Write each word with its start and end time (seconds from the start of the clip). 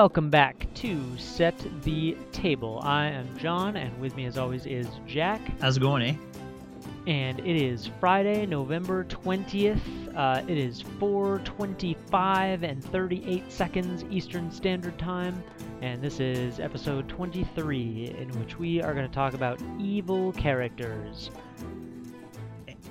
welcome 0.00 0.30
back 0.30 0.66
to 0.72 0.98
Set 1.18 1.54
the 1.82 2.16
Table. 2.32 2.80
I 2.82 3.08
am 3.08 3.36
John, 3.36 3.76
and 3.76 4.00
with 4.00 4.16
me, 4.16 4.24
as 4.24 4.38
always, 4.38 4.64
is 4.64 4.88
Jack. 5.06 5.42
How's 5.60 5.76
it 5.76 5.80
going, 5.80 6.02
eh? 6.02 6.14
And 7.06 7.38
it 7.40 7.62
is 7.62 7.90
Friday, 8.00 8.46
November 8.46 9.04
20th. 9.04 9.82
Uh, 10.16 10.42
it 10.48 10.56
is 10.56 10.82
4:25 10.98 12.62
and 12.62 12.82
38 12.82 13.52
seconds 13.52 14.06
Eastern 14.10 14.50
Standard 14.50 14.98
Time, 14.98 15.44
and 15.82 16.00
this 16.00 16.18
is 16.18 16.60
episode 16.60 17.06
23, 17.06 18.14
in 18.18 18.30
which 18.40 18.58
we 18.58 18.80
are 18.80 18.94
going 18.94 19.06
to 19.06 19.14
talk 19.14 19.34
about 19.34 19.60
evil 19.78 20.32
characters. 20.32 21.30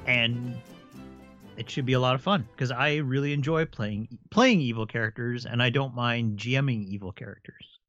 And 0.06 0.62
it 1.60 1.70
should 1.70 1.86
be 1.86 1.94
a 1.94 2.00
lot 2.00 2.16
of 2.16 2.22
fun 2.22 2.48
because 2.54 2.72
I 2.72 2.96
really 2.96 3.34
enjoy 3.34 3.66
playing 3.66 4.18
playing 4.32 4.62
evil 4.62 4.86
characters, 4.86 5.46
and 5.46 5.62
I 5.62 5.70
don't 5.70 5.94
mind 5.94 6.40
GMing 6.40 6.88
evil 6.88 7.12
characters. 7.12 7.80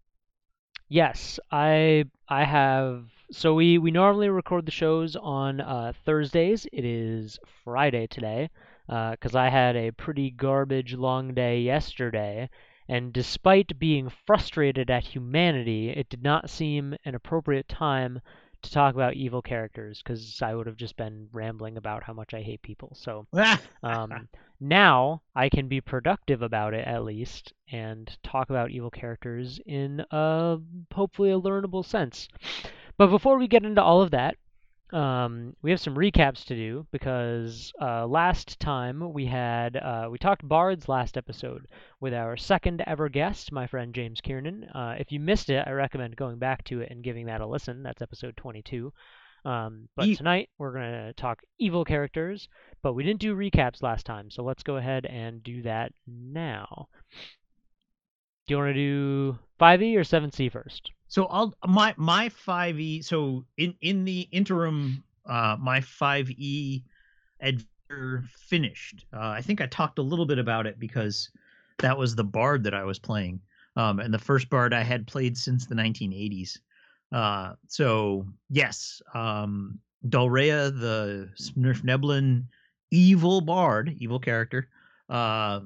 Yes, 0.88 1.38
I 1.52 2.06
I 2.28 2.44
have. 2.44 3.04
So 3.30 3.54
we 3.54 3.78
we 3.78 3.92
normally 3.92 4.28
record 4.28 4.66
the 4.66 4.72
shows 4.72 5.14
on 5.14 5.60
uh, 5.60 5.92
Thursdays. 6.04 6.66
It 6.72 6.84
is 6.84 7.38
Friday 7.64 8.08
today 8.08 8.50
because 8.88 9.36
I 9.36 9.48
had 9.48 9.76
a 9.76 9.92
pretty 9.92 10.32
garbage 10.32 10.94
long 10.94 11.32
day 11.32 11.60
yesterday, 11.60 12.50
and 12.88 13.12
despite 13.12 13.78
being 13.78 14.10
frustrated 14.26 14.90
at 14.90 15.04
humanity, 15.04 15.90
it 15.90 16.08
did 16.08 16.24
not 16.24 16.50
seem 16.50 16.96
an 17.04 17.14
appropriate 17.14 17.68
time 17.68 18.20
to 18.62 18.70
talk 18.70 18.94
about 18.94 19.14
evil 19.14 19.42
characters 19.42 20.02
because 20.02 20.40
I 20.42 20.54
would 20.54 20.66
have 20.66 20.76
just 20.76 20.96
been 20.96 21.28
rambling 21.32 21.76
about 21.76 22.04
how 22.04 22.12
much 22.12 22.34
I 22.34 22.42
hate 22.42 22.62
people. 22.62 22.94
So 22.94 23.26
um, 23.82 24.28
now 24.60 25.22
I 25.34 25.48
can 25.48 25.68
be 25.68 25.80
productive 25.80 26.42
about 26.42 26.74
it 26.74 26.86
at 26.86 27.04
least 27.04 27.52
and 27.70 28.10
talk 28.22 28.50
about 28.50 28.70
evil 28.70 28.90
characters 28.90 29.60
in 29.66 30.04
a 30.10 30.58
hopefully 30.92 31.30
a 31.30 31.40
learnable 31.40 31.84
sense. 31.84 32.28
But 32.96 33.08
before 33.08 33.38
we 33.38 33.48
get 33.48 33.64
into 33.64 33.82
all 33.82 34.02
of 34.02 34.10
that, 34.10 34.36
um, 34.92 35.54
we 35.62 35.70
have 35.70 35.80
some 35.80 35.94
recaps 35.94 36.44
to 36.46 36.54
do 36.54 36.86
because 36.90 37.72
uh, 37.80 38.06
last 38.06 38.58
time 38.60 39.12
we 39.12 39.26
had 39.26 39.76
uh, 39.76 40.08
we 40.10 40.18
talked 40.18 40.46
bards 40.46 40.88
last 40.88 41.16
episode 41.16 41.66
with 42.00 42.12
our 42.14 42.36
second 42.36 42.82
ever 42.86 43.08
guest, 43.08 43.52
my 43.52 43.66
friend 43.66 43.94
James 43.94 44.20
Kiernan. 44.20 44.64
Uh, 44.64 44.96
if 44.98 45.12
you 45.12 45.20
missed 45.20 45.50
it, 45.50 45.64
I 45.66 45.70
recommend 45.72 46.16
going 46.16 46.38
back 46.38 46.64
to 46.64 46.80
it 46.80 46.90
and 46.90 47.04
giving 47.04 47.26
that 47.26 47.40
a 47.40 47.46
listen. 47.46 47.82
That's 47.82 48.02
episode 48.02 48.36
22. 48.36 48.92
Um, 49.44 49.88
but 49.96 50.06
E- 50.06 50.16
tonight 50.16 50.50
we're 50.58 50.72
gonna 50.72 51.12
talk 51.14 51.42
evil 51.58 51.84
characters, 51.84 52.48
but 52.82 52.92
we 52.94 53.04
didn't 53.04 53.20
do 53.20 53.34
recaps 53.34 53.82
last 53.82 54.04
time, 54.04 54.30
so 54.30 54.42
let's 54.42 54.62
go 54.62 54.76
ahead 54.76 55.06
and 55.06 55.42
do 55.42 55.62
that 55.62 55.92
now. 56.06 56.88
Do 58.46 58.54
you 58.54 58.58
want 58.58 58.70
to 58.70 58.74
do 58.74 59.38
5e 59.58 59.96
or 59.96 60.04
7c 60.04 60.50
first? 60.50 60.90
So 61.10 61.26
I'll 61.26 61.52
my 61.66 61.92
my 61.96 62.28
five 62.28 62.78
E. 62.78 63.02
So 63.02 63.44
in 63.58 63.74
in 63.80 64.04
the 64.04 64.28
interim, 64.30 65.02
uh, 65.26 65.56
my 65.60 65.80
five 65.80 66.30
E 66.30 66.84
adventure 67.40 68.22
finished. 68.38 69.04
Uh, 69.12 69.28
I 69.28 69.42
think 69.42 69.60
I 69.60 69.66
talked 69.66 69.98
a 69.98 70.02
little 70.02 70.24
bit 70.24 70.38
about 70.38 70.66
it 70.68 70.78
because 70.78 71.28
that 71.78 71.98
was 71.98 72.14
the 72.14 72.22
bard 72.22 72.62
that 72.62 72.74
I 72.74 72.84
was 72.84 73.00
playing, 73.00 73.40
um, 73.74 73.98
and 73.98 74.14
the 74.14 74.20
first 74.20 74.48
bard 74.50 74.72
I 74.72 74.84
had 74.84 75.08
played 75.08 75.36
since 75.36 75.66
the 75.66 75.74
1980s. 75.74 76.58
Uh, 77.10 77.54
so 77.66 78.24
yes, 78.48 79.02
um, 79.12 79.80
Dulrea, 80.08 80.70
the 80.70 81.28
Svirfneblin 81.34 82.44
evil 82.92 83.40
bard, 83.40 83.96
evil 83.98 84.20
character, 84.20 84.68
uh, 85.08 85.60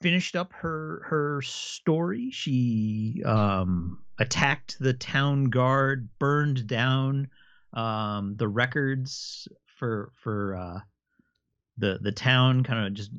finished 0.00 0.36
up 0.36 0.52
her 0.52 1.02
her 1.06 1.42
story. 1.42 2.30
She 2.30 3.22
um, 3.24 3.98
attacked 4.18 4.76
the 4.78 4.94
town 4.94 5.44
guard, 5.46 6.08
burned 6.18 6.66
down 6.66 7.28
um, 7.72 8.36
the 8.36 8.48
records 8.48 9.48
for 9.76 10.12
for 10.14 10.56
uh, 10.56 10.80
the 11.76 11.98
the 12.00 12.12
town. 12.12 12.64
Kind 12.64 12.86
of 12.86 12.94
just 12.94 13.10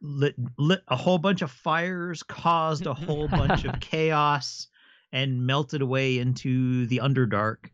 lit 0.00 0.34
lit 0.58 0.82
a 0.88 0.96
whole 0.96 1.18
bunch 1.18 1.42
of 1.42 1.50
fires, 1.50 2.22
caused 2.22 2.86
a 2.86 2.94
whole 2.94 3.28
bunch 3.28 3.64
of 3.64 3.80
chaos, 3.80 4.68
and 5.12 5.46
melted 5.46 5.82
away 5.82 6.18
into 6.18 6.86
the 6.86 7.00
underdark, 7.02 7.70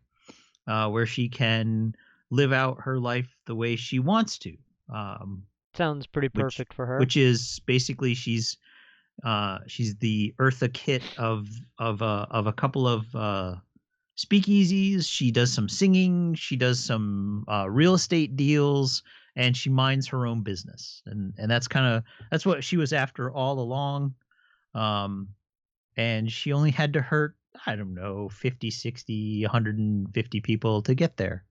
uh, 0.67 0.89
where 0.89 1.05
she 1.05 1.29
can 1.29 1.95
live 2.31 2.53
out 2.53 2.81
her 2.81 2.99
life 2.99 3.35
the 3.45 3.55
way 3.55 3.75
she 3.75 3.99
wants 3.99 4.37
to. 4.39 4.55
Um, 4.93 5.43
Sounds 5.79 6.05
pretty 6.07 6.27
Which- 6.27 6.41
perfect 6.41 6.73
for 6.73 6.85
her. 6.85 6.99
which 6.99 7.15
is 7.15 7.61
basically 7.65 8.13
she's 8.13 8.57
uh 9.23 9.59
she's 9.65 9.95
the 9.95 10.33
Eartha 10.37 10.67
Kitt 10.73 11.01
of 11.17 11.47
of 11.77 12.01
uh 12.01 12.25
of 12.29 12.47
a 12.47 12.51
couple 12.51 12.85
of 12.85 13.15
uh 13.15 13.55
speakeasies. 14.17 15.07
She 15.09 15.31
does 15.31 15.53
some 15.53 15.69
singing, 15.69 16.33
she 16.35 16.57
does 16.57 16.83
some 16.83 17.45
uh 17.47 17.69
real 17.69 17.93
estate 17.93 18.35
deals, 18.35 19.03
and 19.37 19.55
she 19.55 19.69
minds 19.69 20.05
her 20.09 20.27
own 20.27 20.41
business. 20.43 21.01
And 21.05 21.33
and 21.37 21.49
that's 21.49 21.69
kind 21.69 21.85
of 21.95 22.03
that's 22.29 22.45
what 22.45 22.61
she 22.61 22.75
was 22.75 22.91
after 22.91 23.31
all 23.31 23.59
along. 23.61 24.15
Um 24.75 25.29
and 25.95 26.29
she 26.29 26.51
only 26.51 26.71
had 26.71 26.91
to 26.91 27.01
hurt 27.01 27.37
I 27.65 27.77
don't 27.77 27.93
know 27.93 28.27
50, 28.27 28.69
60, 28.69 29.43
150 29.43 30.41
people 30.41 30.81
to 30.81 30.93
get 30.93 31.15
there. 31.15 31.45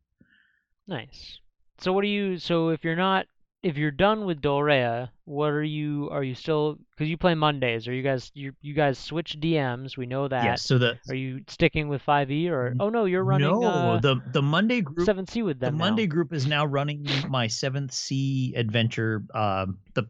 Nice. 0.86 1.40
So 1.78 1.94
what 1.94 2.02
do 2.02 2.08
you? 2.08 2.36
So 2.38 2.68
if 2.68 2.84
you're 2.84 2.94
not, 2.94 3.26
if 3.62 3.76
you're 3.76 3.90
done 3.90 4.24
with 4.24 4.40
Dolrea, 4.40 5.10
what 5.24 5.50
are 5.50 5.64
you? 5.64 6.08
Are 6.10 6.22
you 6.22 6.34
still? 6.34 6.78
Because 6.90 7.08
you 7.08 7.16
play 7.16 7.34
Mondays. 7.34 7.88
Are 7.88 7.92
you 7.92 8.02
guys? 8.02 8.30
You 8.34 8.52
you 8.62 8.74
guys 8.74 8.98
switch 8.98 9.38
DMs. 9.40 9.96
We 9.96 10.06
know 10.06 10.28
that. 10.28 10.44
Yes, 10.44 10.62
so 10.62 10.78
the 10.78 10.98
Are 11.08 11.14
you 11.14 11.40
sticking 11.48 11.88
with 11.88 12.04
5e 12.04 12.50
or? 12.50 12.74
Oh 12.78 12.88
no, 12.88 13.04
you're 13.04 13.24
running 13.24 13.48
no, 13.48 13.62
uh, 13.62 14.00
the 14.00 14.22
the 14.32 14.42
Monday 14.42 14.80
group 14.80 15.08
7c 15.08 15.44
with 15.44 15.58
the 15.58 15.66
them 15.66 15.78
now. 15.78 15.84
Monday 15.86 16.06
group 16.06 16.32
is 16.32 16.46
now 16.46 16.64
running 16.64 17.06
my 17.28 17.48
Seventh 17.48 17.92
Sea 17.92 18.54
adventure, 18.56 19.24
um, 19.34 19.78
the 19.94 20.08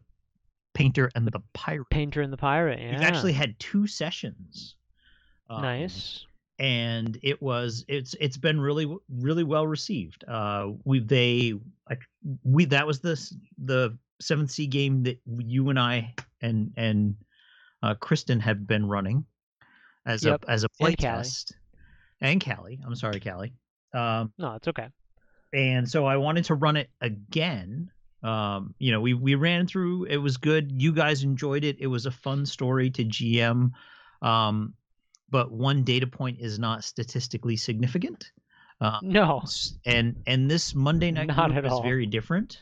painter 0.73 1.09
and 1.15 1.25
the 1.25 1.41
pirate. 1.53 1.89
Painter 1.89 2.21
and 2.21 2.31
the 2.31 2.37
Pirate. 2.37 2.79
Yeah. 2.79 2.91
We've 2.91 3.01
actually 3.01 3.33
had 3.33 3.59
two 3.59 3.87
sessions. 3.87 4.75
um, 5.49 5.61
nice. 5.63 6.25
And 6.59 7.17
it 7.23 7.41
was 7.41 7.85
it's 7.87 8.15
it's 8.19 8.37
been 8.37 8.59
really 8.59 8.93
really 9.09 9.43
well 9.43 9.65
received. 9.65 10.23
Uh, 10.27 10.69
we 10.83 10.99
they 10.99 11.53
like 11.89 12.01
we 12.43 12.65
that 12.65 12.85
was 12.85 12.99
the 12.99 13.15
the 13.57 13.97
seventh 14.21 14.51
sea 14.51 14.67
game 14.67 15.03
that 15.03 15.19
you 15.25 15.69
and 15.69 15.79
I 15.79 16.13
and 16.41 16.71
and 16.77 17.15
uh, 17.81 17.95
Kristen 17.95 18.39
have 18.41 18.67
been 18.67 18.85
running 18.87 19.25
as 20.05 20.25
Yep, 20.25 20.43
a 20.45 20.51
as 20.51 20.63
a 20.63 20.67
and 20.67 20.77
play 20.79 20.95
Callie. 20.95 21.23
test, 21.23 21.55
and 22.21 22.43
Callie. 22.43 22.79
I'm 22.85 22.95
sorry, 22.95 23.19
Callie. 23.19 23.53
Um, 23.93 24.33
No, 24.37 24.53
it's 24.55 24.67
okay. 24.67 24.89
and 25.53 25.89
so 25.89 26.05
I 26.05 26.17
wanted 26.17 26.45
to 26.45 26.55
run 26.55 26.75
it 26.77 26.89
again. 27.01 27.89
Um, 28.21 28.75
you 28.79 28.91
know, 28.91 28.99
we 28.99 29.13
we 29.13 29.35
ran 29.35 29.65
through. 29.65 30.03
It 30.05 30.17
was 30.17 30.35
good. 30.35 30.81
You 30.81 30.91
guys 30.93 31.23
enjoyed 31.23 31.63
it. 31.63 31.77
It 31.79 31.87
was 31.87 32.05
a 32.05 32.11
fun 32.11 32.45
story 32.45 32.89
to 32.91 33.05
GM. 33.05 33.71
Um, 34.21 34.73
but 35.31 35.51
one 35.51 35.83
data 35.83 36.07
point 36.07 36.37
is 36.39 36.59
not 36.59 36.83
statistically 36.83 37.57
significant. 37.57 38.31
Uh, 38.81 38.99
No. 39.01 39.43
and 39.85 40.15
and 40.25 40.49
this 40.49 40.73
Monday 40.73 41.11
night 41.11 41.27
Not 41.27 41.51
group 41.51 41.65
is 41.65 41.71
all. 41.71 41.83
very 41.83 42.05
different. 42.05 42.61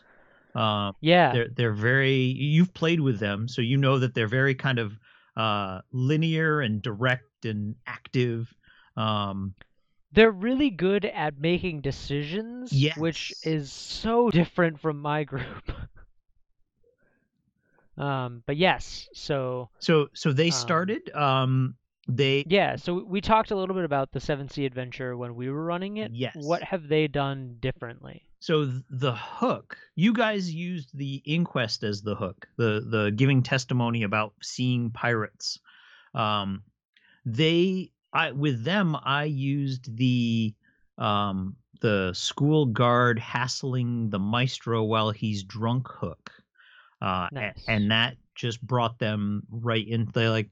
Um, 0.56 0.96
Yeah. 1.02 1.34
they're 1.34 1.50
they're 1.50 1.74
very. 1.74 2.18
You've 2.18 2.74
played 2.74 3.00
with 3.00 3.20
them, 3.20 3.48
so 3.48 3.62
you 3.62 3.78
know 3.78 4.00
that 4.00 4.16
they're 4.16 4.28
very 4.28 4.56
kind 4.56 4.80
of 4.80 4.98
uh, 5.36 5.82
linear 5.92 6.62
and 6.62 6.82
direct 6.82 7.46
and 7.46 7.76
active. 7.86 8.52
Um, 8.96 9.54
They're 10.14 10.32
really 10.32 10.72
good 10.72 11.06
at 11.06 11.38
making 11.38 11.82
decisions, 11.82 12.74
which 12.98 13.34
is 13.44 13.72
so 13.72 14.32
different 14.32 14.80
from 14.80 15.00
my 15.00 15.26
group. 15.26 15.72
um, 17.98 18.42
but 18.48 18.58
yes, 18.58 19.08
so 19.14 19.70
so 19.80 20.08
so 20.14 20.34
they 20.34 20.48
Um, 20.48 20.52
started. 20.52 21.12
Um, 21.14 21.76
they 22.08 22.46
yeah, 22.48 22.76
so 22.76 23.04
we 23.06 23.22
talked 23.22 23.52
a 23.52 23.56
little 23.56 23.76
bit 23.76 23.84
about 23.84 24.12
the 24.12 24.20
Seven 24.20 24.50
Sea 24.50 24.66
Adventure 24.66 25.18
when 25.18 25.36
we 25.36 25.50
were 25.50 25.64
running 25.64 25.98
it. 25.98 26.12
Yes. 26.14 26.36
What 26.36 26.64
have 26.64 26.88
they 26.88 27.08
done 27.08 27.58
differently? 27.60 28.24
So 28.40 28.72
the 28.90 29.16
hook, 29.16 29.78
you 29.96 30.14
guys 30.14 30.54
used 30.54 30.96
the 30.98 31.22
inquest 31.26 31.84
as 31.84 32.02
the 32.02 32.16
hook, 32.16 32.48
the 32.58 32.86
the 32.90 33.12
giving 33.16 33.44
testimony 33.44 34.04
about 34.04 34.34
seeing 34.42 34.92
pirates. 34.92 35.60
Um, 36.14 36.64
they, 37.26 37.92
I 38.14 38.32
with 38.32 38.64
them, 38.64 38.96
I 39.04 39.26
used 39.26 39.96
the 39.98 40.54
um 40.98 41.56
the 41.82 42.12
school 42.14 42.66
guard 42.68 43.20
hassling 43.20 44.10
the 44.10 44.20
maestro 44.20 44.84
while 44.84 45.12
he's 45.12 45.44
drunk 45.44 45.88
hook, 45.88 46.32
uh, 47.02 47.28
Nice. 47.32 47.64
and 47.68 47.92
that 47.92 48.18
just 48.34 48.62
brought 48.62 48.98
them 49.00 49.44
right 49.52 49.88
in. 49.88 50.10
They 50.14 50.30
like, 50.30 50.50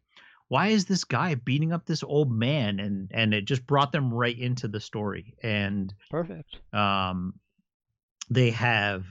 why 0.47 0.67
is 0.67 0.85
this 0.85 1.03
guy 1.03 1.35
beating 1.35 1.73
up 1.73 1.85
this 1.85 2.03
old 2.03 2.31
man? 2.31 2.79
And 2.79 3.11
and 3.13 3.33
it 3.33 3.45
just 3.45 3.65
brought 3.65 3.91
them 3.91 4.13
right 4.13 4.37
into 4.37 4.67
the 4.67 4.79
story 4.79 5.35
and 5.43 5.93
Perfect. 6.09 6.57
um, 6.73 7.33
they 8.29 8.51
have 8.51 9.05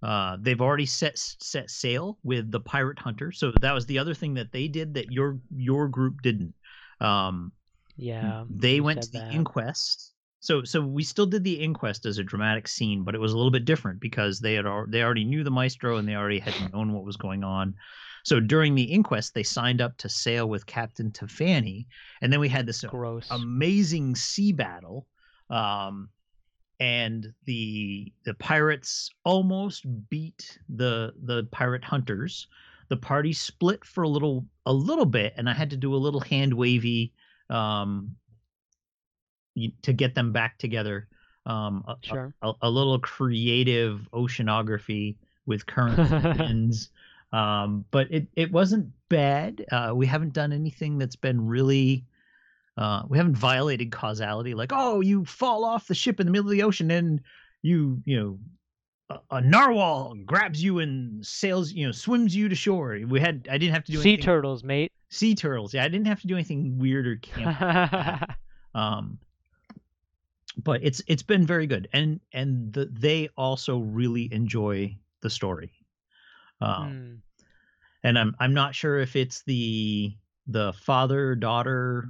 Uh, 0.00 0.36
they've 0.40 0.60
already 0.60 0.86
set 0.86 1.18
set 1.18 1.68
sail 1.68 2.18
with 2.22 2.52
the 2.52 2.60
pirate 2.60 3.00
hunter, 3.00 3.32
so 3.32 3.52
that 3.60 3.72
was 3.74 3.84
the 3.86 3.98
other 3.98 4.14
thing 4.14 4.34
that 4.34 4.52
they 4.52 4.68
did 4.68 4.94
that 4.94 5.10
your 5.10 5.40
your 5.56 5.88
group 5.88 6.22
didn't. 6.22 6.54
Um, 7.00 7.50
Yeah. 7.96 8.44
they 8.48 8.80
went 8.80 9.02
to 9.02 9.10
the 9.10 9.18
that. 9.18 9.34
inquest. 9.34 10.14
So 10.38 10.62
so 10.62 10.80
we 10.80 11.02
still 11.02 11.26
did 11.26 11.42
the 11.42 11.58
inquest 11.60 12.06
as 12.06 12.18
a 12.18 12.22
dramatic 12.22 12.68
scene, 12.68 13.02
but 13.02 13.16
it 13.16 13.20
was 13.20 13.32
a 13.32 13.36
little 13.36 13.50
bit 13.50 13.64
different 13.64 13.98
because 14.00 14.38
they 14.38 14.54
had 14.54 14.66
al- 14.66 14.86
they 14.88 15.02
already 15.02 15.24
knew 15.24 15.42
the 15.42 15.50
maestro 15.50 15.96
and 15.96 16.06
they 16.08 16.14
already 16.14 16.38
had 16.38 16.54
known 16.72 16.92
what 16.92 17.02
was 17.04 17.16
going 17.16 17.42
on. 17.42 17.74
So 18.28 18.40
during 18.40 18.74
the 18.74 18.82
inquest, 18.82 19.32
they 19.32 19.42
signed 19.42 19.80
up 19.80 19.96
to 19.96 20.08
sail 20.10 20.46
with 20.50 20.66
Captain 20.66 21.10
Tefani, 21.10 21.86
and 22.20 22.30
then 22.30 22.40
we 22.40 22.48
had 22.50 22.66
this 22.66 22.84
Gross. 22.84 23.26
amazing 23.30 24.14
sea 24.16 24.52
battle. 24.52 25.06
Um, 25.48 26.10
and 26.78 27.32
the 27.46 28.12
the 28.24 28.34
pirates 28.34 29.10
almost 29.24 29.86
beat 30.10 30.58
the 30.68 31.14
the 31.24 31.44
pirate 31.50 31.82
hunters. 31.82 32.48
The 32.88 32.98
party 32.98 33.32
split 33.32 33.82
for 33.82 34.04
a 34.04 34.08
little 34.08 34.44
a 34.66 34.72
little 34.74 35.06
bit, 35.06 35.32
and 35.38 35.48
I 35.48 35.54
had 35.54 35.70
to 35.70 35.78
do 35.78 35.94
a 35.94 35.96
little 35.96 36.20
hand 36.20 36.52
wavy 36.52 37.14
um, 37.48 38.14
to 39.82 39.92
get 39.94 40.14
them 40.14 40.32
back 40.32 40.58
together. 40.58 41.08
Um, 41.46 41.82
a, 41.88 41.96
Sure. 42.02 42.34
a, 42.42 42.52
a 42.60 42.70
little 42.70 42.98
creative 42.98 44.06
oceanography 44.12 45.16
with 45.46 45.64
currents 45.64 46.12
and 46.12 46.38
winds. 46.38 46.90
Um, 47.32 47.84
but 47.90 48.10
it, 48.10 48.26
it 48.36 48.52
wasn't 48.52 48.90
bad. 49.08 49.64
Uh, 49.70 49.92
we 49.94 50.06
haven't 50.06 50.32
done 50.32 50.52
anything 50.52 50.98
that's 50.98 51.16
been 51.16 51.46
really. 51.46 52.04
Uh, 52.76 53.02
we 53.08 53.18
haven't 53.18 53.36
violated 53.36 53.90
causality, 53.90 54.54
like 54.54 54.72
oh, 54.72 55.00
you 55.00 55.24
fall 55.24 55.64
off 55.64 55.88
the 55.88 55.94
ship 55.94 56.20
in 56.20 56.26
the 56.26 56.32
middle 56.32 56.46
of 56.46 56.52
the 56.52 56.62
ocean 56.62 56.90
and 56.90 57.20
you 57.62 58.00
you 58.04 58.16
know 58.20 58.38
a, 59.10 59.36
a 59.36 59.40
narwhal 59.40 60.14
grabs 60.24 60.62
you 60.62 60.78
and 60.78 61.26
sails 61.26 61.72
you 61.72 61.84
know 61.86 61.92
swims 61.92 62.34
you 62.36 62.48
to 62.48 62.54
shore. 62.54 62.98
We 63.06 63.20
had 63.20 63.48
I 63.50 63.58
didn't 63.58 63.74
have 63.74 63.84
to 63.84 63.92
do 63.92 63.98
sea 64.00 64.10
anything. 64.10 64.24
turtles, 64.24 64.62
mate. 64.64 64.92
sea 65.10 65.34
turtles. 65.34 65.74
Yeah, 65.74 65.84
I 65.84 65.88
didn't 65.88 66.06
have 66.06 66.20
to 66.20 66.26
do 66.28 66.34
anything 66.34 66.78
weird 66.78 67.06
or 67.06 67.16
camp 67.16 68.30
um 68.74 69.18
but 70.62 70.80
it's 70.82 71.02
it's 71.06 71.22
been 71.22 71.46
very 71.46 71.66
good 71.66 71.88
and 71.92 72.20
and 72.32 72.72
the, 72.72 72.86
they 72.86 73.28
also 73.36 73.78
really 73.78 74.32
enjoy 74.32 74.96
the 75.20 75.30
story 75.30 75.72
um 76.60 76.98
Hmm. 76.98 77.22
and 78.02 78.18
i'm 78.18 78.34
i'm 78.40 78.54
not 78.54 78.74
sure 78.74 78.98
if 78.98 79.16
it's 79.16 79.42
the 79.42 80.16
the 80.46 80.72
father 80.72 81.34
daughter 81.34 82.08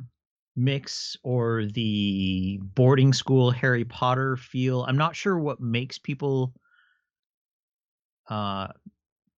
mix 0.56 1.16
or 1.22 1.66
the 1.66 2.58
boarding 2.74 3.12
school 3.12 3.50
harry 3.50 3.84
potter 3.84 4.36
feel 4.36 4.84
i'm 4.84 4.96
not 4.96 5.14
sure 5.16 5.38
what 5.38 5.60
makes 5.60 5.98
people 5.98 6.52
uh 8.28 8.68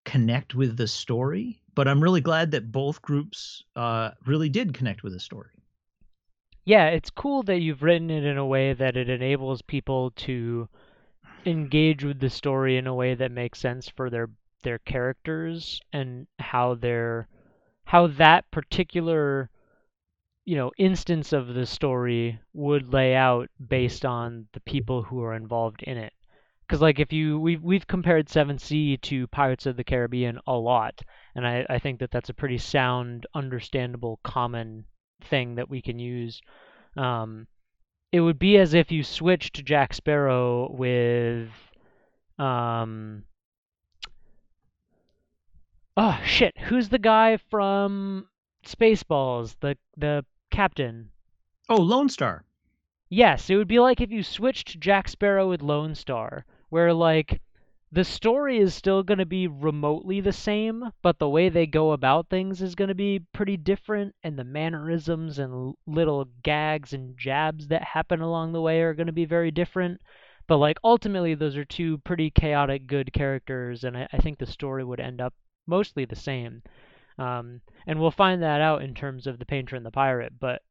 connect 0.04 0.54
with 0.54 0.76
the 0.76 0.88
story 0.88 1.62
but 1.74 1.88
i'm 1.88 2.02
really 2.02 2.20
glad 2.20 2.50
that 2.52 2.72
both 2.72 3.02
groups 3.02 3.64
uh 3.76 4.10
really 4.26 4.48
did 4.48 4.74
connect 4.74 5.02
with 5.02 5.12
the 5.12 5.20
story 5.20 5.52
Yeah, 6.64 6.86
it's 6.88 7.10
cool 7.10 7.42
that 7.42 7.60
you've 7.60 7.82
written 7.82 8.10
it 8.10 8.24
in 8.24 8.38
a 8.38 8.46
way 8.46 8.72
that 8.72 8.96
it 8.96 9.10
enables 9.10 9.60
people 9.60 10.10
to 10.12 10.70
engage 11.46 12.04
with 12.04 12.20
the 12.20 12.30
story 12.30 12.76
in 12.76 12.86
a 12.86 12.94
way 12.94 13.14
that 13.14 13.32
makes 13.32 13.60
sense 13.60 13.88
for 13.88 14.10
their 14.10 14.30
their 14.62 14.78
characters 14.78 15.80
and 15.92 16.26
how 16.38 16.74
their 16.74 17.28
how 17.84 18.06
that 18.06 18.50
particular 18.50 19.50
you 20.44 20.56
know 20.56 20.70
instance 20.78 21.32
of 21.32 21.54
the 21.54 21.66
story 21.66 22.40
would 22.52 22.92
lay 22.92 23.14
out 23.14 23.48
based 23.68 24.04
on 24.04 24.46
the 24.52 24.60
people 24.60 25.02
who 25.02 25.22
are 25.22 25.34
involved 25.34 25.82
in 25.84 25.96
it. 25.96 26.12
Because 26.66 26.80
like 26.80 26.98
if 26.98 27.12
you 27.12 27.38
we've 27.38 27.62
we've 27.62 27.86
compared 27.86 28.28
Seven 28.28 28.58
Sea 28.58 28.96
to 28.98 29.26
Pirates 29.28 29.66
of 29.66 29.76
the 29.76 29.84
Caribbean 29.84 30.38
a 30.46 30.54
lot, 30.54 31.02
and 31.34 31.46
I 31.46 31.66
I 31.68 31.78
think 31.78 32.00
that 32.00 32.10
that's 32.10 32.30
a 32.30 32.34
pretty 32.34 32.58
sound, 32.58 33.26
understandable, 33.34 34.20
common 34.22 34.84
thing 35.22 35.56
that 35.56 35.68
we 35.68 35.82
can 35.82 35.98
use. 35.98 36.40
Um, 36.96 37.46
it 38.12 38.20
would 38.20 38.38
be 38.38 38.56
as 38.56 38.74
if 38.74 38.90
you 38.90 39.04
switched 39.04 39.64
Jack 39.64 39.94
Sparrow 39.94 40.70
with 40.72 41.48
um 42.38 43.24
oh 45.96 46.20
shit. 46.24 46.56
Who's 46.56 46.88
the 46.88 46.98
guy 46.98 47.36
from 47.36 48.28
Spaceballs? 48.64 49.56
The 49.60 49.76
the 49.96 50.24
captain. 50.50 51.10
Oh 51.68 51.80
lone 51.80 52.08
star. 52.08 52.44
Yes 53.08 53.50
it 53.50 53.56
would 53.56 53.68
be 53.68 53.80
like 53.80 54.00
if 54.00 54.10
you 54.10 54.22
switched 54.22 54.78
Jack 54.78 55.08
Sparrow 55.08 55.48
with 55.48 55.62
Lone 55.62 55.94
Star 55.94 56.44
where 56.68 56.94
like 56.94 57.40
the 57.90 58.04
story 58.04 58.58
is 58.58 58.72
still 58.72 59.02
going 59.02 59.18
to 59.18 59.26
be 59.26 59.48
remotely 59.48 60.20
the 60.20 60.32
same 60.32 60.92
but 61.02 61.18
the 61.18 61.28
way 61.28 61.48
they 61.48 61.66
go 61.66 61.90
about 61.90 62.28
things 62.28 62.62
is 62.62 62.76
going 62.76 62.86
to 62.86 62.94
be 62.94 63.24
pretty 63.32 63.56
different 63.56 64.14
and 64.22 64.38
the 64.38 64.44
mannerisms 64.44 65.40
and 65.40 65.74
little 65.88 66.24
gags 66.44 66.92
and 66.92 67.18
jabs 67.18 67.66
that 67.66 67.82
happen 67.82 68.20
along 68.20 68.52
the 68.52 68.60
way 68.60 68.80
are 68.80 68.94
going 68.94 69.08
to 69.08 69.12
be 69.12 69.24
very 69.24 69.50
different. 69.50 70.00
But 70.46 70.58
like 70.58 70.78
ultimately 70.84 71.34
those 71.34 71.56
are 71.56 71.64
two 71.64 71.98
pretty 71.98 72.30
chaotic 72.30 72.86
good 72.86 73.12
characters 73.12 73.82
and 73.82 73.96
I, 73.96 74.08
I 74.12 74.18
think 74.18 74.38
the 74.38 74.46
story 74.46 74.84
would 74.84 75.00
end 75.00 75.20
up 75.20 75.34
mostly 75.70 76.04
the 76.04 76.16
same. 76.16 76.62
Um, 77.18 77.62
and 77.86 77.98
we'll 77.98 78.10
find 78.10 78.42
that 78.42 78.60
out 78.60 78.82
in 78.82 78.94
terms 78.94 79.26
of 79.26 79.38
the 79.38 79.46
painter 79.46 79.76
and 79.76 79.84
the 79.84 79.90
pirate 79.90 80.32
but 80.40 80.62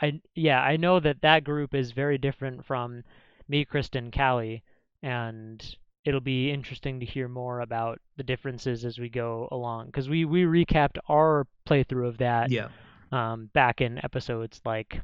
i 0.00 0.20
yeah 0.36 0.60
i 0.60 0.76
know 0.76 1.00
that 1.00 1.22
that 1.22 1.42
group 1.42 1.74
is 1.74 1.90
very 1.90 2.16
different 2.16 2.64
from 2.64 3.02
me 3.48 3.64
kristen 3.64 4.12
callie 4.12 4.62
and 5.02 5.76
it'll 6.04 6.20
be 6.20 6.52
interesting 6.52 7.00
to 7.00 7.06
hear 7.06 7.28
more 7.28 7.60
about 7.60 7.98
the 8.16 8.22
differences 8.22 8.84
as 8.84 8.98
we 8.98 9.08
go 9.08 9.48
along 9.50 9.86
because 9.86 10.08
we 10.08 10.24
we 10.24 10.44
recapped 10.44 10.98
our 11.08 11.46
playthrough 11.68 12.06
of 12.06 12.18
that 12.18 12.50
yeah. 12.50 12.68
um, 13.10 13.50
back 13.52 13.80
in 13.80 13.98
episodes 14.04 14.60
like 14.64 15.00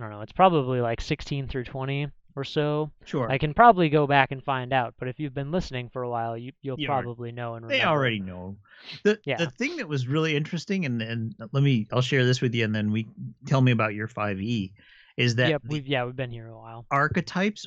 I 0.00 0.02
don't 0.02 0.10
know, 0.10 0.22
it's 0.22 0.32
probably 0.32 0.80
like 0.80 1.00
16 1.00 1.48
through 1.48 1.64
20 1.64 2.08
or 2.36 2.44
so. 2.44 2.90
sure 3.04 3.30
I 3.30 3.38
can 3.38 3.54
probably 3.54 3.88
go 3.88 4.06
back 4.06 4.30
and 4.32 4.42
find 4.42 4.72
out, 4.72 4.94
but 4.98 5.08
if 5.08 5.18
you've 5.18 5.34
been 5.34 5.50
listening 5.50 5.88
for 5.90 6.02
a 6.02 6.08
while, 6.08 6.36
you 6.36 6.52
you'll 6.62 6.76
You 6.78 6.86
probably 6.86 7.32
know 7.32 7.54
and 7.54 7.64
remember. 7.64 7.84
they 7.84 7.88
already 7.88 8.20
know 8.20 8.56
the 9.04 9.18
Yeah. 9.24 9.36
the 9.38 9.50
thing 9.50 9.76
that 9.76 9.88
was 9.88 10.06
really 10.08 10.36
interesting 10.36 10.84
and 10.86 11.00
and 11.02 11.34
let 11.52 11.62
me 11.62 11.86
i'll 11.92 12.00
share 12.00 12.24
this 12.24 12.40
with 12.40 12.54
you 12.54 12.64
and 12.64 12.74
then 12.74 12.90
we 12.92 13.06
tell 13.46 13.60
me 13.60 13.72
about 13.72 13.94
your 13.94 14.08
5e 14.08 14.72
is 15.16 15.34
that 15.36 15.50
Yep, 15.50 15.62
we've 15.68 15.86
yeah 15.86 16.04
we've 16.04 16.16
been 16.16 16.30
here 16.30 16.48
a 16.48 16.56
while. 16.56 16.86
archetypes 16.90 17.66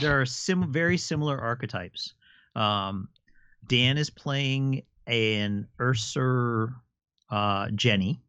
there 0.00 0.20
are 0.20 0.26
sim 0.26 0.72
very 0.72 0.96
similar 0.98 1.38
archetypes 1.38 2.14
um 2.56 3.08
dan 3.66 3.96
is 3.98 4.10
playing 4.10 4.82
an 5.06 5.66
ursur 5.78 6.74
uh 7.30 7.68
jenny 7.74 8.20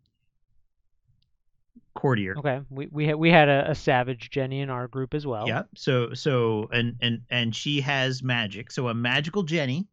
courtier 1.94 2.36
Okay, 2.38 2.62
we 2.70 2.88
we 2.88 3.06
had 3.06 3.16
we 3.16 3.30
had 3.30 3.50
a, 3.50 3.72
a 3.72 3.76
savage 3.76 4.30
Jenny 4.30 4.62
in 4.62 4.70
our 4.70 4.88
group 4.88 5.14
as 5.14 5.26
well. 5.26 5.48
Yep. 5.48 5.70
So 5.76 6.14
so 6.14 6.70
and 6.72 6.96
and 7.02 7.22
and 7.30 7.56
she 7.56 7.82
has 7.82 8.24
magic. 8.24 8.72
So 8.72 8.88
a 8.88 8.94
magical 8.94 9.44
Jenny. 9.44 9.88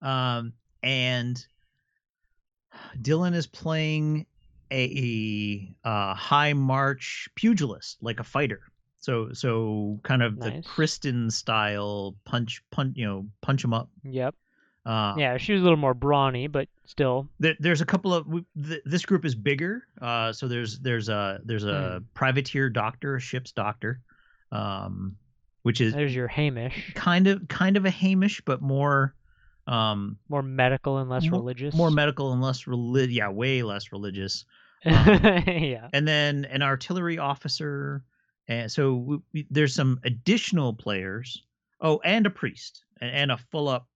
Um 0.00 0.52
and 0.82 1.44
Dylan 3.00 3.34
is 3.34 3.46
playing 3.46 4.26
a, 4.70 5.74
uh 5.82 6.14
high 6.14 6.52
march 6.52 7.28
pugilist, 7.34 7.98
like 8.02 8.20
a 8.20 8.24
fighter. 8.24 8.60
So 8.98 9.32
so 9.32 9.98
kind 10.02 10.22
of 10.22 10.38
the 10.38 10.62
Kristen 10.64 11.30
style 11.30 12.16
punch 12.24 12.62
punch 12.70 12.96
you 12.96 13.06
know 13.06 13.26
punch 13.40 13.64
him 13.64 13.72
up. 13.72 13.90
Yep. 14.04 14.34
Uh, 14.88 15.14
Yeah, 15.18 15.36
she 15.36 15.52
was 15.52 15.60
a 15.60 15.64
little 15.64 15.76
more 15.78 15.92
brawny, 15.94 16.46
but 16.46 16.66
still. 16.86 17.28
there, 17.38 17.54
there's 17.60 17.82
a 17.82 17.86
couple 17.86 18.14
of 18.14 18.26
we- 18.26 18.44
th- 18.60 18.80
this 18.86 19.04
group 19.04 19.24
is 19.26 19.34
bigger 19.34 19.82
uh 20.00 20.32
so 20.32 20.48
there's 20.48 20.78
there's 20.80 21.08
a 21.10 21.40
there's 21.44 21.64
a 21.64 22.02
privateer 22.14 22.70
doctor 22.70 23.16
a 23.16 23.20
ship's 23.20 23.52
doctor 23.52 24.00
um 24.52 25.14
which 25.62 25.80
is 25.82 25.92
There's 25.92 26.14
your 26.14 26.28
Hamish, 26.28 26.92
kind 26.94 27.26
of 27.26 27.46
kind 27.48 27.76
of 27.76 27.84
a 27.84 27.90
hamish 27.90 28.40
but 28.46 28.62
more 28.62 29.14
um 29.66 30.16
more 30.30 30.42
medical 30.42 30.96
and 30.98 31.10
less 31.10 31.26
Mo- 31.26 31.36
religious. 31.38 31.74
more 31.74 31.90
medical 31.90 32.32
and 32.32 32.40
less 32.40 32.66
religious 32.66 33.14
yeah 33.14 33.28
way 33.28 33.62
less 33.62 33.92
religious 33.92 34.46
yeah. 34.84 35.88
and 35.92 36.08
then 36.08 36.46
an 36.46 36.62
artillery 36.62 37.18
officer 37.18 38.02
and 38.46 38.72
so 38.72 38.94
we, 38.94 39.18
we, 39.34 39.46
there's 39.50 39.74
some 39.74 40.00
additional 40.04 40.72
players 40.72 41.42
oh 41.82 42.00
and 42.04 42.24
a 42.26 42.30
priest 42.30 42.84
and, 43.02 43.10
and 43.10 43.32
a 43.32 43.36
full 43.36 43.68
up 43.68 43.86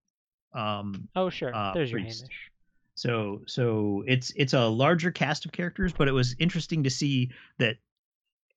um 0.55 1.09
Oh 1.15 1.31
sure. 1.31 1.55
uh, 1.55 1.75
There's 1.75 1.91
your 1.91 2.01
priest. 2.01 2.23
Hamish. 2.23 2.51
So 2.95 3.43
so 3.47 4.05
it's 4.07 4.33
it's 4.37 4.53
a 4.53 4.67
larger 4.67 5.11
cast 5.11 5.45
of 5.45 5.53
characters, 5.53 5.93
but 5.93 6.09
it 6.09 6.13
was 6.13 6.37
interesting 6.39 6.83
to 6.85 6.91
see 6.91 7.31
that 7.59 7.77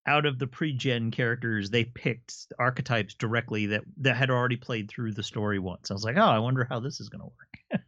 out 0.08 0.26
of 0.26 0.38
the 0.38 0.48
pre-gen 0.48 1.10
characters, 1.10 1.70
they 1.70 1.86
picked 1.86 2.48
archetypes 2.60 3.16
directly 3.16 3.68
that 3.68 3.84
that 3.98 4.16
had 4.16 4.30
already 4.30 4.58
played 4.58 4.90
through 4.90 5.14
the 5.14 5.24
story 5.24 5.60
once. 5.60 5.90
I 5.90 5.94
was 5.94 6.04
like, 6.04 6.18
oh, 6.18 6.22
I 6.22 6.40
wonder 6.40 6.68
how 6.70 6.80
this 6.80 7.00
is 7.00 7.10
going 7.10 7.22
to 7.22 7.26
work. 7.26 7.82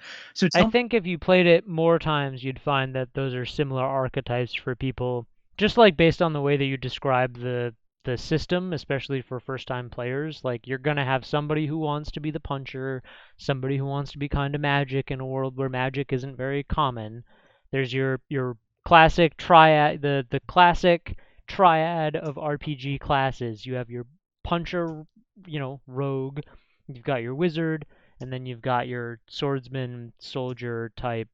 so 0.34 0.48
I 0.54 0.64
think 0.70 0.94
if 0.94 1.06
you 1.06 1.18
played 1.18 1.46
it 1.46 1.68
more 1.68 1.98
times, 1.98 2.42
you'd 2.42 2.60
find 2.60 2.94
that 2.94 3.14
those 3.14 3.34
are 3.34 3.46
similar 3.46 3.84
archetypes 3.84 4.54
for 4.54 4.74
people. 4.74 5.26
Just 5.56 5.76
like 5.76 5.96
based 5.96 6.20
on 6.20 6.32
the 6.32 6.40
way 6.40 6.56
that 6.56 6.64
you 6.64 6.76
describe 6.76 7.38
the 7.38 7.72
the 8.04 8.16
system, 8.18 8.72
especially 8.72 9.22
for 9.22 9.40
first 9.40 9.66
time 9.66 9.90
players. 9.90 10.40
Like 10.44 10.66
you're 10.66 10.78
gonna 10.78 11.04
have 11.04 11.24
somebody 11.24 11.66
who 11.66 11.78
wants 11.78 12.10
to 12.12 12.20
be 12.20 12.30
the 12.30 12.40
puncher, 12.40 13.02
somebody 13.38 13.76
who 13.76 13.86
wants 13.86 14.12
to 14.12 14.18
be 14.18 14.28
kind 14.28 14.54
of 14.54 14.60
magic 14.60 15.10
in 15.10 15.20
a 15.20 15.26
world 15.26 15.56
where 15.56 15.68
magic 15.68 16.12
isn't 16.12 16.36
very 16.36 16.62
common. 16.64 17.24
There's 17.72 17.92
your 17.92 18.20
your 18.28 18.56
classic 18.84 19.36
triad 19.36 20.02
the 20.02 20.26
the 20.30 20.40
classic 20.40 21.18
triad 21.46 22.16
of 22.16 22.36
RPG 22.36 23.00
classes. 23.00 23.64
You 23.66 23.74
have 23.74 23.90
your 23.90 24.06
puncher, 24.44 25.04
you 25.46 25.58
know, 25.58 25.80
rogue, 25.86 26.40
you've 26.88 27.04
got 27.04 27.22
your 27.22 27.34
wizard, 27.34 27.86
and 28.20 28.32
then 28.32 28.46
you've 28.46 28.62
got 28.62 28.86
your 28.88 29.18
swordsman, 29.28 30.12
soldier 30.18 30.92
type 30.96 31.28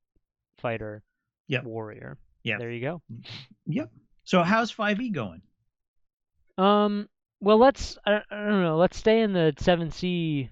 fighter, 0.59 1.03
Yep. 1.49 1.65
warrior. 1.65 2.19
Yeah. 2.45 2.59
There 2.59 2.71
you 2.71 2.81
go. 2.81 3.03
Yep. 3.67 3.91
So 4.25 4.43
how's 4.43 4.71
5e 4.73 5.11
going? 5.13 5.43
Um. 6.61 7.09
Well, 7.41 7.59
let's. 7.59 7.97
I, 8.05 8.21
don't 8.31 8.63
know. 8.63 8.77
Let's 8.77 8.99
stay 8.99 9.23
in 9.23 9.33
the 9.33 9.55
seven 9.59 9.91
Sea 9.91 10.51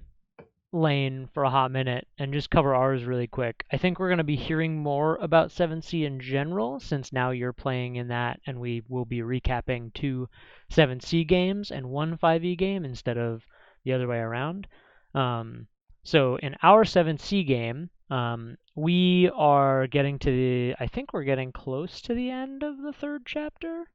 lane 0.72 1.28
for 1.32 1.44
a 1.44 1.50
hot 1.50 1.70
minute 1.70 2.06
and 2.18 2.32
just 2.32 2.50
cover 2.50 2.74
ours 2.74 3.04
really 3.04 3.26
quick. 3.26 3.64
I 3.72 3.78
think 3.78 3.98
we're 3.98 4.08
going 4.08 4.18
to 4.18 4.24
be 4.24 4.36
hearing 4.36 4.76
more 4.76 5.16
about 5.16 5.50
7C 5.50 6.04
in 6.04 6.20
general 6.20 6.78
since 6.78 7.12
now 7.12 7.30
you're 7.30 7.54
playing 7.54 7.96
in 7.96 8.08
that 8.08 8.40
and 8.46 8.60
we 8.60 8.82
will 8.88 9.06
be 9.06 9.20
recapping 9.20 9.92
two 9.94 10.28
7C 10.70 11.26
games 11.26 11.70
and 11.70 11.88
one 11.88 12.18
5E 12.18 12.56
game 12.58 12.84
instead 12.84 13.16
of 13.16 13.42
the 13.84 13.94
other 13.94 14.06
way 14.06 14.18
around. 14.18 14.66
Um, 15.14 15.66
so 16.04 16.36
in 16.36 16.54
our 16.62 16.84
7C 16.84 17.46
game, 17.46 17.90
um, 18.10 18.56
we 18.74 19.30
are 19.34 19.86
getting 19.86 20.18
to 20.20 20.30
the 20.30 20.74
I 20.78 20.86
think 20.86 21.12
we're 21.12 21.24
getting 21.24 21.52
close 21.52 22.00
to 22.02 22.14
the 22.14 22.30
end 22.30 22.62
of 22.62 22.78
the 22.78 22.92
third 22.92 23.22
chapter. 23.26 23.86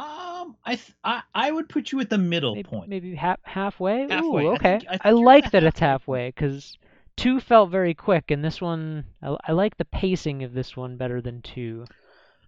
Um, 0.00 0.56
I 0.64 0.76
th- 0.76 0.92
I, 1.04 1.22
I 1.34 1.50
would 1.50 1.68
put 1.68 1.92
you 1.92 2.00
at 2.00 2.08
the 2.10 2.18
middle 2.18 2.54
maybe, 2.54 2.68
point. 2.68 2.88
maybe 2.88 3.14
half 3.14 3.38
halfway. 3.42 4.06
Halfway. 4.08 4.44
Ooh, 4.44 4.50
I 4.50 4.54
okay. 4.54 4.78
think- 4.78 4.84
I 4.88 4.92
think 4.92 5.06
I, 5.06 5.10
like 5.10 5.46
at 5.46 5.52
that 5.52 5.64
it's 5.64 5.78
halfway. 5.80 6.24
halfway 6.26 6.30
because 6.30 6.76
two 7.16 7.40
felt 7.40 7.70
very 7.70 7.94
quick, 7.94 8.30
and 8.30 8.44
this 8.44 8.60
one 8.60 9.04
I, 9.22 9.36
I 9.48 9.52
like 9.52 9.76
the 9.76 9.84
pacing 9.84 10.42
of 10.44 10.52
this 10.54 10.76
one 10.76 10.96
better 10.96 11.20
than 11.20 11.42
two. 11.42 11.84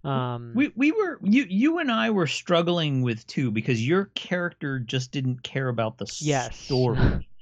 Um, 0.03 0.51
We 0.55 0.71
we 0.75 0.91
were 0.91 1.19
you 1.23 1.45
you 1.47 1.79
and 1.79 1.91
I 1.91 2.09
were 2.09 2.27
struggling 2.27 3.01
with 3.03 3.25
two 3.27 3.51
because 3.51 3.85
your 3.87 4.05
character 4.15 4.79
just 4.79 5.11
didn't 5.11 5.43
care 5.43 5.69
about 5.69 5.97
the 5.97 6.07
Yes. 6.21 6.57
story. 6.57 6.99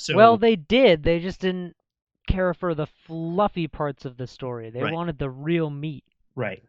So 0.00 0.14
well, 0.14 0.36
they 0.36 0.54
did. 0.54 1.02
They 1.02 1.18
just 1.18 1.40
didn't 1.40 1.74
care 2.28 2.54
for 2.54 2.72
the 2.76 2.86
fluffy 2.86 3.66
parts 3.66 4.04
of 4.04 4.16
the 4.16 4.28
story. 4.28 4.70
They 4.70 4.80
Right. 4.80 4.92
wanted 4.94 5.18
the 5.18 5.28
real 5.28 5.70
meat. 5.70 6.04
right. 6.36 6.62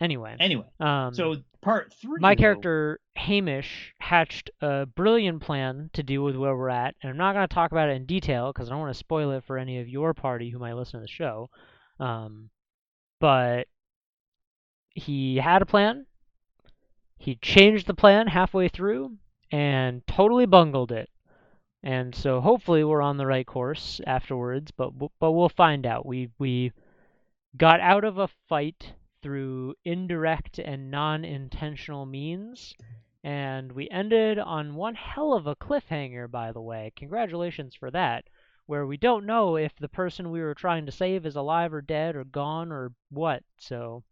Anyway, 0.00 0.34
Anyway, 0.40 0.66
um, 0.80 1.14
so 1.14 1.36
part 1.60 1.92
three. 1.94 2.18
my 2.20 2.34
though- 2.34 2.40
character 2.40 3.00
Hamish 3.14 3.94
hatched 4.00 4.50
a 4.60 4.86
brilliant 4.86 5.42
plan 5.42 5.90
to 5.92 6.02
deal 6.02 6.22
with 6.24 6.34
where 6.36 6.56
we're 6.56 6.70
at, 6.70 6.96
and 7.02 7.10
I'm 7.10 7.16
not 7.16 7.34
going 7.34 7.46
to 7.46 7.54
talk 7.54 7.70
about 7.70 7.88
it 7.88 7.92
in 7.96 8.06
detail 8.06 8.52
because 8.52 8.68
I 8.68 8.72
don't 8.72 8.80
want 8.80 8.92
to 8.92 8.98
spoil 8.98 9.30
it 9.32 9.44
for 9.44 9.58
any 9.58 9.78
of 9.78 9.88
your 9.88 10.12
party 10.14 10.50
who 10.50 10.58
might 10.58 10.72
listen 10.74 10.98
to 10.98 11.04
the 11.04 11.08
show. 11.08 11.50
Um, 12.00 12.50
but 13.20 13.68
he 14.94 15.36
had 15.36 15.62
a 15.62 15.66
plan. 15.66 16.06
He 17.18 17.36
changed 17.36 17.86
the 17.86 17.94
plan 17.94 18.26
halfway 18.26 18.68
through 18.68 19.16
and 19.52 20.04
totally 20.08 20.46
bungled 20.46 20.90
it. 20.90 21.08
And 21.84 22.14
so 22.14 22.40
hopefully 22.40 22.82
we're 22.82 23.02
on 23.02 23.16
the 23.18 23.26
right 23.26 23.46
course 23.46 24.00
afterwards, 24.06 24.72
but 24.76 24.90
but 25.20 25.32
we'll 25.32 25.48
find 25.48 25.86
out. 25.86 26.06
We 26.06 26.30
we 26.38 26.72
got 27.56 27.80
out 27.80 28.04
of 28.04 28.18
a 28.18 28.28
fight 28.48 28.94
through 29.22 29.74
indirect 29.84 30.58
and 30.58 30.90
non-intentional 30.90 32.06
means 32.06 32.74
and 33.24 33.72
we 33.72 33.88
ended 33.90 34.38
on 34.38 34.74
one 34.74 34.94
hell 34.94 35.32
of 35.32 35.46
a 35.46 35.56
cliffhanger 35.56 36.30
by 36.30 36.52
the 36.52 36.60
way. 36.60 36.92
Congratulations 36.96 37.74
for 37.74 37.90
that. 37.90 38.24
Where 38.66 38.86
we 38.86 38.96
don't 38.96 39.26
know 39.26 39.56
if 39.56 39.74
the 39.76 39.88
person 39.88 40.30
we 40.30 40.40
were 40.40 40.54
trying 40.54 40.86
to 40.86 40.92
save 40.92 41.26
is 41.26 41.36
alive 41.36 41.72
or 41.74 41.82
dead 41.82 42.16
or 42.16 42.24
gone 42.24 42.72
or 42.72 42.92
what. 43.10 43.42
So 43.58 44.04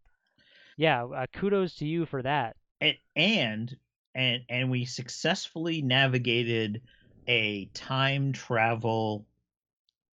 yeah, 0.76 1.05
uh, 1.05 1.26
kudos 1.33 1.76
to 1.76 1.87
you 1.87 2.07
for 2.07 2.23
that. 2.23 2.57
and 2.81 2.97
and 3.17 3.76
and 4.14 4.43
and 4.49 4.71
we 4.71 4.85
successfully 4.85 5.83
navigated 5.83 6.83
a 7.26 7.67
time 7.75 8.33
travel. 8.33 9.26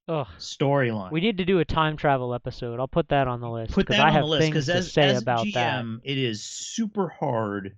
Storyline. 0.07 1.11
We 1.11 1.21
need 1.21 1.37
to 1.37 1.45
do 1.45 1.59
a 1.59 1.65
time 1.65 1.97
travel 1.97 2.33
episode. 2.33 2.79
I'll 2.79 2.87
put 2.87 3.09
that 3.09 3.27
on 3.27 3.41
the 3.41 3.49
list 3.49 3.73
put 3.73 3.87
that 3.87 3.99
I 3.99 4.07
on 4.07 4.13
have 4.13 4.23
the 4.23 4.27
list 4.27 4.47
because 4.47 4.65
to 4.67 4.75
as, 4.75 4.91
say 4.91 5.09
as 5.09 5.21
about 5.21 5.47
a 5.47 5.51
that. 5.51 5.83
GM, 5.83 5.99
it 6.03 6.17
is 6.17 6.43
super 6.43 7.09
hard 7.09 7.75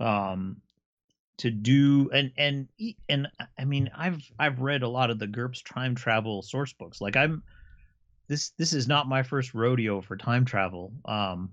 um, 0.00 0.60
to 1.38 1.50
do 1.50 2.10
and 2.12 2.32
and 2.36 2.68
and 3.08 3.28
I 3.58 3.64
mean 3.64 3.90
I've 3.96 4.22
I've 4.38 4.60
read 4.60 4.82
a 4.82 4.88
lot 4.88 5.10
of 5.10 5.18
the 5.18 5.26
GURPS 5.26 5.62
time 5.64 5.94
travel 5.94 6.42
source 6.42 6.72
books. 6.72 7.00
Like 7.00 7.16
I'm 7.16 7.42
this 8.28 8.50
this 8.50 8.72
is 8.72 8.88
not 8.88 9.08
my 9.08 9.22
first 9.22 9.54
rodeo 9.54 10.00
for 10.00 10.16
time 10.16 10.44
travel. 10.44 10.92
Um, 11.04 11.52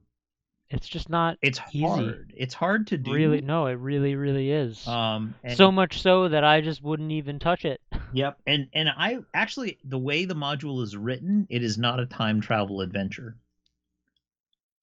It's 0.69 0.87
just 0.87 1.09
not 1.09 1.37
it's 1.41 1.59
Easy. 1.71 1.85
hard. 1.85 2.33
It's 2.35 2.53
hard 2.53 2.87
to 2.87 2.97
do. 2.97 3.13
really 3.13 3.41
no, 3.41 3.67
it 3.67 3.73
really 3.73 4.15
really 4.15 4.51
is. 4.51 4.87
Um, 4.87 5.35
and, 5.43 5.55
so 5.55 5.71
much 5.71 6.01
so 6.01 6.27
that 6.29 6.43
I 6.43 6.61
just 6.61 6.81
wouldn't 6.81 7.11
even 7.11 7.39
touch 7.39 7.65
it. 7.65 7.81
Yep, 8.13 8.37
and 8.47 8.67
and 8.73 8.87
I 8.87 9.17
actually 9.33 9.77
the 9.83 9.97
way 9.97 10.23
the 10.23 10.35
module 10.35 10.81
is 10.81 10.95
written, 10.95 11.47
it 11.49 11.63
is 11.63 11.77
not 11.77 11.99
a 11.99 12.05
time 12.05 12.39
travel 12.39 12.79
adventure. 12.79 13.35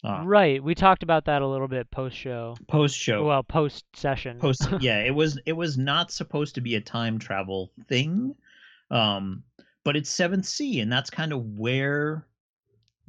Uh, 0.05 0.23
Right. 0.25 0.63
We 0.63 0.75
talked 0.75 1.03
about 1.03 1.25
that 1.27 1.41
a 1.41 1.47
little 1.47 1.69
bit 1.69 1.91
post 1.91 2.17
show. 2.17 2.57
post 2.69 2.97
show, 2.99 3.25
Well, 3.25 3.43
post 3.43 3.85
session. 3.95 4.39
post 4.39 4.69
yeah, 4.81 4.99
it 4.99 5.15
was 5.15 5.39
it 5.47 5.53
was 5.55 5.79
not 5.79 6.11
supposed 6.11 6.57
to 6.57 6.61
be 6.61 6.75
a 6.75 6.81
time 6.81 7.19
travel 7.19 7.73
thing, 7.89 8.35
um, 8.91 9.45
but 9.85 9.97
it's 9.97 10.11
seventh 10.11 10.45
Sea, 10.45 10.81
and 10.81 10.93
that's 10.93 11.09
kind 11.09 11.33
of 11.33 11.43
where 11.59 12.27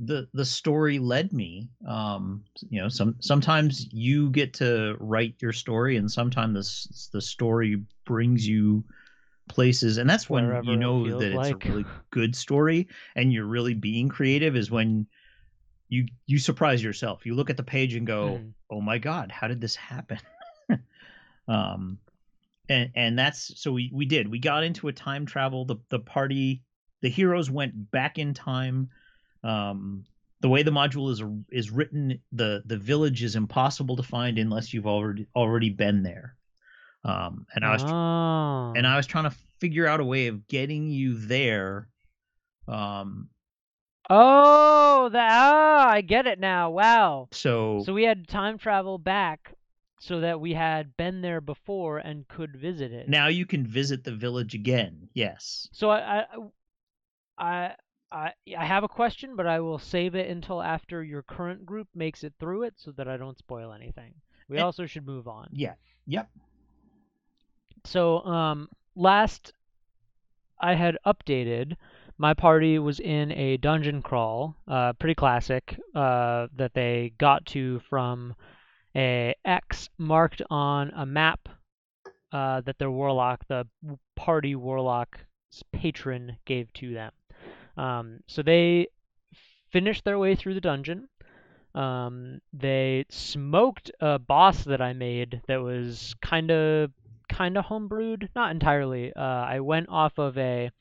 the 0.05 0.29
the 0.33 0.45
story 0.45 0.99
led 0.99 1.33
me. 1.33 1.69
Um, 1.87 2.43
you 2.69 2.81
know, 2.81 2.89
some 2.89 3.15
sometimes 3.21 3.91
you 3.91 4.29
get 4.31 4.53
to 4.55 4.95
write 4.99 5.35
your 5.41 5.53
story, 5.53 5.97
and 5.97 6.11
sometimes 6.11 6.55
this 6.55 7.09
the 7.13 7.21
story 7.21 7.83
brings 8.05 8.47
you 8.47 8.85
places, 9.49 9.97
and 9.97 10.09
that's 10.09 10.29
when 10.29 10.43
Wherever 10.43 10.63
you 10.63 10.77
know 10.77 11.03
feels 11.03 11.19
that 11.19 11.33
it's 11.33 11.51
like. 11.51 11.65
a 11.65 11.71
really 11.71 11.87
good 12.11 12.35
story, 12.35 12.87
and 13.15 13.33
you're 13.33 13.45
really 13.45 13.73
being 13.73 14.09
creative. 14.09 14.55
Is 14.55 14.71
when 14.71 15.07
you 15.89 16.07
you 16.27 16.39
surprise 16.39 16.83
yourself. 16.83 17.25
You 17.25 17.35
look 17.35 17.49
at 17.49 17.57
the 17.57 17.63
page 17.63 17.95
and 17.95 18.07
go, 18.07 18.45
Mhm. 18.45 18.53
"Oh 18.69 18.81
my 18.81 18.97
god, 18.97 19.31
how 19.31 19.47
did 19.47 19.61
this 19.61 19.75
happen?" 19.75 20.19
um, 21.47 21.99
and 22.69 22.91
and 22.95 23.19
that's 23.19 23.59
so 23.61 23.71
we 23.73 23.91
we 23.93 24.05
did. 24.05 24.27
We 24.29 24.39
got 24.39 24.63
into 24.63 24.87
a 24.87 24.93
time 24.93 25.25
travel. 25.25 25.65
The 25.65 25.77
the 25.89 25.99
party, 25.99 26.63
the 27.01 27.09
heroes 27.09 27.49
went 27.51 27.91
back 27.91 28.17
in 28.19 28.33
time. 28.33 28.89
Um, 29.43 30.05
the 30.41 30.49
way 30.49 30.63
the 30.63 30.71
module 30.71 31.11
is 31.11 31.23
is 31.51 31.71
written, 31.71 32.19
the 32.31 32.63
the 32.65 32.77
village 32.77 33.23
is 33.23 33.35
impossible 33.35 33.95
to 33.95 34.03
find 34.03 34.37
unless 34.37 34.73
you've 34.73 34.87
already 34.87 35.27
already 35.35 35.69
been 35.69 36.03
there. 36.03 36.35
Um, 37.05 37.45
and 37.53 37.65
I 37.65 37.73
was 37.73 37.83
oh. 37.83 38.73
and 38.77 38.87
I 38.87 38.97
was 38.97 39.07
trying 39.07 39.25
to 39.25 39.35
figure 39.59 39.87
out 39.87 39.99
a 39.99 40.05
way 40.05 40.27
of 40.27 40.47
getting 40.47 40.89
you 40.89 41.17
there. 41.17 41.87
Um, 42.67 43.29
Oh, 44.09 45.09
the 45.09 45.19
ah, 45.19 45.89
I 45.89 46.01
get 46.01 46.27
it 46.27 46.39
now. 46.39 46.71
Wow. 46.71 47.29
so, 47.31 47.83
So 47.85 47.93
we 47.93 48.03
had 48.03 48.27
time 48.27 48.57
travel 48.57 48.97
back 48.97 49.55
so 49.99 50.19
that 50.19 50.41
we 50.41 50.53
had 50.53 50.97
been 50.97 51.21
there 51.21 51.39
before 51.39 51.99
and 51.99 52.27
could 52.27 52.57
visit 52.57 52.91
it. 52.91 53.07
now 53.07 53.27
you 53.27 53.45
can 53.45 53.65
visit 53.65 54.03
the 54.03 54.11
village 54.11 54.53
again. 54.53 55.07
Yes. 55.13 55.69
So 55.71 55.89
I, 55.89 56.25
I, 56.25 56.25
I, 57.37 57.75
I, 58.13 58.31
I 58.57 58.65
have 58.65 58.83
a 58.83 58.87
question, 58.87 59.35
but 59.35 59.47
I 59.47 59.59
will 59.59 59.79
save 59.79 60.13
it 60.13 60.29
until 60.29 60.61
after 60.61 61.03
your 61.03 61.23
current 61.23 61.65
group 61.65 61.87
makes 61.95 62.23
it 62.23 62.33
through 62.39 62.63
it, 62.63 62.75
so 62.77 62.91
that 62.91 63.07
I 63.07 63.17
don't 63.17 63.37
spoil 63.37 63.73
anything. 63.73 64.13
We 64.47 64.57
And- 64.57 64.63
also 64.65 64.85
should 64.85 65.05
move 65.05 65.27
on. 65.27 65.49
Yeah. 65.51 65.73
Yep. 66.05 66.29
So, 67.85 68.19
um, 68.25 68.69
last 68.95 69.51
I 70.61 70.75
had 70.75 70.97
updated, 71.05 71.75
my 72.17 72.33
party 72.33 72.77
was 72.79 72.99
in 72.99 73.31
a 73.31 73.57
dungeon 73.57 74.01
crawl, 74.01 74.55
uh, 74.67 74.93
pretty 74.93 75.15
classic, 75.15 75.77
uh, 75.95 76.47
that 76.55 76.73
they 76.73 77.13
got 77.17 77.45
to 77.47 77.79
from 77.89 78.35
a 78.95 79.33
X 79.43 79.89
marked 79.97 80.41
on 80.49 80.91
a 80.95 81.05
map 81.05 81.49
uh, 82.31 82.61
that 82.61 82.77
their 82.77 82.91
warlock, 82.91 83.45
the 83.47 83.67
party 84.15 84.55
warlock's 84.55 85.19
patron, 85.73 86.37
gave 86.45 86.71
to 86.73 86.93
them. 86.93 87.11
Um, 87.77 88.19
so 88.27 88.41
they 88.43 88.87
finished 89.71 90.03
their 90.05 90.19
way 90.19 90.35
through 90.35 90.53
the 90.55 90.61
dungeon. 90.61 91.07
Um, 91.75 92.41
they 92.53 93.05
smoked 93.09 93.91
a 94.01 94.19
boss 94.19 94.63
that 94.65 94.81
I 94.81 94.93
made 94.93 95.41
that 95.47 95.61
was 95.61 96.15
kind 96.21 96.51
of 96.51 96.91
kind 97.29 97.57
of 97.57 97.65
homebrewed, 97.65 98.29
not 98.35 98.51
entirely. 98.51 99.13
Uh, 99.13 99.21
I 99.21 99.59
went 99.61 99.89
off 99.89 100.17
of 100.19 100.37
a 100.37 100.71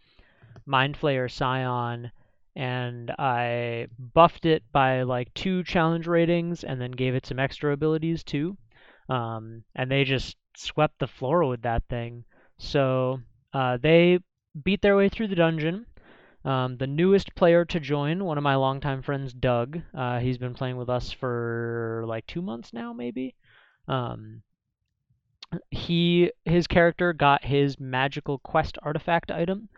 Mind 0.67 0.99
Flayer 0.99 1.31
Scion 1.31 2.11
and 2.57 3.11
I 3.19 3.87
buffed 3.99 4.45
it 4.45 4.65
by 4.73 5.03
like 5.03 5.33
two 5.35 5.63
challenge 5.65 6.07
ratings 6.09 6.65
and 6.65 6.81
then 6.81 6.91
gave 6.91 7.15
it 7.15 7.27
some 7.27 7.39
extra 7.39 7.73
abilities 7.73 8.25
too. 8.25 8.57
um, 9.09 9.65
and 9.77 9.91
they 9.91 10.05
just 10.05 10.37
swept 10.57 10.99
the 11.01 11.07
floor 11.09 11.45
with 11.47 11.63
that 11.63 11.85
thing. 11.89 12.25
So 12.59 13.21
uh, 13.55 13.79
they 13.79 14.21
beat 14.65 14.83
their 14.83 14.97
way 14.97 15.09
through 15.11 15.29
the 15.29 15.37
dungeon. 15.37 15.87
Um, 16.45 16.77
the 16.77 16.87
newest 16.87 17.35
player 17.35 17.65
to 17.67 17.79
join, 17.79 18.25
one 18.25 18.39
of 18.39 18.45
my 18.45 18.57
longtime 18.57 19.03
friends, 19.03 19.33
Doug. 19.33 19.81
Uh, 19.97 20.19
he's 20.19 20.39
been 20.39 20.55
playing 20.55 20.77
with 20.77 20.91
us 20.91 21.13
for 21.13 22.05
like 22.07 22.27
two 22.27 22.43
months 22.43 22.73
now, 22.73 22.93
maybe. 22.93 23.37
Um, 23.87 24.43
he 25.71 26.33
his 26.45 26.67
character 26.67 27.13
got 27.13 27.45
his 27.45 27.79
magical 27.79 28.39
quest 28.39 28.79
artifact 28.83 29.31
item, 29.31 29.69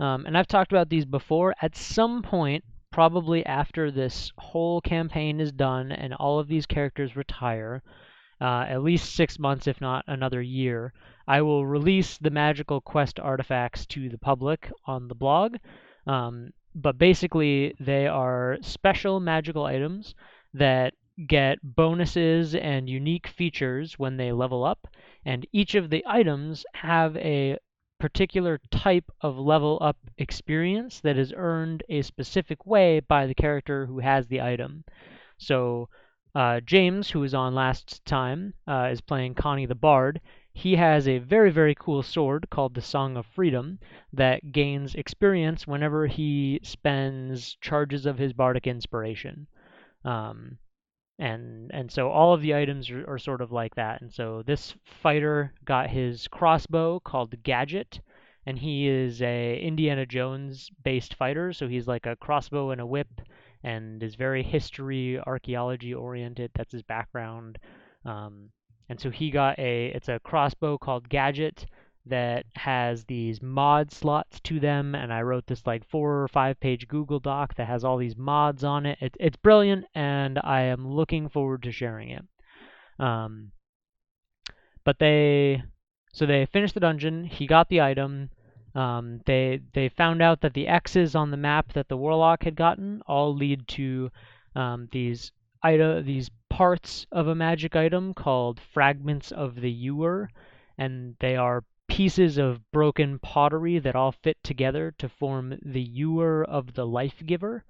um, 0.00 0.26
and 0.26 0.38
I've 0.38 0.46
talked 0.46 0.72
about 0.72 0.88
these 0.88 1.04
before. 1.04 1.54
At 1.60 1.76
some 1.76 2.22
point, 2.22 2.64
probably 2.90 3.44
after 3.44 3.90
this 3.90 4.32
whole 4.38 4.80
campaign 4.80 5.40
is 5.40 5.52
done 5.52 5.90
and 5.90 6.14
all 6.14 6.38
of 6.38 6.46
these 6.46 6.64
characters 6.64 7.16
retire, 7.16 7.82
uh, 8.40 8.64
at 8.68 8.82
least 8.82 9.14
six 9.14 9.38
months, 9.38 9.66
if 9.66 9.80
not 9.80 10.04
another 10.06 10.40
year, 10.40 10.92
I 11.26 11.42
will 11.42 11.66
release 11.66 12.18
the 12.18 12.30
magical 12.30 12.80
quest 12.80 13.18
artifacts 13.18 13.84
to 13.86 14.08
the 14.08 14.18
public 14.18 14.70
on 14.86 15.08
the 15.08 15.14
blog. 15.14 15.56
Um, 16.06 16.52
but 16.74 16.98
basically, 16.98 17.74
they 17.80 18.06
are 18.06 18.58
special 18.62 19.20
magical 19.20 19.64
items 19.64 20.14
that 20.54 20.94
get 21.26 21.58
bonuses 21.62 22.54
and 22.54 22.88
unique 22.88 23.26
features 23.28 23.98
when 23.98 24.16
they 24.16 24.32
level 24.32 24.64
up, 24.64 24.88
and 25.24 25.46
each 25.52 25.74
of 25.74 25.90
the 25.90 26.02
items 26.06 26.64
have 26.74 27.16
a 27.16 27.58
particular 28.00 28.60
type 28.70 29.10
of 29.20 29.38
level 29.38 29.78
up 29.80 29.96
experience 30.18 31.00
that 31.00 31.16
is 31.16 31.32
earned 31.36 31.82
a 31.88 32.02
specific 32.02 32.66
way 32.66 33.00
by 33.00 33.26
the 33.26 33.34
character 33.34 33.86
who 33.86 33.98
has 34.00 34.26
the 34.26 34.40
item. 34.40 34.84
So 35.38 35.88
uh, 36.34 36.60
James, 36.60 37.10
who 37.10 37.20
was 37.20 37.34
on 37.34 37.54
last 37.54 38.04
time, 38.04 38.54
uh, 38.66 38.88
is 38.90 39.00
playing 39.00 39.34
Connie 39.34 39.66
the 39.66 39.74
Bard. 39.76 40.20
He 40.56 40.76
has 40.76 41.08
a 41.08 41.18
very, 41.18 41.50
very 41.50 41.74
cool 41.74 42.02
sword 42.02 42.48
called 42.48 42.74
the 42.74 42.80
Song 42.80 43.16
of 43.16 43.26
Freedom 43.26 43.80
that 44.12 44.52
gains 44.52 44.94
experience 44.94 45.66
whenever 45.66 46.06
he 46.06 46.60
spends 46.62 47.56
charges 47.56 48.06
of 48.06 48.18
his 48.18 48.32
bardic 48.32 48.66
inspiration. 48.66 49.48
Um, 50.04 50.58
and 51.18 51.70
and 51.72 51.90
so 51.90 52.08
all 52.08 52.32
of 52.32 52.40
the 52.40 52.54
items 52.54 52.88
are, 52.90 53.04
are, 53.08 53.18
sort 53.18 53.40
of 53.40 53.52
like 53.52 53.74
that. 53.74 54.00
And 54.00 54.12
so 54.12 54.42
this 54.42 54.74
fighter 54.84 55.54
got 55.64 55.90
his 55.90 56.28
crossbow 56.28 57.00
called 57.00 57.42
Gadget, 57.42 58.00
and 58.46 58.58
he 58.58 58.88
is 58.88 59.22
a 59.22 59.58
Indiana 59.58 60.06
Jones 60.06 60.70
based 60.82 61.14
fighter. 61.14 61.52
So 61.52 61.66
he's 61.66 61.88
like 61.88 62.06
a 62.06 62.16
crossbow 62.16 62.70
and 62.70 62.80
a 62.80 62.86
whip, 62.86 63.20
and 63.64 64.02
is 64.02 64.14
very 64.14 64.42
history 64.42 65.18
archaeology 65.18 65.94
oriented. 65.94 66.52
That's 66.54 66.72
his 66.72 66.82
background. 66.82 67.58
Um, 68.04 68.50
and 68.88 69.00
so 69.00 69.10
he 69.10 69.30
got 69.30 69.58
a 69.58 69.86
it's 69.88 70.08
a 70.08 70.20
crossbow 70.20 70.78
called 70.78 71.08
Gadget 71.08 71.66
that 72.06 72.44
has 72.54 73.04
these 73.04 73.40
mod 73.40 73.90
slots 73.90 74.38
to 74.40 74.60
them 74.60 74.94
and 74.94 75.12
I 75.12 75.22
wrote 75.22 75.46
this 75.46 75.66
like 75.66 75.88
four 75.88 76.22
or 76.22 76.28
five 76.28 76.60
page 76.60 76.86
Google 76.86 77.18
Doc 77.18 77.54
that 77.56 77.66
has 77.66 77.82
all 77.82 77.96
these 77.96 78.16
mods 78.16 78.62
on 78.62 78.84
it. 78.84 78.98
it 79.00 79.16
it's 79.18 79.36
brilliant 79.36 79.86
and 79.94 80.38
I 80.44 80.62
am 80.62 80.86
looking 80.86 81.28
forward 81.28 81.62
to 81.62 81.72
sharing 81.72 82.10
it. 82.10 82.24
Um, 82.98 83.52
but 84.84 84.98
they 84.98 85.62
so 86.12 86.26
they 86.26 86.46
finished 86.46 86.74
the 86.74 86.80
dungeon, 86.80 87.24
he 87.24 87.46
got 87.46 87.68
the 87.68 87.80
item, 87.80 88.30
um, 88.74 89.20
they 89.24 89.60
they 89.72 89.88
found 89.88 90.20
out 90.20 90.40
that 90.42 90.52
the 90.52 90.68
X's 90.68 91.14
on 91.14 91.30
the 91.30 91.36
map 91.36 91.72
that 91.72 91.88
the 91.88 91.96
warlock 91.96 92.42
had 92.42 92.56
gotten 92.56 93.02
all 93.06 93.34
lead 93.34 93.66
to 93.68 94.10
um, 94.54 94.88
these 94.92 95.32
item 95.62 96.04
these 96.04 96.30
parts 96.54 97.04
of 97.10 97.26
a 97.26 97.34
magic 97.34 97.74
item 97.74 98.14
called 98.14 98.60
fragments 98.72 99.32
of 99.32 99.56
the 99.56 99.72
ewer, 99.72 100.30
and 100.78 101.16
they 101.18 101.34
are 101.34 101.64
pieces 101.88 102.38
of 102.38 102.70
broken 102.70 103.18
pottery 103.18 103.80
that 103.80 103.96
all 103.96 104.12
fit 104.12 104.36
together 104.44 104.94
to 104.96 105.08
form 105.08 105.58
the 105.64 105.82
ewer 105.82 106.44
of 106.44 106.74
the 106.74 106.86
life 106.86 107.20
giver, 107.26 107.64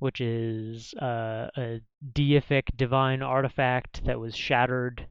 which 0.00 0.20
is 0.20 0.94
uh, 0.94 1.48
a 1.56 1.80
deific 2.12 2.76
divine 2.76 3.22
artifact 3.22 4.04
that 4.04 4.18
was 4.18 4.34
shattered 4.34 5.06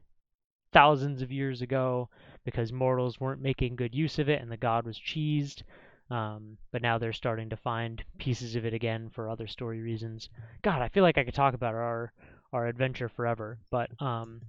thousands 0.70 1.22
of 1.22 1.32
years 1.32 1.62
ago 1.62 2.10
because 2.44 2.74
mortals 2.74 3.18
weren't 3.18 3.40
making 3.40 3.74
good 3.74 3.94
use 3.94 4.18
of 4.18 4.28
it 4.28 4.42
and 4.42 4.52
the 4.52 4.56
god 4.58 4.84
was 4.84 5.00
cheesed. 5.00 5.62
Um, 6.10 6.58
but 6.70 6.82
now 6.82 6.98
they're 6.98 7.14
starting 7.14 7.48
to 7.48 7.56
find 7.56 8.04
pieces 8.18 8.54
of 8.54 8.66
it 8.66 8.74
again 8.74 9.08
for 9.08 9.30
other 9.30 9.46
story 9.46 9.80
reasons. 9.80 10.28
God, 10.60 10.82
I 10.82 10.88
feel 10.88 11.02
like 11.02 11.16
I 11.16 11.24
could 11.24 11.34
talk 11.34 11.54
about 11.54 11.74
our 11.74 12.12
our 12.54 12.66
adventure 12.66 13.08
forever. 13.08 13.58
But 13.70 13.90
um, 14.00 14.40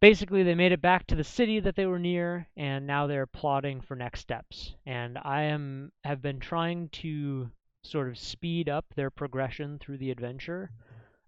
basically, 0.00 0.42
they 0.42 0.54
made 0.54 0.72
it 0.72 0.80
back 0.80 1.06
to 1.06 1.14
the 1.14 1.22
city 1.22 1.60
that 1.60 1.76
they 1.76 1.86
were 1.86 1.98
near, 1.98 2.48
and 2.56 2.86
now 2.86 3.06
they're 3.06 3.26
plotting 3.26 3.82
for 3.82 3.94
next 3.94 4.20
steps. 4.20 4.74
And 4.86 5.18
I 5.22 5.42
am 5.42 5.92
have 6.04 6.22
been 6.22 6.40
trying 6.40 6.88
to 7.04 7.50
sort 7.82 8.08
of 8.08 8.18
speed 8.18 8.68
up 8.68 8.86
their 8.96 9.10
progression 9.10 9.78
through 9.78 9.98
the 9.98 10.10
adventure. 10.10 10.70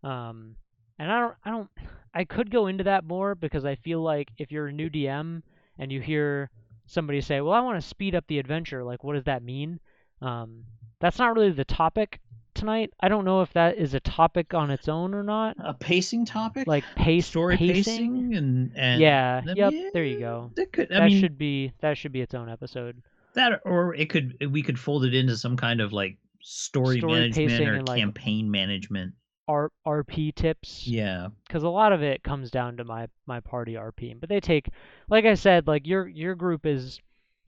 Um, 0.03 0.57
and 0.99 1.13
I 1.13 1.21
don't, 1.21 1.35
I 1.45 1.51
don't, 1.51 1.71
I 2.15 2.25
could 2.25 2.51
go 2.51 2.67
into 2.67 2.85
that 2.85 3.05
more 3.05 3.35
because 3.35 3.65
I 3.65 3.77
feel 3.77 4.01
like 4.01 4.31
if 4.39 4.51
you're 4.51 4.69
a 4.69 4.73
new 4.73 4.91
DM 4.91 5.43
and 5.79 5.93
you 5.93 6.01
hear 6.01 6.51
somebody 6.87 7.21
say, 7.21 7.41
"Well, 7.41 7.53
I 7.53 7.61
want 7.61 7.81
to 7.81 7.87
speed 7.87 8.15
up 8.15 8.25
the 8.27 8.39
adventure," 8.39 8.83
like 8.83 9.05
what 9.05 9.15
does 9.15 9.25
that 9.25 9.43
mean? 9.43 9.79
Um, 10.21 10.65
that's 11.01 11.19
not 11.19 11.35
really 11.37 11.53
the 11.53 11.65
topic 11.65 12.21
tonight. 12.59 12.93
I 13.01 13.09
don't 13.09 13.25
know 13.25 13.43
if 13.43 13.53
that 13.55 13.79
is 13.79 13.95
a 13.95 14.01
topic 14.01 14.55
on 14.55 14.71
its 14.71 14.89
own 14.89 15.15
or 15.15 15.23
not. 15.23 15.57
A 15.59 15.75
pacing 15.75 16.27
topic, 16.27 16.67
like 16.67 16.85
pace, 16.97 17.27
story 17.27 17.57
pacing, 17.57 17.85
pacing 17.85 18.35
and 18.35 18.73
and 18.77 19.01
yeah, 19.01 19.43
yep. 19.55 19.73
there 19.93 20.05
you 20.05 20.21
go. 20.21 20.51
That 20.57 20.73
could. 20.73 20.93
I 20.93 21.01
that 21.01 21.07
mean, 21.07 21.21
should 21.21 21.39
be 21.39 21.73
that 21.81 21.97
should 21.97 22.13
be 22.13 22.21
its 22.21 22.35
own 22.35 22.49
episode. 22.49 23.03
That 23.35 23.61
or 23.65 23.95
it 23.95 24.11
could 24.11 24.51
we 24.51 24.63
could 24.63 24.79
fold 24.79 25.05
it 25.05 25.15
into 25.15 25.37
some 25.37 25.57
kind 25.57 25.81
of 25.81 25.93
like 25.93 26.19
story, 26.41 26.99
story 26.99 27.13
management 27.13 27.91
or 27.91 27.95
campaign 27.95 28.47
like 28.47 28.51
management. 28.51 29.15
R- 29.47 29.73
RP 29.87 30.35
tips. 30.35 30.87
Yeah. 30.87 31.29
Because 31.47 31.63
a 31.63 31.69
lot 31.69 31.93
of 31.93 32.03
it 32.03 32.23
comes 32.23 32.51
down 32.51 32.77
to 32.77 32.85
my 32.85 33.09
my 33.27 33.41
party 33.41 33.75
RP, 33.75 34.19
but 34.21 34.29
they 34.29 34.41
take, 34.41 34.69
like 35.09 35.25
I 35.25 35.35
said, 35.35 35.67
like 35.67 35.87
your 35.87 36.07
your 36.07 36.35
group 36.35 36.67
is 36.67 37.01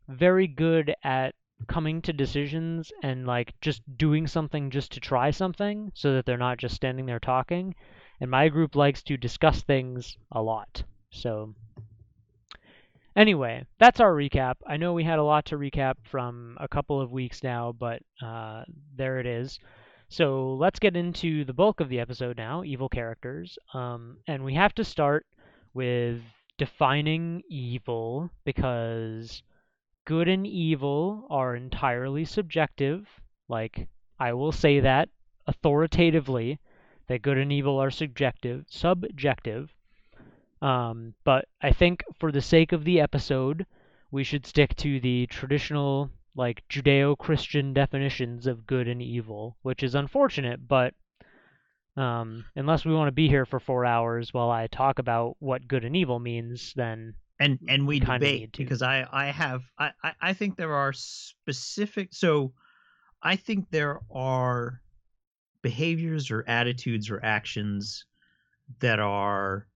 very 0.08 0.46
good 0.46 0.94
at 1.04 1.34
coming 1.66 2.02
to 2.02 2.12
decisions 2.12 2.92
and 3.02 3.26
like 3.26 3.54
just 3.60 3.82
doing 3.96 4.26
something 4.26 4.70
just 4.70 4.92
to 4.92 5.00
try 5.00 5.30
something 5.30 5.92
so 5.94 6.14
that 6.14 6.26
they're 6.26 6.36
not 6.36 6.58
just 6.58 6.74
standing 6.74 7.06
there 7.06 7.20
talking. 7.20 7.74
And 8.20 8.30
my 8.30 8.48
group 8.48 8.76
likes 8.76 9.02
to 9.04 9.16
discuss 9.16 9.62
things 9.62 10.16
a 10.32 10.42
lot. 10.42 10.82
So 11.10 11.54
anyway, 13.16 13.64
that's 13.78 14.00
our 14.00 14.12
recap. 14.12 14.56
I 14.66 14.76
know 14.76 14.92
we 14.92 15.04
had 15.04 15.18
a 15.18 15.24
lot 15.24 15.46
to 15.46 15.56
recap 15.58 15.94
from 16.04 16.56
a 16.60 16.68
couple 16.68 17.00
of 17.00 17.12
weeks 17.12 17.42
now, 17.42 17.72
but 17.72 18.02
uh, 18.22 18.64
there 18.96 19.18
it 19.18 19.26
is. 19.26 19.58
So 20.08 20.54
let's 20.54 20.80
get 20.80 20.96
into 20.96 21.44
the 21.44 21.52
bulk 21.52 21.80
of 21.80 21.88
the 21.88 22.00
episode 22.00 22.36
now, 22.36 22.64
evil 22.64 22.88
characters. 22.88 23.58
Um, 23.74 24.18
and 24.26 24.44
we 24.44 24.54
have 24.54 24.74
to 24.74 24.84
start 24.84 25.24
with 25.72 26.20
defining 26.58 27.42
evil 27.48 28.30
because 28.44 29.42
good 30.04 30.28
and 30.28 30.46
evil 30.46 31.26
are 31.30 31.54
entirely 31.56 32.24
subjective. 32.24 33.08
Like, 33.48 33.88
I 34.18 34.32
will 34.32 34.52
say 34.52 34.80
that 34.80 35.08
authoritatively, 35.46 36.58
that 37.08 37.22
good 37.22 37.38
and 37.38 37.52
evil 37.52 37.78
are 37.78 37.90
subjective, 37.90 38.64
subjective. 38.68 39.74
Um, 40.62 41.14
but 41.24 41.46
I 41.62 41.72
think 41.72 42.04
for 42.18 42.30
the 42.30 42.40
sake 42.40 42.72
of 42.72 42.84
the 42.84 43.00
episode, 43.00 43.66
we 44.10 44.24
should 44.24 44.46
stick 44.46 44.76
to 44.76 45.00
the 45.00 45.26
traditional, 45.26 46.10
like, 46.34 46.62
Judeo 46.68 47.16
Christian 47.16 47.72
definitions 47.72 48.46
of 48.46 48.66
good 48.66 48.88
and 48.88 49.00
evil, 49.00 49.56
which 49.62 49.82
is 49.82 49.94
unfortunate, 49.94 50.68
but 50.68 50.94
um, 51.96 52.44
unless 52.56 52.84
we 52.84 52.94
want 52.94 53.08
to 53.08 53.12
be 53.12 53.28
here 53.28 53.44
for 53.44 53.60
four 53.60 53.84
hours 53.84 54.32
while 54.32 54.50
I 54.50 54.66
talk 54.68 54.98
about 54.98 55.36
what 55.40 55.68
good 55.68 55.84
and 55.84 55.96
evil 55.96 56.18
means, 56.18 56.72
then 56.74 57.14
and 57.40 57.58
and 57.68 57.86
we 57.86 57.98
debate 57.98 58.56
because 58.56 58.82
I 58.82 59.06
I 59.10 59.26
have 59.26 59.62
I 59.78 59.92
I 60.20 60.34
think 60.34 60.56
there 60.56 60.74
are 60.74 60.92
specific 60.92 62.10
so 62.12 62.52
I 63.22 63.36
think 63.36 63.70
there 63.70 64.00
are 64.14 64.80
behaviors 65.62 66.30
or 66.30 66.44
attitudes 66.46 67.10
or 67.10 67.24
actions 67.24 68.04
that 68.80 69.00
are 69.00 69.66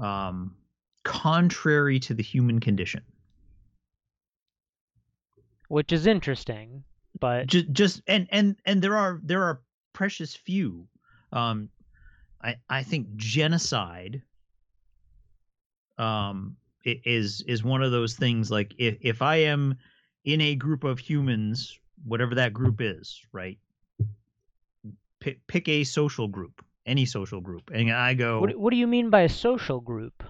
um 0.00 0.56
contrary 1.04 2.00
to 2.00 2.14
the 2.14 2.22
human 2.22 2.60
condition. 2.60 3.02
Which 5.68 5.92
is 5.92 6.06
interesting 6.06 6.82
but 7.20 7.46
just 7.46 7.70
just 7.72 8.02
and 8.08 8.26
and 8.30 8.56
and 8.64 8.82
there 8.82 8.96
are 8.96 9.20
there 9.22 9.44
are 9.44 9.62
precious 9.92 10.34
few. 10.34 10.88
Um 11.32 11.68
i 12.42 12.56
i 12.68 12.82
think 12.82 13.14
genocide 13.16 14.22
um, 16.00 16.56
is 16.84 17.42
is 17.46 17.62
one 17.62 17.82
of 17.82 17.92
those 17.92 18.14
things 18.14 18.50
like 18.50 18.74
if 18.78 18.96
if 19.00 19.22
I 19.22 19.36
am 19.36 19.76
in 20.24 20.40
a 20.40 20.54
group 20.54 20.84
of 20.84 20.98
humans, 20.98 21.78
whatever 22.04 22.34
that 22.34 22.52
group 22.52 22.80
is, 22.80 23.20
right? 23.32 23.58
Pick, 25.20 25.46
pick 25.46 25.68
a 25.68 25.84
social 25.84 26.28
group, 26.28 26.64
any 26.86 27.04
social 27.04 27.40
group, 27.40 27.70
and 27.72 27.92
I 27.92 28.14
go, 28.14 28.40
What 28.40 28.56
What 28.56 28.70
do 28.70 28.76
you 28.76 28.86
mean 28.86 29.10
by 29.10 29.22
a 29.22 29.28
social 29.28 29.80
group? 29.80 30.22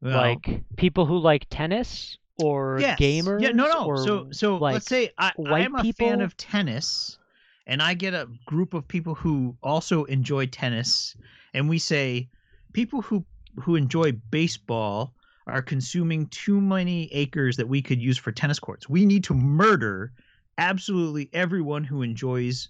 well, 0.00 0.16
like 0.16 0.62
people 0.76 1.06
who 1.06 1.18
like 1.18 1.46
tennis 1.50 2.18
or 2.38 2.78
yes. 2.80 2.98
gamers? 3.00 3.42
Yeah, 3.42 3.50
no, 3.50 3.66
no. 3.66 3.86
Or 3.86 4.04
so, 4.04 4.28
so 4.30 4.56
like 4.56 4.74
let's 4.74 4.86
say 4.86 5.10
I, 5.18 5.32
I'm 5.46 5.74
a 5.74 5.92
fan 5.92 6.20
of 6.20 6.36
tennis, 6.36 7.18
and 7.66 7.82
I 7.82 7.94
get 7.94 8.14
a 8.14 8.28
group 8.44 8.74
of 8.74 8.86
people 8.86 9.16
who 9.16 9.56
also 9.62 10.04
enjoy 10.04 10.46
tennis, 10.46 11.16
and 11.52 11.68
we 11.68 11.80
say 11.80 12.28
people 12.72 13.02
who 13.02 13.24
who 13.60 13.74
enjoy 13.74 14.12
baseball 14.12 15.15
are 15.46 15.62
consuming 15.62 16.26
too 16.28 16.60
many 16.60 17.12
acres 17.12 17.56
that 17.56 17.68
we 17.68 17.82
could 17.82 18.00
use 18.00 18.18
for 18.18 18.32
tennis 18.32 18.58
courts. 18.58 18.88
We 18.88 19.06
need 19.06 19.24
to 19.24 19.34
murder 19.34 20.12
absolutely 20.58 21.30
everyone 21.32 21.84
who 21.84 22.02
enjoys 22.02 22.68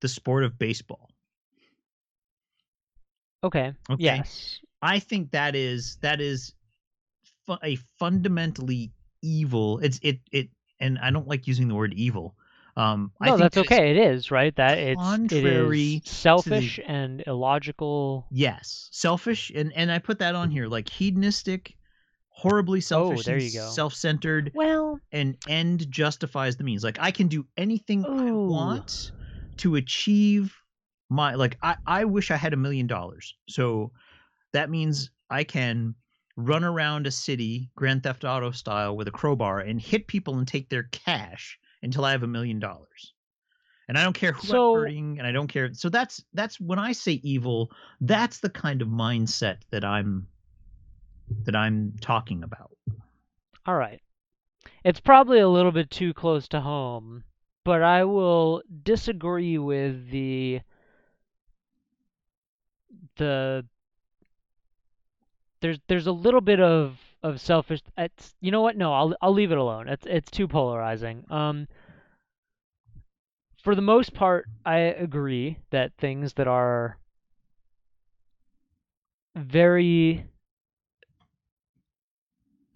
the 0.00 0.08
sport 0.08 0.44
of 0.44 0.58
baseball. 0.58 1.10
okay, 3.42 3.74
Okay. 3.90 4.00
yes, 4.02 4.60
I 4.82 4.98
think 4.98 5.30
that 5.32 5.54
is 5.54 5.96
that 6.00 6.20
is 6.20 6.54
fu- 7.46 7.58
a 7.62 7.76
fundamentally 7.98 8.92
evil. 9.22 9.78
It's 9.80 9.98
it 10.02 10.20
it, 10.32 10.48
and 10.80 10.98
I 10.98 11.10
don't 11.10 11.28
like 11.28 11.46
using 11.46 11.68
the 11.68 11.74
word 11.74 11.94
evil. 11.94 12.36
Um, 12.76 13.12
I 13.20 13.26
no, 13.26 13.36
think 13.36 13.52
that's 13.52 13.54
that 13.54 13.60
okay. 13.60 13.90
It 13.90 13.96
is 13.96 14.30
right. 14.30 14.54
That 14.56 14.78
it's 14.78 15.00
contrary 15.00 16.02
it 16.04 16.06
is 16.06 16.10
selfish 16.10 16.80
and 16.86 17.22
illogical. 17.26 18.26
Yes, 18.30 18.88
selfish, 18.92 19.50
and 19.54 19.72
and 19.74 19.90
I 19.90 19.98
put 19.98 20.18
that 20.18 20.34
on 20.34 20.50
here 20.50 20.66
like 20.68 20.88
hedonistic, 20.88 21.76
horribly 22.36 22.80
selfish, 22.80 23.20
Oh, 23.20 23.22
there 23.22 23.36
and 23.36 23.44
you 23.44 23.52
go. 23.52 23.70
self-centered, 23.70 24.50
Well, 24.54 24.98
and 25.12 25.36
end 25.48 25.88
justifies 25.90 26.56
the 26.56 26.64
means. 26.64 26.82
Like 26.82 26.98
I 27.00 27.10
can 27.12 27.28
do 27.28 27.46
anything 27.56 28.04
I 28.04 28.32
want 28.32 29.12
to 29.58 29.76
achieve 29.76 30.54
my 31.10 31.34
like 31.34 31.56
I 31.62 31.76
I 31.86 32.04
wish 32.04 32.30
I 32.32 32.36
had 32.36 32.52
a 32.52 32.56
million 32.56 32.86
dollars. 32.88 33.34
So 33.48 33.92
that 34.52 34.68
means 34.70 35.10
I 35.30 35.44
can 35.44 35.94
run 36.36 36.64
around 36.64 37.06
a 37.06 37.10
city 37.12 37.70
Grand 37.76 38.02
Theft 38.02 38.24
Auto 38.24 38.50
style 38.50 38.96
with 38.96 39.06
a 39.06 39.12
crowbar 39.12 39.60
and 39.60 39.80
hit 39.80 40.08
people 40.08 40.36
and 40.36 40.48
take 40.48 40.68
their 40.68 40.84
cash 40.90 41.56
until 41.82 42.04
I 42.04 42.10
have 42.10 42.24
a 42.24 42.26
million 42.28 42.58
dollars. 42.58 43.12
And 43.86 43.96
I 43.96 44.02
don't 44.02 44.14
care 44.16 44.32
who 44.32 44.48
So- 44.48 44.74
I'm 44.74 44.80
hurting 44.80 45.18
and 45.18 45.26
I 45.26 45.30
don't 45.32 45.46
care. 45.46 45.72
So 45.74 45.88
that's 45.88 46.24
that's 46.32 46.58
when 46.58 46.78
I 46.80 46.90
say 46.92 47.12
evil, 47.22 47.70
that's 48.00 48.40
the 48.40 48.50
kind 48.50 48.82
of 48.82 48.88
mindset 48.88 49.58
that 49.70 49.84
I'm 49.84 50.26
that 51.44 51.56
I'm 51.56 51.94
talking 52.00 52.42
about. 52.42 52.70
all 53.66 53.76
right. 53.76 54.00
It's 54.84 55.00
probably 55.00 55.40
a 55.40 55.48
little 55.48 55.72
bit 55.72 55.90
too 55.90 56.14
close 56.14 56.48
to 56.48 56.60
home, 56.60 57.24
but 57.64 57.82
I 57.82 58.04
will 58.04 58.62
disagree 58.82 59.58
with 59.58 60.10
the 60.10 60.60
the 63.16 63.64
there's 65.60 65.78
there's 65.88 66.06
a 66.06 66.12
little 66.12 66.40
bit 66.40 66.60
of 66.60 66.98
of 67.22 67.40
selfish 67.40 67.80
it's 67.96 68.34
you 68.40 68.50
know 68.50 68.60
what 68.60 68.76
no 68.76 68.92
I'll 68.92 69.14
I'll 69.22 69.32
leave 69.32 69.52
it 69.52 69.58
alone 69.58 69.88
it's 69.88 70.04
it's 70.06 70.30
too 70.30 70.46
polarizing 70.46 71.24
um 71.30 71.66
for 73.62 73.74
the 73.74 73.80
most 73.82 74.12
part 74.12 74.46
I 74.66 74.78
agree 74.78 75.58
that 75.70 75.92
things 75.96 76.34
that 76.34 76.48
are 76.48 76.98
very 79.36 80.26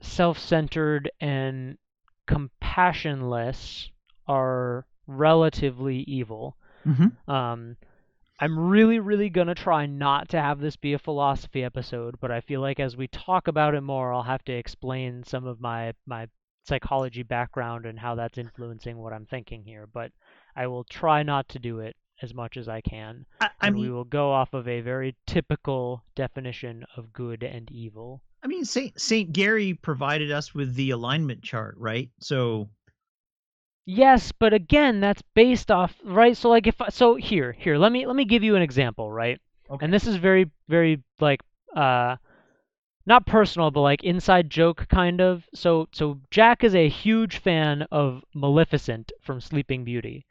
self-centered 0.00 1.10
and 1.20 1.78
compassionless 2.26 3.88
are 4.26 4.86
relatively 5.06 6.00
evil 6.00 6.56
Mm-hmm. 6.86 7.30
um, 7.30 7.76
I'm 8.40 8.58
really, 8.58 9.00
really 9.00 9.30
gonna 9.30 9.54
try 9.54 9.86
not 9.86 10.28
to 10.30 10.40
have 10.40 10.60
this 10.60 10.76
be 10.76 10.92
a 10.92 10.98
philosophy 10.98 11.64
episode, 11.64 12.20
but 12.20 12.30
I 12.30 12.40
feel 12.40 12.60
like 12.60 12.78
as 12.78 12.96
we 12.96 13.08
talk 13.08 13.48
about 13.48 13.74
it 13.74 13.80
more, 13.80 14.12
I'll 14.12 14.22
have 14.22 14.44
to 14.44 14.52
explain 14.52 15.24
some 15.24 15.46
of 15.46 15.60
my 15.60 15.92
my 16.06 16.28
psychology 16.64 17.22
background 17.22 17.84
and 17.84 17.98
how 17.98 18.14
that's 18.14 18.38
influencing 18.38 18.98
what 18.98 19.12
I'm 19.12 19.26
thinking 19.26 19.64
here. 19.64 19.88
But 19.92 20.12
I 20.54 20.66
will 20.68 20.84
try 20.84 21.22
not 21.22 21.48
to 21.50 21.58
do 21.58 21.80
it 21.80 21.96
as 22.22 22.32
much 22.32 22.56
as 22.56 22.68
I 22.68 22.80
can, 22.80 23.26
I, 23.40 23.50
I 23.60 23.66
and 23.68 23.76
we 23.76 23.90
will 23.90 24.04
go 24.04 24.32
off 24.32 24.54
of 24.54 24.68
a 24.68 24.80
very 24.80 25.16
typical 25.26 26.04
definition 26.14 26.84
of 26.96 27.12
good 27.12 27.42
and 27.42 27.70
evil. 27.70 28.22
I 28.42 28.46
mean, 28.46 28.64
Saint 28.64 29.00
Saint 29.00 29.32
Gary 29.32 29.74
provided 29.74 30.30
us 30.30 30.54
with 30.54 30.74
the 30.74 30.90
alignment 30.90 31.42
chart, 31.42 31.76
right? 31.78 32.10
So 32.20 32.68
Yes, 33.86 34.32
but 34.32 34.52
again, 34.54 35.00
that's 35.00 35.22
based 35.34 35.70
off 35.70 35.96
right. 36.04 36.36
So 36.36 36.48
like 36.50 36.66
if 36.66 36.80
I- 36.80 36.90
so 36.90 37.14
here 37.16 37.52
here 37.52 37.76
let 37.78 37.90
me 37.90 38.06
let 38.06 38.14
me 38.16 38.24
give 38.24 38.44
you 38.44 38.54
an 38.54 38.62
example, 38.62 39.10
right? 39.10 39.40
okay. 39.70 39.84
and 39.84 39.92
this 39.92 40.06
is 40.06 40.16
very 40.16 40.50
very 40.68 41.02
like 41.20 41.40
uh 41.74 42.16
not 43.06 43.26
personal 43.26 43.70
but 43.70 43.80
like 43.82 44.04
inside 44.04 44.50
joke 44.50 44.86
kind 44.88 45.20
of 45.20 45.44
so 45.54 45.88
so 45.92 46.20
jack 46.30 46.64
is 46.64 46.74
a 46.74 46.88
huge 46.88 47.38
fan 47.38 47.82
of 47.90 48.24
maleficent 48.34 49.12
from 49.22 49.40
sleeping 49.40 49.84
beauty 49.84 50.24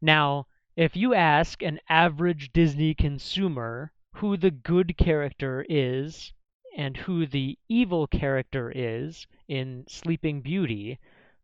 now 0.00 0.46
if 0.76 0.96
you 0.96 1.14
ask 1.14 1.62
an 1.62 1.78
average 1.88 2.52
disney 2.52 2.94
consumer 2.94 3.92
who 4.14 4.36
the 4.36 4.50
good 4.50 4.96
character 4.96 5.64
is 5.68 6.32
and 6.78 6.96
who 6.96 7.26
the 7.26 7.58
evil 7.68 8.06
character 8.06 8.72
is 8.74 9.26
in 9.48 9.84
sleeping 9.86 10.40
beauty 10.40 10.98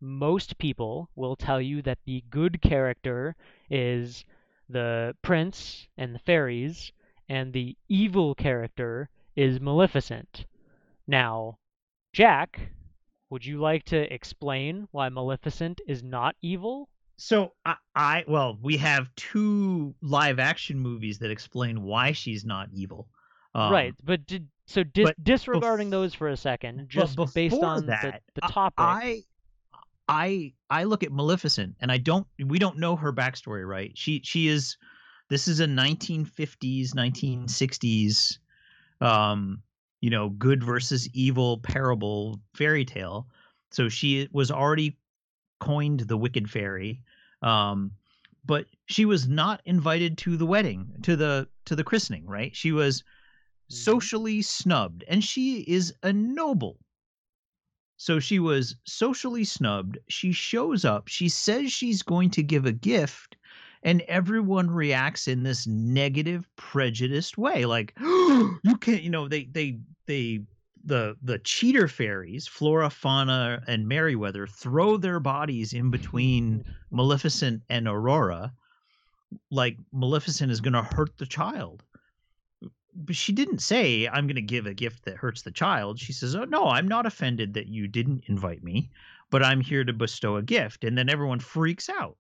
most 0.05 0.59
people 0.59 1.09
will 1.17 1.35
tell 1.35 1.61
you 1.61 1.81
that 1.83 1.99
the 2.05 2.23
good 2.31 2.61
character 2.61 3.35
is 3.71 4.25
the 4.69 5.17
prince 5.23 5.89
and 5.97 6.15
the 6.15 6.19
fairies 6.21 6.93
and 7.29 7.53
the 7.53 7.77
evil 7.89 8.35
character 8.35 9.09
is 9.35 9.61
Maleficent. 9.61 10.45
Now, 11.07 11.59
Jack, 12.13 12.61
would 13.31 13.45
you 13.45 13.59
like 13.59 13.85
to 13.87 14.13
explain 14.13 14.89
why 14.91 15.09
Maleficent 15.09 15.81
is 15.87 16.03
not 16.03 16.37
evil? 16.43 16.89
So 17.17 17.53
I, 17.65 17.77
I 17.95 18.25
well, 18.27 18.59
we 18.61 18.77
have 18.79 19.15
two 19.15 19.95
live 20.03 20.39
action 20.39 20.79
movies 20.79 21.19
that 21.21 21.31
explain 21.31 21.83
why 21.83 22.13
she's 22.13 22.45
not 22.45 22.69
evil. 22.73 23.09
Um, 23.55 23.73
right, 23.73 23.95
but 24.03 24.27
did, 24.27 24.49
so 24.67 24.83
dis- 24.83 25.13
disregarding 25.23 25.89
bef- 25.89 25.93
those 25.93 26.15
for 26.15 26.29
a 26.29 26.37
second, 26.37 26.89
just 26.89 27.19
based 27.35 27.63
on 27.63 27.87
that, 27.87 28.23
the, 28.35 28.41
the 28.41 28.49
topic. 28.49 28.75
I 28.79 29.25
I 30.09 30.53
I 30.71 30.85
look 30.85 31.03
at 31.03 31.13
Maleficent 31.13 31.77
and 31.81 31.91
I 31.91 31.99
don't 31.99 32.27
we 32.39 32.59
don't 32.59 32.79
know 32.79 32.97
her 32.97 33.13
backstory, 33.13 33.67
right? 33.67 33.93
She 33.95 34.21
she 34.25 34.49
is 34.49 34.77
this 35.31 35.49
is 35.49 35.61
a 35.61 35.67
1950s, 35.67 36.95
1960s 36.95 38.39
um, 39.01 39.63
you 40.01 40.11
know, 40.11 40.29
good 40.29 40.63
versus 40.63 41.09
evil 41.15 41.59
parable 41.59 42.41
fairy 42.55 42.85
tale. 42.85 43.27
So 43.71 43.89
she 43.89 44.29
was 44.33 44.51
already 44.51 44.99
coined 45.61 46.01
the 46.01 46.17
wicked 46.17 46.51
fairy. 46.51 47.03
Um 47.43 47.93
but 48.47 48.67
she 48.85 49.07
was 49.07 49.27
not 49.27 49.63
invited 49.65 50.19
to 50.19 50.37
the 50.37 50.45
wedding, 50.45 50.87
to 51.03 51.17
the 51.17 51.49
to 51.65 51.75
the 51.75 51.85
christening, 51.85 52.27
right? 52.27 52.55
She 52.55 52.73
was. 52.73 53.03
Mm-hmm. 53.65 53.77
socially 53.77 54.43
snubbed 54.43 55.05
and 55.09 55.25
she 55.25 55.61
is 55.61 55.95
a 56.03 56.13
noble 56.13 56.79
so 57.97 58.19
she 58.19 58.39
was 58.39 58.77
socially 58.85 59.45
snubbed. 59.45 59.99
She 60.09 60.33
shows 60.33 60.85
up. 60.85 61.09
She 61.09 61.29
says 61.29 61.73
she's 61.73 62.03
going 62.03 62.31
to 62.31 62.43
give 62.43 62.67
a 62.67 62.73
gift, 62.73 63.37
and 63.83 64.03
everyone 64.03 64.71
reacts 64.71 65.29
in 65.29 65.43
this 65.43 65.67
negative, 65.67 66.49
prejudiced 66.57 67.39
way. 67.39 67.65
Like, 67.65 67.95
you 68.01 68.77
can't, 68.81 69.03
you 69.03 69.11
know, 69.11 69.29
they, 69.29 69.45
they, 69.45 69.79
they, 70.07 70.41
the 70.85 71.17
the 71.23 71.39
cheater 71.39 71.89
fairies, 71.89 72.47
Flora, 72.47 72.91
Fauna, 72.91 73.63
and 73.67 73.89
Merryweather, 73.89 74.47
throw 74.47 74.99
their 74.99 75.19
bodies 75.19 75.73
in 75.73 75.91
between 75.91 76.65
Maleficent 76.91 77.63
and 77.71 77.89
Aurora, 77.89 78.53
like 79.51 79.79
Maleficent 79.93 80.53
is 80.53 80.61
going 80.61 80.75
to 80.75 80.83
hurt 80.83 81.17
the 81.17 81.27
child 81.27 81.83
but 82.95 83.17
she 83.17 83.33
didn't 83.33 83.59
say 83.61 84.09
i'm 84.09 84.27
going 84.27 84.37
to 84.37 84.43
give 84.43 84.67
a 84.67 84.75
gift 84.75 85.05
that 85.05 85.17
hurts 85.17 85.43
the 85.43 85.51
child 85.51 85.99
she 85.99 86.13
says 86.13 86.35
oh 86.37 86.45
no 86.45 86.67
i'm 86.67 86.89
not 86.89 87.07
offended 87.07 87.55
that 87.55 87.69
you 87.69 87.87
didn't 87.89 88.23
invite 88.29 88.63
me 88.63 88.91
but 89.31 89.43
i'm 89.45 89.61
here 89.61 89.85
to 89.85 89.93
bestow 89.93 90.37
a 90.37 90.43
gift 90.43 90.85
and 90.85 90.97
then 90.97 91.09
everyone 91.09 91.39
freaks 91.41 91.89
out 91.89 92.17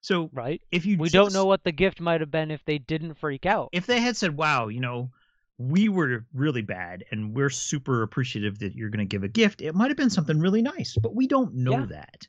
so 0.00 0.28
right? 0.34 0.60
if 0.70 0.84
you 0.84 0.98
We 0.98 1.08
don't 1.08 1.32
know 1.32 1.46
what 1.46 1.64
the 1.64 1.72
gift 1.72 2.00
might 2.00 2.20
have 2.20 2.30
been 2.30 2.50
if 2.50 2.62
they 2.66 2.78
didn't 2.78 3.14
freak 3.14 3.46
out. 3.46 3.70
if 3.72 3.86
they 3.86 4.00
had 4.00 4.16
said 4.16 4.36
wow 4.36 4.68
you 4.68 4.80
know 4.80 5.10
we 5.56 5.88
were 5.88 6.26
really 6.34 6.62
bad 6.62 7.04
and 7.12 7.32
we're 7.34 7.48
super 7.48 8.02
appreciative 8.02 8.58
that 8.58 8.74
you're 8.74 8.90
going 8.90 8.98
to 9.06 9.10
give 9.10 9.22
a 9.22 9.28
gift 9.28 9.62
it 9.62 9.74
might 9.74 9.88
have 9.88 9.96
been 9.96 10.10
something 10.10 10.40
really 10.40 10.62
nice 10.62 10.96
but 11.00 11.14
we 11.14 11.26
don't 11.26 11.54
know 11.54 11.72
Yeah. 11.72 11.86
that 11.86 12.26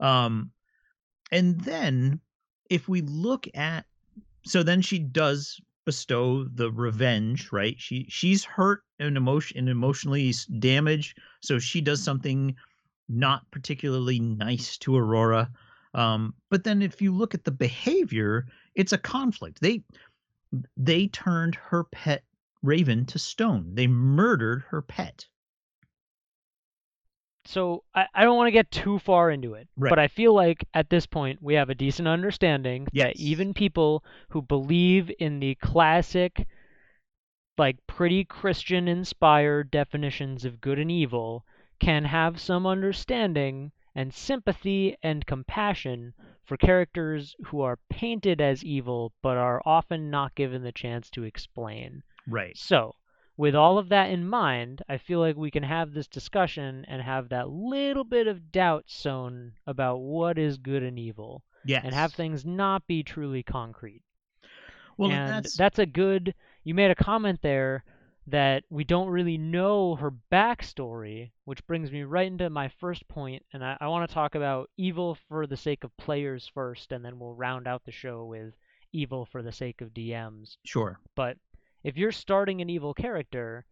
um 0.00 0.50
and 1.32 1.60
then 1.60 2.20
if 2.68 2.88
we 2.88 3.00
look 3.02 3.46
at 3.54 3.86
so 4.44 4.62
then 4.62 4.82
she 4.82 4.98
does 4.98 5.60
bestow 5.84 6.44
the 6.44 6.70
revenge 6.72 7.52
right 7.52 7.76
she 7.78 8.06
she's 8.08 8.44
hurt 8.44 8.82
and 8.98 9.16
emotion 9.16 9.58
and 9.58 9.68
emotionally 9.68 10.32
damaged 10.58 11.18
so 11.40 11.58
she 11.58 11.80
does 11.80 12.02
something 12.02 12.54
not 13.08 13.50
particularly 13.50 14.18
nice 14.18 14.78
to 14.78 14.96
aurora 14.96 15.50
um 15.92 16.34
but 16.50 16.64
then 16.64 16.80
if 16.80 17.02
you 17.02 17.14
look 17.14 17.34
at 17.34 17.44
the 17.44 17.50
behavior 17.50 18.46
it's 18.74 18.92
a 18.92 18.98
conflict 18.98 19.60
they 19.60 19.82
they 20.76 21.08
turned 21.08 21.54
her 21.54 21.84
pet 21.84 22.24
raven 22.64 23.04
to 23.04 23.18
stone. 23.18 23.74
They 23.74 23.86
murdered 23.86 24.64
her 24.68 24.82
pet. 24.82 25.26
So 27.46 27.84
I, 27.94 28.06
I 28.14 28.24
don't 28.24 28.36
want 28.36 28.48
to 28.48 28.52
get 28.52 28.70
too 28.70 28.98
far 28.98 29.30
into 29.30 29.54
it, 29.54 29.68
Right. 29.76 29.90
but 29.90 29.98
I 29.98 30.08
feel 30.08 30.32
like 30.34 30.64
at 30.72 30.88
this 30.90 31.06
point 31.06 31.42
we 31.42 31.54
have 31.54 31.68
a 31.70 31.74
decent 31.74 32.08
understanding 32.08 32.86
Yes. 32.92 33.08
that 33.08 33.16
even 33.20 33.52
people 33.54 34.02
who 34.30 34.40
believe 34.42 35.10
in 35.18 35.40
the 35.40 35.54
classic, 35.56 36.46
like 37.58 37.76
pretty 37.86 38.24
Christian 38.24 38.88
inspired 38.88 39.70
definitions 39.70 40.44
of 40.44 40.60
good 40.60 40.78
and 40.78 40.90
evil 40.90 41.44
can 41.78 42.04
have 42.04 42.40
some 42.40 42.66
understanding 42.66 43.72
and 43.94 44.12
sympathy 44.12 44.96
and 45.02 45.26
compassion 45.26 46.14
for 46.44 46.56
characters 46.56 47.36
who 47.46 47.60
are 47.60 47.78
painted 47.90 48.40
as 48.40 48.64
evil 48.64 49.12
but 49.22 49.36
are 49.36 49.62
often 49.64 50.10
not 50.10 50.34
given 50.34 50.62
the 50.62 50.72
chance 50.72 51.10
to 51.10 51.22
explain. 51.24 52.02
Right. 52.26 52.56
So, 52.56 52.94
with 53.36 53.54
all 53.54 53.78
of 53.78 53.88
that 53.88 54.10
in 54.10 54.26
mind, 54.28 54.82
I 54.88 54.98
feel 54.98 55.18
like 55.20 55.36
we 55.36 55.50
can 55.50 55.62
have 55.64 55.92
this 55.92 56.06
discussion 56.06 56.84
and 56.88 57.02
have 57.02 57.30
that 57.30 57.48
little 57.50 58.04
bit 58.04 58.26
of 58.26 58.52
doubt 58.52 58.84
sown 58.86 59.52
about 59.66 59.96
what 60.00 60.38
is 60.38 60.56
good 60.58 60.82
and 60.82 60.98
evil 60.98 61.42
Yes. 61.64 61.82
and 61.84 61.94
have 61.94 62.12
things 62.12 62.44
not 62.44 62.86
be 62.86 63.02
truly 63.02 63.42
concrete. 63.42 64.02
well, 64.96 65.10
and 65.10 65.28
that's 65.28 65.56
that's 65.56 65.78
a 65.78 65.86
good 65.86 66.34
you 66.62 66.74
made 66.74 66.90
a 66.90 66.94
comment 66.94 67.40
there 67.42 67.84
that 68.26 68.64
we 68.70 68.84
don't 68.84 69.08
really 69.08 69.36
know 69.36 69.94
her 69.96 70.10
backstory, 70.32 71.30
which 71.44 71.66
brings 71.66 71.90
me 71.92 72.02
right 72.04 72.26
into 72.26 72.48
my 72.48 72.68
first 72.80 73.06
point, 73.08 73.44
and 73.52 73.62
I, 73.64 73.76
I 73.80 73.88
want 73.88 74.08
to 74.08 74.14
talk 74.14 74.34
about 74.34 74.70
evil 74.78 75.18
for 75.28 75.46
the 75.46 75.56
sake 75.58 75.84
of 75.84 75.94
players 75.98 76.50
first, 76.54 76.92
and 76.92 77.04
then 77.04 77.18
we'll 77.18 77.34
round 77.34 77.66
out 77.66 77.84
the 77.84 77.92
show 77.92 78.24
with 78.24 78.54
evil 78.92 79.26
for 79.26 79.42
the 79.42 79.52
sake 79.52 79.80
of 79.82 79.92
DMs. 79.92 80.56
sure. 80.64 80.98
But 81.14 81.36
if 81.84 81.98
you're 81.98 82.12
starting 82.12 82.60
an 82.62 82.70
evil 82.70 82.94
character, 82.94 83.66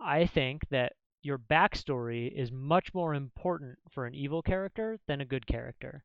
I 0.00 0.26
think 0.26 0.68
that 0.70 0.92
your 1.22 1.38
backstory 1.38 2.30
is 2.30 2.52
much 2.52 2.94
more 2.94 3.14
important 3.14 3.78
for 3.90 4.06
an 4.06 4.14
evil 4.14 4.42
character 4.42 4.98
than 5.08 5.20
a 5.20 5.26
good 5.26 5.46
character. 5.46 6.04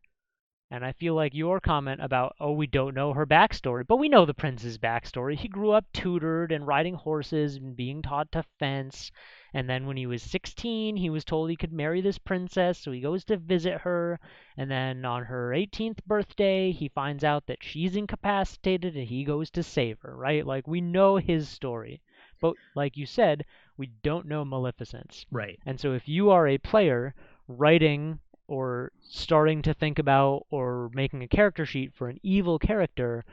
And 0.73 0.83
I 0.83 0.91
feel 0.91 1.13
like 1.13 1.35
your 1.35 1.59
comment 1.59 2.01
about, 2.01 2.35
oh, 2.39 2.53
we 2.53 2.65
don't 2.65 2.95
know 2.95 3.13
her 3.13 3.27
backstory, 3.27 3.85
but 3.85 3.97
we 3.97 4.09
know 4.09 4.25
the 4.25 4.33
prince's 4.33 4.79
backstory. 4.79 5.35
He 5.35 5.47
grew 5.47 5.69
up 5.69 5.85
tutored 5.93 6.51
and 6.51 6.65
riding 6.65 6.95
horses 6.95 7.57
and 7.57 7.75
being 7.75 8.01
taught 8.01 8.31
to 8.31 8.43
fence. 8.57 9.11
And 9.53 9.69
then 9.69 9.85
when 9.85 9.97
he 9.97 10.07
was 10.07 10.23
16, 10.23 10.95
he 10.95 11.11
was 11.11 11.23
told 11.23 11.51
he 11.51 11.55
could 11.55 11.71
marry 11.71 12.01
this 12.01 12.17
princess, 12.17 12.79
so 12.79 12.91
he 12.91 13.01
goes 13.01 13.23
to 13.25 13.37
visit 13.37 13.81
her. 13.81 14.19
And 14.57 14.71
then 14.71 15.05
on 15.05 15.25
her 15.25 15.51
18th 15.51 16.03
birthday, 16.07 16.71
he 16.71 16.87
finds 16.87 17.23
out 17.23 17.45
that 17.45 17.61
she's 17.61 17.95
incapacitated 17.95 18.95
and 18.95 19.07
he 19.07 19.23
goes 19.23 19.51
to 19.51 19.61
save 19.61 19.99
her, 19.99 20.15
right? 20.15 20.43
Like, 20.43 20.67
we 20.67 20.81
know 20.81 21.17
his 21.17 21.47
story. 21.47 22.01
But 22.41 22.55
like 22.73 22.97
you 22.97 23.05
said, 23.05 23.45
we 23.77 23.91
don't 24.01 24.25
know 24.25 24.43
Maleficent's. 24.43 25.27
Right. 25.29 25.59
And 25.67 25.79
so 25.79 25.93
if 25.93 26.07
you 26.07 26.31
are 26.31 26.47
a 26.47 26.57
player 26.57 27.13
writing 27.47 28.17
or 28.47 28.91
starting 29.01 29.61
to 29.61 29.73
think 29.73 29.99
about 29.99 30.45
or 30.49 30.89
making 30.93 31.23
a 31.23 31.27
character 31.27 31.65
sheet 31.65 31.93
for 31.93 32.09
an 32.09 32.19
evil 32.23 32.59
character, 32.59 33.23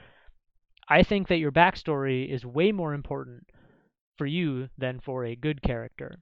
I 0.88 1.02
think 1.02 1.28
that 1.28 1.38
your 1.38 1.52
backstory 1.52 2.28
is 2.28 2.44
way 2.44 2.72
more 2.72 2.94
important 2.94 3.46
for 4.16 4.26
you 4.26 4.68
than 4.76 5.00
for 5.00 5.24
a 5.24 5.36
good 5.36 5.62
character. 5.62 6.18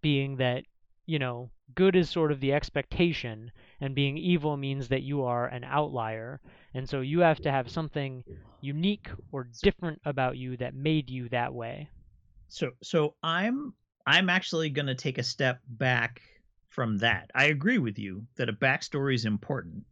Being 0.00 0.36
that, 0.36 0.64
you 1.06 1.18
know, 1.18 1.50
good 1.74 1.96
is 1.96 2.10
sort 2.10 2.32
of 2.32 2.40
the 2.40 2.52
expectation, 2.52 3.50
and 3.80 3.94
being 3.94 4.16
evil 4.16 4.56
means 4.56 4.88
that 4.88 5.02
you 5.02 5.22
are 5.22 5.46
an 5.46 5.64
outlier. 5.64 6.40
And 6.74 6.88
so 6.88 7.00
you 7.00 7.20
have 7.20 7.40
to 7.40 7.50
have 7.50 7.70
something 7.70 8.24
unique 8.60 9.08
or 9.32 9.48
different 9.62 10.00
about 10.04 10.36
you 10.36 10.56
that 10.58 10.74
made 10.74 11.10
you 11.10 11.28
that 11.30 11.52
way. 11.52 11.88
So 12.48 12.70
so 12.82 13.14
I'm 13.22 13.74
I'm 14.06 14.28
actually 14.28 14.70
going 14.70 14.86
to 14.86 14.94
take 14.94 15.18
a 15.18 15.22
step 15.22 15.60
back 15.66 16.20
from 16.74 16.98
that. 16.98 17.30
I 17.34 17.46
agree 17.46 17.78
with 17.78 17.98
you 17.98 18.26
that 18.36 18.48
a 18.48 18.52
backstory 18.52 19.14
is 19.14 19.24
important. 19.24 19.84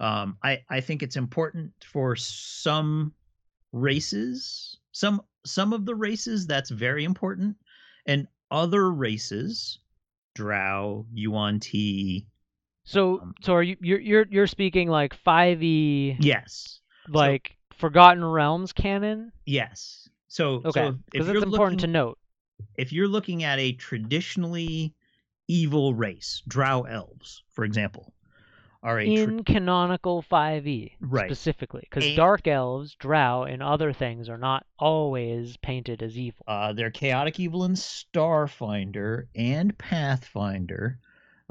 Um, 0.00 0.38
I 0.42 0.62
I 0.68 0.80
think 0.80 1.02
it's 1.02 1.16
important 1.16 1.72
for 1.84 2.16
some 2.16 3.14
races, 3.72 4.78
some 4.92 5.22
some 5.44 5.72
of 5.72 5.86
the 5.86 5.94
races 5.94 6.46
that's 6.46 6.70
very 6.70 7.04
important, 7.04 7.56
and 8.06 8.28
other 8.50 8.90
races, 8.92 9.78
Drow, 10.34 11.06
Yuan 11.12 11.60
Ti, 11.60 12.26
So 12.84 13.20
Um, 13.20 13.34
so 13.42 13.54
are 13.54 13.62
you 13.62 13.76
you're 13.80 14.00
you're 14.00 14.26
you're 14.30 14.46
speaking 14.46 14.88
like 14.88 15.14
5e 15.14 16.16
yes, 16.20 16.80
like 17.08 17.56
Forgotten 17.74 18.24
Realms 18.24 18.72
canon? 18.72 19.32
yes. 19.46 20.08
So 20.28 20.62
Okay, 20.64 20.90
because 21.10 21.26
you're 21.26 21.36
it's 21.36 21.44
important 21.44 21.80
to 21.80 21.86
note. 21.86 22.18
if 22.76 22.92
you're 22.92 23.08
looking 23.08 23.44
at 23.44 23.58
a 23.58 23.72
traditionally 23.72 24.94
evil 25.50 25.94
race, 25.94 26.42
Drow 26.46 26.82
elves, 26.82 27.42
for 27.50 27.64
example, 27.64 28.12
are 28.82 28.98
a 28.98 29.04
tra- 29.04 29.24
In 29.32 29.44
canonical 29.44 30.22
5e 30.22 30.92
Right. 31.00 31.26
specifically, 31.28 31.82
because 31.82 32.14
dark 32.16 32.48
elves, 32.48 32.94
drow, 32.94 33.42
and 33.44 33.62
other 33.62 33.92
things 33.92 34.28
are 34.28 34.38
not 34.38 34.64
always 34.78 35.56
painted 35.58 36.02
as 36.02 36.16
evil. 36.16 36.44
uh, 36.48 36.72
they're 36.72 36.90
chaotic 36.90 37.38
evil 37.38 37.64
in 37.64 37.72
Starfinder 37.72 39.26
and 39.34 39.76
Pathfinder. 39.76 40.98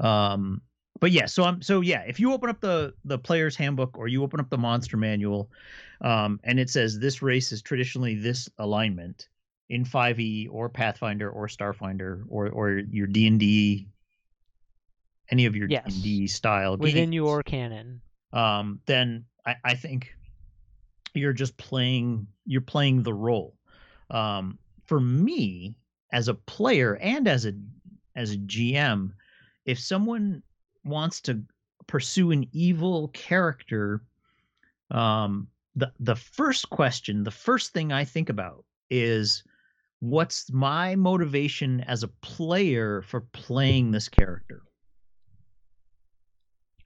Um, 0.00 0.62
but 0.98 1.12
yeah, 1.12 1.26
so 1.26 1.44
I'm 1.44 1.62
so 1.62 1.80
yeah. 1.80 2.02
If 2.06 2.20
you 2.20 2.32
open 2.32 2.50
up 2.50 2.60
the 2.60 2.94
the 3.04 3.18
player's 3.18 3.56
handbook 3.56 3.96
or 3.96 4.06
you 4.08 4.22
open 4.22 4.38
up 4.40 4.50
the 4.50 4.58
monster 4.58 4.96
manual, 4.98 5.50
um, 6.02 6.40
and 6.44 6.60
it 6.60 6.68
says 6.68 6.98
this 6.98 7.22
race 7.22 7.52
is 7.52 7.62
traditionally 7.62 8.16
this 8.16 8.50
alignment 8.58 9.28
in 9.70 9.84
5e 9.84 10.48
or 10.50 10.68
Pathfinder 10.68 11.30
or 11.30 11.46
Starfinder 11.46 12.24
or 12.28 12.48
or 12.48 12.70
your 12.90 13.06
D 13.06 13.26
and 13.28 13.38
D, 13.40 13.88
any 15.30 15.46
of 15.46 15.56
your 15.56 15.68
D 15.68 15.76
and 15.76 16.02
D 16.02 16.26
style 16.26 16.76
within 16.76 17.10
games, 17.10 17.14
your 17.14 17.42
canon. 17.44 18.02
um, 18.32 18.80
then 18.86 19.24
I, 19.46 19.54
I 19.64 19.74
think 19.74 20.12
you're 21.14 21.32
just 21.32 21.56
playing 21.56 22.26
you're 22.44 22.60
playing 22.60 23.04
the 23.04 23.14
role. 23.14 23.56
Um, 24.10 24.58
for 24.86 25.00
me, 25.00 25.76
as 26.12 26.26
a 26.26 26.34
player 26.34 26.96
and 26.96 27.28
as 27.28 27.46
a 27.46 27.52
as 28.16 28.32
a 28.32 28.38
GM, 28.38 29.12
if 29.66 29.78
someone 29.78 30.42
wants 30.84 31.20
to 31.22 31.42
pursue 31.86 32.32
an 32.32 32.48
evil 32.52 33.08
character, 33.08 34.02
um, 34.90 35.46
the 35.76 35.92
the 36.00 36.16
first 36.16 36.70
question, 36.70 37.22
the 37.22 37.30
first 37.30 37.72
thing 37.72 37.92
I 37.92 38.04
think 38.04 38.30
about 38.30 38.64
is 38.90 39.44
what's 40.00 40.50
my 40.52 40.96
motivation 40.96 41.80
as 41.82 42.02
a 42.02 42.08
player 42.08 43.02
for 43.02 43.20
playing 43.20 43.90
this 43.92 44.08
character? 44.08 44.62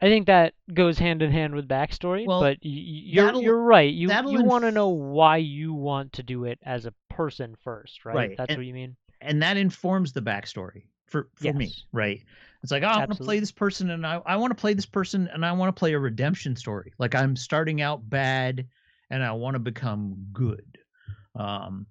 I 0.01 0.09
think 0.09 0.27
that 0.27 0.53
goes 0.73 0.99
hand 0.99 1.23
in 1.23 1.31
hand 1.31 1.55
with 1.55 1.67
backstory, 1.67 2.27
Well, 2.27 2.41
but 2.41 2.59
you're 2.61 3.35
you're 3.41 3.61
right. 3.63 3.93
You 3.93 4.11
you 4.29 4.45
want 4.45 4.65
to 4.65 4.71
know 4.71 4.89
why 4.89 5.39
you 5.39 5.73
want 5.73 6.13
to 6.15 6.23
do 6.23 6.45
it 6.45 6.59
as 6.63 6.85
a 6.85 6.93
person 7.09 7.57
first, 7.63 8.05
right? 8.05 8.15
Right, 8.15 8.37
That's 8.37 8.51
and- 8.51 8.59
what 8.59 8.67
you 8.67 8.75
mean. 8.75 8.97
and 9.21 9.43
that 9.43 9.57
informs 9.57 10.13
the 10.13 10.21
backstory 10.21 10.83
for 11.07 11.29
for 11.35 11.53
me 11.53 11.73
right 11.93 12.23
it's 12.63 12.73
like 12.73 12.83
oh, 12.83 12.87
i 12.87 12.99
want 12.99 13.13
to 13.13 13.23
play 13.23 13.39
this 13.39 13.53
person 13.53 13.91
and 13.91 14.07
i, 14.07 14.21
I 14.27 14.37
want 14.37 14.51
to 14.51 14.55
play 14.55 14.73
this 14.75 14.87
person 14.87 15.29
and 15.33 15.45
i 15.45 15.53
want 15.53 15.69
to 15.75 15.79
play 15.79 15.93
a 15.93 15.99
redemption 15.99 16.57
story 16.57 16.93
like 16.99 17.15
i'm 17.15 17.37
starting 17.37 17.81
out 17.83 18.09
bad 18.09 18.67
and 19.11 19.23
i 19.23 19.31
want 19.33 19.55
to 19.55 19.59
become 19.61 20.17
good 20.33 20.79
um 21.37 21.87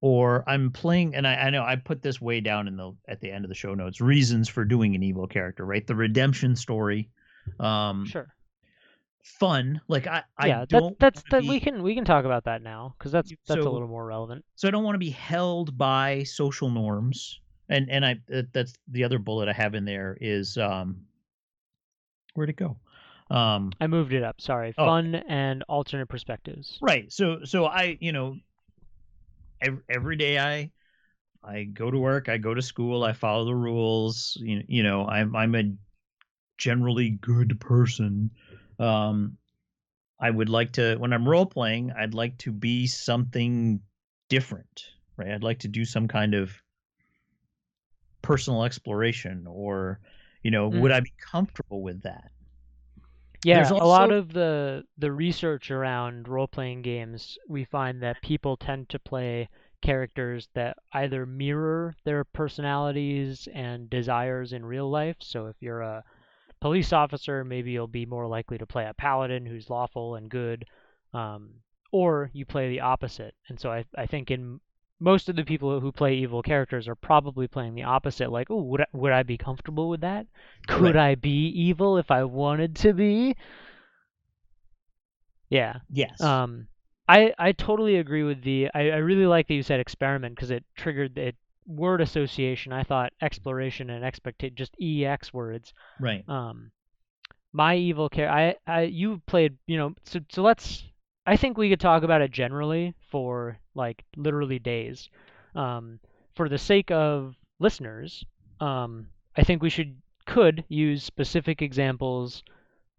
or 0.00 0.44
i'm 0.48 0.70
playing 0.70 1.14
and 1.14 1.26
I, 1.26 1.34
I 1.34 1.50
know 1.50 1.64
i 1.64 1.76
put 1.76 2.02
this 2.02 2.20
way 2.20 2.40
down 2.40 2.68
in 2.68 2.76
the 2.76 2.92
at 3.08 3.20
the 3.20 3.30
end 3.30 3.44
of 3.44 3.48
the 3.48 3.54
show 3.54 3.74
notes 3.74 4.00
reasons 4.00 4.48
for 4.48 4.64
doing 4.64 4.94
an 4.94 5.02
evil 5.02 5.26
character 5.26 5.64
right 5.64 5.86
the 5.86 5.94
redemption 5.96 6.54
story 6.56 7.10
um 7.58 8.04
Sure. 8.06 8.28
fun 9.22 9.80
like 9.88 10.06
i 10.06 10.22
i 10.38 10.46
yeah, 10.46 10.64
don't 10.68 10.98
that's 10.98 11.22
that's 11.22 11.44
that 11.44 11.48
we 11.48 11.60
can 11.60 11.82
we 11.82 11.94
can 11.94 12.04
talk 12.04 12.24
about 12.24 12.44
that 12.44 12.62
now 12.62 12.94
because 12.98 13.12
that's 13.12 13.32
that's 13.46 13.64
a 13.64 13.68
little 13.70 13.88
more 13.88 14.06
relevant. 14.06 14.44
so 14.54 14.68
I 14.68 14.70
don't 14.70 14.84
want 14.84 14.94
to 14.94 14.98
be 15.00 15.10
held 15.10 15.76
by 15.76 16.22
social 16.22 16.70
norms. 16.70 17.40
And 17.68 17.90
and 17.90 18.06
I 18.06 18.16
that's 18.52 18.72
the 18.90 19.04
other 19.04 19.18
bullet 19.18 19.48
I 19.48 19.52
have 19.52 19.74
in 19.74 19.84
there 19.84 20.16
is 20.20 20.56
um 20.56 21.02
where'd 22.34 22.48
it 22.48 22.56
go? 22.56 22.78
Um 23.30 23.72
I 23.80 23.86
moved 23.88 24.14
it 24.14 24.22
up. 24.22 24.40
Sorry. 24.40 24.72
Oh. 24.78 24.86
Fun 24.86 25.14
and 25.14 25.62
alternate 25.68 26.06
perspectives. 26.06 26.78
right. 26.80 27.12
So 27.12 27.40
so 27.44 27.66
I, 27.66 27.98
you 28.00 28.12
know, 28.12 28.36
every, 29.60 29.82
every 29.88 30.16
day 30.16 30.38
I 30.38 30.70
I 31.44 31.64
go 31.64 31.90
to 31.90 31.98
work, 31.98 32.28
I 32.28 32.38
go 32.38 32.54
to 32.54 32.62
school, 32.62 33.04
I 33.04 33.12
follow 33.12 33.44
the 33.46 33.54
rules, 33.54 34.36
you, 34.40 34.64
you 34.68 34.82
know, 34.82 35.06
I'm 35.06 35.34
I'm 35.36 35.54
a 35.54 35.72
generally 36.58 37.10
good 37.10 37.60
person. 37.60 38.30
Um 38.78 39.38
I 40.20 40.30
would 40.30 40.48
like 40.48 40.72
to 40.74 40.96
when 40.96 41.12
I'm 41.12 41.28
role 41.28 41.46
playing, 41.46 41.92
I'd 41.92 42.14
like 42.14 42.38
to 42.38 42.52
be 42.52 42.86
something 42.86 43.82
different, 44.28 44.84
right? 45.16 45.32
I'd 45.32 45.44
like 45.44 45.60
to 45.60 45.68
do 45.68 45.84
some 45.84 46.08
kind 46.08 46.34
of 46.34 46.62
personal 48.22 48.64
exploration 48.64 49.46
or 49.46 50.00
you 50.42 50.50
know, 50.52 50.68
would 50.68 50.92
Mm. 50.92 50.94
I 50.94 51.00
be 51.00 51.12
comfortable 51.20 51.82
with 51.82 52.02
that? 52.02 52.30
Yeah, 53.44 53.54
There's 53.54 53.70
a 53.70 53.76
lot 53.76 54.10
of 54.10 54.32
the 54.32 54.84
the 54.98 55.12
research 55.12 55.70
around 55.70 56.28
role-playing 56.28 56.82
games, 56.82 57.38
we 57.48 57.64
find 57.64 58.02
that 58.02 58.20
people 58.22 58.56
tend 58.56 58.88
to 58.90 58.98
play 58.98 59.48
characters 59.82 60.48
that 60.54 60.76
either 60.92 61.24
mirror 61.26 61.96
their 62.04 62.24
personalities 62.24 63.48
and 63.54 63.88
desires 63.90 64.52
in 64.52 64.64
real 64.66 64.90
life. 64.90 65.16
So 65.20 65.46
if 65.46 65.56
you're 65.60 65.82
a 65.82 66.04
police 66.60 66.92
officer, 66.92 67.44
maybe 67.44 67.72
you'll 67.72 67.86
be 67.88 68.06
more 68.06 68.26
likely 68.26 68.58
to 68.58 68.66
play 68.66 68.86
a 68.86 68.94
paladin 68.94 69.46
who's 69.46 69.70
lawful 69.70 70.16
and 70.16 70.28
good, 70.30 70.64
um, 71.14 71.50
or 71.92 72.30
you 72.32 72.44
play 72.46 72.68
the 72.70 72.80
opposite. 72.80 73.34
And 73.48 73.58
so 73.60 73.70
I 73.72 73.84
I 73.96 74.06
think 74.06 74.30
in 74.30 74.60
most 75.00 75.28
of 75.28 75.36
the 75.36 75.44
people 75.44 75.80
who 75.80 75.92
play 75.92 76.14
evil 76.16 76.42
characters 76.42 76.88
are 76.88 76.94
probably 76.94 77.46
playing 77.48 77.74
the 77.74 77.84
opposite. 77.84 78.30
Like, 78.32 78.50
oh, 78.50 78.62
would 78.62 78.80
I, 78.82 78.86
would 78.92 79.12
I 79.12 79.22
be 79.22 79.38
comfortable 79.38 79.88
with 79.88 80.00
that? 80.02 80.26
Could 80.66 80.94
Right. 80.94 80.96
I 80.96 81.14
be 81.14 81.48
evil 81.48 81.98
if 81.98 82.10
I 82.10 82.24
wanted 82.24 82.76
to 82.76 82.92
be? 82.92 83.36
Yeah. 85.50 85.80
Yes. 85.90 86.20
Um, 86.20 86.68
I 87.08 87.32
I 87.38 87.52
totally 87.52 87.96
agree 87.96 88.22
with 88.22 88.42
the. 88.42 88.68
I, 88.74 88.90
I 88.90 88.96
really 88.96 89.26
like 89.26 89.48
that 89.48 89.54
you 89.54 89.62
said 89.62 89.80
experiment 89.80 90.34
because 90.34 90.50
it 90.50 90.64
triggered 90.76 91.16
it 91.18 91.36
word 91.66 92.00
association. 92.00 92.72
I 92.72 92.82
thought 92.82 93.12
exploration 93.22 93.90
and 93.90 94.04
expectate 94.04 94.54
just 94.54 94.74
ex 94.80 95.32
words. 95.32 95.72
right. 96.00 96.24
Um, 96.28 96.70
my 97.52 97.76
evil 97.76 98.08
care. 98.08 98.30
I 98.30 98.56
I 98.66 98.82
you 98.82 99.22
played. 99.26 99.58
You 99.66 99.78
know. 99.78 99.94
So 100.04 100.20
so 100.30 100.42
let's. 100.42 100.84
I 101.28 101.36
think 101.36 101.58
we 101.58 101.70
could 101.70 101.80
talk 101.80 102.02
about 102.02 102.22
it 102.22 102.30
generally 102.32 102.94
for 103.10 103.58
like 103.74 104.04
literally 104.16 104.58
days. 104.58 105.08
Um, 105.54 106.00
for 106.34 106.48
the 106.48 106.58
sake 106.58 106.90
of 106.90 107.36
listeners, 107.60 108.24
um, 108.60 109.10
I 109.36 109.42
think 109.44 109.62
we 109.62 109.70
should 109.70 110.00
could 110.26 110.64
use 110.68 111.04
specific 111.04 111.62
examples 111.62 112.42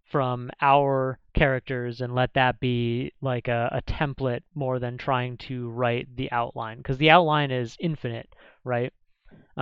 from 0.06 0.50
our 0.62 1.20
characters 1.34 2.02
and 2.02 2.15
let 2.15 2.34
that 2.34 2.60
be 2.60 3.12
like 3.22 3.48
a, 3.48 3.70
a 3.74 3.82
template 3.84 4.44
more 4.56 4.80
than 4.80 4.98
trying 4.98 5.38
to 5.38 5.70
write 5.70 6.15
the 6.15 6.32
outline 6.32 6.78
because 6.78 6.98
the 6.98 7.12
outline 7.12 7.52
is 7.52 7.78
infinite, 7.80 8.30
right? 8.63 8.94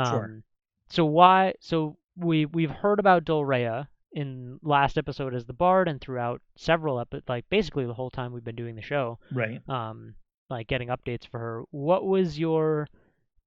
Sure. 0.03 0.31
Um, 0.31 0.43
so 0.89 1.05
why? 1.05 1.53
So 1.59 1.97
we 2.17 2.45
we've 2.45 2.71
heard 2.71 2.99
about 2.99 3.25
Dolrea 3.25 3.87
in 4.21 4.59
last 4.63 4.97
episode 4.97 5.33
as 5.35 5.45
the 5.45 5.53
bard 5.53 5.87
and 5.87 6.01
throughout 6.01 6.41
several 6.57 6.99
epi- 6.99 7.21
like 7.27 7.45
basically 7.49 7.85
the 7.85 7.93
whole 7.93 8.09
time 8.09 8.31
we've 8.33 8.43
been 8.49 8.55
doing 8.63 8.75
the 8.75 8.81
show, 8.93 9.19
Right. 9.31 9.61
um, 9.69 10.15
like 10.49 10.67
getting 10.67 10.89
updates 10.89 11.27
for 11.27 11.39
her. 11.39 11.63
What 11.71 12.05
was 12.05 12.39
your 12.39 12.87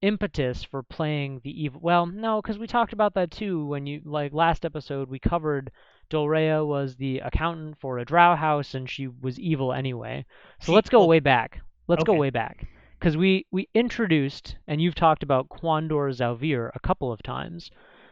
impetus 0.01 0.63
for 0.63 0.81
playing 0.81 1.41
the 1.43 1.63
evil? 1.63 1.79
Well, 1.83 2.05
no, 2.05 2.41
because 2.41 2.57
we 2.57 2.67
talked 2.67 2.93
about 2.93 3.13
that 3.15 3.31
too 3.31 3.65
when 3.65 3.85
you 3.85 4.01
like 4.05 4.33
last 4.33 4.65
episode 4.65 5.09
we 5.09 5.19
covered 5.19 5.71
Dolrea 6.09 6.65
was 6.65 6.95
the 6.95 7.19
accountant 7.19 7.77
for 7.79 7.97
a 7.99 8.05
drow 8.05 8.35
house 8.35 8.73
and 8.73 8.89
she 8.89 9.07
was 9.07 9.39
evil 9.39 9.73
anyway. 9.73 10.25
So 10.59 10.67
She- 10.67 10.71
let's 10.75 10.89
go 10.89 10.99
well- 10.99 11.07
way 11.09 11.19
back. 11.19 11.61
Let's 11.87 12.03
go 12.05 12.13
way 12.13 12.29
back 12.29 12.67
because 12.99 13.17
we 13.17 13.45
we 13.51 13.67
introduced 13.73 14.55
and 14.67 14.81
you've 14.81 14.95
talked 14.95 15.23
about 15.23 15.49
Quandor 15.49 16.09
Zalvir 16.15 16.69
a 16.73 16.79
couple 16.79 17.11
of 17.11 17.21
times, 17.21 17.69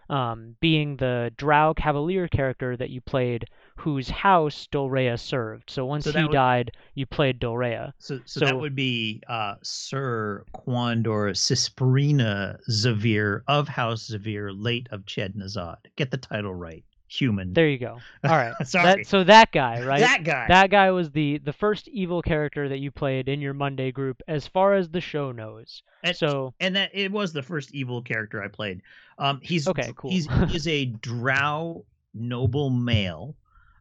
um, 0.09 0.55
being 0.59 0.95
the 0.97 1.31
Drow 1.37 1.73
Cavalier 1.73 2.27
character 2.27 2.75
that 2.77 2.89
you 2.89 3.01
played, 3.01 3.45
whose 3.77 4.09
house 4.09 4.67
Dolrea 4.71 5.17
served. 5.19 5.69
So 5.69 5.85
once 5.85 6.05
So 6.05 6.11
he 6.11 6.23
would- 6.23 6.31
died, 6.31 6.71
you 6.95 7.05
played 7.05 7.39
Dolrea. 7.39 7.93
So, 7.99 8.19
so, 8.25 8.39
that 8.41 8.57
would 8.59 8.75
be 8.75 9.21
uh, 9.27 9.55
Sir 9.61 10.43
Quandor 10.53 11.31
Cisperina 11.33 12.57
Zavir 12.69 13.41
of 13.47 13.67
House 13.67 14.09
Zavir, 14.09 14.51
late 14.53 14.87
of 14.91 15.05
Ched 15.05 15.35
Nasad. 15.35 15.77
Get 15.95 16.11
the 16.11 16.17
title 16.17 16.53
right. 16.53 16.83
Human. 17.09 17.53
There 17.53 17.67
you 17.67 17.79
go. 17.79 17.97
All 18.23 18.37
right. 18.37 18.53
Sorry. 18.65 18.85
That, 18.85 19.07
so 19.07 19.23
that 19.23 19.51
guy, 19.51 19.83
right? 19.85 19.99
That 19.99 20.23
guy. 20.23 20.45
That 20.47 20.69
guy 20.69 20.91
was 20.91 21.09
the 21.11 21.39
the 21.39 21.53
first 21.53 21.87
evil 21.87 22.21
character 22.21 22.69
that 22.69 22.77
you 22.77 22.91
played 22.91 23.27
in 23.27 23.41
your 23.41 23.53
Monday 23.53 23.91
group, 23.91 24.21
as 24.27 24.45
far 24.45 24.75
as 24.75 24.89
the 24.89 25.01
show 25.01 25.31
knows. 25.31 25.81
and, 26.03 26.15
So 26.15 26.53
and 26.59 26.75
that 26.75 26.91
it 26.93 27.11
was 27.11 27.33
the 27.33 27.43
first 27.43 27.73
evil 27.73 28.01
character 28.01 28.43
I 28.43 28.47
played. 28.47 28.81
Um, 29.17 29.39
he's 29.41 29.67
Okay, 29.67 29.91
cool. 29.95 30.11
He's 30.11 30.27
he 30.49 30.55
is 30.55 30.67
a 30.67 30.85
drow 30.85 31.85
noble 32.13 32.69
male, 32.69 33.35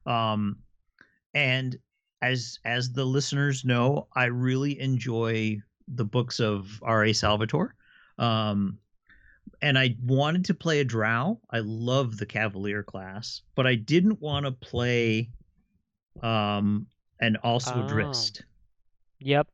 um, 0.06 0.56
and 1.34 1.76
as 2.22 2.58
as 2.64 2.92
the 2.92 3.04
listeners 3.04 3.64
know, 3.64 4.08
I 4.16 4.24
really 4.24 4.80
enjoy 4.80 5.60
the 5.86 6.04
books 6.04 6.40
of 6.40 6.80
R. 6.82 7.04
A. 7.04 7.12
Salvatore. 7.12 7.74
Um, 8.18 8.78
and 9.60 9.78
I 9.78 9.96
wanted 10.04 10.44
to 10.46 10.54
play 10.54 10.80
a 10.80 10.84
drow. 10.84 11.40
I 11.50 11.60
love 11.60 12.16
the 12.16 12.26
cavalier 12.26 12.82
class, 12.82 13.42
but 13.54 13.66
I 13.66 13.74
didn't 13.74 14.20
want 14.20 14.46
to 14.46 14.52
play 14.52 15.30
um 16.22 16.86
and 17.20 17.36
also 17.38 17.74
Oh. 17.74 17.86
Drizzt, 17.86 18.42
yep. 19.18 19.48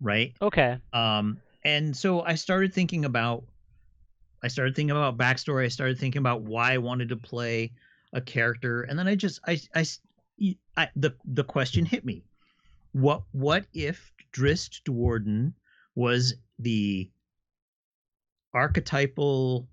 right? 0.00 0.32
Okay. 0.40 0.78
Um, 0.92 1.40
and 1.64 1.96
so 1.96 2.22
I 2.22 2.36
started 2.36 2.72
thinking 2.72 3.04
about, 3.04 3.44
I 4.42 4.48
started 4.48 4.76
thinking 4.76 4.92
about 4.92 5.16
backstory. 5.18 5.64
I 5.64 5.68
started 5.68 5.98
thinking 5.98 6.20
about 6.20 6.42
why 6.42 6.72
I 6.74 6.78
wanted 6.78 7.08
to 7.08 7.16
play 7.16 7.72
a 8.12 8.20
character, 8.20 8.82
and 8.82 8.98
then 8.98 9.08
I 9.08 9.16
just, 9.16 9.40
i 9.46 9.60
i 10.76 10.88
the 10.94 11.12
the 11.24 11.42
question 11.44 11.84
hit 11.84 12.04
me. 12.04 12.22
What 12.92 13.22
what 13.32 13.66
if 13.74 14.12
Drizzt 14.32 14.82
Do'Urden 14.84 15.52
was 15.96 16.34
the 16.60 17.10
archetypal 18.54 19.68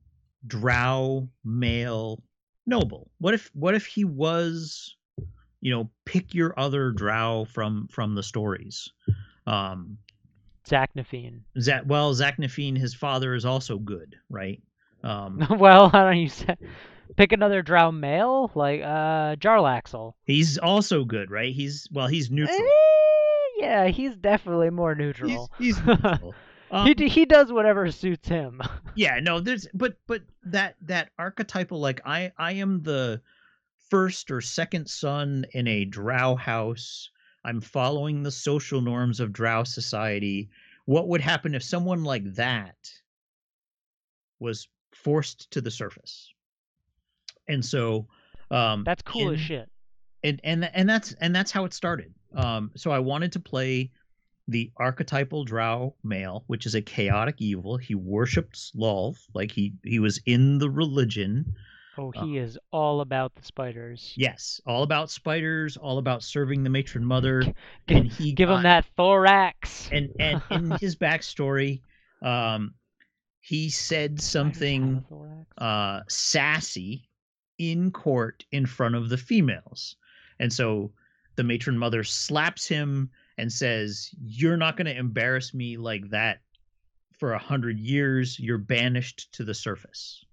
drow 0.47 1.27
male 1.43 2.21
noble? 2.65 3.11
What 3.19 3.33
if 3.33 3.49
what 3.53 3.75
if 3.75 3.85
he 3.85 4.05
was, 4.05 4.95
you 5.61 5.71
know, 5.71 5.89
pick 6.05 6.33
your 6.33 6.57
other 6.59 6.91
drow 6.91 7.45
from 7.45 7.87
from 7.89 8.15
the 8.15 8.23
stories? 8.23 8.89
Um, 9.47 9.97
Zaknafein. 10.67 11.41
Zach, 11.59 11.83
well, 11.85 12.13
Zaknafein, 12.13 12.77
his 12.77 12.93
father 12.93 13.35
is 13.35 13.45
also 13.45 13.77
good, 13.77 14.15
right? 14.29 14.61
Um, 15.03 15.45
well, 15.59 15.89
how 15.89 16.05
don't 16.05 16.17
you 16.17 16.29
say? 16.29 16.55
Pick 17.17 17.31
another 17.31 17.61
drow 17.61 17.91
male, 17.91 18.51
like 18.55 18.81
uh 18.81 19.35
Jarlaxle. 19.35 20.13
he's 20.23 20.57
also 20.57 21.05
good, 21.05 21.29
right? 21.31 21.53
He's 21.53 21.87
well, 21.91 22.07
he's 22.07 22.31
neutral. 22.31 22.57
Eh, 22.57 23.57
yeah, 23.57 23.87
he's 23.87 24.15
definitely 24.17 24.69
more 24.69 24.95
He's, 25.57 25.77
he's 25.77 25.85
neutral. 25.85 26.33
Um, 26.71 26.87
he 26.87 27.07
he 27.07 27.25
does 27.25 27.51
whatever 27.51 27.91
suits 27.91 28.27
him. 28.27 28.61
yeah, 28.95 29.19
no, 29.21 29.39
there's 29.39 29.67
but 29.73 29.97
but 30.07 30.23
that 30.43 30.75
that 30.81 31.09
archetypal 31.19 31.79
like 31.79 32.01
I 32.05 32.31
I 32.37 32.53
am 32.53 32.81
the 32.83 33.21
first 33.89 34.31
or 34.31 34.41
second 34.41 34.89
son 34.89 35.45
in 35.51 35.67
a 35.67 35.85
drow 35.85 36.35
house. 36.35 37.09
I'm 37.43 37.61
following 37.61 38.23
the 38.23 38.31
social 38.31 38.81
norms 38.81 39.19
of 39.19 39.31
drow 39.31 39.63
society. 39.63 40.49
What 40.85 41.07
would 41.09 41.21
happen 41.21 41.53
if 41.53 41.63
someone 41.63 42.03
like 42.03 42.33
that 42.33 42.75
was 44.39 44.67
forced 44.93 45.51
to 45.51 45.61
the 45.61 45.71
surface? 45.71 46.33
And 47.47 47.63
so 47.63 48.07
um 48.49 48.83
That's 48.83 49.03
cool 49.03 49.31
as 49.31 49.39
shit. 49.39 49.69
and 50.23 50.41
and 50.43 50.69
and 50.73 50.89
that's 50.89 51.13
and 51.21 51.35
that's 51.35 51.51
how 51.51 51.65
it 51.65 51.73
started. 51.73 52.13
Um, 52.35 52.71
so 52.75 52.91
I 52.91 52.99
wanted 52.99 53.31
to 53.33 53.39
play 53.39 53.91
the 54.47 54.71
archetypal 54.77 55.43
drow 55.43 55.95
male, 56.03 56.43
which 56.47 56.65
is 56.65 56.75
a 56.75 56.81
chaotic 56.81 57.35
evil. 57.39 57.77
He 57.77 57.95
worshipped 57.95 58.75
Lolth, 58.75 59.27
like 59.33 59.51
he 59.51 59.73
he 59.83 59.99
was 59.99 60.19
in 60.25 60.59
the 60.59 60.69
religion. 60.69 61.55
Oh, 61.97 62.11
he 62.11 62.37
is 62.37 62.57
all 62.71 62.99
about 62.99 63.35
the 63.35 63.41
spiders. 63.41 64.13
Yes, 64.17 64.59
all 64.65 64.83
about 64.83 65.09
spiders, 65.09 65.77
all 65.77 65.97
about 65.97 66.23
serving 66.23 66.63
the 66.63 66.69
matron 66.69 67.05
mother, 67.05 67.41
G- 67.41 67.53
and 67.87 68.07
he 68.11 68.33
Give 68.33 68.49
him 68.49 68.63
that 68.63 68.85
thorax. 68.97 69.89
And 69.91 70.11
and 70.19 70.41
in 70.51 70.71
his 70.81 70.95
backstory, 70.95 71.81
um, 72.21 72.73
he 73.39 73.69
said 73.69 74.21
Spiders 74.21 74.33
have 74.33 74.45
a 74.47 74.53
something 74.55 75.05
uh, 75.57 76.01
sassy 76.07 77.07
in 77.57 77.91
court 77.91 78.43
in 78.51 78.65
front 78.65 78.95
of 78.95 79.09
the 79.09 79.17
females. 79.17 79.95
And 80.39 80.51
so 80.51 80.91
the 81.35 81.43
matron 81.43 81.77
mother 81.77 82.03
slaps 82.03 82.67
him 82.67 83.09
and 83.37 83.51
says, 83.51 84.09
You're 84.23 84.57
not 84.57 84.77
going 84.77 84.85
to 84.87 84.97
embarrass 84.97 85.53
me 85.53 85.77
like 85.77 86.09
that 86.11 86.39
for 87.19 87.33
a 87.33 87.39
hundred 87.39 87.79
years. 87.79 88.39
You're 88.39 88.57
banished 88.57 89.31
to 89.33 89.43
the 89.43 89.53
surface. 89.53 90.23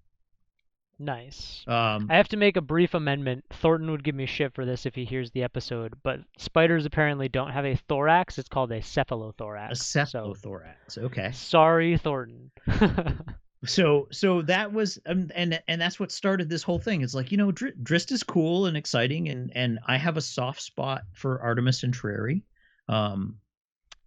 Nice. 0.98 1.64
Um, 1.66 2.06
I 2.10 2.16
have 2.16 2.28
to 2.28 2.36
make 2.36 2.56
a 2.56 2.60
brief 2.60 2.94
amendment. 2.94 3.44
Thornton 3.50 3.90
would 3.90 4.04
give 4.04 4.14
me 4.14 4.26
shit 4.26 4.54
for 4.54 4.64
this 4.64 4.86
if 4.86 4.94
he 4.94 5.04
hears 5.04 5.32
the 5.32 5.42
episode, 5.42 5.94
but 6.04 6.20
spiders 6.38 6.86
apparently 6.86 7.28
don't 7.28 7.50
have 7.50 7.64
a 7.64 7.74
thorax. 7.88 8.38
It's 8.38 8.48
called 8.48 8.70
a 8.70 8.80
cephalothorax. 8.80 9.70
a 9.72 9.74
So, 9.76 10.00
cephalothorax. 10.04 10.98
Okay. 10.98 11.32
sorry, 11.32 11.96
Thornton. 11.96 12.50
So 13.64 14.08
so 14.10 14.42
that 14.42 14.72
was 14.72 14.98
um, 15.06 15.30
and 15.36 15.62
and 15.68 15.80
that's 15.80 16.00
what 16.00 16.10
started 16.10 16.48
this 16.48 16.64
whole 16.64 16.80
thing. 16.80 17.02
It's 17.02 17.14
like 17.14 17.30
you 17.30 17.36
know 17.38 17.52
Dr- 17.52 17.74
Drizzt 17.80 18.10
is 18.10 18.24
cool 18.24 18.66
and 18.66 18.76
exciting, 18.76 19.28
and 19.28 19.52
and 19.54 19.78
I 19.86 19.98
have 19.98 20.16
a 20.16 20.20
soft 20.20 20.60
spot 20.60 21.02
for 21.12 21.40
Artemis 21.40 21.82
Entreri. 21.82 22.42
Um, 22.88 23.36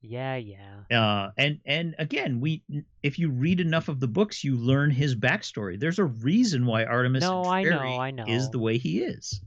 yeah, 0.01 0.36
yeah. 0.36 0.82
uh 0.91 1.32
and 1.36 1.59
and 1.65 1.95
again 1.97 2.39
we 2.39 2.61
if 3.01 3.17
you 3.17 3.32
read 3.32 3.59
enough 3.59 3.88
of 3.89 3.99
the 3.99 4.07
books 4.07 4.43
you 4.43 4.55
learn 4.55 4.91
his 4.91 5.15
backstory 5.15 5.80
there's 5.80 5.97
a 5.97 6.03
reason 6.05 6.67
why 6.67 6.86
artemis 6.86 7.21
No, 7.23 7.43
I 7.45 7.63
know, 7.63 7.80
I 7.80 8.11
know. 8.11 8.26
is 8.28 8.51
the 8.51 8.59
way 8.59 8.78
he 8.78 8.99
is 8.99 9.41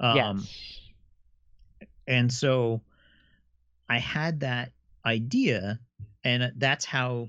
um 0.00 0.16
yes. 0.16 1.90
and 2.06 2.30
so 2.30 2.82
I 3.88 3.98
had 3.98 4.40
that 4.40 4.72
idea, 5.06 5.78
and 6.22 6.52
that's 6.56 6.84
how 6.84 7.28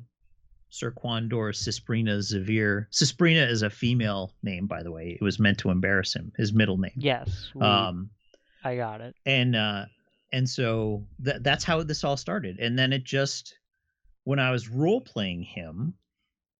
Sir 0.70 0.92
Quandor 0.92 1.52
Cisprina 1.54 2.18
Zavir. 2.20 2.88
Cisprina 2.92 3.50
is 3.50 3.62
a 3.62 3.70
female 3.70 4.34
name, 4.44 4.66
by 4.68 4.82
the 4.84 4.92
way. 4.92 5.18
It 5.20 5.24
was 5.24 5.38
meant 5.40 5.58
to 5.60 5.70
embarrass 5.70 6.14
him. 6.16 6.32
His 6.38 6.54
middle 6.54 6.78
name. 6.78 6.92
Yes. 6.96 7.52
we- 7.54 7.62
Um, 7.62 8.10
I 8.64 8.78
got 8.78 9.00
it. 9.02 9.16
and 9.26 9.56
uh, 9.56 9.86
and 10.36 10.50
so 10.50 11.08
that 11.20 11.44
that's 11.44 11.64
how 11.64 11.82
this 11.84 12.04
all 12.04 12.18
started. 12.18 12.60
And 12.60 12.78
then 12.78 12.94
it 12.94 13.06
just 13.06 13.58
when 14.26 14.40
I 14.40 14.52
was 14.52 14.68
role 14.70 15.02
playing 15.02 15.44
him, 15.44 15.94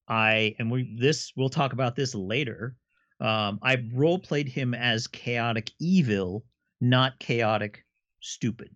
I 0.08 0.56
and 0.60 0.72
we 0.72 0.96
this 1.00 1.34
we'll 1.36 1.50
talk 1.50 1.74
about 1.74 1.96
this 1.96 2.16
later. 2.16 2.76
Um, 3.20 3.60
I 3.62 3.84
role 3.94 4.20
played 4.20 4.48
him 4.48 4.74
as 4.74 5.08
chaotic 5.08 5.72
evil, 5.80 6.46
not 6.82 7.20
chaotic 7.20 7.86
stupid. 8.22 8.70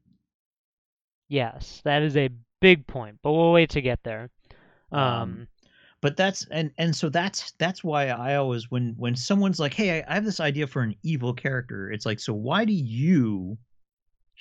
Yes, 1.29 1.81
that 1.85 2.01
is 2.03 2.17
a 2.17 2.29
big 2.59 2.85
point, 2.87 3.19
but 3.23 3.31
we'll 3.31 3.51
wait 3.53 3.69
to 3.71 3.81
get 3.81 4.03
there. 4.03 4.29
Um, 4.91 4.99
Um, 5.01 5.47
but 6.01 6.17
that's 6.17 6.45
and 6.51 6.71
and 6.77 6.95
so 6.95 7.09
that's 7.09 7.51
that's 7.53 7.83
why 7.83 8.07
I 8.09 8.35
always 8.35 8.71
when 8.71 8.95
when 8.97 9.15
someone's 9.15 9.59
like, 9.59 9.73
"Hey, 9.73 9.99
I, 10.01 10.11
I 10.11 10.15
have 10.15 10.25
this 10.25 10.39
idea 10.39 10.67
for 10.67 10.81
an 10.81 10.95
evil 11.03 11.33
character," 11.33 11.91
it's 11.91 12.05
like, 12.05 12.19
so 12.19 12.33
why 12.33 12.65
do 12.65 12.73
you, 12.73 13.57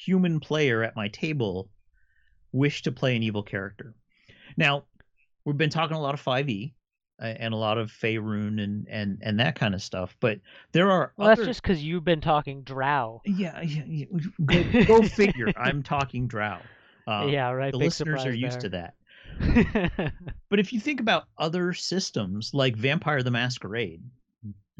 human 0.04 0.40
player 0.40 0.82
at 0.82 0.96
my 0.96 1.08
table, 1.08 1.70
wish 2.52 2.82
to 2.82 2.92
play 2.92 3.16
an 3.16 3.22
evil 3.22 3.42
character? 3.42 3.94
Now, 4.56 4.84
we've 5.44 5.56
been 5.58 5.70
talking 5.70 5.96
a 5.96 6.00
lot 6.00 6.14
of 6.14 6.20
Five 6.20 6.48
E, 6.48 6.74
and 7.20 7.52
a 7.52 7.56
lot 7.56 7.78
of 7.78 7.90
Faerun 7.90 8.62
and 8.62 8.86
and 8.88 9.18
and 9.22 9.40
that 9.40 9.56
kind 9.56 9.74
of 9.74 9.82
stuff, 9.82 10.16
but 10.20 10.38
there 10.72 10.90
are 10.90 11.12
well, 11.16 11.28
other, 11.30 11.42
that's 11.42 11.46
just 11.48 11.62
because 11.62 11.82
you've 11.82 12.04
been 12.04 12.20
talking 12.20 12.62
Drow. 12.62 13.20
yeah, 13.24 13.60
yeah, 13.60 13.82
yeah 13.86 14.06
go, 14.44 14.84
go 14.84 15.02
figure. 15.02 15.52
I'm 15.56 15.82
talking 15.82 16.28
Drow. 16.28 16.60
Uh, 17.06 17.26
yeah, 17.30 17.50
right. 17.50 17.72
the 17.72 17.78
big 17.78 17.86
listeners 17.86 18.24
are 18.24 18.34
used 18.34 18.60
to 18.60 18.68
that. 18.68 18.94
But 20.50 20.58
if 20.60 20.72
you 20.72 20.80
think 20.80 21.00
about 21.00 21.24
other 21.38 21.72
systems 21.72 22.52
like 22.54 22.76
Vampire 22.76 23.22
the 23.22 23.30
Masquerade, 23.30 24.02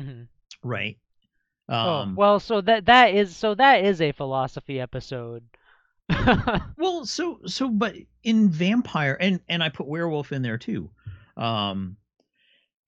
Mhm. 0.01 0.29
right? 0.63 0.99
Oh, 1.69 1.75
Um, 1.75 2.15
well, 2.17 2.41
so 2.41 2.61
that 2.63 2.87
that 2.87 3.15
is 3.15 3.37
so 3.37 3.55
that 3.55 3.85
is 3.85 4.01
a 4.01 4.13
philosophy 4.13 4.81
episode. 4.81 5.45
well, 6.79 7.05
so 7.05 7.41
so, 7.47 7.69
but 7.69 7.95
in 8.23 8.49
Vampire, 8.49 9.17
and 9.21 9.41
and 9.49 9.63
I 9.63 9.69
put 9.69 9.87
Werewolf 9.87 10.33
in 10.33 10.43
there 10.43 10.59
too. 10.59 10.91
Um, 11.37 11.97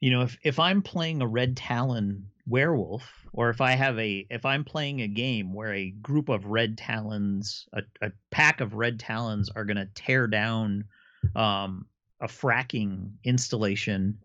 you 0.00 0.10
know, 0.10 0.22
if 0.22 0.38
if 0.42 0.58
I'm 0.58 0.80
playing 0.82 1.20
a 1.20 1.26
Red 1.26 1.56
Talon 1.56 2.26
werewolf, 2.46 3.02
or 3.32 3.50
if 3.50 3.60
I 3.60 3.72
have 3.72 3.98
a 3.98 4.26
if 4.30 4.46
I'm 4.46 4.64
playing 4.64 5.00
a 5.02 5.08
game 5.08 5.52
where 5.52 5.74
a 5.74 5.90
group 5.90 6.30
of 6.30 6.46
Red 6.46 6.78
Talons, 6.78 7.66
a, 7.74 7.82
a 8.00 8.12
pack 8.30 8.60
of 8.60 8.74
Red 8.74 8.98
Talons 8.98 9.50
are 9.50 9.64
going 9.64 9.76
to 9.76 9.88
tear 9.94 10.26
down 10.26 10.84
um, 11.36 11.86
a 12.20 12.26
fracking 12.26 13.12
installation, 13.24 14.18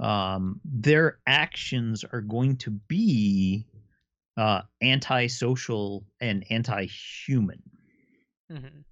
um, 0.00 0.60
their 0.64 1.18
actions 1.26 2.04
are 2.04 2.20
going 2.20 2.56
to 2.58 2.70
be 2.70 3.66
uh, 4.36 4.62
antisocial 4.82 6.06
and 6.20 6.44
anti-human. 6.50 7.60
Mhm. 8.50 8.84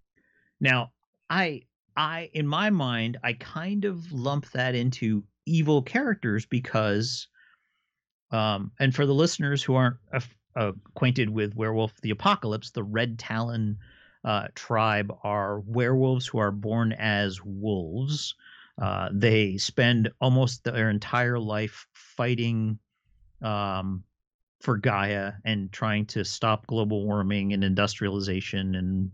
Now, 0.60 0.92
I 1.30 1.62
I 1.96 2.30
in 2.32 2.46
my 2.46 2.70
mind, 2.70 3.18
I 3.22 3.34
kind 3.34 3.84
of 3.84 4.10
lump 4.12 4.50
that 4.50 4.74
into 4.74 5.24
evil 5.46 5.82
characters 5.82 6.44
because 6.44 7.28
um 8.32 8.72
and 8.80 8.94
for 8.94 9.06
the 9.06 9.14
listeners 9.14 9.62
who 9.62 9.74
aren't 9.74 9.96
af- 10.12 10.36
acquainted 10.56 11.30
with 11.30 11.54
Werewolf 11.54 12.00
the 12.00 12.10
Apocalypse, 12.10 12.70
the 12.70 12.82
Red 12.82 13.18
Talon 13.18 13.78
uh, 14.24 14.48
tribe 14.56 15.12
are 15.22 15.60
werewolves 15.60 16.26
who 16.26 16.38
are 16.38 16.50
born 16.50 16.92
as 16.94 17.40
wolves. 17.44 18.34
Uh, 18.80 19.08
they 19.12 19.56
spend 19.56 20.10
almost 20.20 20.64
their 20.64 20.90
entire 20.90 21.38
life 21.38 21.86
fighting 21.94 22.78
um, 23.42 24.04
for 24.60 24.76
Gaia 24.76 25.32
and 25.44 25.72
trying 25.72 26.06
to 26.06 26.24
stop 26.24 26.66
global 26.66 27.04
warming 27.04 27.52
and 27.52 27.64
industrialization 27.64 28.74
and 28.74 29.10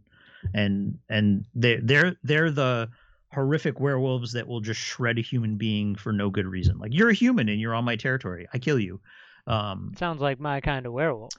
and 0.55 0.99
and 1.09 1.45
they 1.55 1.77
they're 1.77 2.17
they're 2.25 2.51
the 2.51 2.89
horrific 3.33 3.79
werewolves 3.81 4.33
that 4.33 4.47
will 4.47 4.61
just 4.61 4.81
shred 4.81 5.19
a 5.19 5.23
human 5.23 5.57
being 5.57 5.95
for 5.95 6.13
no 6.13 6.29
good 6.29 6.47
reason. 6.47 6.79
Like 6.79 6.93
you're 6.93 7.11
a 7.11 7.15
human 7.15 7.49
and 7.49 7.61
you're 7.61 7.75
on 7.75 7.85
my 7.85 7.97
territory. 7.97 8.49
I 8.53 8.59
kill 8.59 8.79
you. 8.79 9.01
Um 9.47 9.93
Sounds 9.97 10.21
like 10.21 10.41
my 10.41 10.61
kind 10.61 10.87
of 10.87 10.93
werewolf. 10.93 11.33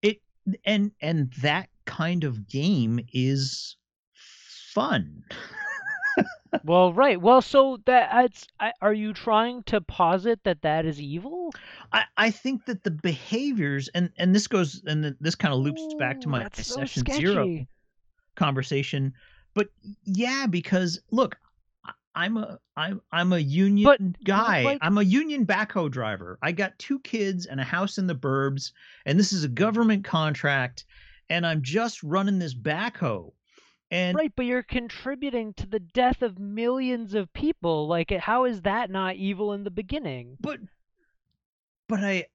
it 0.00 0.20
and 0.64 0.92
and 1.00 1.32
that 1.42 1.68
kind 1.84 2.24
of 2.24 2.48
game 2.48 3.00
is 3.12 3.76
fun. 4.14 5.24
well, 6.64 6.92
right. 6.92 7.20
Well, 7.20 7.42
so 7.42 7.78
that 7.86 8.10
it's, 8.24 8.46
I, 8.60 8.72
are 8.80 8.92
you 8.92 9.12
trying 9.12 9.62
to 9.64 9.80
posit 9.80 10.44
that 10.44 10.62
that 10.62 10.86
is 10.86 11.00
evil? 11.00 11.52
I, 11.92 12.04
I 12.16 12.30
think 12.30 12.66
that 12.66 12.84
the 12.84 12.90
behaviors 12.90 13.88
and 13.88 14.10
and 14.16 14.34
this 14.34 14.46
goes 14.46 14.82
and 14.86 15.02
th- 15.02 15.14
this 15.20 15.34
kind 15.34 15.54
of 15.54 15.60
loops 15.60 15.82
back 15.98 16.20
to 16.22 16.28
my 16.28 16.40
that's 16.40 16.66
so 16.66 16.84
session 16.84 17.04
zero 17.06 17.66
conversation. 18.34 19.12
But 19.54 19.68
yeah, 20.04 20.46
because 20.46 21.00
look, 21.10 21.36
I'm 22.14 22.36
a 22.36 22.58
I'm 22.76 23.00
I'm 23.12 23.32
a 23.32 23.38
union 23.38 23.84
But, 23.84 24.24
guy. 24.24 24.62
like- 24.62 24.78
I'm 24.80 24.98
a 24.98 25.02
union 25.02 25.46
backhoe 25.46 25.90
driver. 25.90 26.38
I 26.42 26.52
got 26.52 26.78
two 26.78 26.98
kids 27.00 27.46
and 27.46 27.60
a 27.60 27.64
house 27.64 27.98
in 27.98 28.06
the 28.06 28.14
burbs, 28.14 28.72
and 29.04 29.18
this 29.18 29.32
is 29.32 29.44
a 29.44 29.48
government 29.48 30.04
contract, 30.04 30.84
and 31.28 31.46
I'm 31.46 31.62
just 31.62 32.02
running 32.02 32.38
this 32.38 32.54
backhoe. 32.54 33.32
And 33.90 34.16
Right, 34.16 34.32
but 34.34 34.46
you're 34.46 34.62
contributing 34.64 35.54
to 35.54 35.66
the 35.66 35.78
death 35.78 36.20
of 36.22 36.38
millions 36.38 37.14
of 37.14 37.32
people. 37.32 37.86
Like, 37.86 38.10
how 38.10 38.44
is 38.44 38.62
that 38.62 38.90
not 38.90 39.16
evil 39.16 39.52
in 39.52 39.64
the 39.64 39.70
beginning? 39.70 40.36
but 40.40 40.58
but 41.88 42.00
I 42.02 42.26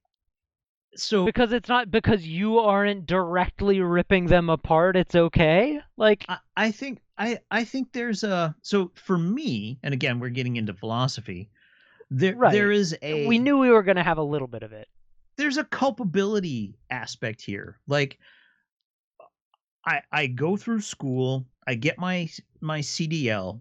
so 0.94 1.24
Because 1.24 1.52
it's 1.52 1.68
not 1.68 1.90
because 1.90 2.26
you 2.26 2.58
aren't 2.58 3.06
directly 3.06 3.80
ripping 3.80 4.26
them 4.26 4.50
apart. 4.50 4.96
It's 4.96 5.14
okay. 5.14 5.80
Like, 5.96 6.24
I, 6.28 6.38
I 6.56 6.70
think 6.70 7.00
I 7.18 7.38
I 7.50 7.64
think 7.64 7.92
there's 7.92 8.24
a 8.24 8.54
so 8.62 8.90
for 8.94 9.16
me, 9.18 9.78
and 9.82 9.92
again 9.94 10.20
we're 10.20 10.28
getting 10.30 10.56
into 10.56 10.74
philosophy. 10.74 11.50
There 12.10 12.34
Right. 12.36 12.52
there 12.52 12.70
is 12.70 12.96
a 13.02 13.26
we 13.26 13.38
knew 13.38 13.58
we 13.58 13.70
were 13.70 13.82
gonna 13.82 14.02
have 14.02 14.18
a 14.18 14.22
little 14.22 14.48
bit 14.48 14.62
of 14.62 14.72
it. 14.72 14.88
there's 15.36 15.56
a 15.56 15.64
culpability 15.64 16.74
aspect 16.90 17.40
here. 17.42 17.78
Like 17.86 18.18
I 19.84 20.02
I 20.12 20.26
go 20.28 20.56
through 20.56 20.80
school, 20.80 21.46
I 21.66 21.74
get 21.74 21.98
my 21.98 22.28
my 22.60 22.80
CDL, 22.80 23.60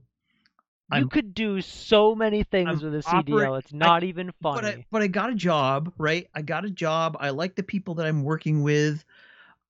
You 0.91 0.97
I'm- 0.97 1.09
could 1.09 1.34
do 1.34 1.61
so 1.61 2.13
many 2.15 2.43
things 2.43 2.84
I'm 2.84 2.91
with 2.91 2.95
a 2.95 3.03
CDL. 3.09 3.55
It's 3.57 3.74
not 3.74 4.03
even 4.03 4.32
but 4.41 4.61
funny. 4.61 4.67
I 4.82 4.86
but 4.91 5.01
I 5.01 5.07
got 5.07 5.30
a 5.30 5.36
job, 5.36 5.93
right? 5.97 6.28
I 6.36 6.41
got 6.41 6.65
a 6.65 6.69
job. 6.69 7.17
I 7.19 7.30
like 7.30 7.55
the 7.55 7.63
people 7.63 7.95
that 7.95 8.05
I'm 8.05 8.24
working 8.24 8.61
with. 8.61 9.03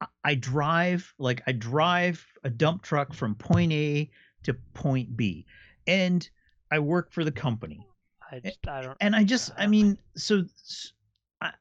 I, 0.02 0.08
I 0.24 0.36
drive 0.36 1.14
like 1.20 1.42
I 1.48 1.52
drive 1.54 2.26
a 2.44 2.50
dump 2.50 2.82
truck 2.82 3.14
from 3.14 3.36
point 3.36 3.72
A 3.72 4.10
to 4.44 4.54
point 4.74 5.16
B. 5.16 5.46
And 5.88 6.28
I 6.72 6.80
work 6.80 7.12
for 7.12 7.24
the 7.24 7.32
company. 7.32 7.86
I 8.32 8.40
just, 8.40 8.66
I 8.68 8.82
don't. 8.82 8.98
and 9.02 9.16
I 9.16 9.24
just, 9.26 9.52
I 9.58 9.66
Uh, 9.66 9.70
mean, 9.70 9.98
so 10.16 10.46
I, 11.42 11.52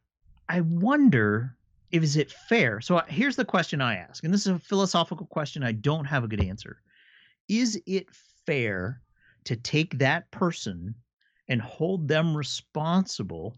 I 0.48 0.60
wonder 0.60 1.56
is 1.92 2.16
it 2.16 2.30
fair. 2.32 2.80
So 2.80 3.00
here's 3.08 3.36
the 3.36 3.44
question 3.44 3.80
I 3.80 3.96
ask, 3.96 4.24
and 4.24 4.32
this 4.32 4.46
is 4.46 4.52
a 4.52 4.58
philosophical 4.58 5.26
question. 5.26 5.62
I 5.62 5.72
don't 5.72 6.04
have 6.04 6.24
a 6.24 6.28
good 6.28 6.42
answer. 6.42 6.80
Is 7.48 7.80
it 7.86 8.06
fair 8.46 9.00
to 9.44 9.56
take 9.56 9.98
that 9.98 10.30
person 10.30 10.94
and 11.48 11.60
hold 11.60 12.06
them 12.08 12.36
responsible 12.36 13.56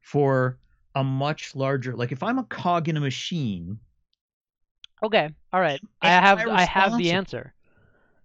for 0.00 0.58
a 0.94 1.02
much 1.02 1.54
larger, 1.56 1.96
like 1.96 2.12
if 2.12 2.22
I'm 2.22 2.38
a 2.38 2.44
cog 2.44 2.88
in 2.88 2.96
a 2.96 3.00
machine, 3.00 3.78
Okay, 5.02 5.28
all 5.52 5.60
right. 5.60 5.80
I 6.00 6.10
have 6.10 6.38
I 6.48 6.62
have 6.62 6.96
the 6.96 7.10
answer. 7.10 7.52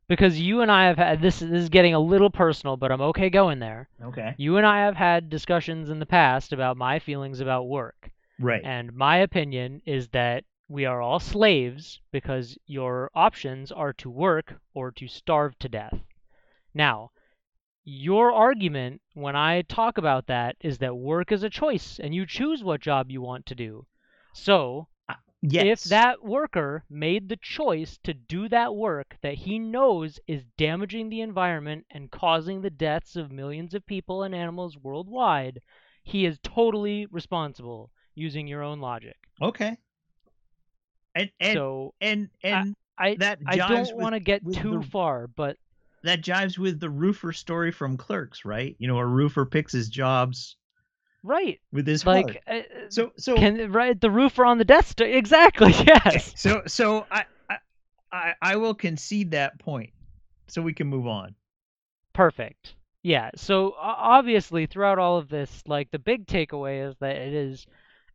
Because 0.08 0.40
you 0.40 0.62
and 0.62 0.72
I 0.72 0.86
have 0.86 0.98
had 0.98 1.22
this. 1.22 1.40
This 1.40 1.64
is 1.64 1.70
getting 1.70 1.94
a 1.94 2.00
little 2.00 2.30
personal, 2.30 2.78
but 2.78 2.92
I'm 2.92 3.02
okay 3.02 3.30
going 3.30 3.60
there. 3.60 3.90
okay, 4.04 4.36
You 4.38 4.58
and 4.58 4.66
I 4.66 4.86
have 4.86 4.96
had 4.96 5.30
discussions 5.30 5.90
in 5.90 6.00
the 6.00 6.06
past 6.06 6.54
about 6.54 6.78
my 6.78 7.00
feelings 7.00 7.40
about 7.40 7.68
work. 7.68 8.12
Right, 8.40 8.64
And 8.64 8.94
my 8.94 9.18
opinion 9.18 9.82
is 9.86 10.10
that 10.10 10.46
we 10.68 10.86
are 10.86 11.02
all 11.02 11.20
slaves 11.20 12.02
because 12.12 12.58
your 12.68 13.10
options 13.16 13.72
are 13.72 13.94
to 13.94 14.10
work 14.10 14.62
or 14.74 14.92
to 14.92 15.08
starve 15.08 15.58
to 15.60 15.70
death. 15.70 16.06
Now, 16.74 17.12
your 17.84 18.32
argument 18.32 19.02
when 19.14 19.36
I 19.36 19.64
talk 19.64 19.98
about 19.98 20.28
that 20.28 20.58
is 20.62 20.78
that 20.80 20.96
work 20.98 21.32
is 21.32 21.44
a 21.44 21.50
choice 21.50 22.00
and 22.00 22.14
you 22.14 22.26
choose 22.26 22.64
what 22.64 22.82
job 22.82 23.10
you 23.12 23.22
want 23.22 23.46
to 23.48 23.56
do. 23.56 23.88
So, 24.34 24.90
uh, 25.10 25.16
yes, 25.42 25.70
if 25.70 25.84
that 25.84 26.24
worker 26.24 26.86
made 26.90 27.30
the 27.30 27.38
choice 27.38 27.98
to 28.04 28.14
do 28.14 28.48
that 28.50 28.76
work 28.76 29.18
that 29.22 29.36
he 29.36 29.60
knows 29.60 30.20
is 30.28 30.46
damaging 30.58 31.10
the 31.10 31.22
environment 31.22 31.86
and 31.92 32.12
causing 32.12 32.62
the 32.62 32.70
deaths 32.70 33.16
of 33.16 33.32
millions 33.32 33.74
of 33.74 33.86
people 33.86 34.24
and 34.24 34.36
animals 34.36 34.78
worldwide, 34.78 35.62
he 36.04 36.26
is 36.26 36.40
totally 36.44 37.06
responsible 37.08 37.92
using 38.18 38.48
your 38.48 38.64
own 38.64 38.80
logic. 38.80 39.16
okay, 39.42 39.78
And 41.16 41.30
and 41.40 41.54
so 41.54 41.94
and 42.02 42.30
and 42.44 42.76
I 42.98 43.16
that 43.16 43.40
I 43.46 43.58
don't 43.58 43.96
want 43.98 44.14
to 44.14 44.20
get 44.20 44.42
too 44.52 44.80
the- 44.80 44.88
far, 44.88 45.28
but 45.28 45.58
that 46.04 46.22
jives 46.22 46.58
with 46.58 46.80
the 46.80 46.90
roofer 46.90 47.32
story 47.34 47.72
from 47.72 47.98
Clerks, 47.98 48.46
right? 48.46 48.76
You 48.80 48.88
know, 48.88 48.98
a 48.98 49.06
roofer 49.06 49.46
picks 49.46 49.74
his 49.74 49.90
jobs 49.90 50.56
right, 51.24 51.60
with 51.72 51.86
his 51.88 52.06
like 52.06 52.42
uh, 52.48 52.62
So 52.90 53.12
so 53.18 53.36
can 53.36 53.72
right 53.72 54.00
the 54.00 54.12
roofer 54.12 54.46
on 54.46 54.58
the 54.58 54.66
desk 54.66 54.92
Star 54.92 55.08
exactly 55.08 55.74
yes. 55.88 56.34
so 56.40 56.64
so 56.68 57.06
I 57.12 57.26
I 58.12 58.34
I 58.42 58.56
will 58.56 58.74
concede 58.74 59.32
that 59.32 59.60
point, 59.60 59.92
so 60.48 60.62
we 60.62 60.74
can 60.74 60.88
move 60.88 61.08
on. 61.08 61.36
Perfect. 62.14 62.76
Yeah. 63.04 63.30
So 63.36 63.76
obviously, 63.80 64.66
throughout 64.66 64.98
all 65.00 65.18
of 65.18 65.30
this, 65.30 65.64
like 65.68 65.92
the 65.92 66.00
big 66.00 66.26
takeaway 66.26 66.88
is 66.90 66.96
that 67.00 67.16
it 67.16 67.34
is 67.34 67.66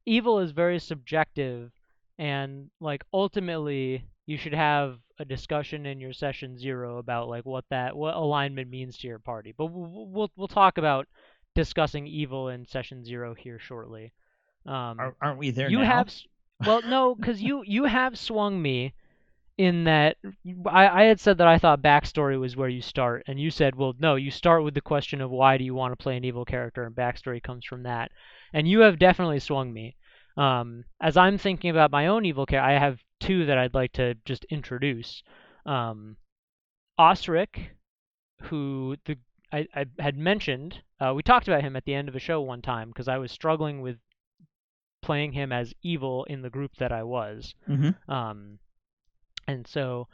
evil 0.07 0.39
is 0.41 0.53
very 0.53 0.79
subjective, 0.79 1.71
and 2.19 2.71
like 2.81 3.05
ultimately, 3.13 4.05
you 4.27 4.37
should 4.37 4.55
have 4.55 4.99
a 5.19 5.25
discussion 5.25 5.87
in 5.87 6.01
your 6.01 6.13
session 6.13 6.57
zero 6.59 6.99
about 6.99 7.29
like 7.29 7.45
what 7.47 7.65
that 7.71 7.97
what 7.97 8.15
alignment 8.17 8.71
means 8.71 8.99
to 8.99 9.09
your 9.09 9.19
party. 9.19 9.53
But 9.57 9.67
we'll 9.67 10.09
we'll, 10.11 10.31
we'll 10.37 10.49
talk 10.49 10.79
about 10.79 11.07
discussing 11.55 12.07
evil 12.07 12.49
in 12.49 12.67
session 12.67 13.05
zero 13.05 13.35
here 13.35 13.59
shortly. 13.59 14.13
Um, 14.67 14.99
Are, 14.99 15.17
aren't 15.21 15.39
we 15.39 15.51
there 15.51 15.71
you 15.71 15.79
now? 15.79 15.85
have 15.85 16.15
well 16.61 16.83
no 16.83 17.15
because 17.15 17.43
you 17.43 17.63
you 17.67 17.85
have 17.85 18.19
swung 18.19 18.61
me 18.61 18.95
in 19.59 19.85
that 19.85 20.17
I, 20.67 20.89
I 20.89 21.05
had 21.05 21.21
said 21.21 21.39
that 21.39 21.47
i 21.49 21.59
thought 21.59 21.83
backstory 21.83 22.39
was 22.41 22.57
where 22.57 22.69
you 22.69 22.81
start 22.83 23.25
and 23.27 23.39
you 23.41 23.51
said 23.51 23.75
well 23.77 23.95
no 23.99 24.17
you 24.17 24.31
start 24.31 24.65
with 24.65 24.75
the 24.75 24.81
question 24.81 25.21
of 25.21 25.31
why 25.31 25.59
do 25.59 25.65
you 25.65 25.75
want 25.75 25.93
to 25.93 26.03
play 26.03 26.17
an 26.17 26.25
evil 26.25 26.45
character 26.45 26.85
and 26.85 26.95
backstory 26.95 27.43
comes 27.43 27.65
from 27.65 27.83
that 27.85 28.11
and 28.53 28.69
you 28.69 28.81
have 28.81 28.99
definitely 28.99 29.39
swung 29.39 29.73
me 29.73 29.97
um, 30.37 30.85
as 31.01 31.17
i'm 31.17 31.39
thinking 31.39 31.71
about 31.71 31.91
my 31.91 32.07
own 32.07 32.25
evil 32.25 32.47
character 32.47 32.69
i 32.69 32.79
have 32.79 33.03
two 33.21 33.47
that 33.47 33.59
i'd 33.59 33.75
like 33.75 33.93
to 33.93 34.15
just 34.25 34.45
introduce 34.45 35.23
um, 35.67 36.17
osric 36.99 37.77
who 38.43 38.97
the 39.07 39.17
I, 39.53 39.67
I 39.75 39.85
had 39.99 40.17
mentioned 40.17 40.81
uh, 40.99 41.13
we 41.15 41.23
talked 41.23 41.47
about 41.47 41.63
him 41.63 41.77
at 41.77 41.85
the 41.85 41.95
end 41.95 42.09
of 42.09 42.17
a 42.17 42.21
show 42.21 42.41
one 42.41 42.63
time 42.63 42.89
because 42.89 43.09
i 43.09 43.19
was 43.19 43.31
struggling 43.31 43.83
with 43.83 43.99
playing 45.03 45.33
him 45.33 45.53
as 45.53 45.75
evil 45.83 46.25
in 46.25 46.43
the 46.43 46.51
group 46.51 46.71
that 46.79 46.93
I 46.93 47.03
was. 47.03 47.55
Mhm. 47.69 47.97
Um, 48.09 48.59
and 49.47 49.67
so 49.67 50.09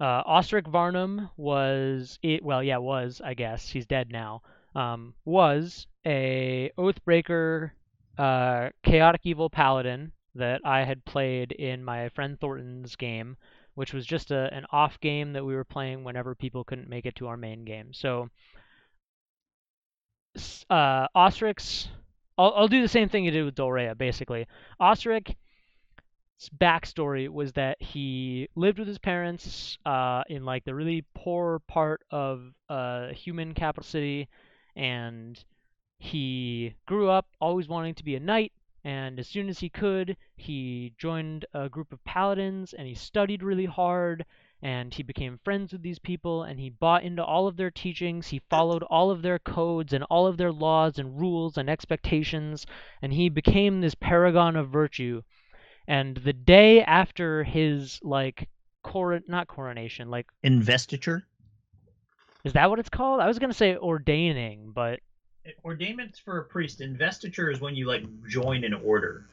uh, 0.00 0.22
Ostric 0.22 0.66
Varnum 0.68 1.28
was 1.36 2.18
it. 2.22 2.44
Well, 2.44 2.62
yeah, 2.62 2.78
was 2.78 3.20
I 3.22 3.34
guess 3.34 3.68
he's 3.68 3.86
dead 3.86 4.10
now. 4.10 4.42
Um, 4.74 5.14
was 5.24 5.88
a 6.06 6.70
Oathbreaker, 6.78 7.72
uh, 8.18 8.70
chaotic 8.82 9.22
evil 9.24 9.48
paladin 9.48 10.12
that 10.34 10.60
I 10.64 10.84
had 10.84 11.04
played 11.04 11.52
in 11.52 11.84
my 11.84 12.08
friend 12.10 12.38
Thornton's 12.38 12.96
game, 12.96 13.36
which 13.74 13.92
was 13.92 14.04
just 14.06 14.30
a, 14.30 14.52
an 14.52 14.66
off 14.72 15.00
game 15.00 15.32
that 15.32 15.44
we 15.44 15.54
were 15.54 15.64
playing 15.64 16.04
whenever 16.04 16.34
people 16.34 16.64
couldn't 16.64 16.88
make 16.88 17.06
it 17.06 17.14
to 17.16 17.28
our 17.28 17.36
main 17.36 17.64
game. 17.64 17.92
So 17.92 18.28
uh. 20.70 21.06
I'll, 22.38 22.52
I'll 22.54 22.68
do 22.68 22.82
the 22.82 22.88
same 22.88 23.08
thing 23.08 23.24
you 23.24 23.30
did 23.30 23.44
with 23.44 23.56
Dolrea, 23.56 23.96
basically. 23.96 24.46
Ostric's 24.78 25.34
backstory 26.60 27.28
was 27.28 27.52
that 27.54 27.82
he 27.82 28.48
lived 28.54 28.78
with 28.78 28.86
his 28.86 28.98
parents 28.98 29.76
uh, 29.84 30.22
in 30.28 30.44
like 30.44 30.64
the 30.64 30.74
really 30.74 31.04
poor 31.14 31.60
part 31.66 32.02
of 32.10 32.52
a 32.68 33.12
human 33.12 33.54
capital 33.54 33.82
city, 33.82 34.28
and 34.76 35.42
he 35.98 36.74
grew 36.86 37.08
up 37.10 37.26
always 37.40 37.68
wanting 37.68 37.94
to 37.94 38.04
be 38.04 38.14
a 38.14 38.20
knight. 38.20 38.52
And 38.84 39.18
as 39.18 39.28
soon 39.28 39.48
as 39.48 39.58
he 39.58 39.68
could, 39.68 40.16
he 40.36 40.94
joined 40.96 41.44
a 41.52 41.68
group 41.68 41.92
of 41.92 42.02
paladins, 42.04 42.72
and 42.72 42.86
he 42.86 42.94
studied 42.94 43.42
really 43.42 43.66
hard 43.66 44.24
and 44.62 44.92
he 44.92 45.02
became 45.02 45.38
friends 45.44 45.72
with 45.72 45.82
these 45.82 45.98
people 45.98 46.42
and 46.42 46.58
he 46.58 46.68
bought 46.68 47.04
into 47.04 47.24
all 47.24 47.46
of 47.46 47.56
their 47.56 47.70
teachings 47.70 48.26
he 48.26 48.40
followed 48.50 48.82
all 48.84 49.10
of 49.10 49.22
their 49.22 49.38
codes 49.38 49.92
and 49.92 50.02
all 50.04 50.26
of 50.26 50.36
their 50.36 50.50
laws 50.50 50.98
and 50.98 51.20
rules 51.20 51.56
and 51.56 51.70
expectations 51.70 52.66
and 53.02 53.12
he 53.12 53.28
became 53.28 53.80
this 53.80 53.94
paragon 53.94 54.56
of 54.56 54.68
virtue 54.68 55.22
and 55.86 56.16
the 56.18 56.32
day 56.32 56.82
after 56.82 57.44
his 57.44 58.00
like 58.02 58.48
cor 58.82 59.20
not 59.28 59.46
coronation 59.46 60.10
like 60.10 60.26
Investiture. 60.42 61.22
is 62.44 62.52
that 62.54 62.68
what 62.68 62.78
it's 62.80 62.88
called 62.88 63.20
i 63.20 63.28
was 63.28 63.38
going 63.38 63.50
to 63.50 63.56
say 63.56 63.76
ordaining 63.76 64.72
but 64.72 65.00
Ordainment's 65.64 66.18
for 66.18 66.38
a 66.38 66.44
priest. 66.44 66.80
Investiture 66.80 67.50
is 67.50 67.60
when 67.60 67.74
you 67.74 67.86
like 67.86 68.04
join 68.28 68.64
an 68.64 68.74
order. 68.74 69.26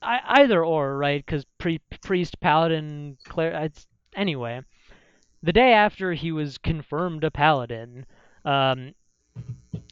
I, 0.00 0.20
either 0.42 0.64
or 0.64 0.96
right 0.96 1.24
because 1.24 1.44
pre- 1.58 1.80
priest 2.02 2.38
paladin 2.40 3.16
cler 3.24 3.64
it's 3.64 3.86
anyway 4.14 4.62
the 5.42 5.52
day 5.52 5.72
after 5.72 6.12
he 6.12 6.30
was 6.30 6.58
confirmed 6.58 7.24
a 7.24 7.30
paladin 7.30 8.06
um, 8.44 8.94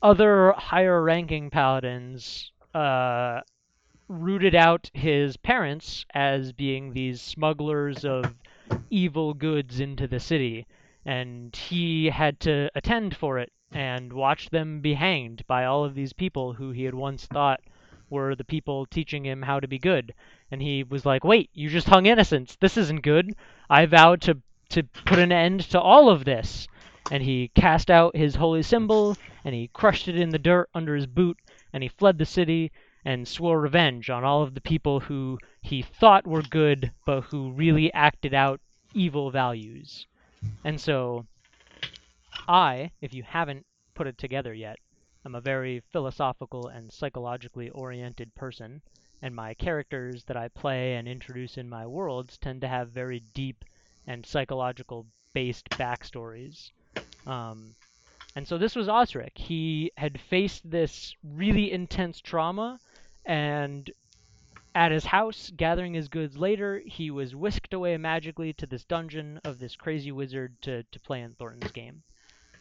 other 0.03 0.53
higher 0.53 1.03
ranking 1.03 1.51
paladins 1.51 2.53
uh, 2.75 3.41
rooted 4.09 4.55
out 4.55 4.91
his 4.95 5.37
parents 5.37 6.07
as 6.15 6.53
being 6.53 6.93
these 6.93 7.21
smugglers 7.21 8.05
of 8.05 8.33
evil 8.91 9.35
goods 9.35 9.81
into 9.81 10.07
the 10.07 10.21
city 10.21 10.67
and 11.05 11.55
he 11.57 12.07
had 12.07 12.39
to 12.41 12.71
attend 12.75 13.17
for 13.17 13.39
it 13.39 13.53
and 13.73 14.13
watched 14.13 14.51
them 14.51 14.81
be 14.81 14.95
hanged 14.95 15.47
by 15.47 15.65
all 15.65 15.85
of 15.85 15.95
these 15.95 16.13
people 16.13 16.53
who 16.53 16.71
he 16.71 16.85
had 16.85 16.95
once 16.95 17.27
thought 17.27 17.61
were 18.09 18.35
the 18.35 18.45
people 18.45 18.87
teaching 18.87 19.25
him 19.27 19.43
how 19.43 19.59
to 19.59 19.67
be 19.67 19.79
good. 19.79 20.15
And 20.51 20.63
he 20.63 20.85
was 20.85 21.05
like 21.05 21.25
wait 21.25 21.51
you 21.53 21.69
just 21.69 21.89
hung 21.89 22.07
innocents. 22.07 22.57
This 22.57 22.77
isn't 22.77 23.03
good. 23.03 23.35
I 23.69 23.87
vowed 23.87 24.21
to 24.23 24.41
to 24.69 24.83
put 24.83 25.19
an 25.19 25.33
end 25.33 25.61
to 25.71 25.81
all 25.81 26.09
of 26.09 26.25
this. 26.25 26.69
And 27.11 27.23
he 27.23 27.49
cast 27.55 27.91
out 27.91 28.17
his 28.17 28.37
holy 28.37 28.63
symbol 28.63 29.17
and 29.45 29.55
he 29.55 29.69
crushed 29.69 30.09
it 30.09 30.17
in 30.17 30.31
the 30.31 30.39
dirt 30.39 30.69
under 30.75 30.95
his 30.95 31.07
boot 31.07 31.39
and 31.73 31.83
he 31.83 31.89
fled 31.89 32.19
the 32.19 32.25
city 32.25 32.71
and 33.05 33.27
swore 33.27 33.61
revenge 33.61 34.11
on 34.11 34.25
all 34.25 34.43
of 34.43 34.55
the 34.55 34.61
people 34.61 35.01
who 35.01 35.39
he 35.61 35.83
thought 35.83 36.27
were 36.27 36.43
good 36.43 36.93
but 37.05 37.23
who 37.23 37.53
really 37.53 37.93
acted 37.93 38.35
out 38.35 38.61
evil 38.95 39.31
values. 39.31 40.07
And 40.65 40.81
so 40.81 41.27
i 42.49 42.91
if 43.01 43.13
you 43.15 43.23
haven't 43.23 43.67
put 43.95 44.07
it 44.07 44.19
together 44.19 44.53
yet 44.55 44.79
i'm 45.25 45.35
a 45.35 45.41
very 45.41 45.81
philosophical 45.81 46.69
and 46.69 46.93
psychologically 46.93 47.71
oriented 47.71 48.35
person 48.35 48.83
and 49.23 49.35
my 49.35 49.55
characters 49.55 50.25
that 50.25 50.37
i 50.37 50.47
play 50.49 50.95
and 50.95 51.09
introduce 51.09 51.57
in 51.57 51.69
my 51.69 51.87
worlds 51.87 52.39
tend 52.39 52.61
to 52.61 52.69
have 52.69 52.91
very 52.91 53.21
deep 53.35 53.65
and 54.07 54.25
psychological 54.27 55.07
based 55.33 55.75
backstories 55.77 56.71
um, 57.27 57.75
and 58.37 58.47
so 58.47 58.59
this 58.59 58.77
was 58.77 58.87
Osric. 58.87 59.39
He 59.39 59.91
had 59.97 60.21
faced 60.21 60.71
this 60.71 61.17
really 61.25 61.73
intense 61.73 62.21
trauma, 62.21 62.79
and 63.25 63.91
at 64.75 64.93
his 64.93 65.07
house, 65.07 65.51
gathering 65.57 65.95
his 65.95 66.09
goods 66.09 66.37
later, 66.37 66.81
he 66.81 67.11
was 67.11 67.35
whisked 67.35 67.73
away 67.73 67.97
magically 67.97 68.53
to 68.53 68.67
this 68.67 68.85
dungeon 68.85 69.41
of 69.43 69.59
this 69.59 69.75
crazy 69.75 70.13
wizard 70.13 70.61
to, 70.61 70.83
to 70.83 71.01
play 71.01 71.23
in 71.23 71.33
Thornton's 71.33 71.73
game. 71.73 72.03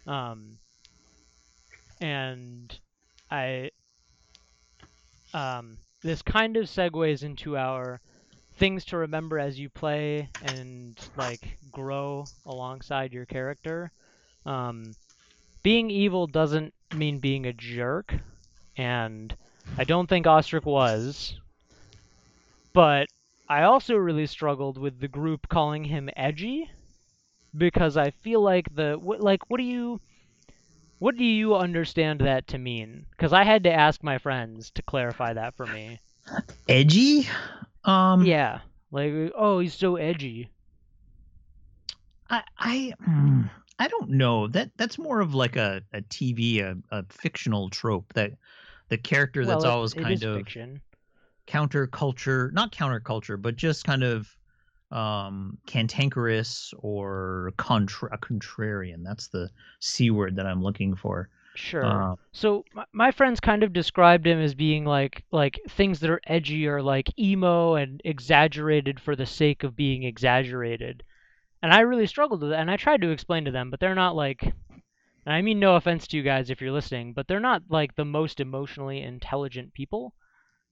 Um, 0.08 0.58
and 2.02 2.78
I. 3.30 3.72
Um, 5.34 5.78
this 6.02 6.22
kind 6.22 6.56
of 6.56 6.66
segues 6.66 7.24
into 7.24 7.58
our 7.58 8.00
things 8.58 8.86
to 8.86 8.98
remember 8.98 9.38
as 9.40 9.60
you 9.60 9.70
play 9.70 10.30
and 10.42 10.98
like 11.18 11.58
grow 11.72 12.30
alongside 12.46 13.12
your 13.12 13.26
character. 13.26 13.92
Um, 14.46 14.96
being 15.64 15.90
evil 15.90 16.28
doesn't 16.28 16.74
mean 16.94 17.20
being 17.20 17.46
a 17.46 17.54
jerk, 17.54 18.14
and 18.78 19.36
I 19.78 19.84
don't 19.84 20.08
think 20.08 20.28
Ostrich 20.28 20.64
was. 20.64 21.40
But 22.74 23.08
I 23.50 23.64
also 23.64 23.96
really 23.96 24.28
struggled 24.28 24.78
with 24.78 25.00
the 25.00 25.08
group 25.08 25.50
calling 25.50 25.86
him 25.86 26.10
edgy 26.16 26.70
because 27.58 27.98
I 27.98 28.12
feel 28.12 28.42
like 28.42 28.74
the 28.76 28.98
what 29.00 29.22
like 29.22 29.50
what 29.50 29.58
do 29.58 29.64
you 29.64 30.00
what 31.00 31.18
do 31.18 31.24
you 31.26 31.56
understand 31.56 32.22
that 32.22 32.48
to 32.48 32.58
mean? 32.58 33.06
Because 33.12 33.34
I 33.34 33.44
had 33.44 33.64
to 33.64 33.74
ask 33.74 34.02
my 34.04 34.18
friends 34.18 34.72
to 34.72 34.82
clarify 34.82 35.34
that 35.34 35.56
for 35.56 35.66
me. 35.66 36.00
Edgy. 36.68 37.28
Um. 37.84 38.26
Yeah, 38.26 38.60
like 38.92 39.14
oh 39.36 39.60
he's 39.60 39.74
so 39.74 39.96
edgy. 39.98 40.50
I 42.30 42.44
I 42.58 42.94
mm, 43.08 43.50
I 43.78 43.88
don't 43.88 44.12
know. 44.12 44.48
That 44.48 44.72
that's 44.78 44.98
more 44.98 45.20
of 45.20 45.36
like 45.36 45.56
a, 45.56 45.82
a 45.94 46.02
TV, 46.02 46.62
a, 46.62 46.78
a 46.92 47.06
fictional 47.10 47.70
trope 47.70 48.14
that 48.14 48.32
the 48.90 48.98
character 48.98 49.42
well, 49.42 49.50
that's 49.50 49.66
it- 49.66 49.68
always 49.68 49.94
kind 49.94 50.24
of 50.24 50.38
fiction. 50.38 50.82
counterculture, 51.48 52.52
not 52.54 52.72
counterculture, 52.72 53.40
but 53.40 53.56
just 53.56 53.84
kind 53.84 54.04
of 54.04 54.28
um 54.92 55.58
cantankerous 55.66 56.74
or 56.80 57.52
contra- 57.58 58.18
contrarian. 58.20 59.04
That's 59.04 59.28
the 59.28 59.50
c 59.80 60.12
word 60.12 60.36
that 60.36 60.46
I'm 60.46 60.62
looking 60.62 60.96
for. 60.96 61.30
Sure. 61.56 61.86
Uh, 61.86 62.16
So 62.34 62.66
my, 62.74 62.86
my 62.92 63.12
friends 63.12 63.40
kind 63.40 63.64
of 63.64 63.74
described 63.74 64.28
him 64.28 64.40
as 64.40 64.54
being 64.54 64.86
like 64.86 65.24
like 65.32 65.60
things 65.70 66.00
that 66.02 66.10
are 66.10 66.22
edgy 66.28 66.68
or 66.68 66.82
like 66.82 67.18
emo 67.18 67.76
and 67.76 68.02
exaggerated 68.04 69.00
for 69.00 69.16
the 69.16 69.26
sake 69.26 69.64
of 69.64 69.76
being 69.76 70.04
exaggerated. 70.04 71.04
And 71.64 71.74
I 71.74 71.80
really 71.80 72.08
struggled 72.08 72.42
with 72.42 72.52
that 72.52 72.60
and 72.60 72.70
I 72.70 72.78
tried 72.78 73.02
to 73.02 73.10
explain 73.10 73.46
to 73.46 73.52
them, 73.52 73.72
but 73.72 73.80
they're 73.80 73.96
not 73.96 74.16
like 74.16 74.44
and 74.44 75.34
I 75.34 75.42
mean 75.42 75.60
no 75.60 75.76
offense 75.76 76.08
to 76.08 76.18
you 76.18 76.24
guys 76.24 76.50
if 76.50 76.62
you're 76.62 76.72
listening, 76.72 77.14
but 77.14 77.28
they're 77.28 77.40
not 77.40 77.64
like 77.70 77.96
the 77.96 78.06
most 78.06 78.40
emotionally 78.40 79.02
intelligent 79.02 79.74
people. 79.74 80.14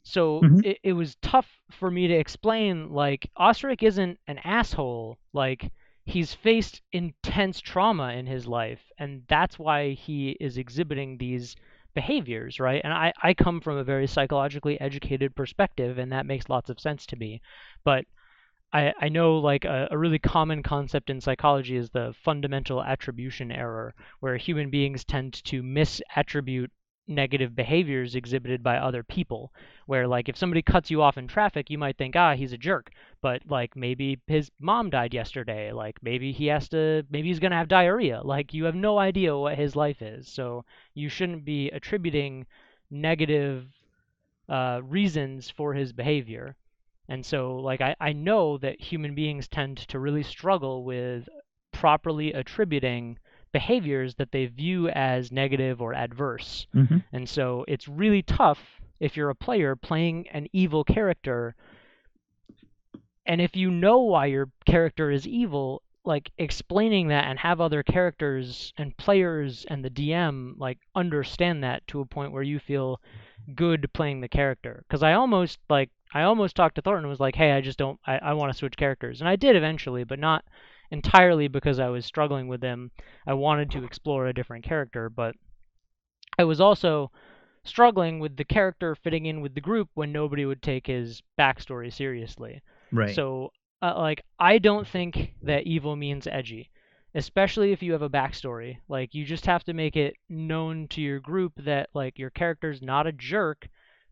So 0.03 0.45
Mhm. 0.45 0.61
it, 0.61 0.79
it 0.83 0.93
was 0.93 1.15
tough 1.21 1.49
for 1.71 1.89
me 1.91 2.07
to 2.07 2.13
explain 2.13 2.91
like 2.91 3.29
Osric 3.39 3.83
isn't 3.83 4.19
an 4.27 4.39
asshole. 4.39 5.17
Like 5.33 5.71
he's 6.05 6.33
faced 6.33 6.81
intense 6.91 7.59
trauma 7.61 8.13
in 8.13 8.25
his 8.25 8.47
life 8.47 8.81
and 8.99 9.23
that's 9.27 9.57
why 9.59 9.91
he 9.91 10.31
is 10.39 10.57
exhibiting 10.57 11.17
these 11.17 11.55
behaviors, 11.95 12.59
right? 12.59 12.81
And 12.83 12.93
I, 12.93 13.13
I 13.21 13.33
come 13.33 13.61
from 13.61 13.77
a 13.77 13.83
very 13.83 14.07
psychologically 14.07 14.79
educated 14.79 15.35
perspective 15.35 15.97
and 15.97 16.11
that 16.11 16.25
makes 16.25 16.49
lots 16.49 16.69
of 16.69 16.79
sense 16.79 17.05
to 17.07 17.15
me. 17.15 17.41
But 17.83 18.05
I, 18.73 18.93
I 18.99 19.09
know 19.09 19.37
like 19.37 19.65
a, 19.65 19.87
a 19.91 19.97
really 19.97 20.19
common 20.19 20.63
concept 20.63 21.09
in 21.09 21.21
psychology 21.21 21.75
is 21.77 21.89
the 21.91 22.13
fundamental 22.23 22.83
attribution 22.83 23.51
error, 23.51 23.93
where 24.19 24.35
human 24.37 24.69
beings 24.69 25.03
tend 25.05 25.33
to 25.45 25.63
misattribute 25.63 26.69
negative 27.07 27.55
behaviors 27.55 28.15
exhibited 28.15 28.63
by 28.63 28.77
other 28.77 29.03
people. 29.03 29.53
Where 29.85 30.07
like 30.07 30.29
if 30.29 30.37
somebody 30.37 30.61
cuts 30.61 30.89
you 30.89 31.01
off 31.01 31.17
in 31.17 31.27
traffic, 31.27 31.69
you 31.69 31.77
might 31.77 31.97
think, 31.97 32.15
ah, 32.15 32.35
he's 32.35 32.53
a 32.53 32.57
jerk. 32.57 32.91
But 33.21 33.41
like 33.47 33.75
maybe 33.75 34.19
his 34.27 34.51
mom 34.59 34.89
died 34.89 35.13
yesterday, 35.13 35.71
like 35.71 36.01
maybe 36.01 36.31
he 36.31 36.47
has 36.47 36.69
to 36.69 37.05
maybe 37.09 37.27
he's 37.27 37.39
gonna 37.39 37.57
have 37.57 37.67
diarrhea. 37.67 38.21
Like 38.23 38.53
you 38.53 38.65
have 38.65 38.75
no 38.75 38.97
idea 38.97 39.37
what 39.37 39.57
his 39.57 39.75
life 39.75 40.01
is. 40.01 40.27
So 40.27 40.65
you 40.93 41.09
shouldn't 41.09 41.45
be 41.45 41.69
attributing 41.71 42.45
negative 42.89 43.67
uh, 44.49 44.81
reasons 44.83 45.49
for 45.49 45.73
his 45.73 45.93
behavior. 45.93 46.55
And 47.09 47.25
so, 47.25 47.57
like, 47.57 47.81
I, 47.81 47.95
I 47.99 48.13
know 48.13 48.57
that 48.59 48.79
human 48.79 49.13
beings 49.13 49.47
tend 49.47 49.77
to 49.89 49.99
really 49.99 50.23
struggle 50.23 50.83
with 50.83 51.27
properly 51.71 52.31
attributing 52.31 53.19
behaviors 53.53 54.15
that 54.15 54.31
they 54.31 54.47
view 54.47 54.89
as 54.89 55.31
negative 55.31 55.81
or 55.81 55.93
adverse. 55.93 56.67
mhm. 56.75 57.03
And 57.13 57.29
so, 57.29 57.63
it's 57.67 57.87
really 57.87 58.21
tough 58.23 58.59
if 58.99 59.15
you're 59.15 59.29
a 59.29 59.35
player 59.35 59.75
playing 59.75 60.27
an 60.29 60.47
evil 60.51 60.83
character. 60.83 61.55
And 63.25 63.39
if 63.39 63.55
you 63.55 63.71
know 63.71 63.99
why 63.99 64.25
your 64.25 64.49
character 64.65 65.09
is 65.09 65.25
evil, 65.27 65.81
like 66.05 66.31
explaining 66.37 67.07
that 67.07 67.25
and 67.25 67.39
have 67.39 67.61
other 67.61 67.83
characters 67.83 68.73
and 68.77 68.95
players 68.97 69.65
and 69.69 69.83
the 69.85 69.89
DM 69.89 70.55
like 70.57 70.79
understand 70.95 71.63
that 71.63 71.85
to 71.87 72.01
a 72.01 72.05
point 72.05 72.33
where 72.33 72.43
you 72.43 72.59
feel 72.59 72.99
good 73.55 73.91
playing 73.93 74.19
the 74.19 74.27
character 74.27 74.83
because 74.87 75.03
I 75.03 75.13
almost 75.13 75.59
like 75.69 75.89
I 76.13 76.23
almost 76.23 76.55
talked 76.55 76.75
to 76.75 76.81
Thornton 76.81 77.05
and 77.05 77.09
was 77.09 77.19
like, 77.21 77.35
hey, 77.35 77.51
I 77.53 77.61
just 77.61 77.77
don't 77.77 77.99
I, 78.05 78.17
I 78.17 78.33
want 78.33 78.51
to 78.51 78.57
switch 78.57 78.75
characters, 78.77 79.21
and 79.21 79.29
I 79.29 79.35
did 79.37 79.55
eventually, 79.55 80.03
but 80.03 80.19
not 80.19 80.43
entirely 80.93 81.47
because 81.47 81.79
I 81.79 81.89
was 81.89 82.05
struggling 82.05 82.47
with 82.47 82.61
them. 82.61 82.91
I 83.25 83.33
wanted 83.33 83.71
to 83.71 83.83
explore 83.83 84.27
a 84.27 84.33
different 84.33 84.63
character, 84.63 85.09
but 85.09 85.35
I 86.37 86.43
was 86.43 86.61
also 86.61 87.11
struggling 87.65 88.19
with 88.19 88.37
the 88.37 88.43
character 88.43 88.95
fitting 88.95 89.25
in 89.25 89.41
with 89.41 89.55
the 89.55 89.61
group 89.61 89.89
when 89.95 90.11
nobody 90.11 90.45
would 90.45 90.61
take 90.61 90.85
his 90.85 91.23
backstory 91.37 91.91
seriously. 91.91 92.61
Right. 92.91 93.15
So, 93.15 93.51
uh, 93.81 93.95
like, 93.97 94.23
I 94.39 94.59
don't 94.59 94.87
think 94.87 95.33
that 95.41 95.63
evil 95.63 95.95
means 95.95 96.27
edgy, 96.27 96.69
especially 97.15 97.71
if 97.71 97.81
you 97.81 97.93
have 97.93 98.03
a 98.03 98.09
backstory. 98.09 98.77
Like, 98.87 99.15
you 99.15 99.25
just 99.25 99.47
have 99.47 99.63
to 99.63 99.73
make 99.73 99.95
it 99.95 100.15
known 100.29 100.87
to 100.89 101.01
your 101.01 101.19
group 101.19 101.53
that, 101.65 101.89
like, 101.95 102.19
your 102.19 102.29
character's 102.29 102.83
not 102.83 103.07
a 103.07 103.11
jerk, 103.11 103.67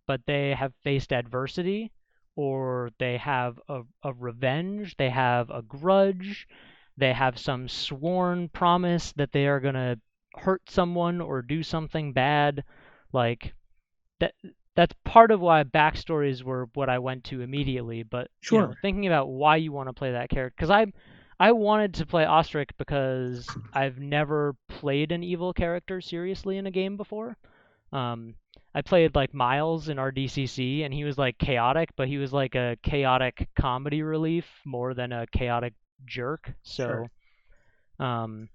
but 0.08 0.22
they 0.26 0.56
have 0.58 0.74
faced 0.84 1.14
adversity, 1.14 1.92
or 2.42 2.90
they 2.98 3.18
have 3.18 3.60
a, 3.70 3.82
a 4.04 4.14
revenge, 4.14 4.96
they 4.98 5.10
have 5.10 5.50
a 5.50 5.62
grudge, 5.62 6.48
they 6.98 7.14
have 7.14 7.38
some 7.38 7.68
sworn 7.68 8.50
promise 8.50 9.12
that 9.14 9.32
they 9.32 9.46
are 9.48 9.60
going 9.60 9.76
to 9.76 10.00
hurt 10.36 10.62
someone 10.70 11.22
or 11.22 11.42
do 11.42 11.64
something 11.64 12.14
bad. 12.14 12.64
Like, 13.14 13.54
that 14.20 14.34
that's 14.76 14.96
part 15.04 15.32
of 15.32 15.40
why 15.42 15.64
backstories 15.64 16.44
were 16.44 16.70
what 16.74 16.90
I 16.90 17.00
went 17.00 17.26
to 17.26 17.42
immediately. 17.42 18.04
But 18.04 18.30
you 18.50 18.58
know, 18.60 18.74
thinking 18.82 19.08
about 19.08 19.30
why 19.30 19.58
you 19.58 19.72
want 19.72 19.90
to 19.90 19.94
play 19.94 20.12
that 20.14 20.30
character, 20.30 20.56
because 20.58 20.70
I 20.72 20.86
I 21.40 21.52
wanted 21.52 21.96
to 21.96 22.06
play 22.06 22.26
Ostrich 22.26 22.70
because 22.78 23.58
I've 23.74 24.00
never 24.00 24.56
played 24.70 25.12
an 25.12 25.24
evil 25.24 25.54
character 25.54 26.02
seriously 26.02 26.58
in 26.58 26.68
a 26.68 26.72
game 26.72 26.98
before. 26.98 27.38
Um, 27.92 28.36
I 28.74 28.82
played 28.82 29.16
like 29.16 29.34
Miles 29.34 29.90
in 29.90 30.00
our 30.00 30.12
DCC, 30.12 30.84
and 30.84 30.94
he 30.94 31.04
was 31.04 31.18
like 31.18 31.38
chaotic, 31.38 31.90
but 31.96 32.08
he 32.08 32.18
was 32.18 32.32
like 32.34 32.56
a 32.56 32.78
chaotic 32.84 33.50
comedy 33.56 34.02
relief 34.02 34.46
more 34.66 34.94
than 34.94 35.12
a 35.12 35.28
chaotic 35.28 35.74
jerk. 36.06 36.54
So, 36.64 37.08
Sure. 38.00 38.08
um, 38.08 38.50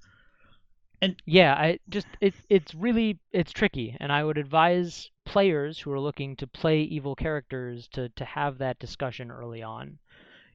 And- 1.02 1.20
yeah, 1.26 1.54
I 1.54 1.78
just 1.90 2.06
it 2.20 2.34
it's 2.48 2.74
really 2.74 3.18
it's 3.32 3.52
tricky, 3.52 3.96
and 4.00 4.10
I 4.10 4.24
would 4.24 4.38
advise 4.38 5.10
players 5.26 5.78
who 5.78 5.92
are 5.92 6.00
looking 6.00 6.36
to 6.36 6.46
play 6.46 6.80
evil 6.82 7.14
characters 7.14 7.86
to 7.88 8.08
to 8.10 8.24
have 8.24 8.58
that 8.58 8.78
discussion 8.78 9.30
early 9.30 9.62
on. 9.62 9.98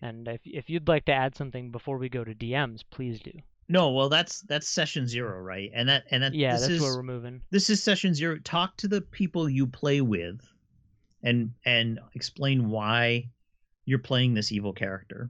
And 0.02 0.28
if 0.28 0.42
if 0.46 0.70
you'd 0.70 0.88
like 0.88 1.06
to 1.06 1.14
add 1.14 1.36
something 1.36 1.70
before 1.72 1.98
we 2.00 2.10
go 2.10 2.24
to 2.24 2.34
DMs, 2.34 2.84
please 2.90 3.20
do. 3.20 3.34
No, 3.72 3.90
well, 3.92 4.10
that's 4.10 4.42
that's 4.42 4.68
session 4.68 5.08
zero, 5.08 5.40
right? 5.40 5.72
And 5.74 5.88
that 5.88 6.04
and 6.12 6.22
that 6.24 6.34
Yeah, 6.34 6.54
this 6.54 6.62
that's 6.62 6.74
is 6.74 6.82
where 6.82 6.96
we're 6.96 7.04
moving. 7.04 7.42
this 7.52 7.70
is 7.70 7.82
session 7.82 8.14
zero. 8.14 8.38
Talk 8.44 8.76
to 8.78 8.88
the 8.88 9.00
people 9.02 9.50
you 9.50 9.66
play 9.66 10.02
with, 10.02 10.42
and 11.24 11.54
and 11.66 12.00
explain 12.14 12.70
why 12.70 13.30
you're 13.86 14.00
playing 14.00 14.34
this 14.34 14.52
evil 14.52 14.74
character. 14.74 15.30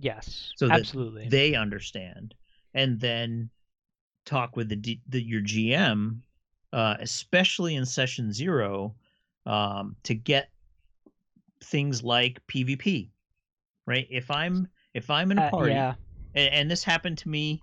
Yes, 0.00 0.52
So 0.56 0.70
absolutely. 0.70 1.28
They 1.28 1.54
understand, 1.54 2.34
and 2.72 2.98
then 2.98 3.50
talk 4.24 4.56
with 4.56 4.68
the, 4.70 4.76
D, 4.76 5.02
the 5.08 5.22
your 5.22 5.42
GM, 5.42 6.20
uh, 6.72 6.96
especially 7.00 7.74
in 7.74 7.84
session 7.84 8.32
zero, 8.32 8.94
um, 9.44 9.94
to 10.04 10.14
get 10.14 10.50
things 11.64 12.02
like 12.02 12.40
PvP. 12.46 13.10
Right? 13.86 14.06
If 14.10 14.30
I'm 14.30 14.68
if 14.94 15.10
I'm 15.10 15.30
in 15.32 15.38
a 15.38 15.42
Uh, 15.42 15.50
party, 15.50 15.72
yeah, 15.72 15.94
and, 16.38 16.54
and 16.54 16.70
this 16.70 16.84
happened 16.84 17.18
to 17.18 17.28
me 17.28 17.60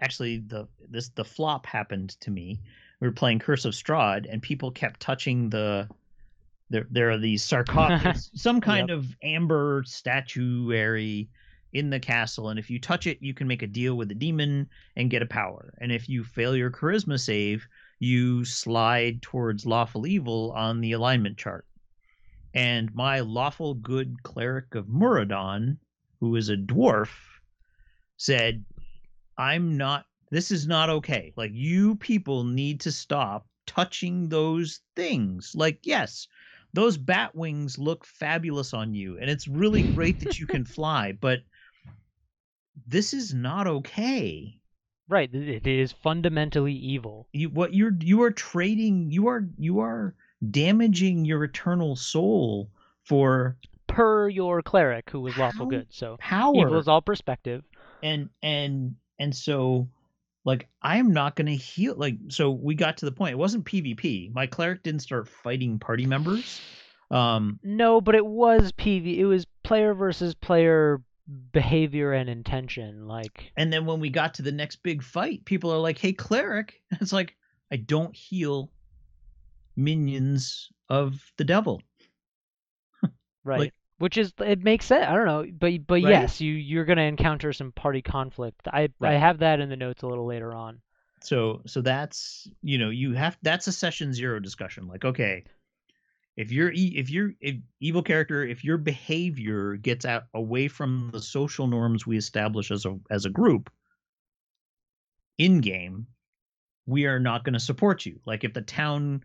actually 0.00 0.38
the 0.38 0.66
this 0.88 1.10
the 1.10 1.24
flop 1.24 1.66
happened 1.66 2.10
to 2.20 2.30
me. 2.30 2.60
We 3.00 3.08
were 3.08 3.12
playing 3.12 3.40
curse 3.40 3.64
of 3.64 3.74
strahd 3.74 4.26
and 4.28 4.42
people 4.42 4.70
kept 4.70 5.00
touching 5.00 5.50
the 5.50 5.88
there 6.70 6.86
there 6.90 7.10
are 7.10 7.18
these 7.18 7.42
sarcophagus 7.42 8.30
some 8.34 8.60
kind 8.60 8.90
of 8.90 9.06
amber 9.22 9.82
statuary 9.86 11.28
in 11.72 11.90
the 11.90 12.00
castle 12.00 12.48
and 12.48 12.58
if 12.58 12.70
you 12.70 12.78
touch 12.78 13.06
it 13.06 13.18
you 13.20 13.34
can 13.34 13.46
make 13.46 13.62
a 13.62 13.66
deal 13.66 13.94
with 13.94 14.08
the 14.08 14.14
demon 14.14 14.68
and 14.96 15.10
get 15.10 15.22
a 15.22 15.26
power. 15.26 15.74
And 15.80 15.92
if 15.92 16.08
you 16.08 16.24
fail 16.24 16.56
your 16.56 16.70
charisma 16.70 17.20
save 17.20 17.66
you 18.00 18.44
slide 18.44 19.22
towards 19.22 19.66
lawful 19.66 20.06
evil 20.06 20.52
on 20.52 20.80
the 20.80 20.92
alignment 20.92 21.36
chart. 21.36 21.66
And 22.54 22.94
my 22.94 23.20
lawful 23.20 23.74
good 23.74 24.22
cleric 24.22 24.74
of 24.74 24.86
Moradin 24.86 25.78
who 26.20 26.36
is 26.36 26.48
a 26.48 26.56
dwarf 26.56 27.10
said, 28.18 28.64
I'm 29.38 29.78
not, 29.78 30.04
this 30.30 30.50
is 30.50 30.66
not 30.66 30.90
okay. 30.90 31.32
Like, 31.36 31.52
you 31.54 31.96
people 31.96 32.44
need 32.44 32.80
to 32.80 32.92
stop 32.92 33.46
touching 33.66 34.28
those 34.28 34.80
things. 34.94 35.52
Like, 35.54 35.78
yes, 35.84 36.28
those 36.74 36.98
bat 36.98 37.34
wings 37.34 37.78
look 37.78 38.04
fabulous 38.04 38.74
on 38.74 38.92
you, 38.94 39.18
and 39.18 39.30
it's 39.30 39.48
really 39.48 39.82
great 39.82 40.20
that 40.20 40.38
you 40.38 40.46
can 40.46 40.64
fly, 40.64 41.12
but 41.12 41.40
this 42.86 43.14
is 43.14 43.32
not 43.34 43.66
okay. 43.66 44.60
right. 45.08 45.32
It 45.32 45.66
is 45.66 45.92
fundamentally 45.92 46.74
evil. 46.74 47.28
You 47.32 47.48
what 47.48 47.74
you're 47.74 47.96
you 48.00 48.22
are 48.22 48.30
trading 48.30 49.10
you 49.10 49.26
are 49.28 49.48
you 49.56 49.80
are 49.80 50.14
damaging 50.50 51.24
your 51.24 51.44
eternal 51.44 51.96
soul 51.96 52.70
for 53.04 53.56
Per 53.86 54.28
your 54.28 54.62
cleric, 54.62 55.10
who 55.10 55.20
was 55.20 55.36
lawful 55.38 55.64
How 55.64 55.70
good. 55.70 55.86
So 55.90 56.16
power. 56.18 56.54
evil 56.54 56.78
is 56.78 56.88
all 56.88 57.00
perspective. 57.00 57.64
And 58.02 58.28
and 58.42 58.94
and 59.18 59.34
so 59.34 59.88
like 60.44 60.68
i 60.82 60.96
am 60.98 61.12
not 61.12 61.36
going 61.36 61.46
to 61.46 61.54
heal 61.56 61.94
like 61.96 62.16
so 62.28 62.50
we 62.50 62.74
got 62.74 62.96
to 62.96 63.04
the 63.04 63.12
point 63.12 63.32
it 63.32 63.38
wasn't 63.38 63.64
pvp 63.64 64.32
my 64.34 64.46
cleric 64.46 64.82
didn't 64.82 65.02
start 65.02 65.28
fighting 65.28 65.78
party 65.78 66.06
members 66.06 66.60
um 67.10 67.58
No, 67.62 68.00
but 68.02 68.14
it 68.14 68.26
was 68.26 68.70
PV. 68.72 69.16
It 69.16 69.24
was 69.24 69.46
player 69.64 69.94
versus 69.94 70.34
player 70.34 71.00
behavior 71.52 72.12
and 72.12 72.28
intention. 72.28 73.06
Like, 73.06 73.50
and 73.56 73.72
then 73.72 73.86
when 73.86 74.00
we 74.00 74.10
got 74.10 74.34
to 74.34 74.42
the 74.42 74.52
next 74.52 74.82
big 74.82 75.02
fight 75.02 75.44
people 75.44 75.72
are 75.72 75.78
like 75.78 75.98
hey 75.98 76.12
cleric 76.12 76.82
it's 77.00 77.12
like 77.12 77.34
i 77.72 77.76
don't 77.76 78.14
heal 78.14 78.70
minions 79.76 80.70
of 80.88 81.20
the 81.36 81.44
devil 81.44 81.82
right. 83.44 83.60
Like- 83.60 83.74
Which 83.98 84.16
is 84.16 84.32
it 84.38 84.62
makes 84.62 84.86
sense. 84.86 85.06
I 85.06 85.14
don't 85.14 85.26
know, 85.26 85.44
but 85.58 85.86
but 85.86 86.02
Right? 86.02 86.10
yes, 86.10 86.40
you 86.40 86.52
you're 86.52 86.84
gonna 86.84 87.02
encounter 87.02 87.52
some 87.52 87.72
party 87.72 88.02
conflict. 88.02 88.68
I 88.68 88.88
I 89.00 89.14
have 89.14 89.38
that 89.38 89.60
in 89.60 89.68
the 89.68 89.76
notes 89.76 90.02
a 90.02 90.06
little 90.06 90.26
later 90.26 90.54
on. 90.54 90.80
So 91.20 91.62
so 91.66 91.80
that's 91.80 92.48
you 92.62 92.78
know 92.78 92.90
you 92.90 93.12
have 93.14 93.36
that's 93.42 93.66
a 93.66 93.72
session 93.72 94.12
zero 94.12 94.38
discussion. 94.38 94.86
Like 94.86 95.04
okay, 95.04 95.44
if 96.36 96.52
you're 96.52 96.70
if 96.72 97.10
you're 97.10 97.32
if 97.40 97.56
evil 97.80 98.02
character, 98.02 98.44
if 98.44 98.62
your 98.62 98.78
behavior 98.78 99.74
gets 99.76 100.04
out 100.04 100.24
away 100.32 100.68
from 100.68 101.10
the 101.12 101.20
social 101.20 101.66
norms 101.66 102.06
we 102.06 102.16
establish 102.16 102.70
as 102.70 102.86
a 102.86 102.96
as 103.10 103.24
a 103.24 103.30
group 103.30 103.68
in 105.38 105.60
game, 105.60 106.06
we 106.86 107.06
are 107.06 107.18
not 107.18 107.42
going 107.44 107.54
to 107.54 107.60
support 107.60 108.06
you. 108.06 108.20
Like 108.24 108.44
if 108.44 108.54
the 108.54 108.62
town 108.62 109.24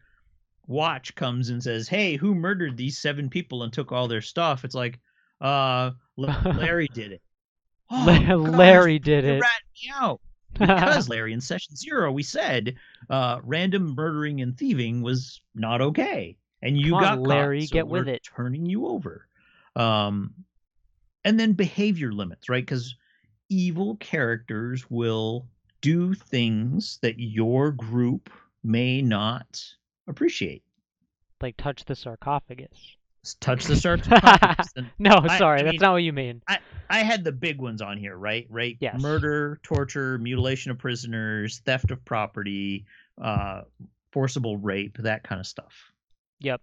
watch 0.67 1.15
comes 1.15 1.49
and 1.49 1.61
says, 1.61 1.87
"Hey, 1.87 2.15
who 2.15 2.35
murdered 2.35 2.77
these 2.77 2.99
seven 2.99 3.29
people 3.29 3.63
and 3.63 3.71
took 3.73 3.91
all 3.91 4.07
their 4.07 4.21
stuff?" 4.21 4.63
It's 4.65 4.75
like, 4.75 4.99
uh, 5.41 5.91
Larry 6.17 6.87
did 6.93 7.13
it. 7.13 7.21
Oh, 7.95 8.37
Larry 8.37 8.97
gosh, 8.97 9.05
did 9.05 9.25
it. 9.25 9.41
Rat 9.41 9.61
me 9.75 9.91
out 9.93 10.21
because 10.53 11.09
Larry 11.09 11.33
in 11.33 11.41
session 11.41 11.75
zero 11.75 12.11
we 12.11 12.23
said 12.23 12.75
uh, 13.09 13.39
random 13.43 13.93
murdering 13.95 14.41
and 14.41 14.57
thieving 14.57 15.01
was 15.01 15.41
not 15.53 15.81
okay, 15.81 16.37
and 16.61 16.77
you 16.77 16.93
Come 16.93 17.01
got 17.01 17.17
on, 17.19 17.23
Larry, 17.23 17.61
caught, 17.61 17.69
so 17.69 17.73
get 17.73 17.87
with 17.87 18.07
it, 18.07 18.23
turning 18.35 18.65
you 18.65 18.87
over. 18.87 19.27
Um, 19.75 20.33
and 21.23 21.39
then 21.39 21.53
behavior 21.53 22.11
limits, 22.11 22.49
right? 22.49 22.65
Because 22.65 22.95
evil 23.49 23.95
characters 23.97 24.89
will 24.89 25.47
do 25.81 26.13
things 26.13 26.97
that 27.01 27.19
your 27.19 27.71
group 27.71 28.29
may 28.63 29.01
not 29.01 29.63
appreciate. 30.07 30.63
Like 31.41 31.57
touch 31.57 31.85
the 31.85 31.95
sarcophagus 31.95 32.97
touch 33.39 33.65
the 33.65 33.75
sarcophagus. 33.75 34.73
no, 34.99 35.25
sorry, 35.37 35.59
I, 35.59 35.61
I 35.61 35.63
that's 35.63 35.73
mean, 35.73 35.79
not 35.81 35.93
what 35.93 36.03
you 36.03 36.13
mean. 36.13 36.41
I, 36.47 36.59
I 36.89 36.99
had 36.99 37.23
the 37.23 37.31
big 37.31 37.61
ones 37.61 37.81
on 37.81 37.97
here, 37.97 38.17
right? 38.17 38.47
Right? 38.49 38.77
Yes. 38.79 39.01
Murder, 39.01 39.59
torture, 39.63 40.17
mutilation 40.17 40.71
of 40.71 40.77
prisoners, 40.77 41.61
theft 41.65 41.91
of 41.91 42.03
property, 42.05 42.85
uh, 43.21 43.61
forcible 44.11 44.57
rape, 44.57 44.97
that 44.99 45.23
kind 45.23 45.39
of 45.39 45.47
stuff. 45.47 45.73
Yep. 46.39 46.61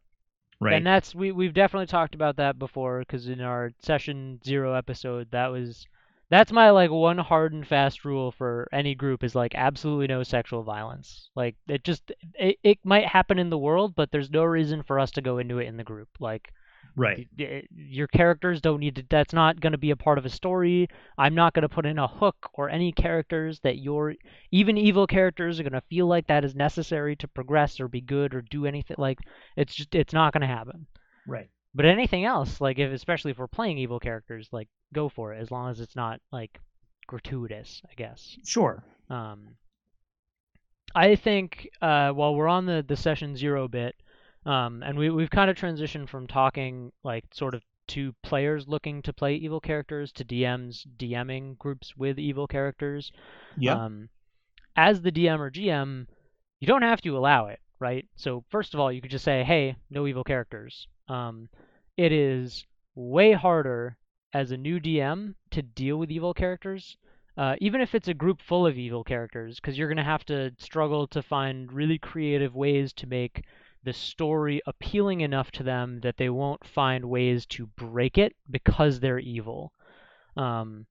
Right. 0.61 0.75
And 0.75 0.87
that's 0.87 1.15
we 1.15 1.33
we've 1.33 1.55
definitely 1.55 1.87
talked 1.87 2.15
about 2.15 2.37
that 2.37 2.59
before 2.59 2.99
because 2.99 3.29
in 3.29 3.41
our 3.41 3.71
session 3.83 4.41
zero 4.45 4.75
episode 4.75 5.31
that 5.31 5.47
was 5.47 5.87
that's 6.31 6.53
my 6.53 6.71
like 6.71 6.91
one 6.91 7.19
hard 7.19 7.53
and 7.53 7.67
fast 7.67 8.05
rule 8.05 8.31
for 8.31 8.69
any 8.73 8.95
group 8.95 9.25
is 9.25 9.35
like 9.35 9.55
absolutely 9.55 10.07
no 10.07 10.23
sexual 10.23 10.63
violence. 10.63 11.29
Like 11.35 11.57
it 11.69 11.85
just 11.85 12.13
it, 12.35 12.57
it 12.63 12.79
might 12.85 13.07
happen 13.07 13.39
in 13.39 13.51
the 13.51 13.59
world, 13.59 13.95
but 13.97 14.11
there's 14.11 14.31
no 14.31 14.45
reason 14.45 14.83
for 14.85 15.01
us 15.01 15.11
to 15.13 15.23
go 15.23 15.39
into 15.39 15.59
it 15.59 15.67
in 15.67 15.77
the 15.77 15.85
group. 15.85 16.09
Like 16.21 16.53
right 16.97 17.29
your 17.71 18.09
characters 18.09 18.61
don't 18.61 18.81
need 18.81 18.97
to 18.97 19.05
that's 19.11 19.33
not 19.33 19.61
going 19.61 19.73
to 19.73 19.79
be 19.79 19.91
a 19.91 19.97
part 19.97 20.19
of 20.19 20.25
a 20.25 20.31
story 20.31 20.89
i'm 21.19 21.35
not 21.35 21.53
going 21.53 21.63
to 21.63 21.69
put 21.69 21.87
in 21.87 21.99
a 21.99 22.09
hook 22.09 22.51
or 22.55 22.69
any 22.69 22.91
characters 22.91 23.61
that 23.61 23.79
your 23.79 24.15
even 24.51 24.77
evil 24.77 25.07
characters 25.07 25.61
are 25.61 25.63
going 25.63 25.73
to 25.73 25.81
feel 25.83 26.07
like 26.07 26.27
that 26.27 26.45
is 26.45 26.55
necessary 26.55 27.15
to 27.15 27.29
progress 27.29 27.79
or 27.79 27.87
be 27.87 28.01
good 28.01 28.35
or 28.35 28.43
do 28.43 28.67
anything 28.67 28.97
like 28.99 29.19
it's 29.57 29.75
just 29.75 29.95
it's 29.95 30.13
not 30.13 30.33
going 30.33 30.41
to 30.41 30.47
happen 30.47 30.87
right 31.29 31.51
but 31.75 31.87
anything 31.87 32.25
else, 32.25 32.61
like 32.61 32.79
if 32.79 32.93
especially 32.93 33.31
if 33.31 33.39
we're 33.39 33.47
playing 33.47 33.79
evil 33.79 34.01
characters, 34.01 34.49
like 34.53 34.69
go 34.93 35.09
for 35.09 35.33
it 35.33 35.41
as 35.41 35.51
long 35.51 35.71
as 35.71 35.81
it's 35.81 35.97
not 35.97 36.21
like 36.33 36.61
gratuitous, 37.07 37.83
I 37.91 37.95
guess. 37.95 38.37
Sure. 38.45 38.83
Um, 39.09 39.57
I 40.95 41.17
think 41.17 41.69
uh, 41.81 42.11
while 42.11 42.35
we're 42.35 42.49
on 42.49 42.67
the 42.67 42.85
the 42.87 42.97
session 42.97 43.37
zero 43.37 43.69
bit, 43.69 43.95
um, 44.47 44.83
and 44.83 44.99
we 44.99 45.11
we've 45.11 45.31
kind 45.31 45.51
of 45.51 45.57
transitioned 45.57 46.09
from 46.09 46.27
talking 46.27 46.93
like 47.05 47.25
sort 47.33 47.55
of 47.55 47.63
to 47.89 48.15
players 48.23 48.69
looking 48.69 49.03
to 49.03 49.13
play 49.13 49.35
evil 49.35 49.61
characters 49.61 50.13
to 50.13 50.25
DMs 50.25 50.87
DMing 50.97 51.59
groups 51.59 51.97
with 51.97 52.19
evil 52.19 52.47
characters. 52.47 53.11
Yeah. 53.59 53.85
Um, 53.85 54.09
as 54.77 55.03
the 55.03 55.11
DM 55.11 55.41
or 55.41 55.51
GM, 55.51 56.07
you 56.61 56.67
don't 56.69 56.83
have 56.83 57.01
to 57.03 57.19
allow 57.19 57.47
it, 57.47 57.59
right? 57.81 58.07
So 58.17 58.45
first 58.49 58.75
of 58.75 58.81
all, 58.81 58.93
you 58.93 59.01
could 59.01 59.11
just 59.11 59.25
say, 59.25 59.43
"Hey, 59.43 59.77
no 59.91 60.07
evil 60.07 60.25
characters," 60.25 60.87
Um, 61.11 61.49
it 61.97 62.13
is 62.13 62.65
way 62.95 63.33
harder 63.33 63.99
as 64.33 64.53
a 64.53 64.57
new 64.57 64.79
DM 64.79 65.35
to 65.51 65.61
deal 65.61 65.97
with 65.97 66.11
evil 66.11 66.33
characters, 66.33 66.97
uh, 67.37 67.57
even 67.61 67.81
if 67.81 67.95
it's 67.95 68.07
a 68.07 68.15
group 68.15 68.41
full 68.41 68.65
of 68.65 68.79
evil 68.79 69.03
characters, 69.03 69.59
because 69.59 69.77
you're 69.77 69.89
going 69.89 69.97
to 69.97 70.05
have 70.05 70.25
to 70.27 70.53
struggle 70.59 71.09
to 71.09 71.23
find 71.23 71.73
really 71.73 71.99
creative 71.99 72.55
ways 72.55 72.93
to 72.93 73.09
make 73.09 73.45
the 73.83 73.93
story 73.93 74.61
appealing 74.67 75.21
enough 75.21 75.51
to 75.51 75.65
them 75.65 76.01
that 76.01 76.17
they 76.17 76.29
won't 76.29 76.65
find 76.65 77.05
ways 77.05 77.45
to 77.47 77.67
break 77.67 78.17
it 78.17 78.37
because 78.49 79.01
they're 79.01 79.19
evil. 79.19 79.73
Um, 80.37 80.87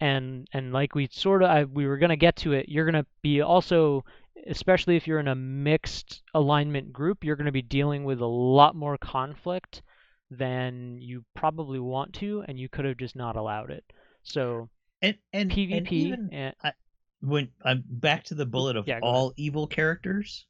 and 0.00 0.48
and 0.52 0.72
like 0.72 0.96
we 0.96 1.08
sort 1.12 1.44
of 1.44 1.70
we 1.70 1.86
were 1.86 1.98
going 1.98 2.10
to 2.10 2.16
get 2.16 2.34
to 2.36 2.52
it, 2.54 2.68
you're 2.68 2.90
going 2.90 3.04
to 3.04 3.06
be 3.22 3.40
also 3.40 4.04
especially 4.46 4.96
if 4.96 5.06
you're 5.06 5.20
in 5.20 5.28
a 5.28 5.34
mixed 5.34 6.22
alignment 6.34 6.92
group, 6.92 7.24
you're 7.24 7.36
going 7.36 7.46
to 7.46 7.52
be 7.52 7.62
dealing 7.62 8.04
with 8.04 8.20
a 8.20 8.26
lot 8.26 8.74
more 8.74 8.98
conflict 8.98 9.82
than 10.30 10.98
you 11.00 11.24
probably 11.34 11.78
want 11.78 12.12
to, 12.14 12.44
and 12.48 12.58
you 12.58 12.68
could 12.68 12.84
have 12.84 12.96
just 12.96 13.16
not 13.16 13.36
allowed 13.36 13.70
it. 13.70 13.84
So 14.22 14.68
and 15.02 15.16
and 15.32 15.50
PvP 15.50 15.76
and 15.76 15.92
even, 15.92 16.30
and, 16.32 16.54
I, 16.62 16.72
when 17.20 17.48
I'm 17.64 17.84
back 17.86 18.24
to 18.24 18.34
the 18.34 18.46
bullet 18.46 18.76
of 18.76 18.88
yeah, 18.88 19.00
all 19.02 19.28
ahead. 19.28 19.34
evil 19.36 19.66
characters, 19.66 20.46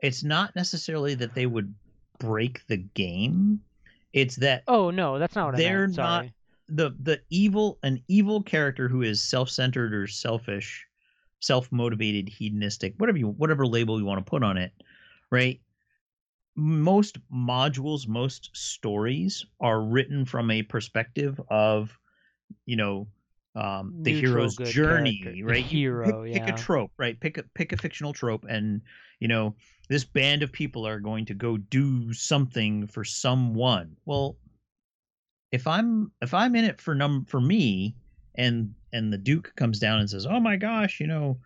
it's 0.00 0.22
not 0.22 0.54
necessarily 0.56 1.14
that 1.14 1.34
they 1.34 1.46
would 1.46 1.74
break 2.18 2.66
the 2.66 2.76
game. 2.76 3.60
It's 4.12 4.36
that 4.36 4.64
oh 4.68 4.90
no, 4.90 5.18
that's 5.18 5.34
not 5.34 5.46
what 5.46 5.56
they're 5.56 5.84
I 5.84 5.86
meant. 5.86 5.96
not 5.96 6.26
the 6.68 6.96
the 7.00 7.20
evil 7.30 7.78
an 7.82 8.02
evil 8.08 8.42
character 8.42 8.88
who 8.88 9.02
is 9.02 9.22
self-centered 9.22 9.94
or 9.94 10.06
selfish 10.06 10.86
self-motivated 11.44 12.28
hedonistic 12.28 12.94
whatever 12.98 13.18
you 13.18 13.28
whatever 13.28 13.66
label 13.66 13.98
you 13.98 14.04
want 14.04 14.24
to 14.24 14.28
put 14.28 14.42
on 14.42 14.56
it 14.56 14.72
right? 15.30 15.60
Most 16.56 17.18
modules 17.30 18.06
most 18.06 18.50
stories 18.52 19.44
are 19.60 19.82
written 19.82 20.24
from 20.24 20.50
a 20.50 20.62
perspective 20.62 21.40
of 21.50 21.98
you 22.66 22.76
know 22.76 23.08
um, 23.56 23.94
the 24.02 24.12
Neutral 24.12 24.50
hero's 24.50 24.56
journey 24.56 25.20
character. 25.22 25.46
right? 25.46 25.56
The 25.56 25.62
hero 25.62 26.24
pick, 26.24 26.44
pick 26.44 26.54
a 26.54 26.56
trope 26.56 26.92
right? 26.96 27.18
Pick 27.18 27.38
a 27.38 27.42
pick 27.54 27.72
a 27.72 27.76
fictional 27.76 28.12
trope 28.12 28.44
and 28.48 28.82
you 29.18 29.26
know 29.26 29.56
this 29.88 30.04
band 30.04 30.42
of 30.44 30.52
people 30.52 30.86
are 30.86 31.00
going 31.00 31.26
to 31.26 31.34
go 31.34 31.56
do 31.56 32.12
something 32.12 32.86
for 32.86 33.04
someone. 33.04 33.96
Well 34.04 34.36
if 35.52 35.68
i'm 35.68 36.10
if 36.20 36.34
i'm 36.34 36.56
in 36.56 36.64
it 36.64 36.80
for 36.80 36.96
num 36.96 37.24
for 37.26 37.40
me 37.40 37.94
and 38.34 38.74
and 38.94 39.12
the 39.12 39.18
duke 39.18 39.52
comes 39.56 39.78
down 39.78 39.98
and 39.98 40.08
says, 40.08 40.24
"Oh 40.24 40.40
my 40.40 40.56
gosh, 40.56 41.00
you 41.00 41.06
know, 41.06 41.38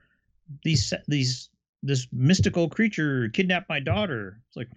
these 0.63 0.93
these 1.09 1.49
this 1.83 2.07
mystical 2.13 2.69
creature 2.69 3.31
kidnapped 3.31 3.69
my 3.69 3.81
daughter." 3.81 4.41
It's 4.47 4.57
like, 4.57 4.69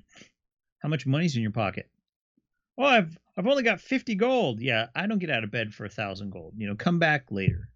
how 0.80 0.90
much 0.90 1.06
money's 1.06 1.36
in 1.36 1.42
your 1.42 1.52
pocket? 1.52 1.90
Well, 2.78 2.88
I've 2.88 3.18
I've 3.38 3.48
only 3.48 3.64
got 3.64 3.82
fifty 3.82 4.16
gold. 4.16 4.62
Yeah, 4.62 4.88
I 4.96 5.06
don't 5.06 5.20
get 5.20 5.30
out 5.30 5.44
of 5.44 5.52
bed 5.52 5.74
for 5.74 5.86
a 5.86 5.90
thousand 5.90 6.32
gold. 6.32 6.54
You 6.58 6.68
know, 6.68 6.76
come 6.76 6.98
back 6.98 7.26
later. 7.30 7.68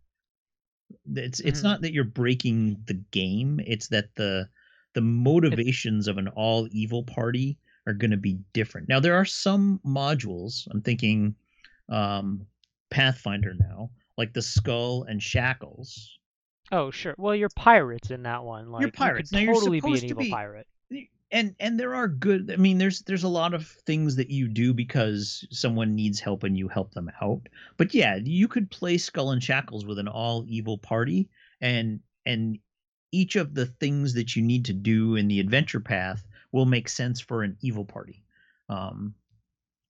It's 1.14 1.42
it's 1.42 1.60
mm-hmm. 1.60 1.68
not 1.68 1.82
that 1.82 1.94
you're 1.94 2.06
breaking 2.06 2.78
the 2.88 3.02
game. 3.12 3.60
It's 3.68 3.90
that 3.90 4.16
the 4.16 4.50
the 4.94 5.02
motivations 5.02 6.08
of 6.08 6.18
an 6.18 6.30
all 6.30 6.70
evil 6.72 7.04
party 7.04 7.58
are 7.86 7.94
going 7.94 8.12
to 8.12 8.18
be 8.18 8.40
different. 8.54 8.88
Now 8.88 9.02
there 9.02 9.16
are 9.16 9.26
some 9.26 9.82
modules. 9.86 10.68
I'm 10.72 10.82
thinking 10.82 11.36
um, 11.90 12.48
Pathfinder 12.90 13.54
now 13.60 13.92
like 14.18 14.34
the 14.34 14.42
skull 14.42 15.04
and 15.04 15.22
shackles. 15.22 16.18
Oh 16.72 16.92
sure. 16.92 17.16
Well, 17.18 17.36
you're 17.36 17.50
pirates 17.56 18.12
in 18.12 18.24
that 18.24 18.44
one. 18.44 18.72
Like 18.72 18.82
you're 18.82 18.92
pirates. 18.92 19.32
You 19.32 19.40
could 19.40 19.48
now, 19.48 19.54
totally 19.54 19.82
be 19.82 19.94
an 19.94 20.00
to 20.00 20.06
evil 20.08 20.24
be, 20.24 20.32
pirate. 20.32 20.68
And 21.32 21.56
and 21.60 21.80
there 21.80 21.96
are 21.96 22.08
good. 22.08 22.52
I 22.52 22.56
mean, 22.56 22.78
there's 22.78 23.02
there's 23.02 23.24
a 23.24 23.30
lot 23.30 23.54
of 23.54 23.68
things 23.86 24.16
that 24.16 24.30
you 24.30 24.48
do 24.48 24.74
because 24.74 25.46
someone 25.52 25.96
needs 25.96 26.20
help 26.20 26.44
and 26.44 26.58
you 26.58 26.68
help 26.68 26.94
them 26.94 27.12
out. 27.22 27.42
But 27.78 27.94
yeah, 27.94 28.18
you 28.24 28.48
could 28.48 28.72
play 28.72 28.98
Skull 28.98 29.32
and 29.32 29.44
Shackles 29.44 29.86
with 29.86 30.00
an 30.00 30.08
all 30.08 30.46
evil 30.48 30.78
party, 30.78 31.30
and 31.62 32.00
and 32.26 32.60
each 33.12 33.36
of 33.36 33.54
the 33.54 33.66
things 33.66 34.14
that 34.14 34.36
you 34.36 34.42
need 34.42 34.66
to 34.66 34.74
do 34.74 35.16
in 35.16 35.28
the 35.28 35.40
adventure 35.40 35.80
path 35.80 36.28
will 36.52 36.66
make 36.66 36.90
sense 36.90 37.20
for 37.20 37.44
an 37.44 37.58
evil 37.62 37.86
party. 37.86 38.24
Um, 38.70 39.14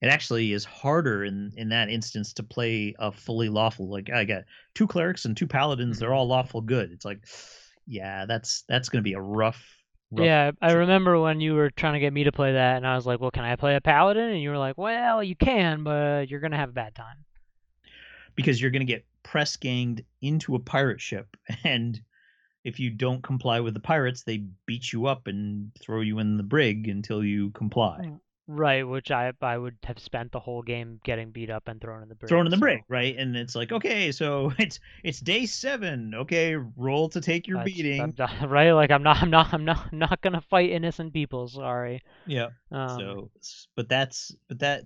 it 0.05 0.09
actually 0.09 0.53
is 0.53 0.63
harder 0.63 1.25
in 1.25 1.51
in 1.57 1.69
that 1.69 1.89
instance 1.89 2.31
to 2.33 2.43
play 2.43 2.93
a 2.99 3.11
fully 3.11 3.49
lawful 3.49 3.89
like 3.89 4.11
i 4.11 4.23
got 4.23 4.43
two 4.75 4.85
clerics 4.85 5.25
and 5.25 5.35
two 5.35 5.47
paladins 5.47 5.97
they're 5.97 6.09
mm-hmm. 6.09 6.17
all 6.17 6.27
lawful 6.27 6.61
good. 6.61 6.91
It's 6.91 7.05
like 7.05 7.25
yeah 7.87 8.25
that's 8.25 8.63
that's 8.69 8.89
going 8.89 8.99
to 8.99 9.03
be 9.03 9.13
a 9.13 9.21
rough, 9.21 9.63
rough 10.11 10.25
yeah 10.25 10.51
i 10.61 10.71
remember 10.73 11.19
when 11.19 11.39
you 11.39 11.53
were 11.53 11.69
trying 11.69 11.93
to 11.93 11.99
get 11.99 12.13
me 12.13 12.23
to 12.23 12.31
play 12.31 12.53
that 12.53 12.77
and 12.77 12.87
i 12.87 12.95
was 12.95 13.05
like 13.05 13.19
well 13.19 13.31
can 13.31 13.43
i 13.43 13.55
play 13.55 13.75
a 13.75 13.81
paladin? 13.81 14.31
And 14.31 14.41
you 14.41 14.49
were 14.49 14.57
like 14.57 14.77
well 14.77 15.23
you 15.23 15.35
can 15.35 15.83
but 15.83 16.29
you're 16.29 16.39
going 16.39 16.51
to 16.51 16.57
have 16.57 16.69
a 16.69 16.73
bad 16.73 16.95
time. 16.95 17.17
Because 18.35 18.61
you're 18.61 18.71
going 18.71 18.85
to 18.85 18.91
get 18.91 19.05
press 19.23 19.55
ganged 19.55 20.03
into 20.21 20.55
a 20.55 20.59
pirate 20.59 21.01
ship 21.01 21.35
and 21.63 21.99
if 22.63 22.79
you 22.79 22.89
don't 22.89 23.21
comply 23.21 23.59
with 23.59 23.73
the 23.73 23.79
pirates 23.79 24.23
they 24.23 24.43
beat 24.65 24.91
you 24.91 25.05
up 25.07 25.27
and 25.27 25.71
throw 25.79 26.01
you 26.01 26.19
in 26.19 26.37
the 26.37 26.43
brig 26.43 26.87
until 26.87 27.23
you 27.23 27.49
comply 27.51 27.97
hmm. 28.03 28.15
Right, 28.47 28.87
which 28.87 29.09
I 29.09 29.33
I 29.41 29.57
would 29.57 29.77
have 29.85 29.97
spent 29.97 30.31
the 30.31 30.39
whole 30.39 30.61
game 30.61 30.99
getting 31.03 31.31
beat 31.31 31.49
up 31.49 31.67
and 31.67 31.81
thrown 31.81 32.03
in 32.03 32.09
the 32.09 32.15
brig. 32.15 32.29
thrown 32.29 32.45
in 32.45 32.51
the 32.51 32.57
so 32.57 32.61
brig, 32.61 32.83
right? 32.87 33.17
And 33.17 33.35
it's 33.35 33.55
like, 33.55 33.71
okay, 33.71 34.11
so 34.11 34.53
it's 34.59 34.79
it's 35.03 35.19
day 35.19 35.47
seven. 35.47 36.13
Okay, 36.13 36.55
roll 36.77 37.09
to 37.09 37.21
take 37.21 37.47
your 37.47 37.57
that's- 37.57 37.75
beating. 37.75 38.13
Not- 38.17 38.31
right, 38.49 38.71
like 38.71 38.91
I'm 38.91 39.01
not 39.01 39.23
I'm 39.23 39.31
not 39.31 39.51
I'm 39.51 39.65
not 39.65 39.87
I'm 39.91 39.97
not 39.97 40.21
gonna 40.21 40.41
fight 40.41 40.69
innocent 40.69 41.11
people. 41.11 41.47
Sorry. 41.47 42.03
yeah. 42.27 42.49
Um, 42.71 42.99
so, 42.99 43.31
but 43.75 43.89
that's 43.89 44.35
but 44.47 44.59
that. 44.59 44.83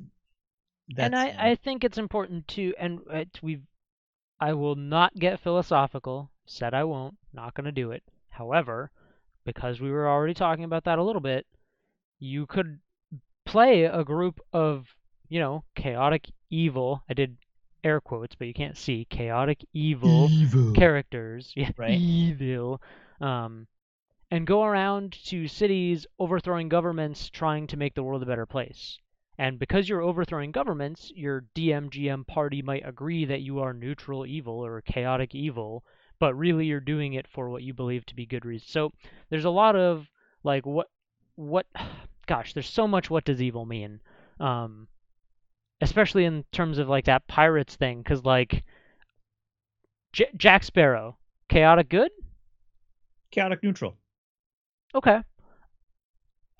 That's, 0.95 1.05
and 1.05 1.16
I, 1.16 1.51
I 1.51 1.55
think 1.55 1.84
it's 1.84 1.99
important 1.99 2.47
to 2.49 2.74
and 2.80 3.01
it, 3.12 3.39
we've 3.43 3.62
I 4.39 4.53
will 4.53 4.76
not 4.76 5.14
get 5.16 5.41
philosophical. 5.41 6.32
Said 6.45 6.74
I 6.74 6.86
won't. 6.86 7.18
Not 7.34 7.55
gonna 7.55 7.74
do 7.74 7.91
it. 7.91 8.03
However, 8.30 8.89
because 9.43 9.82
we 9.82 9.91
were 9.91 10.07
already 10.07 10.34
talking 10.34 10.64
about 10.64 10.86
that 10.86 10.97
a 10.97 11.03
little 11.03 11.22
bit, 11.22 11.45
you 12.20 12.45
could 12.45 12.80
play 13.50 13.84
a 13.84 14.04
group 14.04 14.39
of 14.54 14.86
you 15.30 15.39
know 15.39 15.64
chaotic 15.76 16.30
evil. 16.50 17.04
I 17.10 17.14
did 17.14 17.38
air 17.84 18.02
quotes, 18.02 18.36
but 18.36 18.47
you 18.47 18.54
can't 18.54 18.78
see 18.78 19.06
chaotic 19.10 19.66
evil 19.74 20.30
evil. 20.34 20.74
characters. 20.74 21.54
Yeah, 21.56 21.72
Right. 21.78 22.00
evil. 22.00 22.82
Um, 23.22 23.68
and 24.32 24.45
go 24.45 24.64
around 24.64 25.14
to 25.26 25.47
cities 25.47 26.06
overthrowing 26.20 26.70
governments, 26.70 27.30
trying 27.30 27.68
to 27.68 27.78
make 27.78 27.95
the 27.95 28.04
world 28.04 28.22
a 28.22 28.26
better 28.28 28.45
place. 28.45 28.97
And 29.38 29.58
because 29.58 29.88
you're 29.88 30.02
overthrowing 30.02 30.52
governments, 30.52 31.12
your 31.16 31.45
DMGM 31.56 32.28
party 32.28 32.62
might 32.62 32.86
agree 32.86 33.26
that 33.26 33.41
you 33.41 33.60
are 33.60 33.74
neutral 33.74 34.26
evil 34.26 34.64
or 34.64 34.82
chaotic 34.82 35.34
evil, 35.34 35.84
but 36.20 36.36
really 36.36 36.66
you're 36.66 36.82
doing 36.82 37.14
it 37.14 37.26
for 37.28 37.50
what 37.50 37.64
you 37.64 37.74
believe 37.74 38.06
to 38.08 38.16
be 38.16 38.26
good 38.26 38.45
reasons. 38.45 38.70
So 38.72 38.91
there's 39.30 39.45
a 39.45 39.50
lot 39.50 39.76
of 39.78 40.08
like 40.43 40.66
what 40.66 40.88
what 41.36 41.66
gosh, 42.30 42.54
there's 42.54 42.70
so 42.70 42.88
much 42.88 43.10
what 43.10 43.26
does 43.26 43.42
evil 43.42 43.66
mean? 43.66 44.00
Um 44.40 44.88
especially 45.82 46.26
in 46.26 46.44
terms 46.52 46.78
of 46.78 46.90
like 46.90 47.06
that 47.06 47.28
pirates 47.28 47.76
thing 47.76 48.04
cuz 48.04 48.24
like 48.26 48.64
J- 50.14 50.32
Jack 50.38 50.64
Sparrow, 50.64 51.18
chaotic 51.50 51.90
good? 51.90 52.12
chaotic 53.32 53.64
neutral. 53.64 53.98
Okay. 54.96 55.24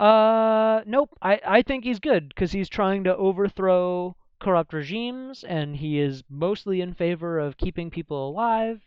Uh, 0.00 0.82
nope. 0.86 1.16
I, 1.22 1.40
I 1.46 1.62
think 1.62 1.84
he's 1.84 2.00
good 2.00 2.28
because 2.30 2.52
he's 2.52 2.68
trying 2.68 3.04
to 3.04 3.16
overthrow 3.16 4.16
corrupt 4.40 4.72
regimes 4.72 5.44
and 5.44 5.76
he 5.76 6.00
is 6.00 6.24
mostly 6.30 6.80
in 6.80 6.94
favor 6.94 7.38
of 7.38 7.56
keeping 7.58 7.90
people 7.90 8.28
alive. 8.28 8.80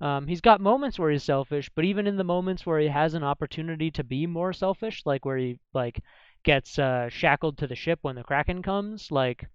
Um, 0.00 0.26
he's 0.26 0.40
got 0.40 0.60
moments 0.60 0.98
where 0.98 1.10
he's 1.10 1.22
selfish, 1.22 1.70
but 1.74 1.84
even 1.84 2.06
in 2.06 2.16
the 2.16 2.24
moments 2.24 2.66
where 2.66 2.80
he 2.80 2.88
has 2.88 3.14
an 3.14 3.22
opportunity 3.22 3.90
to 3.92 4.04
be 4.04 4.26
more 4.26 4.52
selfish, 4.52 5.02
like 5.06 5.24
where 5.24 5.36
he 5.38 5.58
like 5.72 6.00
gets 6.42 6.78
uh, 6.78 7.08
shackled 7.08 7.58
to 7.58 7.66
the 7.66 7.76
ship 7.76 8.00
when 8.02 8.16
the 8.16 8.24
Kraken 8.24 8.62
comes, 8.62 9.10
like 9.10 9.46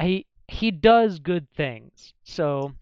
he 0.00 0.26
he 0.48 0.70
does 0.70 1.18
good 1.18 1.46
things. 1.56 2.14
So 2.24 2.72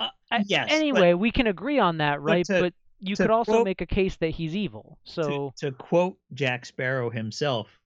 Uh, 0.00 0.08
yes. 0.46 0.68
but 0.68 0.72
anyway, 0.76 1.14
we 1.14 1.30
can 1.30 1.46
agree 1.48 1.78
on 1.78 1.98
that, 1.98 2.20
right? 2.22 2.46
to- 2.46 2.60
but 2.60 2.74
you 3.00 3.16
could 3.16 3.30
also 3.30 3.52
quote- 3.52 3.64
make 3.64 3.80
a 3.80 3.86
case 3.86 4.16
that 4.16 4.30
he's 4.30 4.54
evil. 4.54 4.98
So 5.04 5.52
to, 5.58 5.66
to 5.66 5.72
quote 5.72 6.18
Jack 6.34 6.66
Sparrow 6.66 7.10
himself, 7.10 7.80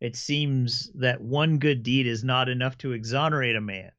it 0.00 0.16
seems 0.16 0.90
that 0.94 1.20
one 1.20 1.58
good 1.58 1.82
deed 1.82 2.06
is 2.06 2.24
not 2.24 2.48
enough 2.48 2.76
to 2.78 2.92
exonerate 2.92 3.56
a 3.56 3.60
man. 3.60 3.92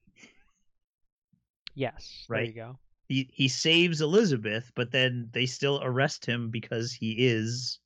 Yes, 1.76 2.26
there 2.30 2.42
you 2.42 2.46
Right. 2.48 2.56
go. 2.56 2.80
He 3.08 3.30
he 3.32 3.48
saves 3.48 4.02
Elizabeth, 4.02 4.72
but 4.76 4.92
then 4.92 5.30
they 5.32 5.46
still 5.46 5.80
arrest 5.84 6.26
him 6.26 6.50
because 6.50 6.92
he 6.92 7.12
is 7.28 7.80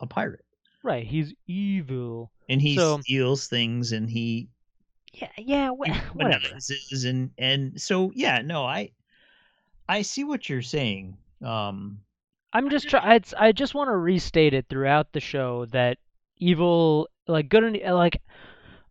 a 0.00 0.06
pirate 0.06 0.44
Right, 0.82 1.06
he's 1.06 1.34
evil. 1.46 2.30
and 2.48 2.60
he 2.62 2.76
So- 2.76 3.00
steals 3.00 3.48
things 3.48 3.92
and 3.92 4.08
he 4.08 4.48
Yeah, 5.12 5.30
yeah, 5.36 5.70
wha- 5.70 5.86
whatever. 6.14 6.46
and 7.04 7.30
and 7.38 7.80
so 7.80 8.12
yeah, 8.14 8.40
no, 8.42 8.64
I 8.64 8.92
I 9.88 10.02
see 10.02 10.24
what 10.24 10.48
you're 10.48 10.62
saying. 10.62 11.16
Um, 11.42 12.00
I'm 12.52 12.70
just 12.70 12.88
trying. 12.88 13.12
It's, 13.16 13.34
I 13.34 13.52
just 13.52 13.74
want 13.74 13.88
to 13.88 13.96
restate 13.96 14.54
it 14.54 14.66
throughout 14.68 15.12
the 15.12 15.20
show 15.20 15.66
that 15.66 15.98
evil, 16.38 17.08
like 17.28 17.48
good 17.48 17.62
and 17.64 17.94
like 17.94 18.20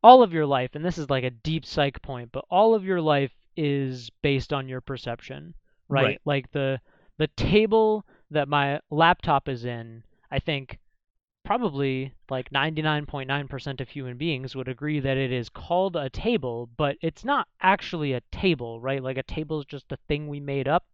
all 0.03 0.21
of 0.23 0.31
your 0.33 0.45
life, 0.45 0.75
and 0.75 0.85
this 0.85 0.97
is 0.97 1.09
like 1.09 1.23
a 1.23 1.31
deep 1.31 1.65
psych 1.65 2.01
point, 2.01 2.31
but 2.31 2.45
all 2.49 2.75
of 2.75 2.83
your 2.85 3.01
life 3.01 3.31
is 3.57 4.09
based 4.21 4.53
on 4.53 4.67
your 4.67 4.81
perception, 4.81 5.53
right? 5.89 6.03
Right. 6.03 6.21
Like 6.25 6.51
the 6.51 6.79
the 7.17 7.27
table 7.27 8.05
that 8.31 8.47
my 8.47 8.79
laptop 8.89 9.47
is 9.47 9.65
in, 9.65 10.03
I 10.31 10.39
think 10.39 10.79
probably 11.45 12.13
like 12.29 12.49
99.9% 12.49 13.79
of 13.79 13.89
human 13.89 14.17
beings 14.17 14.55
would 14.55 14.67
agree 14.67 14.99
that 14.99 15.15
it 15.15 15.31
is 15.31 15.47
called 15.47 15.95
a 15.95 16.09
table, 16.09 16.69
but 16.75 16.97
it's 17.01 17.23
not 17.23 17.47
actually 17.61 18.13
a 18.13 18.21
table, 18.31 18.81
right? 18.81 19.01
Like 19.01 19.17
a 19.17 19.23
table 19.23 19.59
is 19.59 19.65
just 19.65 19.91
a 19.91 19.97
thing 20.07 20.27
we 20.27 20.39
made 20.39 20.67
up. 20.67 20.85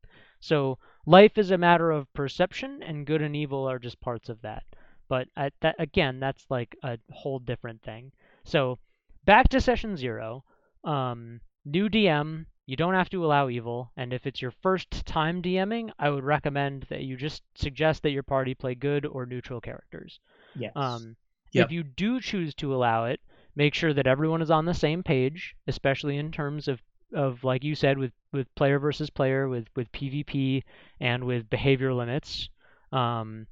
So 0.41 0.77
life 1.05 1.37
is 1.37 1.51
a 1.51 1.57
matter 1.57 1.89
of 1.91 2.11
perception, 2.13 2.83
and 2.83 3.05
good 3.05 3.21
and 3.21 3.35
evil 3.35 3.65
are 3.67 3.79
just 3.79 4.01
parts 4.01 4.27
of 4.29 4.41
that. 4.41 4.63
But 5.07 5.27
at 5.37 5.53
that 5.61 5.75
again, 5.79 6.19
that's 6.19 6.45
like 6.49 6.75
a 6.83 6.99
whole 7.11 7.39
different 7.39 7.81
thing. 7.81 8.11
So 8.43 8.77
back 9.25 9.49
to 9.49 9.61
session 9.61 9.95
zero. 9.95 10.43
Um, 10.83 11.41
new 11.65 11.89
DM. 11.89 12.45
You 12.71 12.77
don't 12.77 12.93
have 12.93 13.09
to 13.09 13.25
allow 13.25 13.49
evil, 13.49 13.91
and 13.97 14.13
if 14.13 14.25
it's 14.25 14.41
your 14.41 14.51
first 14.63 15.05
time 15.05 15.41
DMing, 15.41 15.91
I 15.99 16.09
would 16.09 16.23
recommend 16.23 16.83
that 16.89 17.03
you 17.03 17.17
just 17.17 17.43
suggest 17.53 18.01
that 18.03 18.11
your 18.11 18.23
party 18.23 18.55
play 18.55 18.75
good 18.75 19.05
or 19.05 19.25
neutral 19.25 19.59
characters. 19.59 20.21
yes. 20.55 20.71
Um, 20.73 21.17
Yep. 21.51 21.65
If 21.65 21.71
you 21.73 21.83
do 21.83 22.21
choose 22.21 22.55
to 22.55 22.73
allow 22.73 23.03
it, 23.07 23.19
make 23.57 23.73
sure 23.73 23.93
that 23.93 24.07
everyone 24.07 24.41
is 24.41 24.49
on 24.49 24.63
the 24.63 24.73
same 24.73 25.03
page, 25.03 25.53
especially 25.67 26.15
in 26.15 26.31
terms 26.31 26.69
of, 26.69 26.81
of 27.13 27.43
like 27.43 27.61
you 27.65 27.75
said, 27.75 27.97
with, 27.97 28.13
with 28.31 28.55
player 28.55 28.79
versus 28.79 29.09
player, 29.09 29.49
with, 29.49 29.67
with 29.75 29.91
PvP, 29.91 30.63
and 31.01 31.25
with 31.25 31.49
behavior 31.49 31.93
limits. 31.93 32.47
Um, 32.93 33.47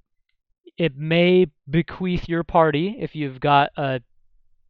it 0.78 0.96
may 0.96 1.48
bequeath 1.70 2.30
your 2.30 2.46
party 2.46 2.96
if 2.98 3.16
you've 3.18 3.42
got 3.42 3.72
a 3.76 4.02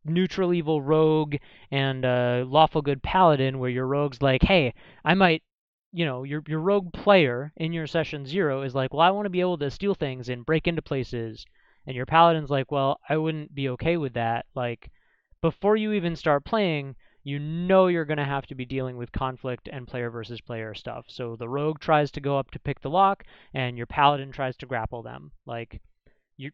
neutral 0.05 0.53
evil 0.53 0.81
rogue 0.81 1.35
and 1.71 2.03
lawful 2.49 2.81
good 2.81 3.03
paladin 3.03 3.59
where 3.59 3.69
your 3.69 3.87
rogue's 3.87 4.21
like, 4.21 4.43
hey, 4.43 4.73
I 5.03 5.13
might 5.13 5.43
you 5.91 6.05
know, 6.05 6.23
your 6.23 6.43
your 6.47 6.59
rogue 6.59 6.93
player 6.93 7.51
in 7.57 7.73
your 7.73 7.87
session 7.87 8.25
zero 8.25 8.61
is 8.61 8.75
like, 8.75 8.93
well, 8.93 9.01
I 9.01 9.11
want 9.11 9.25
to 9.25 9.31
be 9.31 9.41
able 9.41 9.57
to 9.57 9.71
steal 9.71 9.95
things 9.95 10.29
and 10.29 10.45
break 10.45 10.67
into 10.67 10.81
places, 10.81 11.45
and 11.87 11.95
your 11.95 12.05
paladin's 12.05 12.51
like, 12.51 12.71
well, 12.71 12.99
I 13.09 13.17
wouldn't 13.17 13.55
be 13.55 13.69
okay 13.69 13.97
with 13.97 14.13
that. 14.13 14.45
Like, 14.55 14.91
before 15.41 15.75
you 15.77 15.93
even 15.93 16.15
start 16.15 16.45
playing, 16.45 16.95
you 17.23 17.39
know 17.39 17.87
you're 17.87 18.05
gonna 18.05 18.25
have 18.25 18.45
to 18.47 18.55
be 18.55 18.65
dealing 18.65 18.97
with 18.97 19.11
conflict 19.11 19.67
and 19.71 19.87
player 19.87 20.09
versus 20.11 20.41
player 20.41 20.73
stuff. 20.75 21.05
So 21.07 21.35
the 21.35 21.49
rogue 21.49 21.79
tries 21.79 22.11
to 22.11 22.21
go 22.21 22.37
up 22.37 22.51
to 22.51 22.59
pick 22.59 22.81
the 22.81 22.89
lock, 22.89 23.23
and 23.53 23.75
your 23.75 23.87
paladin 23.87 24.31
tries 24.31 24.57
to 24.57 24.67
grapple 24.67 25.01
them. 25.01 25.31
Like, 25.47 25.81
you, 26.37 26.51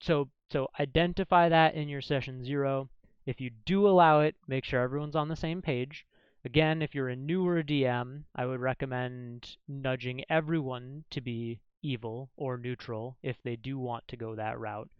so 0.00 0.28
so 0.50 0.68
identify 0.78 1.48
that 1.48 1.74
in 1.74 1.88
your 1.88 2.00
session 2.02 2.44
zero. 2.44 2.88
If 3.26 3.40
you 3.40 3.50
do 3.64 3.88
allow 3.88 4.20
it, 4.20 4.36
make 4.46 4.64
sure 4.64 4.80
everyone's 4.80 5.16
on 5.16 5.28
the 5.28 5.36
same 5.36 5.62
page. 5.62 6.06
Again, 6.44 6.82
if 6.82 6.94
you're 6.94 7.08
a 7.08 7.16
newer 7.16 7.62
DM, 7.62 8.24
I 8.36 8.44
would 8.44 8.60
recommend 8.60 9.56
nudging 9.66 10.24
everyone 10.28 11.04
to 11.10 11.20
be 11.22 11.60
evil 11.82 12.30
or 12.36 12.58
neutral 12.58 13.16
if 13.22 13.42
they 13.42 13.56
do 13.56 13.78
want 13.78 14.06
to 14.08 14.16
go 14.16 14.34
that 14.34 14.58
route. 14.58 14.90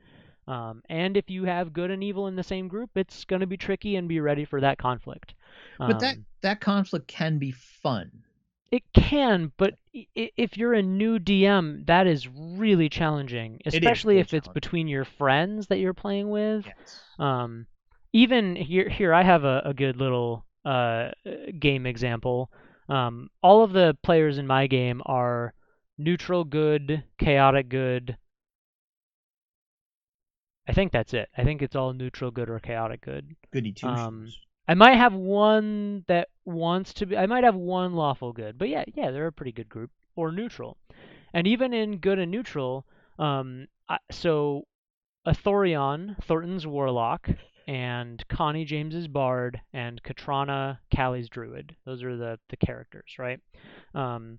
Um, 0.46 0.82
and 0.88 1.16
if 1.16 1.30
you 1.30 1.44
have 1.44 1.72
good 1.72 1.90
and 1.90 2.02
evil 2.04 2.26
in 2.28 2.36
the 2.36 2.42
same 2.42 2.68
group, 2.68 2.90
it's 2.96 3.24
going 3.24 3.40
to 3.40 3.46
be 3.46 3.56
tricky 3.56 3.96
and 3.96 4.08
be 4.08 4.20
ready 4.20 4.44
for 4.44 4.60
that 4.60 4.78
conflict. 4.78 5.34
but 5.78 6.00
that 6.00 6.16
Um, 6.16 6.26
that 6.42 6.60
conflict 6.60 7.08
can 7.08 7.38
be 7.38 7.50
fun. 7.50 8.23
It 8.70 8.82
can, 8.92 9.52
but 9.56 9.74
if 9.92 10.56
you're 10.56 10.74
a 10.74 10.82
new 10.82 11.18
DM, 11.18 11.86
that 11.86 12.06
is 12.06 12.28
really 12.28 12.88
challenging, 12.88 13.60
especially 13.66 14.14
really 14.14 14.20
if 14.22 14.34
it's 14.34 14.48
between 14.48 14.88
your 14.88 15.04
friends 15.04 15.68
that 15.68 15.78
you're 15.78 15.94
playing 15.94 16.30
with. 16.30 16.66
Yes. 16.66 17.00
Um, 17.18 17.66
even 18.12 18.56
here, 18.56 18.88
here 18.88 19.14
I 19.14 19.22
have 19.22 19.44
a, 19.44 19.62
a 19.64 19.74
good 19.74 19.96
little 19.96 20.44
uh, 20.64 21.10
game 21.58 21.86
example. 21.86 22.50
Um, 22.88 23.30
all 23.42 23.62
of 23.62 23.72
the 23.72 23.96
players 24.02 24.38
in 24.38 24.46
my 24.46 24.66
game 24.66 25.02
are 25.06 25.54
neutral 25.98 26.44
good, 26.44 27.04
chaotic 27.18 27.68
good. 27.68 28.16
I 30.66 30.72
think 30.72 30.92
that's 30.92 31.12
it. 31.12 31.28
I 31.36 31.44
think 31.44 31.62
it's 31.62 31.76
all 31.76 31.92
neutral 31.92 32.30
good 32.30 32.48
or 32.48 32.58
chaotic 32.58 33.02
good. 33.02 33.36
Goody 33.52 33.72
two 33.72 33.86
um, 33.86 34.24
shoes. 34.26 34.38
I 34.66 34.74
might 34.74 34.96
have 34.96 35.12
one 35.12 36.04
that 36.08 36.28
wants 36.44 36.94
to 36.94 37.06
be. 37.06 37.16
I 37.16 37.26
might 37.26 37.44
have 37.44 37.54
one 37.54 37.94
lawful 37.94 38.32
good, 38.32 38.58
but 38.58 38.68
yeah, 38.68 38.84
yeah, 38.94 39.10
they're 39.10 39.26
a 39.26 39.32
pretty 39.32 39.52
good 39.52 39.68
group 39.68 39.90
or 40.16 40.32
neutral. 40.32 40.78
And 41.34 41.46
even 41.46 41.74
in 41.74 41.98
good 41.98 42.18
and 42.18 42.30
neutral, 42.30 42.86
um, 43.18 43.66
I, 43.88 43.98
so 44.10 44.66
Athorion, 45.26 46.16
Thornton's 46.22 46.66
warlock, 46.66 47.28
and 47.66 48.26
Connie 48.28 48.64
James's 48.64 49.08
bard, 49.08 49.60
and 49.72 50.02
Katrana 50.02 50.78
Callie's 50.94 51.28
druid. 51.28 51.76
Those 51.84 52.02
are 52.02 52.16
the 52.16 52.38
the 52.48 52.56
characters, 52.56 53.16
right? 53.18 53.40
Um, 53.94 54.38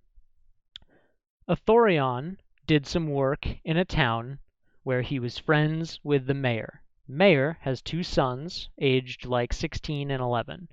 Athorion 1.47 2.37
did 2.65 2.87
some 2.87 3.07
work 3.09 3.45
in 3.63 3.77
a 3.77 3.85
town 3.85 4.39
where 4.81 5.03
he 5.03 5.19
was 5.19 5.37
friends 5.37 5.99
with 6.03 6.25
the 6.25 6.33
mayor. 6.33 6.81
Mayor 7.07 7.57
has 7.61 7.81
two 7.81 8.03
sons, 8.03 8.69
aged 8.79 9.25
like 9.25 9.53
16 9.53 10.09
and 10.09 10.21
11. 10.21 10.67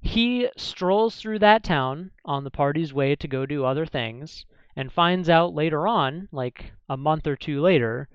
He 0.00 0.48
strolls 0.56 1.16
through 1.16 1.40
that 1.40 1.62
town 1.62 2.10
on 2.24 2.44
the 2.44 2.50
party's 2.50 2.94
way 2.94 3.16
to 3.16 3.28
go 3.28 3.44
do 3.44 3.64
other 3.64 3.84
things 3.84 4.46
and 4.76 4.92
finds 4.92 5.28
out 5.28 5.54
later 5.54 5.88
on, 5.88 6.28
like 6.30 6.72
a 6.88 6.96
month 6.96 7.26
or 7.26 7.36
two 7.36 7.60
later, 7.60 8.08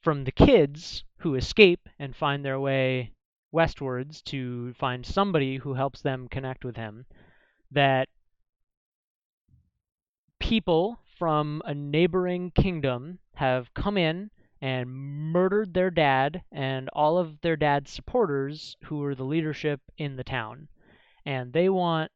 from 0.00 0.24
the 0.24 0.32
kids 0.32 1.04
who 1.18 1.34
escape 1.34 1.88
and 1.98 2.16
find 2.16 2.44
their 2.44 2.58
way 2.58 3.12
westwards 3.52 4.22
to 4.22 4.72
find 4.74 5.04
somebody 5.04 5.56
who 5.56 5.74
helps 5.74 6.00
them 6.02 6.28
connect 6.28 6.64
with 6.64 6.76
him, 6.76 7.06
that 7.70 8.08
people 10.38 10.98
from 11.18 11.62
a 11.64 11.74
neighboring 11.74 12.50
kingdom 12.50 13.18
have 13.34 13.72
come 13.74 13.96
in 13.96 14.30
and 14.60 14.88
murdered 14.90 15.72
their 15.74 15.90
dad 15.90 16.42
and 16.52 16.88
all 16.92 17.18
of 17.18 17.40
their 17.40 17.56
dad's 17.56 17.90
supporters 17.90 18.76
who 18.84 18.98
were 18.98 19.14
the 19.14 19.24
leadership 19.24 19.80
in 19.98 20.16
the 20.16 20.24
town. 20.24 20.68
And 21.24 21.52
they 21.52 21.68
want 21.68 22.10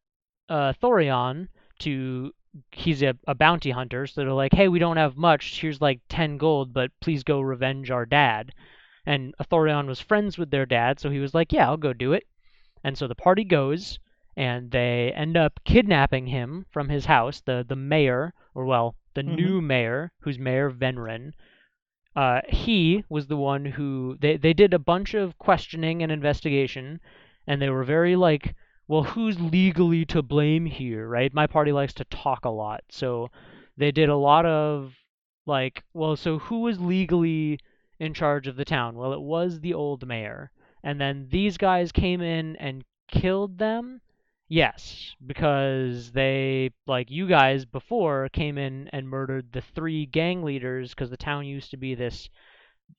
uh, 0.49 0.73
Thorion 0.81 1.49
to 1.81 2.33
he's 2.73 3.03
a, 3.03 3.17
a 3.29 3.35
bounty 3.35 3.71
hunter, 3.71 4.07
so 4.07 4.21
they're 4.21 4.33
like, 4.33 4.53
hey, 4.55 4.69
we 4.69 4.79
don't 4.81 4.97
have 4.97 5.17
much. 5.17 5.61
Here's 5.61 5.81
like 5.81 6.01
10 6.09 6.37
gold, 6.39 6.73
but 6.73 6.91
please 7.01 7.23
go 7.23 7.41
revenge 7.41 7.91
our 7.91 8.05
dad. 8.07 8.53
And 9.07 9.35
Thorion 9.51 9.87
was 9.87 10.01
friends 10.01 10.37
with 10.39 10.51
their 10.51 10.67
dad, 10.67 10.99
so 11.01 11.11
he 11.11 11.19
was 11.21 11.35
like, 11.35 11.53
yeah, 11.53 11.67
I'll 11.69 11.77
go 11.77 11.93
do 11.93 12.13
it. 12.13 12.25
And 12.83 12.97
so 12.99 13.07
the 13.07 13.15
party 13.15 13.45
goes, 13.45 13.99
and 14.37 14.71
they 14.71 15.13
end 15.15 15.37
up 15.37 15.61
kidnapping 15.65 16.27
him 16.27 16.67
from 16.71 16.89
his 16.89 17.05
house. 17.07 17.41
The 17.41 17.65
the 17.69 17.77
mayor, 17.77 18.33
or 18.55 18.65
well, 18.65 18.97
the 19.15 19.23
Mhm. 19.23 19.37
new 19.37 19.61
mayor, 19.61 20.13
who's 20.21 20.39
Mayor 20.39 20.71
Venrin. 20.71 21.33
Uh, 22.17 22.41
he 22.49 23.05
was 23.09 23.27
the 23.27 23.37
one 23.37 23.65
who 23.65 24.17
they 24.21 24.37
they 24.37 24.53
did 24.53 24.75
a 24.75 24.79
bunch 24.79 25.15
of 25.15 25.39
questioning 25.39 26.03
and 26.03 26.11
investigation, 26.11 27.01
and 27.47 27.61
they 27.63 27.71
were 27.71 27.85
very 27.85 28.17
like, 28.17 28.55
well, 28.89 29.03
who's 29.03 29.41
legally 29.41 30.05
to 30.07 30.23
blame 30.23 30.67
here, 30.67 31.09
right? 31.09 31.33
My 31.33 31.47
party 31.47 31.73
likes 31.73 31.95
to 31.95 32.05
talk 32.05 32.45
a 32.45 32.51
lot, 32.51 32.83
so 32.89 33.31
they 33.77 33.93
did 33.93 34.09
a 34.09 34.17
lot 34.17 34.45
of 34.45 34.95
like, 35.47 35.85
well, 35.95 36.17
so 36.17 36.39
who 36.39 36.61
was 36.61 36.81
legally 36.81 37.59
in 37.99 38.15
charge 38.15 38.47
of 38.47 38.57
the 38.57 38.65
town? 38.65 38.97
Well, 38.97 39.13
it 39.13 39.21
was 39.21 39.61
the 39.61 39.75
old 39.75 40.07
mayor. 40.07 40.51
And 40.83 41.01
then 41.01 41.29
these 41.31 41.59
guys 41.59 41.93
came 41.93 42.23
in 42.23 42.57
and 42.57 42.85
killed 43.09 43.59
them. 43.59 44.01
Yes, 44.53 45.15
because 45.25 46.11
they, 46.11 46.73
like 46.85 47.09
you 47.09 47.29
guys 47.29 47.65
before, 47.65 48.29
came 48.31 48.59
in 48.59 48.89
and 48.93 49.09
murdered 49.09 49.53
the 49.53 49.61
three 49.61 50.07
gang 50.07 50.43
leaders 50.43 50.91
because 50.91 51.09
the 51.09 51.17
town 51.17 51.47
used 51.47 51.71
to 51.71 51.77
be 51.77 51.95
this 51.95 52.29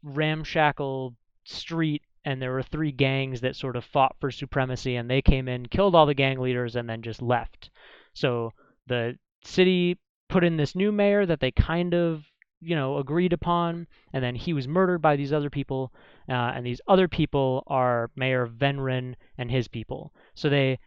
ramshackle 0.02 1.14
street 1.44 2.04
and 2.24 2.42
there 2.42 2.54
were 2.54 2.64
three 2.64 2.94
gangs 2.94 3.42
that 3.42 3.58
sort 3.58 3.76
of 3.76 3.84
fought 3.84 4.16
for 4.22 4.32
supremacy 4.32 4.96
and 4.96 5.10
they 5.10 5.22
came 5.22 5.50
in, 5.50 5.66
killed 5.66 5.94
all 5.94 6.06
the 6.06 6.14
gang 6.14 6.40
leaders 6.40 6.78
and 6.78 6.90
then 6.90 7.02
just 7.02 7.22
left. 7.22 7.70
So 8.14 8.54
the 8.88 9.18
city 9.44 10.00
put 10.30 10.46
in 10.46 10.56
this 10.56 10.74
new 10.74 10.94
mayor 10.94 11.26
that 11.26 11.42
they 11.42 11.52
kind 11.52 11.94
of, 11.94 12.24
you 12.62 12.78
know, 12.78 12.98
agreed 12.98 13.34
upon 13.34 13.88
and 14.14 14.24
then 14.24 14.36
he 14.36 14.54
was 14.54 14.70
murdered 14.70 15.02
by 15.02 15.18
these 15.18 15.34
other 15.34 15.50
people 15.50 15.92
uh, 16.30 16.54
and 16.56 16.66
these 16.66 16.80
other 16.88 17.10
people 17.10 17.64
are 17.68 18.10
Mayor 18.16 18.48
Venrin 18.48 19.16
and 19.38 19.52
his 19.52 19.68
people. 19.68 20.14
So 20.34 20.48
they 20.48 20.80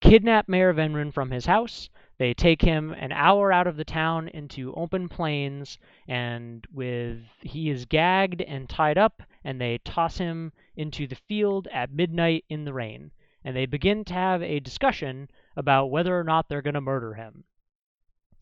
kidnap 0.00 0.48
Mayor 0.48 0.72
Venrin 0.72 1.12
from 1.12 1.30
his 1.30 1.46
house. 1.46 1.88
They 2.18 2.34
take 2.34 2.62
him 2.62 2.92
an 2.92 3.12
hour 3.12 3.52
out 3.52 3.66
of 3.66 3.76
the 3.76 3.84
town 3.84 4.28
into 4.28 4.74
open 4.74 5.08
plains, 5.08 5.78
and 6.06 6.66
with 6.72 7.24
he 7.40 7.70
is 7.70 7.84
gagged 7.84 8.42
and 8.42 8.68
tied 8.68 8.98
up, 8.98 9.22
and 9.44 9.60
they 9.60 9.78
toss 9.78 10.18
him 10.18 10.52
into 10.76 11.06
the 11.06 11.14
field 11.16 11.68
at 11.72 11.92
midnight 11.92 12.44
in 12.48 12.64
the 12.64 12.72
rain. 12.72 13.10
And 13.44 13.56
they 13.56 13.66
begin 13.66 14.04
to 14.06 14.14
have 14.14 14.42
a 14.42 14.60
discussion 14.60 15.30
about 15.56 15.90
whether 15.90 16.18
or 16.18 16.24
not 16.24 16.48
they're 16.48 16.62
going 16.62 16.74
to 16.74 16.80
murder 16.80 17.14
him. 17.14 17.44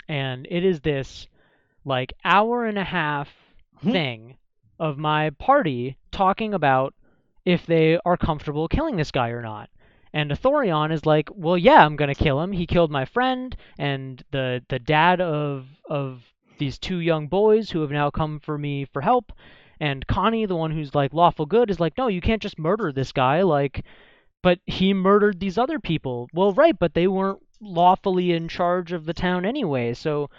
And 0.08 0.46
it 0.50 0.64
is 0.64 0.80
this 0.80 1.28
like 1.84 2.12
hour 2.24 2.64
and 2.64 2.78
a 2.78 2.84
half 2.84 3.28
Hmm. 3.80 3.92
thing 3.92 4.36
of 4.78 4.96
my 4.98 5.30
party 5.30 5.96
talking 6.10 6.54
about 6.54 6.94
if 7.44 7.66
they 7.66 7.98
are 8.04 8.16
comfortable 8.16 8.68
killing 8.68 8.96
this 8.96 9.10
guy 9.10 9.28
or 9.30 9.42
not. 9.42 9.68
And 10.16 10.30
Athorion 10.30 10.92
is 10.92 11.04
like, 11.04 11.28
well, 11.34 11.58
yeah, 11.58 11.84
I'm 11.84 11.94
gonna 11.94 12.14
kill 12.14 12.40
him. 12.40 12.50
He 12.50 12.66
killed 12.66 12.90
my 12.90 13.04
friend 13.04 13.54
and 13.78 14.24
the 14.30 14.64
the 14.70 14.78
dad 14.78 15.20
of 15.20 15.66
of 15.90 16.22
these 16.56 16.78
two 16.78 17.00
young 17.00 17.28
boys 17.28 17.70
who 17.70 17.82
have 17.82 17.90
now 17.90 18.08
come 18.08 18.40
for 18.40 18.56
me 18.56 18.86
for 18.86 19.02
help. 19.02 19.30
And 19.78 20.06
Connie, 20.06 20.46
the 20.46 20.56
one 20.56 20.70
who's 20.70 20.94
like 20.94 21.12
lawful 21.12 21.44
good, 21.44 21.68
is 21.68 21.80
like, 21.80 21.98
no, 21.98 22.08
you 22.08 22.22
can't 22.22 22.40
just 22.40 22.58
murder 22.58 22.92
this 22.92 23.12
guy. 23.12 23.42
Like, 23.42 23.84
but 24.42 24.58
he 24.64 24.94
murdered 24.94 25.38
these 25.38 25.58
other 25.58 25.78
people. 25.78 26.30
Well, 26.32 26.54
right, 26.54 26.78
but 26.78 26.94
they 26.94 27.08
weren't 27.08 27.42
lawfully 27.60 28.32
in 28.32 28.48
charge 28.48 28.92
of 28.92 29.04
the 29.04 29.12
town 29.12 29.44
anyway. 29.44 29.92
So 29.92 30.30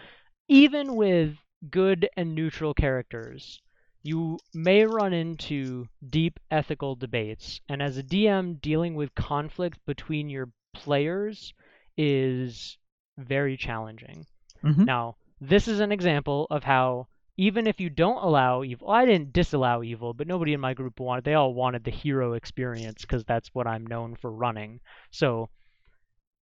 even 0.47 0.95
with 0.95 1.35
good 1.69 2.09
and 2.17 2.33
neutral 2.33 2.73
characters, 2.73 3.61
you 4.07 4.39
may 4.53 4.85
run 4.85 5.13
into 5.13 5.87
deep 6.09 6.39
ethical 6.51 6.95
debates. 6.95 7.61
And 7.69 7.81
as 7.81 7.97
a 7.97 8.03
DM, 8.03 8.55
dealing 8.55 8.95
with 8.95 9.15
conflict 9.15 9.79
between 9.85 10.29
your 10.29 10.49
players 10.73 11.53
is 11.97 12.77
very 13.17 13.57
challenging. 13.57 14.25
Mhm. 14.63 14.85
Now, 14.85 15.17
this 15.41 15.67
is 15.67 15.79
an 15.79 15.91
example 15.91 16.47
of 16.49 16.63
how 16.63 17.07
even 17.37 17.67
if 17.67 17.79
you 17.79 17.89
don't 17.89 18.23
allow 18.23 18.63
evil, 18.63 18.89
I 18.89 19.05
didn't 19.05 19.33
disallow 19.33 19.83
evil, 19.83 20.13
but 20.13 20.27
nobody 20.27 20.53
in 20.53 20.59
my 20.59 20.73
group 20.73 20.99
wanted. 20.99 21.23
They 21.23 21.35
all 21.35 21.53
wanted 21.53 21.83
the 21.83 21.91
hero 21.91 22.33
experience 22.33 23.01
because 23.01 23.23
that's 23.25 23.53
what 23.53 23.67
I'm 23.67 23.85
known 23.85 24.15
for 24.15 24.31
running. 24.31 24.79
So, 25.11 25.49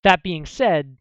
that 0.03 0.23
being 0.23 0.45
said, 0.45 0.97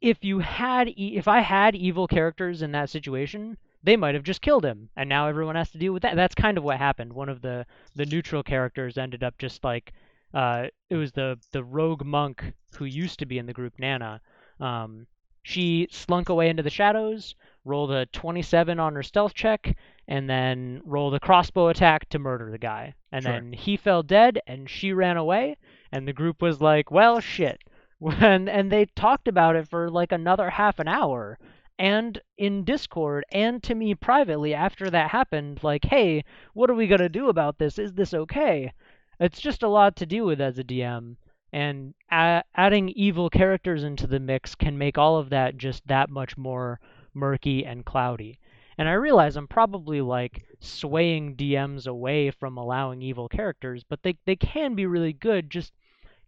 if 0.00 0.24
you 0.24 0.40
had, 0.40 0.88
e- 0.88 1.16
if 1.16 1.28
I 1.28 1.40
had 1.40 1.74
evil 1.76 2.06
characters 2.08 2.62
in 2.62 2.72
that 2.72 2.90
situation, 2.90 3.56
they 3.88 3.96
might 3.96 4.14
have 4.14 4.22
just 4.22 4.42
killed 4.42 4.66
him, 4.66 4.90
and 4.96 5.08
now 5.08 5.28
everyone 5.28 5.56
has 5.56 5.70
to 5.70 5.78
deal 5.78 5.94
with 5.94 6.02
that. 6.02 6.14
That's 6.14 6.34
kind 6.34 6.58
of 6.58 6.64
what 6.64 6.76
happened. 6.76 7.10
One 7.14 7.30
of 7.30 7.40
the 7.40 7.64
the 7.96 8.04
neutral 8.04 8.42
characters 8.42 8.98
ended 8.98 9.24
up 9.24 9.38
just 9.38 9.64
like, 9.64 9.94
uh, 10.34 10.66
it 10.90 10.96
was 10.96 11.12
the 11.12 11.38
the 11.52 11.64
rogue 11.64 12.04
monk 12.04 12.52
who 12.76 12.84
used 12.84 13.18
to 13.20 13.26
be 13.26 13.38
in 13.38 13.46
the 13.46 13.54
group, 13.54 13.78
Nana. 13.78 14.20
Um, 14.60 15.06
she 15.42 15.88
slunk 15.90 16.28
away 16.28 16.50
into 16.50 16.62
the 16.62 16.68
shadows, 16.68 17.34
rolled 17.64 17.90
a 17.90 18.04
27 18.06 18.78
on 18.78 18.94
her 18.94 19.02
stealth 19.02 19.32
check, 19.32 19.74
and 20.06 20.28
then 20.28 20.82
rolled 20.84 21.14
a 21.14 21.20
crossbow 21.20 21.68
attack 21.68 22.06
to 22.10 22.18
murder 22.18 22.50
the 22.50 22.58
guy. 22.58 22.94
And 23.10 23.22
Sure. 23.22 23.32
then 23.32 23.54
he 23.54 23.78
fell 23.78 24.02
dead, 24.02 24.38
and 24.46 24.68
she 24.68 24.92
ran 24.92 25.16
away, 25.16 25.56
and 25.90 26.06
the 26.06 26.12
group 26.12 26.42
was 26.42 26.60
like, 26.60 26.90
well, 26.90 27.20
shit. 27.20 27.62
And, 28.20 28.48
and 28.48 28.70
they 28.70 28.84
talked 28.84 29.26
about 29.26 29.56
it 29.56 29.66
for 29.66 29.90
like 29.90 30.12
another 30.12 30.50
half 30.50 30.78
an 30.78 30.86
hour. 30.86 31.38
And 31.78 32.20
in 32.36 32.64
Discord, 32.64 33.24
and 33.30 33.62
to 33.62 33.74
me 33.74 33.94
privately 33.94 34.52
after 34.52 34.90
that 34.90 35.10
happened, 35.10 35.62
like, 35.62 35.84
hey, 35.84 36.24
what 36.52 36.70
are 36.70 36.74
we 36.74 36.86
going 36.86 37.00
to 37.00 37.08
do 37.08 37.28
about 37.28 37.58
this? 37.58 37.78
Is 37.78 37.92
this 37.92 38.12
okay? 38.12 38.72
It's 39.20 39.40
just 39.40 39.62
a 39.62 39.68
lot 39.68 39.96
to 39.96 40.06
deal 40.06 40.26
with 40.26 40.40
as 40.40 40.58
a 40.58 40.64
DM 40.64 41.16
and 41.52 41.94
a- 42.10 42.44
adding 42.54 42.90
evil 42.90 43.30
characters 43.30 43.84
into 43.84 44.06
the 44.06 44.20
mix 44.20 44.54
can 44.54 44.76
make 44.76 44.98
all 44.98 45.16
of 45.16 45.30
that 45.30 45.56
just 45.56 45.86
that 45.86 46.10
much 46.10 46.36
more 46.36 46.78
murky 47.14 47.64
and 47.64 47.86
cloudy. 47.86 48.38
And 48.76 48.88
I 48.88 48.92
realize 48.92 49.36
I'm 49.36 49.48
probably 49.48 50.00
like 50.00 50.44
swaying 50.60 51.36
DMs 51.36 51.86
away 51.86 52.30
from 52.30 52.56
allowing 52.56 53.02
evil 53.02 53.28
characters, 53.28 53.82
but 53.82 54.02
they, 54.02 54.16
they 54.24 54.36
can 54.36 54.74
be 54.74 54.86
really 54.86 55.12
good. 55.12 55.50
Just 55.50 55.72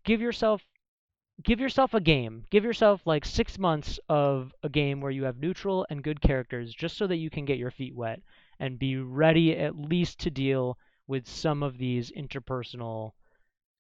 give 0.05 0.21
yourself 0.21 0.65
give 1.43 1.61
yourself 1.61 1.95
a 1.95 2.01
game. 2.01 2.45
Give 2.51 2.65
yourself 2.65 3.01
like 3.07 3.25
six 3.25 3.59
months 3.59 3.99
of 4.09 4.55
a 4.63 4.69
game 4.69 5.01
where 5.01 5.11
you 5.11 5.25
have 5.25 5.39
neutral 5.39 5.87
and 5.91 6.03
good 6.03 6.21
characters 6.21 6.75
just 6.75 6.97
so 6.97 7.07
that 7.07 7.17
you 7.17 7.31
can 7.31 7.45
get 7.45 7.59
your 7.59 7.71
feet 7.71 7.95
wet 7.95 8.21
and 8.59 8.79
be 8.79 8.97
ready 8.97 9.57
at 9.57 9.77
least 9.79 10.19
to 10.21 10.31
deal 10.31 10.79
with 11.07 11.27
some 11.29 11.63
of 11.63 11.79
these 11.79 12.13
interpersonal 12.13 13.13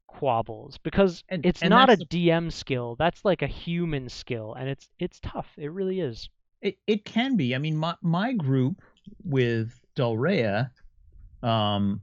quabbles 0.06 0.78
because 0.78 1.22
And- 1.28 1.46
it's 1.46 1.62
and 1.62 1.70
not 1.70 1.90
a 1.90 1.96
DM 1.96 2.50
skill. 2.52 2.96
That's 2.96 3.24
like 3.24 3.42
a 3.42 3.46
human 3.46 4.08
skill 4.08 4.54
and 4.54 4.68
it's 4.68 4.90
it's 4.98 5.20
tough. 5.20 5.48
It 5.56 5.70
really 5.70 6.00
is. 6.00 6.28
It 6.60 6.78
it 6.86 7.04
can 7.04 7.36
be. 7.36 7.54
I 7.54 7.58
mean, 7.58 7.76
my 7.76 7.94
my 8.02 8.32
group 8.32 8.82
with 9.24 9.80
Del 9.94 10.16
Rey, 10.16 10.64
um, 11.42 12.02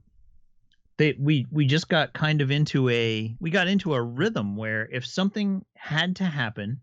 they 0.98 1.16
we 1.20 1.46
we 1.52 1.66
just 1.66 1.90
got 1.90 2.14
kind 2.14 2.42
of 2.42 2.52
into 2.52 2.90
a 2.90 3.36
we 3.40 3.50
got 3.50 3.68
into 3.68 3.94
a 3.94 4.02
rhythm 4.02 4.56
where 4.56 4.88
if 4.92 5.06
something 5.06 5.64
had 5.76 6.16
to 6.18 6.26
happen 6.26 6.82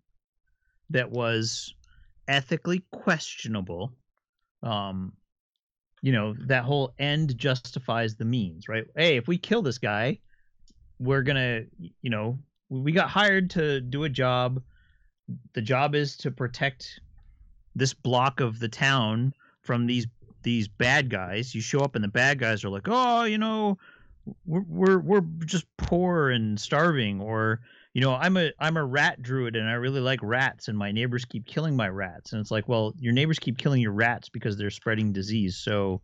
that 0.91 1.11
was 1.11 1.75
ethically 2.29 2.85
questionable, 2.93 3.93
um, 4.62 5.12
you 6.03 6.12
know, 6.12 6.35
that 6.47 6.65
whole 6.65 6.95
end 6.99 7.37
justifies 7.37 8.17
the 8.17 8.25
means, 8.25 8.69
right? 8.69 8.85
Hey, 8.97 9.17
if 9.17 9.27
we 9.27 9.39
kill 9.39 9.62
this 9.62 9.79
guy, 9.79 10.19
we're 10.99 11.23
gonna, 11.23 11.62
you 11.79 12.11
know, 12.11 12.39
we 12.69 12.93
got 12.93 13.11
hired 13.11 13.51
to 13.51 13.81
do 13.81 14.05
a 14.05 14.09
job. 14.09 14.62
The 15.55 15.62
job 15.62 15.95
is 15.95 16.17
to 16.19 16.31
protect 16.31 17.01
this 17.75 17.95
block 17.95 18.41
of 18.41 18.59
the 18.61 18.69
town 18.69 19.33
from 19.62 19.87
these 19.87 20.07
these 20.43 20.69
bad 20.69 21.11
guys. 21.11 21.55
You 21.55 21.61
show 21.61 21.81
up 21.81 21.95
and 21.95 22.05
the 22.05 22.09
bad 22.09 22.39
guys 22.39 22.65
are 22.65 22.69
like, 22.69 22.87
oh, 22.87 23.25
you 23.25 23.39
know, 23.39 23.79
we're 24.47 24.64
we're, 24.66 24.99
we're 24.99 25.20
just 25.45 25.66
poor 25.77 26.31
and 26.31 26.59
starving, 26.59 27.20
or 27.20 27.61
you 27.93 28.01
know, 28.01 28.14
I'm 28.14 28.37
a 28.37 28.53
I'm 28.59 28.77
a 28.77 28.85
rat 28.85 29.22
druid 29.22 29.57
and 29.57 29.68
I 29.68 29.75
really 29.75 30.01
like 30.01 30.20
rats, 30.22 30.68
and 30.68 30.77
my 30.77 30.93
neighbors 30.93 31.25
keep 31.25 31.47
killing 31.47 31.77
my 31.77 31.89
rats. 31.89 32.33
And 32.33 32.41
it's 32.41 32.51
like, 32.51 32.68
well, 32.68 32.95
your 32.99 33.12
neighbors 33.12 33.39
keep 33.39 33.59
killing 33.59 33.81
your 33.81 33.93
rats 33.93 34.29
because 34.29 34.57
they're 34.57 34.70
spreading 34.70 35.12
disease. 35.12 35.57
So, 35.57 36.01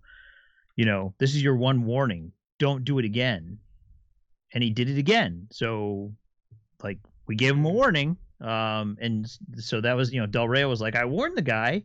you 0.77 0.85
know, 0.85 1.15
this 1.19 1.35
is 1.35 1.43
your 1.43 1.57
one 1.57 1.85
warning: 1.85 2.33
don't 2.59 2.85
do 2.85 2.99
it 2.99 3.05
again. 3.05 3.59
And 4.53 4.65
he 4.65 4.71
did 4.71 4.89
it 4.89 4.99
again. 4.99 5.47
So, 5.53 6.13
like, 6.83 6.99
we 7.29 7.37
gave 7.37 7.53
him 7.53 7.65
a 7.65 7.71
warning. 7.71 8.17
Um, 8.41 8.97
and 9.01 9.31
so 9.57 9.81
that 9.81 9.97
was, 9.97 10.13
you 10.13 10.21
know, 10.21 10.27
Del 10.27 10.49
Rey 10.49 10.65
was 10.65 10.81
like, 10.81 10.97
I 10.97 11.05
warned 11.05 11.37
the 11.37 11.43
guy. 11.43 11.85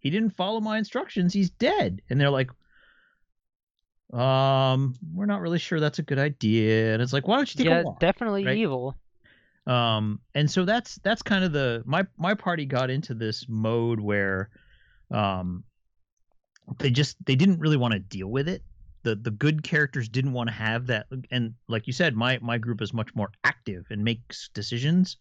He 0.00 0.10
didn't 0.10 0.30
follow 0.30 0.60
my 0.60 0.78
instructions. 0.78 1.32
He's 1.32 1.50
dead. 1.50 2.02
And 2.10 2.20
they're 2.20 2.30
like, 2.30 2.50
um, 4.12 4.94
we're 5.14 5.26
not 5.26 5.40
really 5.40 5.58
sure 5.58 5.80
that's 5.80 5.98
a 5.98 6.02
good 6.02 6.18
idea. 6.18 6.92
And 6.92 7.02
it's 7.02 7.12
like, 7.12 7.28
why 7.28 7.36
don't 7.36 7.54
you 7.54 7.58
take 7.58 7.70
yeah, 7.70 7.80
a 7.80 7.84
walk? 7.84 8.00
definitely 8.00 8.44
right? 8.44 8.56
evil. 8.56 8.96
Um, 9.66 10.20
and 10.34 10.50
so 10.50 10.64
that's 10.64 10.96
that's 10.96 11.22
kind 11.22 11.44
of 11.44 11.52
the 11.52 11.82
my 11.86 12.06
my 12.16 12.34
party 12.34 12.66
got 12.66 12.90
into 12.90 13.14
this 13.14 13.46
mode 13.48 14.00
where, 14.00 14.50
um, 15.10 15.64
they 16.78 16.90
just 16.90 17.16
they 17.24 17.36
didn't 17.36 17.60
really 17.60 17.76
want 17.76 17.92
to 17.92 18.00
deal 18.00 18.28
with 18.28 18.48
it. 18.48 18.62
The 19.02 19.14
the 19.14 19.30
good 19.30 19.62
characters 19.62 20.08
didn't 20.08 20.32
want 20.32 20.48
to 20.48 20.54
have 20.54 20.86
that, 20.88 21.06
and 21.30 21.54
like 21.68 21.86
you 21.86 21.92
said, 21.92 22.14
my 22.14 22.38
my 22.42 22.58
group 22.58 22.82
is 22.82 22.92
much 22.92 23.14
more 23.14 23.30
active 23.44 23.86
and 23.90 24.02
makes 24.02 24.48
decisions. 24.54 25.16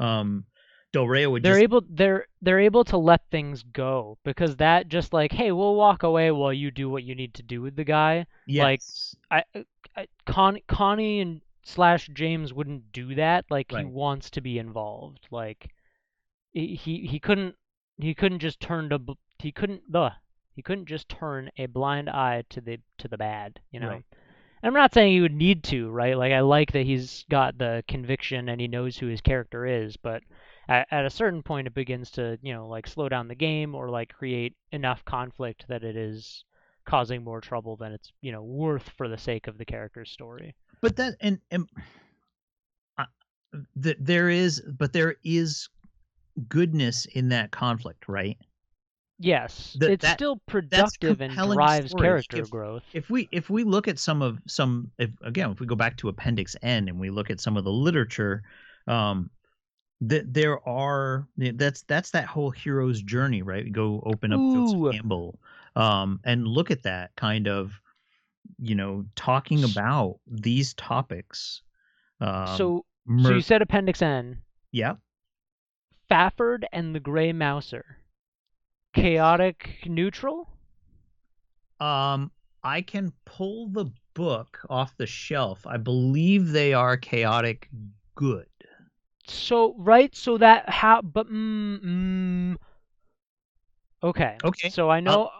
Um, 0.00 0.44
Del 0.92 1.08
Rey 1.08 1.26
would 1.26 1.42
They're 1.42 1.54
just 1.54 1.62
able 1.62 1.84
they're 1.88 2.26
they're 2.42 2.60
able 2.60 2.84
to 2.84 2.98
let 2.98 3.22
things 3.30 3.62
go 3.62 4.18
because 4.24 4.56
that 4.56 4.88
just 4.88 5.12
like, 5.12 5.32
hey, 5.32 5.50
we'll 5.52 5.74
walk 5.74 6.02
away 6.02 6.30
while 6.30 6.52
you 6.52 6.70
do 6.70 6.90
what 6.90 7.02
you 7.02 7.14
need 7.14 7.34
to 7.34 7.42
do 7.42 7.62
with 7.62 7.76
the 7.76 7.84
guy. 7.84 8.26
like, 8.64 8.82
I, 9.30 9.64
I 9.96 10.06
Con, 10.26 10.58
Connie 10.68 11.20
and 11.20 11.40
slash 11.64 12.08
James 12.12 12.52
wouldn't 12.52 12.92
do 12.92 13.14
that. 13.14 13.46
Like 13.50 13.72
he 13.72 13.84
wants 13.84 14.30
to 14.30 14.40
be 14.40 14.58
involved. 14.58 15.26
Like 15.30 15.70
he 16.52 16.74
he, 16.74 17.06
he 17.06 17.18
couldn't 17.18 17.56
he 17.96 18.14
couldn't 18.14 18.40
just 18.40 18.60
turn 18.60 18.90
to 18.90 19.00
he 19.38 19.50
couldn't 19.50 19.90
the 19.90 20.12
he 20.54 20.62
couldn't 20.62 20.86
just 20.86 21.08
turn 21.08 21.50
a 21.56 21.66
blind 21.66 22.10
eye 22.10 22.44
to 22.50 22.60
the 22.60 22.78
to 22.98 23.08
the 23.08 23.18
bad. 23.18 23.60
You 23.70 23.80
know. 23.80 23.88
Right. 23.88 24.04
I'm 24.64 24.74
not 24.74 24.94
saying 24.94 25.12
he 25.12 25.20
would 25.20 25.34
need 25.34 25.64
to, 25.64 25.90
right? 25.90 26.16
Like 26.16 26.32
I 26.32 26.40
like 26.40 26.70
that 26.72 26.86
he's 26.86 27.24
got 27.28 27.58
the 27.58 27.82
conviction 27.88 28.48
and 28.48 28.60
he 28.60 28.68
knows 28.68 28.96
who 28.96 29.06
his 29.06 29.20
character 29.20 29.66
is, 29.66 29.96
but 29.96 30.22
at, 30.68 30.86
at 30.90 31.04
a 31.04 31.10
certain 31.10 31.42
point 31.42 31.66
it 31.66 31.74
begins 31.74 32.10
to, 32.12 32.38
you 32.42 32.52
know, 32.52 32.68
like 32.68 32.86
slow 32.86 33.08
down 33.08 33.28
the 33.28 33.34
game 33.34 33.74
or 33.74 33.88
like 33.90 34.12
create 34.12 34.54
enough 34.72 35.04
conflict 35.04 35.64
that 35.68 35.82
it 35.84 35.96
is 35.96 36.44
causing 36.84 37.22
more 37.22 37.40
trouble 37.40 37.76
than 37.76 37.92
it's, 37.92 38.12
you 38.20 38.32
know, 38.32 38.42
worth 38.42 38.88
for 38.96 39.08
the 39.08 39.18
sake 39.18 39.46
of 39.46 39.58
the 39.58 39.64
character's 39.64 40.10
story. 40.10 40.54
but 40.80 40.96
that 40.96 41.14
and 41.20 41.38
and 41.50 41.66
uh, 42.98 43.04
th- 43.82 43.96
there 44.00 44.28
is 44.28 44.60
but 44.78 44.92
there 44.92 45.16
is 45.24 45.68
goodness 46.48 47.06
in 47.06 47.28
that 47.28 47.50
conflict, 47.50 48.08
right? 48.08 48.38
Yes, 49.18 49.76
Th- 49.78 49.92
it's 49.92 50.02
that- 50.02 50.14
still 50.18 50.40
productive 50.46 51.20
and 51.20 51.32
drives 51.34 51.90
story. 51.90 52.02
character 52.02 52.38
If- 52.38 52.50
growth. 52.50 52.82
if 52.92 53.08
we 53.10 53.28
if 53.30 53.48
we 53.50 53.62
look 53.62 53.86
at 53.86 53.98
some 53.98 54.22
of 54.22 54.38
some 54.48 54.90
if 54.98 55.10
again 55.22 55.50
if 55.52 55.60
we 55.60 55.66
go 55.66 55.76
back 55.76 55.96
to 55.98 56.08
appendix 56.08 56.56
n 56.62 56.88
and 56.88 56.98
we 56.98 57.10
look 57.10 57.30
at 57.30 57.40
some 57.40 57.56
of 57.56 57.62
the 57.64 57.70
literature 57.70 58.42
um 58.88 59.30
that 60.04 60.34
there 60.34 60.66
are 60.68 61.28
that's 61.36 61.82
that's 61.82 62.10
that 62.10 62.26
whole 62.26 62.50
hero's 62.50 63.00
journey 63.02 63.42
right 63.42 63.64
we 63.64 63.70
go 63.70 64.02
open 64.04 64.32
up 64.32 64.40
Ooh. 64.40 64.66
Joseph 64.66 64.94
Campbell 64.96 65.38
um 65.76 66.18
and 66.24 66.46
look 66.46 66.70
at 66.72 66.82
that 66.82 67.14
kind 67.16 67.46
of 67.46 67.80
you 68.58 68.74
know 68.74 69.04
talking 69.14 69.62
about 69.62 70.18
these 70.26 70.74
topics 70.74 71.62
um 72.20 72.56
so, 72.56 72.84
so 73.22 73.30
you 73.30 73.40
said 73.40 73.62
Appendix 73.62 74.02
N. 74.02 74.38
yeah 74.72 74.94
Fafhrd 76.10 76.64
and 76.72 76.94
the 76.94 77.00
Gray 77.00 77.32
Mouser. 77.32 77.96
Chaotic 78.94 79.78
neutral? 79.86 80.48
um 81.80 82.30
i 82.62 82.80
can 82.82 83.12
pull 83.24 83.68
the 83.68 83.86
book 84.14 84.58
off 84.68 84.96
the 84.98 85.06
shelf 85.06 85.66
i 85.66 85.76
believe 85.76 86.52
they 86.52 86.74
are 86.74 86.96
chaotic 86.96 87.68
good 88.14 88.46
So 89.26 89.74
right, 89.78 90.14
so 90.14 90.38
that 90.38 90.68
how, 90.68 91.00
but 91.02 91.28
mm, 91.28 91.80
mm, 91.82 92.56
okay. 94.02 94.44
Okay. 94.44 94.74
So 94.74 94.90
I 94.90 95.00
know 95.00 95.30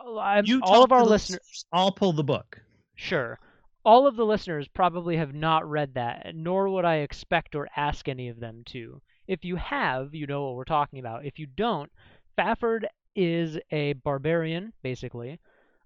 You 0.40 0.62
all 0.62 0.82
of 0.82 0.92
our 0.92 1.04
the 1.04 1.06
listeners. 1.06 1.64
I'll 1.72 1.92
pull 1.92 2.12
the 2.12 2.24
book. 2.24 2.62
Sure, 2.94 3.38
all 3.84 4.06
of 4.06 4.16
the 4.16 4.24
listeners 4.26 4.68
probably 4.68 5.16
have 5.16 5.34
not 5.34 5.68
read 5.68 5.94
that, 5.94 6.34
nor 6.34 6.68
would 6.68 6.84
I 6.84 6.96
expect 6.96 7.54
or 7.54 7.68
ask 7.76 8.08
any 8.08 8.28
of 8.28 8.40
them 8.40 8.62
to. 8.66 9.00
If 9.26 9.44
you 9.44 9.56
have, 9.56 10.14
you 10.14 10.26
know 10.26 10.44
what 10.46 10.54
we're 10.56 10.64
talking 10.64 10.98
about. 10.98 11.24
If 11.24 11.38
you 11.38 11.46
don't, 11.46 11.90
Fafhrd 12.36 12.84
is 13.14 13.58
a 13.70 13.92
barbarian, 13.94 14.72
basically, 14.82 15.38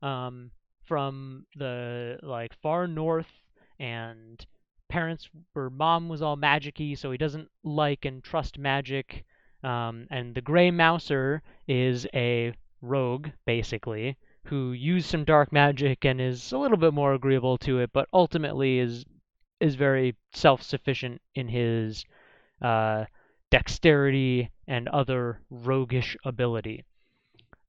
um, 0.02 0.50
from 0.84 1.46
the 1.56 2.18
like 2.22 2.52
far 2.54 2.86
north, 2.86 3.42
and 3.78 4.44
parents 4.88 5.28
or 5.54 5.70
mom 5.70 6.08
was 6.08 6.22
all 6.22 6.36
magicy, 6.36 6.96
so 6.96 7.10
he 7.10 7.18
doesn't 7.18 7.48
like 7.64 8.04
and 8.04 8.22
trust 8.22 8.58
magic. 8.58 9.24
Um, 9.62 10.06
and 10.10 10.34
the 10.34 10.40
Gray 10.40 10.70
Mouser 10.70 11.42
is 11.66 12.06
a 12.14 12.54
rogue, 12.82 13.28
basically, 13.46 14.16
who 14.44 14.72
used 14.72 15.08
some 15.08 15.24
dark 15.24 15.52
magic 15.52 16.04
and 16.04 16.20
is 16.20 16.52
a 16.52 16.58
little 16.58 16.76
bit 16.76 16.94
more 16.94 17.14
agreeable 17.14 17.58
to 17.58 17.80
it, 17.80 17.90
but 17.92 18.08
ultimately 18.12 18.78
is 18.78 19.04
is 19.58 19.74
very 19.74 20.14
self-sufficient 20.34 21.20
in 21.34 21.48
his 21.48 22.04
uh, 22.60 23.04
dexterity 23.50 24.50
and 24.68 24.86
other 24.88 25.40
roguish 25.50 26.16
ability. 26.24 26.84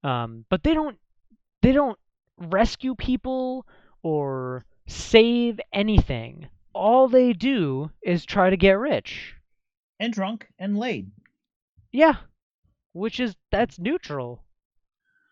Um, 0.03 0.45
but 0.49 0.63
they 0.63 0.73
don't 0.73 0.97
they 1.61 1.71
don't 1.71 1.97
rescue 2.37 2.93
people 2.95 3.65
or 4.03 4.65
save 4.87 5.59
anything. 5.73 6.47
All 6.73 7.07
they 7.07 7.33
do 7.33 7.91
is 8.01 8.25
try 8.25 8.49
to 8.49 8.57
get 8.57 8.77
rich. 8.77 9.35
And 9.99 10.13
drunk 10.13 10.47
and 10.59 10.77
laid. 10.77 11.11
Yeah, 11.91 12.17
which 12.93 13.19
is 13.19 13.35
that's 13.51 13.79
neutral. 13.79 14.43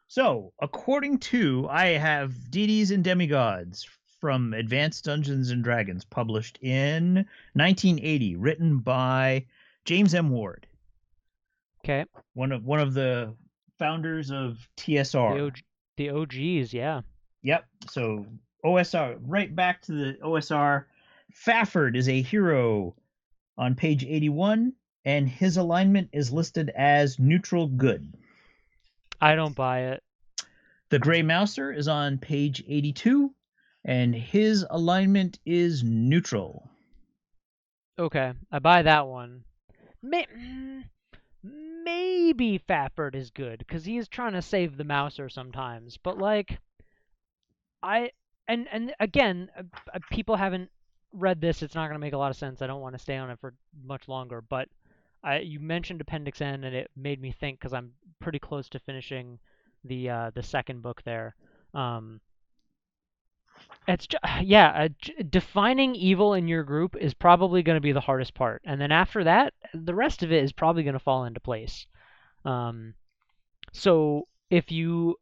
So, 0.08 0.54
according 0.62 1.20
to 1.20 1.68
I 1.70 1.88
have 1.88 2.50
deities 2.50 2.92
and 2.92 3.04
demigods 3.04 3.88
from 4.20 4.54
Advanced 4.54 5.04
Dungeons 5.06 5.52
and 5.52 5.64
Dragons, 5.64 6.06
published 6.06 6.58
in 6.62 7.26
1980, 7.54 8.36
written 8.38 8.80
by 8.80 9.46
James 9.84 10.16
M. 10.16 10.30
Ward, 10.30 10.68
Okay, 11.84 12.06
one 12.34 12.52
of 12.52 12.66
one 12.66 12.80
of 12.80 12.96
the 12.96 13.36
founders 13.78 14.32
of 14.32 14.58
the, 14.78 14.96
TSR. 14.96 15.46
OG, 15.48 15.60
the 15.98 16.10
OGs, 16.10 16.74
yeah. 16.74 17.02
Yep. 17.44 17.66
So 17.92 18.26
OSR, 18.66 19.18
right 19.22 19.56
back 19.56 19.84
to 19.84 19.92
the 19.92 20.14
OSR. 20.24 20.86
Fafhrd 21.36 21.96
is 21.96 22.08
a 22.08 22.22
hero 22.22 22.96
on 23.58 23.76
page 23.76 24.04
81, 24.04 24.74
and 25.04 25.30
his 25.30 25.58
alignment 25.58 26.10
is 26.14 26.32
listed 26.32 26.72
as 26.76 27.20
neutral 27.20 27.68
good. 27.68 28.14
I 29.22 29.36
don't 29.36 29.56
buy 29.56 29.92
it. 29.92 30.04
The 30.90 31.00
Gray 31.00 31.22
Mouser 31.22 31.72
is 31.72 31.88
on 31.88 32.18
page 32.18 32.64
82, 32.68 33.34
and 33.84 34.16
his 34.16 34.66
alignment 34.70 35.40
is 35.46 35.84
neutral. 35.84 36.70
Okay, 37.98 38.34
I 38.52 38.60
buy 38.60 38.82
that 38.82 39.08
one. 39.08 39.44
May- 40.02 40.28
maybe 41.44 42.60
Fafhrd 42.60 43.16
is 43.16 43.30
good 43.30 43.60
because 43.60 43.86
he 43.86 43.98
is 43.98 44.08
trying 44.08 44.34
to 44.34 44.42
save 44.42 44.78
the 44.78 44.84
Mouser 44.84 45.30
sometimes, 45.30 45.98
but 45.98 46.18
like, 46.18 46.60
I 47.82 48.12
and 48.48 48.68
and 48.72 48.94
again, 49.00 49.50
uh, 49.58 49.64
uh, 49.94 50.00
people 50.12 50.36
haven't 50.36 50.70
read 51.16 51.42
this. 51.42 51.62
It's 51.62 51.76
not 51.76 51.88
going 51.88 51.96
to 51.96 52.06
make 52.06 52.14
a 52.14 52.18
lot 52.18 52.32
of 52.32 52.38
sense. 52.38 52.62
I 52.62 52.68
don't 52.68 52.82
want 52.82 52.96
to 52.96 53.02
stay 53.02 53.18
on 53.18 53.30
it 53.30 53.40
for 53.40 53.54
much 53.84 54.08
longer, 54.08 54.42
but 54.42 54.70
I 55.24 55.40
you 55.40 55.60
mentioned 55.60 56.02
Appendix 56.02 56.42
N, 56.42 56.64
and 56.64 56.76
it 56.76 56.92
made 56.96 57.22
me 57.22 57.32
think 57.32 57.60
because 57.60 57.74
I'm 57.74 57.92
pretty 58.20 58.40
close 58.40 58.70
to 58.70 58.80
finishing 58.80 59.40
the 59.84 60.10
uh, 60.10 60.32
the 60.34 60.44
second 60.44 60.82
book 60.82 61.02
there. 61.04 61.36
Um, 61.74 62.22
it's 63.88 64.08
ju- 64.08 64.18
yeah, 64.42 64.70
uh, 64.70 64.90
j- 65.00 65.24
defining 65.30 65.96
evil 65.96 66.34
in 66.34 66.48
your 66.48 66.64
group 66.64 66.96
is 66.96 67.14
probably 67.14 67.64
going 67.64 67.78
to 67.78 67.82
be 67.82 67.92
the 67.92 68.02
hardest 68.02 68.34
part, 68.34 68.62
and 68.66 68.80
then 68.80 68.92
after 68.92 69.24
that, 69.24 69.54
the 69.74 69.96
rest 69.96 70.24
of 70.24 70.32
it 70.32 70.44
is 70.44 70.52
probably 70.52 70.84
going 70.84 70.94
to 70.94 71.00
fall 71.00 71.26
into 71.26 71.40
place. 71.40 71.88
Um, 72.44 72.94
so 73.72 74.28
if 74.50 74.72
you 74.72 75.16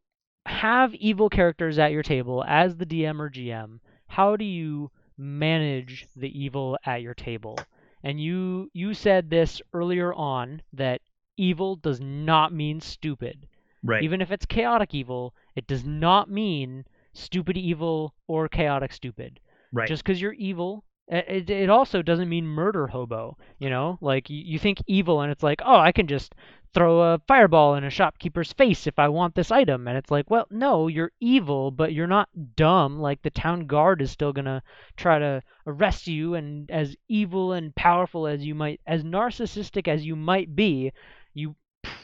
have 0.46 0.94
evil 0.94 1.30
characters 1.30 1.78
at 1.78 1.92
your 1.92 2.02
table 2.02 2.44
as 2.46 2.76
the 2.76 2.86
DM 2.86 3.18
or 3.18 3.30
GM, 3.30 3.80
how 4.06 4.36
do 4.36 4.44
you 4.44 4.90
manage 5.16 6.06
the 6.16 6.28
evil 6.38 6.78
at 6.84 7.02
your 7.02 7.14
table? 7.14 7.58
And 8.02 8.20
you 8.20 8.70
you 8.72 8.94
said 8.94 9.30
this 9.30 9.62
earlier 9.72 10.12
on 10.12 10.62
that 10.72 11.00
evil 11.36 11.76
does 11.76 12.00
not 12.00 12.52
mean 12.52 12.80
stupid. 12.80 13.46
Right. 13.82 14.02
Even 14.02 14.20
if 14.20 14.30
it's 14.30 14.46
chaotic 14.46 14.94
evil, 14.94 15.34
It 15.56 15.66
does 15.66 15.84
not 15.84 16.30
mean 16.30 16.84
stupid 17.12 17.56
evil 17.56 18.14
or 18.26 18.48
chaotic 18.48 18.92
stupid. 18.92 19.40
Right. 19.72 19.88
Just 19.88 20.04
because 20.04 20.20
you're 20.20 20.32
evil, 20.32 20.84
it, 21.08 21.48
it 21.50 21.70
also 21.70 22.02
doesn't 22.02 22.28
mean 22.28 22.46
murder 22.46 22.86
hobo. 22.88 23.36
You 23.58 23.70
know, 23.70 23.98
like 24.00 24.30
you, 24.30 24.42
you 24.44 24.58
think 24.58 24.82
evil 24.86 25.20
and 25.20 25.30
it's 25.30 25.42
like, 25.42 25.60
oh, 25.64 25.76
I 25.76 25.92
can 25.92 26.06
just 26.06 26.34
throw 26.74 27.00
a 27.00 27.20
fireball 27.28 27.76
in 27.76 27.84
a 27.84 27.90
shopkeeper's 27.90 28.52
face 28.52 28.86
if 28.86 28.98
I 28.98 29.08
want 29.08 29.34
this 29.34 29.50
item. 29.50 29.86
And 29.86 29.96
it's 29.96 30.10
like, 30.10 30.28
well, 30.28 30.46
no, 30.50 30.88
you're 30.88 31.12
evil, 31.20 31.70
but 31.70 31.92
you're 31.92 32.06
not 32.06 32.28
dumb. 32.56 32.98
Like 32.98 33.22
the 33.22 33.30
town 33.30 33.66
guard 33.66 34.02
is 34.02 34.10
still 34.10 34.32
going 34.32 34.44
to 34.46 34.62
try 34.96 35.18
to 35.18 35.42
arrest 35.66 36.08
you. 36.08 36.34
And 36.34 36.70
as 36.70 36.96
evil 37.08 37.52
and 37.52 37.74
powerful 37.74 38.26
as 38.26 38.44
you 38.44 38.54
might, 38.54 38.80
as 38.86 39.04
narcissistic 39.04 39.88
as 39.88 40.04
you 40.04 40.16
might 40.16 40.54
be, 40.54 40.92
you 41.32 41.54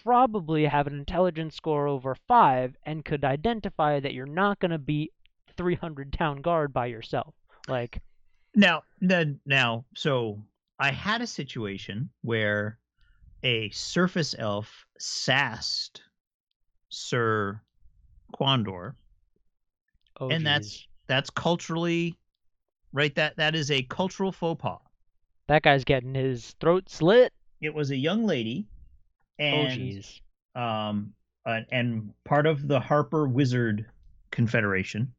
probably 0.02 0.64
have 0.64 0.86
an 0.86 0.98
intelligence 0.98 1.56
score 1.56 1.88
over 1.88 2.14
five 2.28 2.74
and 2.86 3.04
could 3.04 3.24
identify 3.24 3.98
that 3.98 4.14
you're 4.14 4.26
not 4.26 4.60
going 4.60 4.70
to 4.70 4.78
beat 4.78 5.12
300 5.56 6.12
town 6.12 6.42
guard 6.42 6.72
by 6.72 6.86
yourself. 6.86 7.34
Like, 7.68 8.00
now, 8.54 8.82
then, 9.00 9.40
now, 9.44 9.84
so 9.94 10.42
I 10.78 10.92
had 10.92 11.20
a 11.20 11.26
situation 11.26 12.10
where 12.22 12.78
a 13.42 13.70
surface 13.70 14.34
elf 14.38 14.86
sassed 14.98 16.02
Sir 16.88 17.60
Quandor, 18.34 18.94
oh, 20.20 20.28
and 20.30 20.40
geez. 20.40 20.44
that's 20.44 20.88
that's 21.06 21.30
culturally 21.30 22.16
right. 22.92 23.14
That 23.14 23.36
that 23.36 23.54
is 23.54 23.70
a 23.70 23.82
cultural 23.84 24.32
faux 24.32 24.60
pas. 24.60 24.78
that 25.48 25.62
guy's 25.62 25.84
getting 25.84 26.14
his 26.14 26.54
throat 26.60 26.88
slit. 26.88 27.32
It 27.60 27.74
was 27.74 27.90
a 27.90 27.96
young 27.96 28.24
lady, 28.24 28.66
Oh, 29.38 29.44
and 29.44 29.80
jeez. 29.80 30.20
um, 30.54 31.12
uh, 31.46 31.60
and 31.70 32.12
part 32.24 32.46
of 32.46 32.66
the 32.68 32.80
Harper 32.80 33.28
Wizard 33.28 33.86
Confederation 34.30 35.12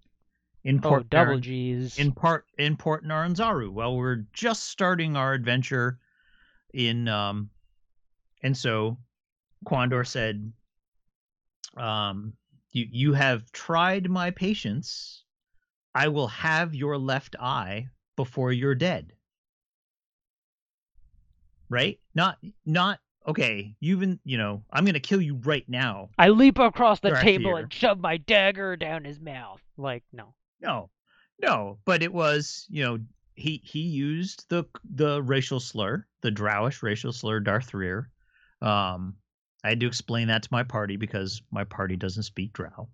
in 0.64 0.78
Oh, 0.80 0.90
Port 0.90 1.10
double 1.10 1.34
Nar- 1.34 1.40
G's. 1.42 1.98
in 2.00 2.12
part 2.12 2.46
in 2.58 2.76
Port 2.78 3.04
Naranzaru. 3.06 3.72
Well, 3.72 3.96
we're 3.98 4.26
just 4.34 4.64
starting 4.66 5.16
our 5.16 5.34
adventure 5.34 6.00
in 6.74 7.08
um 7.08 7.50
and 8.44 8.56
so 8.56 8.98
Quandor 9.66 10.06
said 10.06 10.52
um 11.78 12.34
you 12.72 12.88
you 12.90 13.14
have 13.14 13.52
tried 13.52 14.10
my 14.10 14.32
patience. 14.32 15.24
I 15.94 16.08
will 16.08 16.28
have 16.28 16.74
your 16.74 16.98
left 16.98 17.36
eye 17.40 17.88
before 18.16 18.52
you're 18.52 18.76
dead. 18.76 19.14
Right? 21.70 22.00
Not 22.16 22.38
not 22.66 23.00
okay, 23.28 23.76
you've 23.80 24.00
been, 24.00 24.20
you 24.24 24.38
know, 24.38 24.64
I'm 24.72 24.84
going 24.84 24.94
to 24.94 25.00
kill 25.00 25.22
you 25.22 25.36
right 25.44 25.68
now. 25.68 26.10
I 26.18 26.30
leap 26.30 26.60
across 26.60 27.00
the 27.00 27.12
table 27.12 27.56
and 27.56 27.72
shove 27.72 28.00
my 28.00 28.18
dagger 28.18 28.76
down 28.76 29.04
his 29.04 29.20
mouth. 29.20 29.62
Like, 29.78 30.04
no. 30.12 30.34
No, 30.60 30.90
no, 31.42 31.80
but 31.86 32.04
it 32.04 32.14
was 32.14 32.68
you 32.70 32.84
know 32.84 33.00
he 33.36 33.62
he 33.64 33.80
used 33.80 34.48
the 34.50 34.64
the 34.96 35.22
racial 35.24 35.60
slur, 35.60 36.06
the 36.22 36.32
Drowish 36.32 36.84
racial 36.84 37.12
slur, 37.12 37.42
darthiir. 37.42 38.06
Um, 38.62 39.16
I 39.64 39.70
had 39.70 39.80
to 39.82 39.88
explain 39.88 40.28
that 40.30 40.44
to 40.44 40.50
my 40.52 40.64
party 40.64 40.98
because 40.98 41.42
my 41.52 41.64
party 41.64 41.96
doesn't 41.96 42.24
speak 42.24 42.54
Drow. 42.54 42.90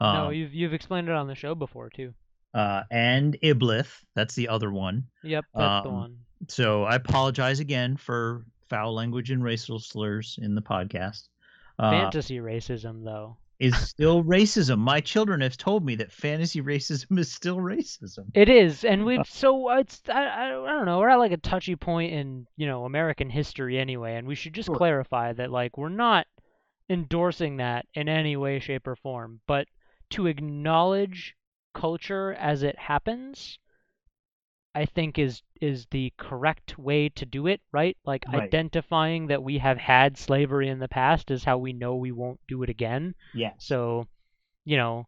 Um, 0.00 0.14
no, 0.16 0.30
you've 0.30 0.54
you've 0.54 0.72
explained 0.74 1.08
it 1.08 1.14
on 1.14 1.26
the 1.28 1.34
show 1.34 1.54
before 1.54 1.90
too. 1.90 2.12
uh, 2.54 2.82
and 2.90 3.36
Iblith, 3.42 3.92
that's 4.14 4.34
the 4.34 4.48
other 4.48 4.70
one. 4.70 5.04
Yep, 5.22 5.44
that's 5.54 5.84
the 5.84 5.88
Um, 5.90 5.94
one. 5.94 6.18
So 6.48 6.84
I 6.84 6.96
apologize 6.96 7.60
again 7.60 7.96
for 7.96 8.44
foul 8.68 8.94
language 8.94 9.30
and 9.30 9.42
racial 9.44 9.78
slurs 9.78 10.38
in 10.42 10.54
the 10.54 10.62
podcast. 10.62 11.28
Uh, 11.78 11.90
Fantasy 11.90 12.38
racism, 12.38 13.04
though. 13.04 13.36
Is 13.62 13.78
still 13.78 14.24
racism. 14.24 14.78
My 14.78 15.00
children 15.00 15.40
have 15.40 15.56
told 15.56 15.84
me 15.84 15.94
that 15.94 16.10
fantasy 16.10 16.60
racism 16.60 17.16
is 17.18 17.30
still 17.30 17.58
racism. 17.58 18.26
It 18.34 18.48
is, 18.48 18.84
and 18.84 19.04
we've 19.04 19.24
so 19.24 19.70
uh, 19.70 19.76
it's 19.78 20.02
I, 20.08 20.24
I 20.24 20.46
I 20.46 20.72
don't 20.72 20.84
know 20.84 20.98
we're 20.98 21.08
at 21.08 21.18
like 21.18 21.30
a 21.30 21.36
touchy 21.36 21.76
point 21.76 22.12
in 22.12 22.46
you 22.56 22.66
know 22.66 22.84
American 22.84 23.30
history 23.30 23.78
anyway, 23.78 24.16
and 24.16 24.26
we 24.26 24.34
should 24.34 24.52
just 24.52 24.66
Sure. 24.66 24.76
clarify 24.76 25.32
that 25.34 25.52
like 25.52 25.78
we're 25.78 25.88
not 25.90 26.26
endorsing 26.90 27.58
that 27.58 27.86
in 27.94 28.08
any 28.08 28.36
way, 28.36 28.58
shape, 28.58 28.86
or 28.86 28.96
form, 28.96 29.40
but 29.46 29.68
to 30.10 30.26
acknowledge 30.26 31.36
culture 31.72 32.34
as 32.34 32.64
it 32.64 32.76
happens, 32.78 33.60
I 34.74 34.86
think 34.86 35.18
is 35.20 35.42
is 35.62 35.86
the 35.92 36.12
correct 36.16 36.76
way 36.76 37.08
to 37.10 37.24
do 37.24 37.46
it, 37.46 37.60
right? 37.70 37.96
Like 38.04 38.24
Right. 38.26 38.42
identifying 38.42 39.28
that 39.28 39.42
we 39.42 39.58
have 39.58 39.78
had 39.78 40.18
slavery 40.18 40.68
in 40.68 40.80
the 40.80 40.88
past 40.88 41.30
is 41.30 41.44
how 41.44 41.58
we 41.58 41.72
know 41.72 41.94
we 41.94 42.10
won't 42.12 42.40
do 42.48 42.62
it 42.64 42.68
again. 42.68 43.14
Yeah. 43.32 43.52
So, 43.58 44.08
you 44.64 44.76
know, 44.76 45.06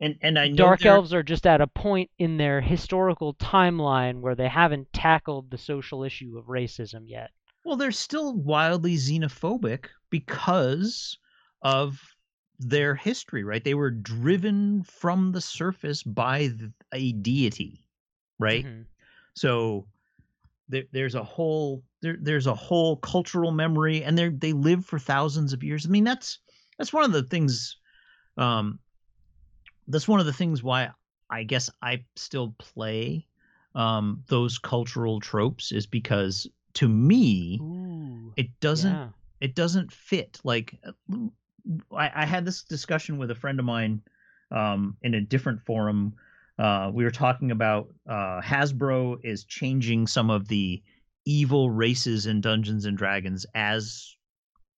and 0.00 0.18
and 0.20 0.38
I 0.38 0.48
know 0.48 0.56
Dark 0.56 0.80
there- 0.80 0.92
elves 0.92 1.14
are 1.14 1.22
just 1.22 1.46
at 1.46 1.60
a 1.60 1.66
point 1.68 2.10
in 2.18 2.36
their 2.36 2.60
historical 2.60 3.34
timeline 3.34 4.20
where 4.20 4.34
they 4.34 4.48
haven't 4.48 4.92
tackled 4.92 5.50
the 5.50 5.58
social 5.58 6.02
issue 6.02 6.36
of 6.36 6.46
racism 6.46 7.04
yet. 7.08 7.30
Well, 7.64 7.76
they're 7.76 7.92
still 7.92 8.34
wildly 8.36 8.96
xenophobic 8.96 9.86
because 10.10 11.16
of 11.62 12.00
their 12.58 12.94
history, 12.96 13.44
right? 13.44 13.62
They 13.62 13.74
were 13.74 13.90
driven 13.90 14.82
from 14.82 15.32
the 15.32 15.40
surface 15.40 16.02
by 16.02 16.50
a 16.92 17.12
deity, 17.12 17.84
right? 18.38 18.64
Mhm. 18.64 18.86
So 19.36 19.86
there, 20.68 20.84
there's 20.92 21.14
a 21.14 21.22
whole 21.22 21.82
there, 22.00 22.16
there's 22.20 22.46
a 22.46 22.54
whole 22.54 22.96
cultural 22.96 23.52
memory, 23.52 24.02
and 24.02 24.18
they 24.18 24.28
they 24.28 24.52
live 24.52 24.84
for 24.84 24.98
thousands 24.98 25.52
of 25.52 25.62
years. 25.62 25.86
I 25.86 25.90
mean, 25.90 26.04
that's 26.04 26.38
that's 26.78 26.92
one 26.92 27.04
of 27.04 27.12
the 27.12 27.22
things. 27.22 27.76
Um, 28.36 28.80
that's 29.88 30.08
one 30.08 30.20
of 30.20 30.26
the 30.26 30.32
things 30.32 30.62
why 30.62 30.90
I 31.30 31.42
guess 31.44 31.70
I 31.82 32.04
still 32.16 32.54
play 32.58 33.26
um, 33.74 34.24
those 34.28 34.58
cultural 34.58 35.20
tropes 35.20 35.72
is 35.72 35.86
because 35.86 36.48
to 36.74 36.88
me 36.88 37.58
Ooh. 37.62 38.32
it 38.36 38.48
doesn't 38.60 38.92
yeah. 38.92 39.08
it 39.40 39.54
doesn't 39.54 39.92
fit 39.92 40.40
like 40.44 40.78
uh, 40.86 41.16
I, 41.94 42.10
I 42.14 42.26
had 42.26 42.44
this 42.44 42.62
discussion 42.62 43.18
with 43.18 43.30
a 43.30 43.34
friend 43.34 43.58
of 43.58 43.64
mine 43.64 44.02
um, 44.50 44.96
in 45.02 45.14
a 45.14 45.20
different 45.20 45.60
forum 45.60 46.14
uh, 46.58 46.90
we 46.92 47.04
were 47.04 47.10
talking 47.10 47.50
about 47.50 47.88
uh, 48.08 48.40
hasbro 48.40 49.18
is 49.22 49.44
changing 49.44 50.06
some 50.06 50.30
of 50.30 50.48
the 50.48 50.82
evil 51.24 51.70
races 51.70 52.26
in 52.26 52.40
dungeons 52.40 52.84
and 52.84 52.96
dragons 52.96 53.46
as 53.54 54.16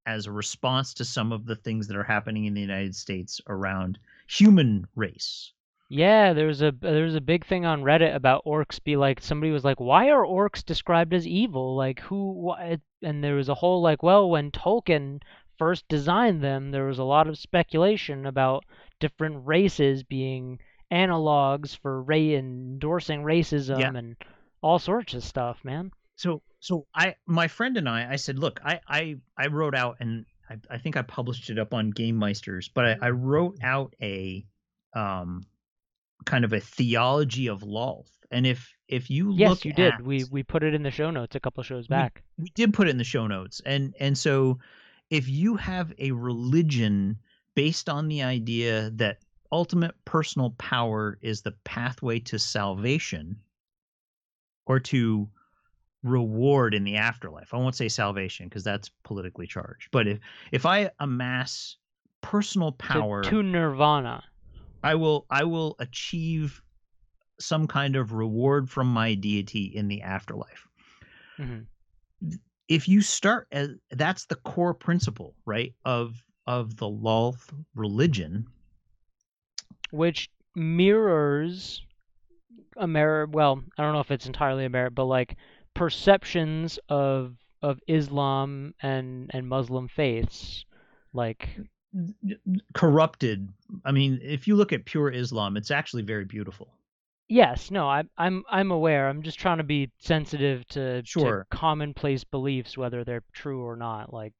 as 0.07 0.27
a 0.27 0.33
response 0.33 0.95
to 0.95 1.05
some 1.05 1.33
of 1.33 1.45
the 1.45 1.57
things 1.57 1.87
that 1.87 1.97
are 1.97 2.05
happening 2.05 2.47
in 2.47 2.55
the 2.55 2.61
united 2.61 2.95
states 2.95 3.41
around 3.49 3.99
human 4.27 4.87
race 4.97 5.53
Yeah, 5.91 6.33
there 6.33 6.47
was 6.47 6.63
a 6.63 6.73
there 6.73 7.05
was 7.05 7.15
a 7.15 7.21
big 7.21 7.45
thing 7.45 7.65
on 7.67 7.83
Reddit 7.83 8.15
about 8.15 8.45
orcs. 8.47 8.83
Be 8.83 8.97
like, 8.97 9.21
somebody 9.21 9.53
was 9.53 9.65
like, 9.65 9.81
"Why 9.81 10.09
are 10.11 10.25
orcs 10.25 10.65
described 10.65 11.13
as 11.15 11.27
evil? 11.27 11.77
Like, 11.77 12.01
who?" 12.01 12.55
And 13.03 13.25
there 13.25 13.35
was 13.35 13.49
a 13.49 13.55
whole 13.55 13.83
like, 13.83 14.03
well, 14.03 14.29
when 14.31 14.51
Tolkien 14.51 15.21
first 15.59 15.87
designed 15.89 16.43
them, 16.43 16.71
there 16.71 16.87
was 16.87 16.99
a 16.99 17.05
lot 17.05 17.29
of 17.29 17.39
speculation 17.39 18.27
about 18.27 18.65
different 19.01 19.47
races 19.47 20.03
being 20.03 20.59
analogs 20.93 21.77
for 21.77 22.02
Ray 22.02 22.35
endorsing 22.35 23.23
racism 23.23 23.81
Yeah. 23.81 23.93
and 23.94 24.16
all 24.62 24.78
sorts 24.78 25.15
of 25.15 25.23
stuff, 25.24 25.65
man. 25.65 25.93
so 26.16 26.43
so 26.60 26.85
i 26.93 27.15
my 27.27 27.47
friend 27.47 27.77
and 27.77 27.89
i 27.89 28.10
i 28.12 28.16
said 28.16 28.36
look 28.40 28.59
i 28.65 28.81
i 28.89 29.15
i 29.36 29.47
wrote 29.47 29.77
out 29.77 29.97
and 30.01 30.27
i, 30.51 30.56
I 30.69 30.78
think 30.78 30.97
i 30.97 31.02
published 31.02 31.51
it 31.51 31.59
up 31.60 31.73
on 31.73 31.90
game 31.90 32.19
meisters 32.19 32.69
but 32.74 32.85
I, 32.85 32.97
I 33.01 33.10
wrote 33.10 33.59
out 33.62 33.94
a 34.02 34.44
um 34.97 35.47
kind 36.24 36.44
of 36.44 36.52
a 36.52 36.59
theology 36.59 37.47
of 37.48 37.60
lolth 37.62 38.10
and 38.32 38.44
if 38.44 38.74
if 38.89 39.09
you 39.09 39.32
Yes, 39.32 39.51
look 39.51 39.65
you 39.66 39.73
did. 39.73 39.94
at- 39.94 40.02
We 40.02 40.24
we 40.32 40.43
put 40.43 40.65
it 40.65 40.74
in 40.74 40.82
the 40.82 40.90
show 40.90 41.12
notes 41.12 41.36
a 41.36 41.40
couple 41.40 41.62
shows 41.62 41.89
We- 41.89 41.94
back. 41.94 42.24
we 42.36 42.51
did 42.56 42.74
put 42.74 42.89
it 42.89 42.90
in 42.90 42.98
the 42.98 43.05
show 43.05 43.28
notes 43.28 43.60
and 43.65 43.94
and 44.01 44.19
so 44.19 44.59
if 45.10 45.28
you 45.28 45.55
have 45.55 45.93
a 45.98 46.10
religion 46.10 47.19
based 47.55 47.89
on 47.89 48.09
the 48.09 48.24
idea 48.24 48.90
that 48.97 49.19
ultimate 49.53 49.95
personal 50.05 50.51
power 50.59 51.19
is 51.23 51.43
the 51.43 51.53
pathway 51.65 52.19
to 52.19 52.39
salvation 52.39 53.37
or 54.66 54.79
to 54.79 55.29
reward 56.03 56.75
in 56.75 56.85
the 56.85 56.97
afterlife. 56.97 57.53
I 57.53 57.57
won't 57.57 57.75
say 57.75 57.89
salvation 57.89 58.47
because 58.47 58.65
that's 58.65 58.91
politically 59.05 59.47
charged 59.47 59.89
but 59.91 60.07
if 60.07 60.19
if 60.53 60.66
i 60.66 60.91
amass 61.01 61.77
personal 62.20 62.73
power 62.73 63.23
to 63.25 63.43
Nirvana. 63.43 64.23
i 64.83 64.95
will 64.95 65.27
i 65.31 65.45
will 65.45 65.77
achieve 65.79 66.62
some 67.41 67.66
kind 67.66 67.97
of 67.97 68.12
reward 68.12 68.69
from 68.69 68.93
my 68.93 69.15
deity 69.15 69.65
in 69.65 69.87
the 69.87 70.03
afterlife. 70.03 70.66
Hmm 71.37 71.61
if 72.69 72.87
you 72.87 73.01
start 73.01 73.49
as 73.51 73.70
that's 73.91 74.27
the 74.27 74.37
core 74.37 74.75
principle 74.75 75.35
right 75.47 75.75
of 75.85 76.23
of 76.47 76.77
the 76.77 76.87
Lolth 76.89 77.53
religion 77.75 78.47
which 79.90 80.28
mirrors 80.55 81.82
Amer 82.81 83.27
well, 83.27 83.62
I 83.77 83.82
don't 83.82 83.93
know 83.93 84.01
if 84.01 84.10
it's 84.10 84.27
entirely 84.27 84.65
Amer 84.65 84.90
but 84.90 85.05
like 85.05 85.36
perceptions 85.74 86.78
of 86.89 87.36
of 87.62 87.81
Islam 87.89 88.74
and 88.82 89.31
and 89.32 89.48
Muslim 89.48 89.89
faiths. 89.89 90.65
Like 91.12 91.48
corrupted. 92.74 93.48
I 93.85 93.93
mean, 93.93 94.20
if 94.23 94.47
you 94.47 94.56
look 94.56 94.73
at 94.73 94.85
pure 94.85 95.10
Islam, 95.10 95.56
it's 95.56 95.70
actually 95.70 96.02
very 96.02 96.24
beautiful. 96.24 96.69
Yes, 97.28 97.70
no, 97.70 97.89
I'm 97.89 98.09
I'm 98.16 98.44
I'm 98.51 98.70
aware. 98.70 99.09
I'm 99.09 99.23
just 99.23 99.39
trying 99.39 99.59
to 99.59 99.65
be 99.65 99.90
sensitive 99.98 100.66
to, 100.69 101.02
Sure. 101.05 101.47
to 101.51 101.56
commonplace 101.56 102.24
beliefs, 102.24 102.78
whether 102.78 103.05
they're 103.05 103.24
true 103.32 103.62
or 103.62 103.77
not. 103.77 104.12
Like, 104.12 104.32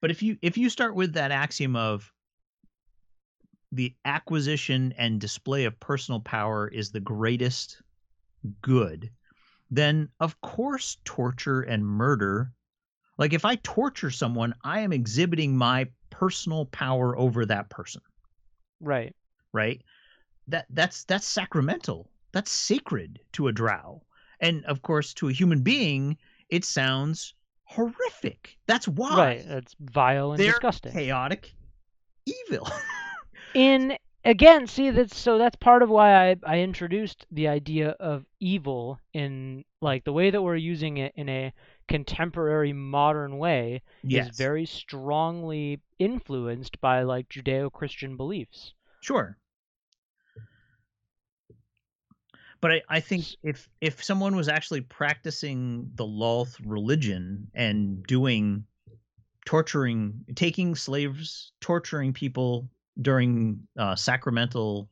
But 0.00 0.10
if 0.10 0.22
you 0.22 0.36
if 0.42 0.58
you 0.58 0.68
start 0.68 0.94
with 0.94 1.14
that 1.14 1.30
axiom 1.30 1.76
of 1.76 2.12
the 3.72 3.94
acquisition 4.04 4.92
and 4.98 5.20
display 5.20 5.64
of 5.64 5.80
personal 5.80 6.20
power 6.20 6.68
is 6.68 6.90
the 6.90 7.00
greatest 7.00 7.80
good, 8.60 9.10
then 9.70 10.10
of 10.20 10.38
course 10.42 10.98
torture 11.04 11.62
and 11.62 11.84
murder. 11.84 12.52
Like 13.16 13.32
if 13.32 13.46
I 13.46 13.56
torture 13.56 14.10
someone, 14.10 14.54
I 14.62 14.80
am 14.80 14.92
exhibiting 14.92 15.56
my 15.56 15.88
personal 16.10 16.66
power 16.66 17.16
over 17.18 17.46
that 17.46 17.70
person, 17.70 18.02
right, 18.80 19.14
right? 19.52 19.80
That 20.48 20.66
that's 20.70 21.04
that's 21.04 21.26
sacramental. 21.26 22.10
That's 22.32 22.50
sacred 22.50 23.20
to 23.32 23.48
a 23.48 23.52
drow. 23.52 24.02
And 24.40 24.64
of 24.66 24.82
course 24.82 25.14
to 25.14 25.28
a 25.28 25.32
human 25.32 25.62
being, 25.62 26.18
it 26.50 26.64
sounds 26.64 27.34
horrific. 27.64 28.58
That's 28.66 28.88
why 28.88 29.16
right. 29.16 29.44
It's 29.46 29.74
vile 29.80 30.32
and 30.32 30.40
they're 30.40 30.52
disgusting. 30.52 30.92
chaotic 30.92 31.54
evil. 32.26 32.68
in 33.54 33.96
again 34.24 34.66
see 34.66 34.90
that's 34.90 35.16
so 35.16 35.38
that's 35.38 35.56
part 35.56 35.82
of 35.82 35.88
why 35.90 36.30
I, 36.30 36.36
I 36.46 36.58
introduced 36.60 37.26
the 37.30 37.48
idea 37.48 37.90
of 38.00 38.24
evil 38.40 38.98
in 39.12 39.64
like 39.80 40.04
the 40.04 40.12
way 40.12 40.30
that 40.30 40.42
we're 40.42 40.56
using 40.56 40.98
it 40.98 41.12
in 41.16 41.28
a 41.28 41.52
contemporary 41.88 42.72
modern 42.72 43.38
way 43.38 43.82
yes. 44.02 44.28
is 44.28 44.36
very 44.36 44.64
strongly 44.64 45.80
influenced 45.98 46.80
by 46.80 47.02
like 47.02 47.28
judeo-christian 47.28 48.16
beliefs 48.16 48.74
Sure. 49.02 49.36
But 52.60 52.70
I, 52.70 52.82
I 52.88 53.00
think 53.00 53.24
if 53.42 53.68
if 53.80 54.02
someone 54.02 54.36
was 54.36 54.48
actually 54.48 54.82
practicing 54.82 55.90
the 55.96 56.04
Lolth 56.04 56.56
religion 56.64 57.50
and 57.52 58.04
doing 58.04 58.64
torturing 59.44 60.24
taking 60.36 60.76
slaves, 60.76 61.50
torturing 61.60 62.12
people 62.12 62.70
during 63.00 63.66
uh, 63.78 63.94
sacramental 63.96 64.88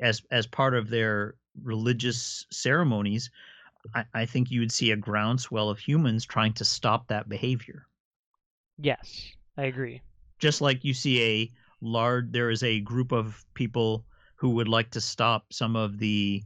as 0.00 0.22
as 0.30 0.46
part 0.46 0.74
of 0.74 0.90
their 0.90 1.34
religious 1.62 2.46
ceremonies, 2.50 3.30
I, 3.94 4.04
I 4.14 4.26
think 4.26 4.50
you 4.50 4.60
would 4.60 4.72
see 4.72 4.90
a 4.92 4.96
groundswell 4.96 5.68
of 5.70 5.78
humans 5.78 6.24
trying 6.24 6.52
to 6.54 6.64
stop 6.64 7.08
that 7.08 7.28
behavior. 7.28 7.86
yes 8.78 9.32
i 9.56 9.64
agree 9.64 10.00
just 10.38 10.60
like 10.60 10.84
you 10.84 10.94
see 10.94 11.22
a 11.22 11.50
large 11.80 12.30
there 12.32 12.50
is 12.50 12.62
a 12.62 12.80
group 12.80 13.12
of 13.12 13.44
people 13.54 14.04
who 14.36 14.50
would 14.50 14.68
like 14.68 14.90
to 14.90 15.00
stop 15.00 15.52
some 15.52 15.76
of 15.76 15.98
the 15.98 16.42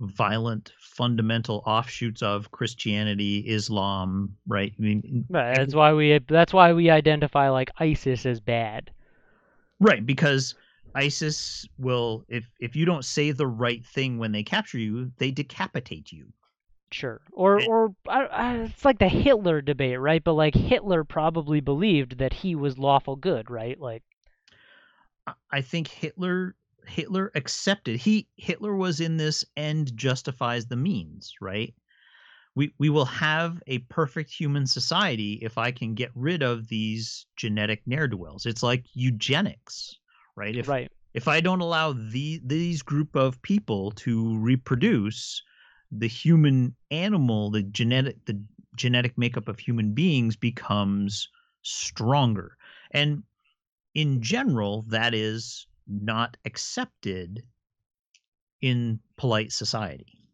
violent 0.00 0.72
fundamental 0.80 1.62
offshoots 1.66 2.22
of 2.22 2.50
Christianity, 2.50 3.38
Islam, 3.48 4.36
right? 4.46 4.72
I 4.78 4.82
mean, 4.82 5.24
that's 5.30 5.74
why 5.74 5.92
we 5.92 6.18
that's 6.28 6.52
why 6.52 6.72
we 6.72 6.90
identify 6.90 7.48
like 7.48 7.70
isis 7.78 8.26
as 8.26 8.40
bad 8.40 8.90
right, 9.82 10.04
because 10.04 10.54
ISIS 10.94 11.66
will 11.78 12.24
if 12.28 12.50
if 12.60 12.76
you 12.76 12.84
don't 12.84 13.04
say 13.04 13.30
the 13.32 13.46
right 13.46 13.84
thing 13.84 14.18
when 14.18 14.32
they 14.32 14.42
capture 14.42 14.78
you, 14.78 15.12
they 15.18 15.30
decapitate 15.30 16.12
you. 16.12 16.32
Sure. 16.90 17.20
Or 17.32 17.60
or 17.62 17.94
I, 18.08 18.24
I, 18.26 18.54
it's 18.64 18.84
like 18.84 18.98
the 18.98 19.08
Hitler 19.08 19.62
debate, 19.62 19.98
right? 19.98 20.22
But 20.22 20.34
like 20.34 20.54
Hitler 20.54 21.04
probably 21.04 21.60
believed 21.60 22.18
that 22.18 22.32
he 22.34 22.54
was 22.54 22.78
lawful 22.78 23.16
good, 23.16 23.50
right? 23.50 23.78
Like 23.80 24.02
I- 25.26 25.34
I 25.50 25.60
think 25.62 25.88
Hitler 25.88 26.54
Hitler 26.86 27.30
accepted 27.34 28.00
he 28.00 28.28
Hitler 28.36 28.74
was 28.76 29.00
in 29.00 29.16
this 29.16 29.44
end 29.56 29.96
justifies 29.96 30.66
the 30.66 30.76
means, 30.76 31.32
right? 31.40 31.74
We 32.54 32.72
we 32.78 32.90
will 32.90 33.06
have 33.06 33.62
a 33.66 33.78
perfect 33.78 34.30
human 34.30 34.66
society 34.66 35.38
if 35.42 35.56
I 35.56 35.70
can 35.70 35.94
get 35.94 36.10
rid 36.14 36.42
of 36.42 36.68
these 36.68 37.26
genetic 37.36 37.82
ne'er 37.86 38.08
do 38.08 38.16
wells. 38.16 38.46
It's 38.46 38.62
like 38.62 38.84
eugenics, 38.92 39.98
right? 40.36 40.56
If 40.56 40.68
right. 40.68 40.90
if 41.14 41.28
I 41.28 41.40
don't 41.40 41.60
allow 41.60 41.92
the 41.92 42.40
these 42.44 42.82
group 42.82 43.16
of 43.16 43.40
people 43.42 43.90
to 43.92 44.38
reproduce, 44.38 45.42
the 45.90 46.08
human 46.08 46.74
animal, 46.90 47.50
the 47.50 47.62
genetic 47.62 48.24
the 48.26 48.42
genetic 48.76 49.16
makeup 49.16 49.48
of 49.48 49.58
human 49.58 49.92
beings 49.92 50.36
becomes 50.36 51.28
stronger. 51.62 52.56
And 52.90 53.22
in 53.94 54.22
general, 54.22 54.82
that 54.88 55.14
is 55.14 55.66
not 55.86 56.36
accepted 56.44 57.42
in 58.60 59.00
polite 59.16 59.52
society. 59.52 60.24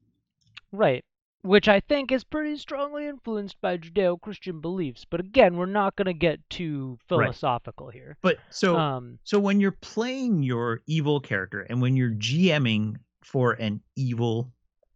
Right. 0.73 1.05
Which 1.43 1.69
I 1.69 1.81
think 1.81 2.11
is 2.11 2.25
pretty 2.25 2.57
strongly 2.57 3.07
influenced 3.07 3.61
by 3.61 3.79
Judeo-Christian 3.79 4.61
beliefs. 4.61 5.07
But 5.09 5.21
again, 5.21 5.57
we're 5.57 5.67
not 5.67 5.95
going 5.97 6.07
to 6.07 6.13
get 6.13 6.41
too 6.51 6.99
Right. 7.11 7.25
philosophical 7.27 7.91
here. 7.91 8.17
But 8.23 8.39
so 8.51 8.77
Um 8.77 9.19
so 9.25 9.39
when 9.39 9.61
you're 9.61 9.71
playing 9.81 10.43
your 10.43 10.83
evil 10.87 11.21
character 11.21 11.61
and 11.63 11.81
when 11.81 11.97
you're 11.97 12.11
GMing 12.11 12.97
for 13.23 13.53
an 13.53 13.81
evil 13.95 14.53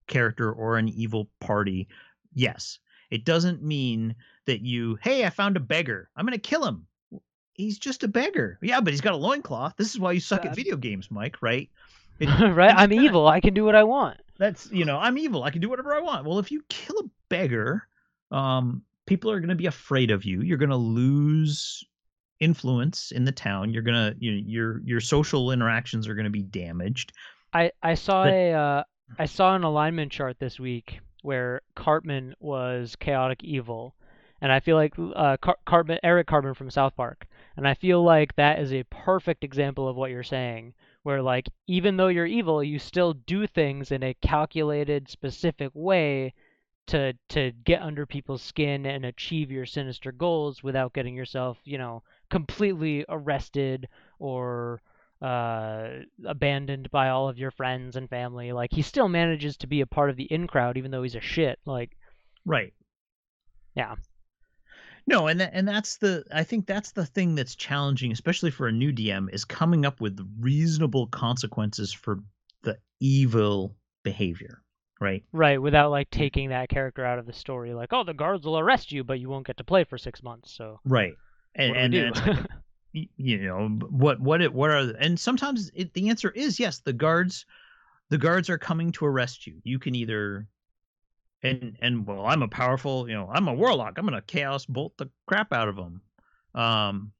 character 0.09 0.53
or 0.53 0.79
an 0.79 0.89
evil 0.89 1.29
party, 1.41 1.87
yes, 2.35 2.79
it 3.11 3.25
doesn't 3.25 3.63
mean 3.63 4.15
that 4.47 4.63
you, 4.63 4.99
hey, 5.03 5.25
I 5.25 5.31
found 5.31 5.57
a 5.57 5.61
beggar. 5.61 6.11
I'm 6.17 6.27
going 6.27 6.33
to 6.39 6.41
kill 6.41 6.65
him. 6.65 6.87
He's 7.55 7.79
just 7.79 8.03
a 8.03 8.09
beggar. 8.09 8.59
Yeah, 8.63 8.81
but 8.81 8.93
he's 8.93 9.01
got 9.03 9.13
a 9.13 9.17
loincloth. 9.17 9.75
This 9.77 9.91
is 9.95 10.01
why 10.01 10.13
you 10.13 10.21
suck 10.21 10.45
Uh, 10.45 10.49
at 10.49 10.57
video 10.57 10.77
games, 10.77 11.09
Mike, 11.11 11.41
right? 11.41 11.71
It- 12.19 12.27
right? 12.57 12.75
I'm 12.75 12.93
evil. 12.93 13.29
I 13.29 13.41
can 13.41 13.55
do 13.55 13.65
what 13.65 13.77
I 13.77 13.85
want. 13.85 14.19
That's 14.43 14.71
you 14.73 14.85
know 14.85 14.99
i'm 14.99 15.17
evil. 15.19 15.45
I 15.45 15.51
can 15.51 15.61
do 15.61 15.71
whatever 15.71 15.95
i 15.95 16.01
want. 16.01 16.27
Well 16.27 16.39
if 16.39 16.51
you 16.51 16.63
kill 16.69 16.99
a 16.99 17.11
beggar 17.29 17.87
um 18.31 18.83
people 19.07 19.31
are 19.31 19.41
going 19.41 19.49
to 19.51 19.55
be 19.55 19.67
afraid 19.67 20.11
of 20.11 20.25
you. 20.25 20.43
You're 20.43 20.59
going 20.59 20.71
to 20.71 20.77
lose 20.77 21.85
influence 22.41 23.11
in 23.13 23.25
the 23.25 23.33
town. 23.33 23.73
You're 23.73 23.83
going 23.83 23.95
to 24.13 24.17
you 24.19 24.33
know, 24.33 24.43
your 24.47 24.81
your 24.85 25.01
social 25.01 25.51
interactions 25.53 26.09
are 26.09 26.15
going 26.15 26.25
to 26.25 26.31
be 26.31 26.43
damaged. 26.43 27.13
I 27.53 27.71
I 27.83 27.95
saw 27.95 28.25
But- 28.25 28.33
a 28.33 28.53
uh, 28.53 28.83
I 29.19 29.27
saw 29.27 29.55
an 29.55 29.63
alignment 29.65 30.11
chart 30.11 30.39
this 30.39 30.59
week 30.59 31.01
where 31.23 31.61
Cartman 31.77 32.35
was 32.41 32.97
chaotic 32.97 33.45
evil, 33.45 33.95
and 34.41 34.51
I 34.51 34.59
feel 34.61 34.77
like 34.77 34.95
uh, 34.99 35.37
Car- 35.37 35.59
Cartman 35.67 35.99
Eric 36.03 36.27
Cartman 36.27 36.55
from 36.55 36.71
South 36.71 36.97
Park, 36.97 37.27
and 37.57 37.69
I 37.69 37.75
feel 37.75 38.03
like 38.03 38.35
that 38.37 38.59
is 38.59 38.73
a 38.73 38.85
perfect 38.85 39.45
example 39.45 39.87
of 39.89 39.97
what 39.97 40.11
you're 40.11 40.23
saying, 40.23 40.75
where 41.03 41.23
like 41.23 41.49
even 41.67 41.97
though 41.97 42.09
you're 42.09 42.27
evil, 42.27 42.63
you 42.63 42.79
still 42.79 43.13
do 43.15 43.47
things 43.47 43.91
in 43.91 44.03
a 44.03 44.15
calculated, 44.15 45.09
specific 45.09 45.71
way 45.75 46.35
to 46.87 47.13
to 47.29 47.53
get 47.65 47.83
under 47.83 48.07
people's 48.07 48.43
skin 48.43 48.87
and 48.87 49.05
achieve 49.05 49.51
your 49.51 49.67
sinister 49.67 50.13
goals 50.13 50.63
without 50.63 50.93
getting 50.93 51.15
yourself, 51.15 51.59
you 51.65 51.79
know, 51.79 52.03
completely 52.31 53.05
arrested 53.09 53.89
or 54.19 54.81
uh, 55.21 55.89
abandoned 56.27 56.91
by 56.91 57.09
all 57.09 57.29
of 57.29 57.39
your 57.39 57.53
friends 57.53 57.97
and 57.97 58.11
family. 58.11 58.53
Like 58.53 58.73
he 58.73 58.83
still 58.83 59.09
manages 59.09 59.57
to 59.59 59.67
be 59.67 59.81
a 59.81 59.87
part 59.87 60.11
of 60.11 60.17
the 60.17 60.25
in 60.25 60.47
crowd, 60.47 60.77
even 60.77 60.91
though 60.91 61.03
he's 61.03 61.15
a 61.15 61.21
shit. 61.21 61.59
Like 61.65 61.97
right 62.45 62.73
Yeah. 63.77 63.95
No 65.07 65.27
and 65.27 65.41
that, 65.41 65.51
and 65.53 65.67
that's 65.67 65.97
the 65.99 66.25
i 66.33 66.43
think 66.43 66.67
that's 66.67 66.93
the 66.93 67.07
thing 67.07 67.35
that's 67.35 67.55
challenging 67.55 68.13
especially 68.13 68.51
for 68.51 68.69
a 68.69 68.73
new 68.73 68.93
dm 68.93 69.33
is 69.33 69.45
coming 69.45 69.85
up 69.85 70.01
with 70.01 70.19
reasonable 70.41 71.07
consequences 71.09 71.93
for 71.93 72.19
the 72.63 72.77
evil 73.01 73.75
behavior 74.03 74.63
right 75.01 75.25
right, 75.33 75.61
without 75.61 75.91
like 75.91 76.09
taking 76.11 76.51
that 76.51 76.69
character 76.69 77.05
out 77.05 77.19
of 77.19 77.27
the 77.27 77.33
story. 77.33 77.75
Like 77.75 77.93
oh, 77.93 78.05
the 78.05 78.15
guards 78.15 78.47
will 78.47 78.57
arrest 78.57 78.93
you, 78.93 79.03
but 79.03 79.19
you 79.19 79.29
won't 79.29 79.45
get 79.45 79.57
to 79.57 79.65
play 79.65 79.83
for 79.83 79.99
six 79.99 80.23
months. 80.23 80.53
So 80.53 80.79
right 80.85 81.15
and 81.55 81.77
and, 81.77 81.95
and 81.95 82.49
you 82.93 83.39
know 83.39 83.69
what 83.91 84.21
what 84.21 84.41
it 84.41 84.53
what 84.53 84.71
are 84.71 84.93
and 84.99 85.19
sometimes 85.19 85.71
it, 85.75 85.95
the 85.95 86.09
answer 86.09 86.31
is 86.31 86.61
yes 86.61 86.81
the 86.81 86.93
guards 86.93 87.47
the 88.11 88.19
guards 88.19 88.51
are 88.51 88.59
coming 88.59 88.93
to 88.93 89.07
arrest 89.07 89.47
you 89.47 89.55
you 89.65 89.79
can 89.79 89.95
either 89.95 90.47
and 91.43 91.77
and 91.81 92.07
well 92.07 92.27
i'm 92.27 92.43
a 92.43 92.49
powerful 92.49 93.09
you 93.09 93.15
know 93.15 93.29
i'm 93.33 93.49
a 93.49 93.55
warlock 93.55 93.95
i'm 93.99 94.05
gonna 94.05 94.23
chaos 94.23 94.65
bolt 94.67 94.97
the 94.97 95.09
crap 95.27 95.53
out 95.53 95.69
of 95.69 95.77
them 95.77 96.01
um 96.55 97.13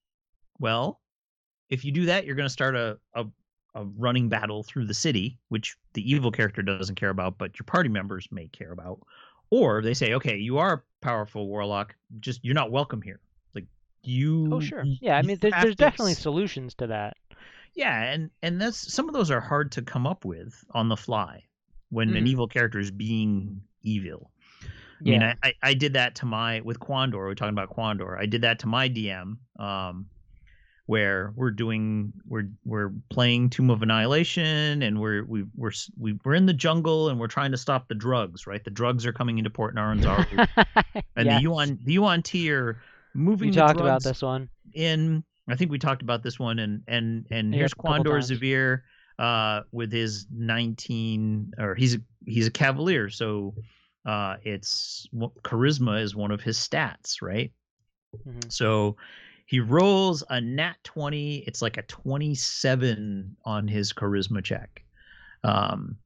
well 0.59 1.01
if 1.69 1.85
you 1.85 1.93
do 1.93 2.07
that 2.07 2.25
you're 2.25 2.37
gonna 2.37 2.49
start 2.49 2.77
a 2.77 2.99
a, 3.15 3.25
a 3.75 3.85
running 3.97 4.29
battle 4.29 4.63
through 4.63 4.87
the 4.87 4.95
city 4.95 5.39
which 5.49 5.77
the 5.95 6.11
evil 6.11 6.31
character 6.31 6.63
doesn't 6.63 6.95
care 6.97 7.11
about 7.11 7.39
but 7.39 7.59
your 7.59 7.65
party 7.65 7.89
members 7.89 8.29
may 8.31 8.47
care 8.49 8.73
about 8.73 9.01
or 9.51 9.83
they 9.83 9.95
say 9.95 10.15
okay 10.15 10.37
you 10.37 10.59
are 10.59 10.73
a 10.75 10.83
powerful 11.05 11.49
warlock 11.49 11.95
just 12.21 12.45
you're 12.45 12.55
not 12.55 12.71
welcome 12.71 13.03
here 13.03 13.21
like 13.55 13.67
you 14.03 14.49
oh 14.53 14.61
sure, 14.61 14.85
yeah. 15.01 15.17
I 15.17 15.23
mean, 15.23 15.39
there, 15.41 15.51
have 15.53 15.63
there's 15.63 15.77
definitely 15.77 16.15
solutions 16.15 16.75
to 16.77 16.87
that. 16.89 17.17
yeah, 17.75 18.03
and 18.13 18.31
and 18.43 18.61
that's 18.61 18.93
some 18.93 19.09
of 19.09 19.15
those 19.15 19.31
are 19.31 19.41
hard 19.41 19.73
to 19.73 19.83
come 19.83 20.07
up 20.07 20.25
with 20.25 20.65
on 20.73 20.89
the 20.89 20.97
fly 20.97 21.45
when 21.91 22.15
an 22.17 22.25
Mhm. 22.25 22.29
evil 22.29 22.49
character 22.49 22.79
is 22.79 22.91
being 22.91 23.63
evil. 23.83 24.31
I 25.05 25.11
mean. 25.11 25.23
I, 25.23 25.37
I, 25.43 25.55
I 25.63 25.75
did 25.75 25.95
that 25.95 26.15
to 26.17 26.27
my 26.27 26.61
with 26.61 26.79
Quandor. 26.79 27.15
We're 27.15 27.35
talking 27.35 27.55
about 27.55 27.71
Quandor. 27.77 28.19
I 28.19 28.27
did 28.27 28.43
that 28.43 28.61
to 28.61 28.67
my 28.67 28.89
DM. 28.89 29.37
Um, 29.59 30.07
where 30.87 31.33
we're 31.37 31.51
doing 31.51 32.13
we're 32.27 32.49
we're 32.65 32.93
playing 33.09 33.49
Tomb 33.51 33.71
of 33.71 33.83
Annihilation 33.83 34.83
and 34.83 35.01
we're 35.01 35.25
we 35.25 35.45
we're 35.57 35.71
we, 35.99 36.19
we're 36.25 36.35
in 36.35 36.47
the 36.47 36.53
jungle 36.53 37.09
and 37.09 37.19
we're 37.19 37.29
trying 37.29 37.53
to 37.53 37.57
stop 37.57 37.89
the 37.89 37.95
drugs, 37.95 38.47
right? 38.47 38.63
The 38.63 38.71
drugs 38.71 39.07
are 39.07 39.13
coming 39.13 39.39
into 39.39 39.51
Port 39.51 39.75
Naranzaru, 39.75 40.49
and 41.17 41.27
yes. 41.27 41.37
the 41.37 41.43
Yuan 41.43 41.79
the 41.85 41.93
Yuan 41.95 42.23
Ti 42.23 42.51
are 42.53 42.83
moving. 43.15 43.49
You 43.49 43.55
the 43.55 43.61
talked 43.61 43.81
about 43.81 44.03
this 44.03 44.23
one. 44.23 44.49
in. 44.75 45.25
I 45.49 45.57
think 45.57 45.71
we 45.73 45.79
talked 45.79 46.03
about 46.03 46.23
this 46.23 46.39
one, 46.39 46.59
and 46.59 46.83
and 46.87 47.27
and 47.31 47.53
Yeah, 47.53 47.59
here's 47.61 47.75
Quandor. 47.75 48.19
Zavir 48.19 48.83
uh, 49.19 49.63
with 49.73 49.93
his 49.93 50.27
19 50.31 51.53
or 51.59 51.75
he's 51.75 51.95
a 51.95 51.99
he's 52.27 52.47
a 52.47 52.51
cavalier, 52.51 53.09
so 53.09 53.55
uh, 54.07 54.37
it's 54.43 55.07
charisma 55.43 56.03
is 56.03 56.15
one 56.15 56.31
of 56.31 56.43
his 56.43 56.59
stats, 56.59 57.23
right? 57.23 57.53
Mhm. 58.27 58.53
So 58.53 58.97
he 59.47 59.61
rolls 59.61 60.23
a 60.31 60.41
nat 60.41 60.77
20. 60.85 61.39
It's 61.47 61.63
like 61.63 61.77
a 61.77 61.83
27 61.83 63.37
on 63.45 63.69
his 63.69 63.93
charisma 63.93 64.43
check. 64.43 64.85
Um, 65.45 65.97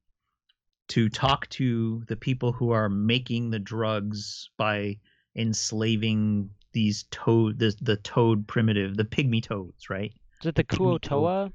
to 0.88 1.08
talk 1.08 1.48
to 1.50 2.02
the 2.06 2.16
people 2.16 2.52
who 2.52 2.70
are 2.70 2.88
making 2.88 3.50
the 3.50 3.58
drugs 3.58 4.50
by 4.56 4.98
enslaving 5.34 6.48
these 6.72 7.04
toad 7.10 7.58
the, 7.58 7.74
the 7.80 7.96
toad 7.96 8.46
primitive, 8.46 8.96
the 8.96 9.04
pygmy 9.04 9.42
toads, 9.42 9.90
right? 9.90 10.12
Is 10.40 10.46
it 10.46 10.54
the. 10.54 10.64
Kuotoa? 10.64 11.52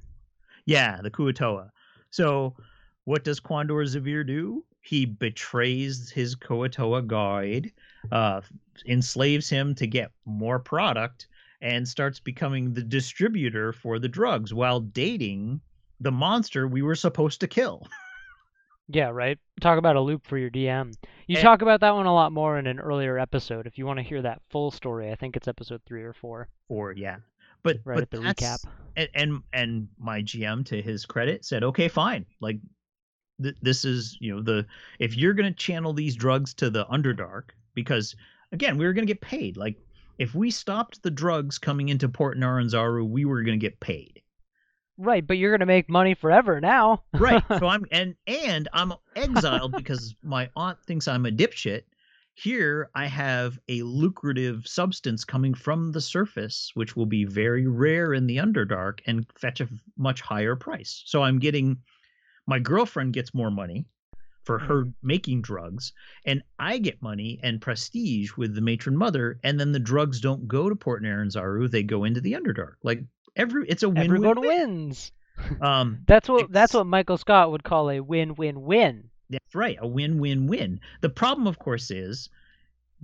Yeah, 0.65 0.99
the 1.01 1.11
Kuatoa. 1.11 1.69
So, 2.09 2.55
what 3.05 3.23
does 3.23 3.39
Quandor 3.39 3.83
Zavir 3.85 4.25
do? 4.25 4.63
He 4.81 5.05
betrays 5.05 6.09
his 6.09 6.35
Kuatoa 6.35 7.05
guide, 7.05 7.71
uh, 8.11 8.41
enslaves 8.87 9.47
him 9.49 9.75
to 9.75 9.85
get 9.87 10.11
more 10.25 10.59
product, 10.59 11.27
and 11.61 11.87
starts 11.87 12.19
becoming 12.19 12.73
the 12.73 12.81
distributor 12.83 13.71
for 13.73 13.99
the 13.99 14.07
drugs 14.07 14.53
while 14.53 14.79
dating 14.79 15.61
the 15.99 16.11
monster 16.11 16.67
we 16.67 16.81
were 16.81 16.95
supposed 16.95 17.39
to 17.41 17.47
kill. 17.47 17.85
Yeah, 18.93 19.07
right. 19.09 19.39
Talk 19.61 19.77
about 19.77 19.95
a 19.95 20.01
loop 20.01 20.27
for 20.27 20.37
your 20.37 20.49
DM. 20.49 20.93
You 21.27 21.37
And- 21.37 21.43
talk 21.43 21.61
about 21.61 21.79
that 21.79 21.93
one 21.95 22.07
a 22.07 22.13
lot 22.13 22.33
more 22.33 22.59
in 22.59 22.67
an 22.67 22.77
earlier 22.77 23.17
episode. 23.17 23.65
If 23.65 23.77
you 23.77 23.85
want 23.85 23.99
to 23.99 24.03
hear 24.03 24.21
that 24.21 24.41
full 24.49 24.69
story, 24.69 25.09
I 25.09 25.15
think 25.15 25.37
it's 25.37 25.47
episode 25.47 25.81
three 25.85 26.03
or 26.03 26.11
four, 26.11 26.49
Or 26.67 26.91
yeah, 26.91 27.17
but 27.63 27.77
right 27.85 27.95
but 27.95 28.03
at 28.03 28.09
the 28.11 28.17
recap. 28.17 28.65
and 28.97 29.07
and 29.13 29.43
and 29.53 29.87
my 29.97 30.21
GM 30.23 30.65
to 30.65 30.81
his 30.81 31.05
credit 31.05 31.45
said, 31.45 31.63
"Okay, 31.63 31.87
fine. 31.87 32.25
Like 32.41 32.57
th- 33.41 33.55
this 33.61 33.85
is, 33.85 34.17
you 34.19 34.35
know, 34.35 34.41
the 34.41 34.65
if 34.99 35.17
you're 35.17 35.33
going 35.33 35.51
to 35.51 35.57
channel 35.57 35.93
these 35.93 36.15
drugs 36.15 36.53
to 36.55 36.69
the 36.69 36.85
underdark 36.85 37.51
because 37.73 38.15
again, 38.51 38.77
we 38.77 38.85
were 38.85 38.93
going 38.93 39.05
to 39.05 39.13
get 39.13 39.21
paid. 39.21 39.57
Like 39.57 39.77
if 40.17 40.35
we 40.35 40.51
stopped 40.51 41.01
the 41.03 41.11
drugs 41.11 41.57
coming 41.57 41.89
into 41.89 42.09
Port 42.09 42.37
Naranzaru, 42.37 43.09
we 43.09 43.25
were 43.25 43.43
going 43.43 43.59
to 43.59 43.63
get 43.63 43.79
paid. 43.79 44.21
Right, 44.97 45.25
but 45.25 45.39
you're 45.39 45.51
gonna 45.51 45.65
make 45.65 45.89
money 45.89 46.13
forever 46.13 46.61
now. 46.61 47.03
Right. 47.13 47.43
so 47.57 47.65
I'm 47.67 47.85
and 47.91 48.13
and 48.27 48.69
I'm 48.71 48.93
exiled 49.15 49.71
because 49.71 50.13
my 50.21 50.49
aunt 50.55 50.77
thinks 50.85 51.07
I'm 51.07 51.25
a 51.25 51.31
dipshit. 51.31 51.83
Here 52.35 52.89
I 52.93 53.07
have 53.07 53.59
a 53.67 53.81
lucrative 53.81 54.67
substance 54.67 55.25
coming 55.25 55.55
from 55.55 55.91
the 55.91 56.01
surface, 56.01 56.71
which 56.75 56.95
will 56.95 57.07
be 57.07 57.25
very 57.25 57.65
rare 57.67 58.13
in 58.13 58.27
the 58.27 58.37
Underdark 58.37 58.99
and 59.07 59.25
fetch 59.35 59.59
a 59.59 59.67
much 59.97 60.21
higher 60.21 60.55
price. 60.55 61.01
So 61.05 61.23
I'm 61.23 61.39
getting 61.39 61.77
my 62.47 62.59
girlfriend 62.59 63.13
gets 63.13 63.33
more 63.33 63.51
money 63.51 63.85
for 64.43 64.57
her 64.57 64.85
making 65.03 65.41
drugs, 65.41 65.93
and 66.25 66.41
I 66.57 66.79
get 66.79 67.01
money 67.01 67.39
and 67.43 67.61
prestige 67.61 68.31
with 68.35 68.55
the 68.55 68.61
matron 68.61 68.97
mother, 68.97 69.39
and 69.43 69.59
then 69.59 69.71
the 69.71 69.79
drugs 69.79 70.19
don't 70.19 70.47
go 70.47 70.67
to 70.67 70.75
Port 70.75 71.03
Naranzaru, 71.03 71.69
they 71.69 71.83
go 71.83 72.03
into 72.05 72.21
the 72.21 72.33
Underdark. 72.33 72.73
Like 72.83 73.03
every 73.35 73.67
it's 73.67 73.83
a 73.83 73.89
win 73.89 74.05
Everyone 74.05 74.39
win. 74.41 74.47
wins. 74.47 75.11
Um 75.61 76.03
That's 76.07 76.27
what 76.29 76.51
that's 76.51 76.73
what 76.73 76.85
Michael 76.85 77.17
Scott 77.17 77.51
would 77.51 77.63
call 77.63 77.89
a 77.89 77.99
win-win-win. 77.99 79.09
That's 79.29 79.55
right, 79.55 79.77
a 79.79 79.87
win-win-win. 79.87 80.81
The 81.01 81.09
problem, 81.09 81.47
of 81.47 81.57
course, 81.57 81.89
is 81.89 82.29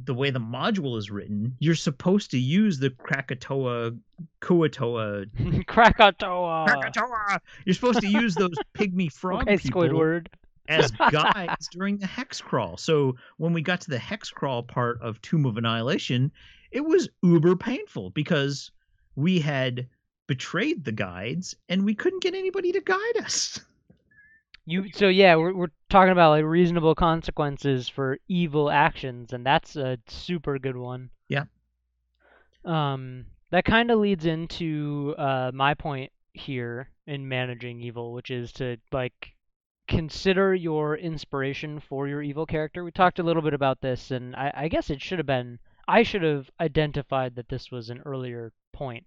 the 0.04 0.14
way 0.14 0.30
the 0.30 0.40
module 0.40 0.98
is 0.98 1.10
written. 1.10 1.56
You're 1.60 1.76
supposed 1.76 2.32
to 2.32 2.38
use 2.38 2.78
the 2.80 2.92
Krakatoa, 2.92 3.94
Kuatoa, 4.42 5.66
Krakatoa. 5.68 6.66
Krakatoa. 6.68 7.42
You're 7.66 7.74
supposed 7.74 8.02
to 8.02 8.08
use 8.08 8.36
those 8.36 8.54
pygmy 8.78 9.12
frog 9.12 9.44
Okay, 9.44 9.58
people 9.58 9.82
Squidward. 9.82 10.28
as 10.68 10.92
guides 11.12 11.68
during 11.72 11.98
the 11.98 12.08
hex 12.08 12.40
crawl. 12.40 12.78
So 12.78 13.16
when 13.38 13.54
we 13.54 13.62
got 13.62 13.82
to 13.82 13.90
the 13.90 14.00
hex 14.00 14.30
crawl 14.30 14.64
part 14.64 15.02
of 15.02 15.22
Tomb 15.22 15.46
of 15.46 15.58
Annihilation, 15.58 16.32
it 16.72 16.86
was 16.86 17.10
uber 17.24 17.56
painful 17.56 18.12
because 18.12 18.72
we 19.16 19.40
had 19.40 19.88
betrayed 20.28 20.84
the 20.84 20.92
guides 20.92 21.56
and 21.70 21.84
we 21.86 21.96
couldn't 21.96 22.22
get 22.22 22.36
anybody 22.36 22.72
to 22.74 22.82
guide 22.82 23.18
us. 23.24 23.60
You 24.70 24.92
so 24.92 25.08
yeah, 25.08 25.38
we're 25.38 25.54
we're 25.54 25.72
talking 25.90 26.12
about 26.12 26.32
like 26.32 26.44
reasonable 26.44 26.94
consequences 26.94 27.88
for 27.88 28.18
evil 28.28 28.70
actions, 28.70 29.32
and 29.32 29.46
that's 29.46 29.78
a 29.78 29.98
super 30.08 30.60
good 30.60 30.76
one. 30.76 31.10
Yeah. 31.30 31.46
Um, 32.66 33.28
that 33.50 33.64
kind 33.64 33.90
of 33.90 34.00
leads 34.00 34.26
into 34.26 35.16
uh 35.18 35.52
my 35.54 35.74
point 35.74 36.12
here 36.34 36.90
in 37.06 37.30
managing 37.30 37.80
evil, 37.80 38.12
which 38.12 38.30
is 38.30 38.52
to 38.54 38.76
like 38.92 39.36
consider 39.88 40.54
your 40.54 40.98
inspiration 40.98 41.80
for 41.80 42.10
your 42.10 42.22
evil 42.22 42.46
character. 42.46 42.84
We 42.84 42.92
talked 42.92 43.20
a 43.20 43.24
little 43.24 43.42
bit 43.42 43.54
about 43.54 43.80
this, 43.80 44.12
and 44.12 44.36
I, 44.36 44.52
I 44.54 44.68
guess 44.68 44.90
it 44.90 45.02
should 45.02 45.20
have 45.20 45.26
been 45.26 45.60
I 45.88 46.04
should 46.04 46.24
have 46.24 46.52
identified 46.60 47.36
that 47.36 47.48
this 47.48 47.72
was 47.72 47.90
an 47.90 48.02
earlier 48.06 48.52
point. 48.74 49.06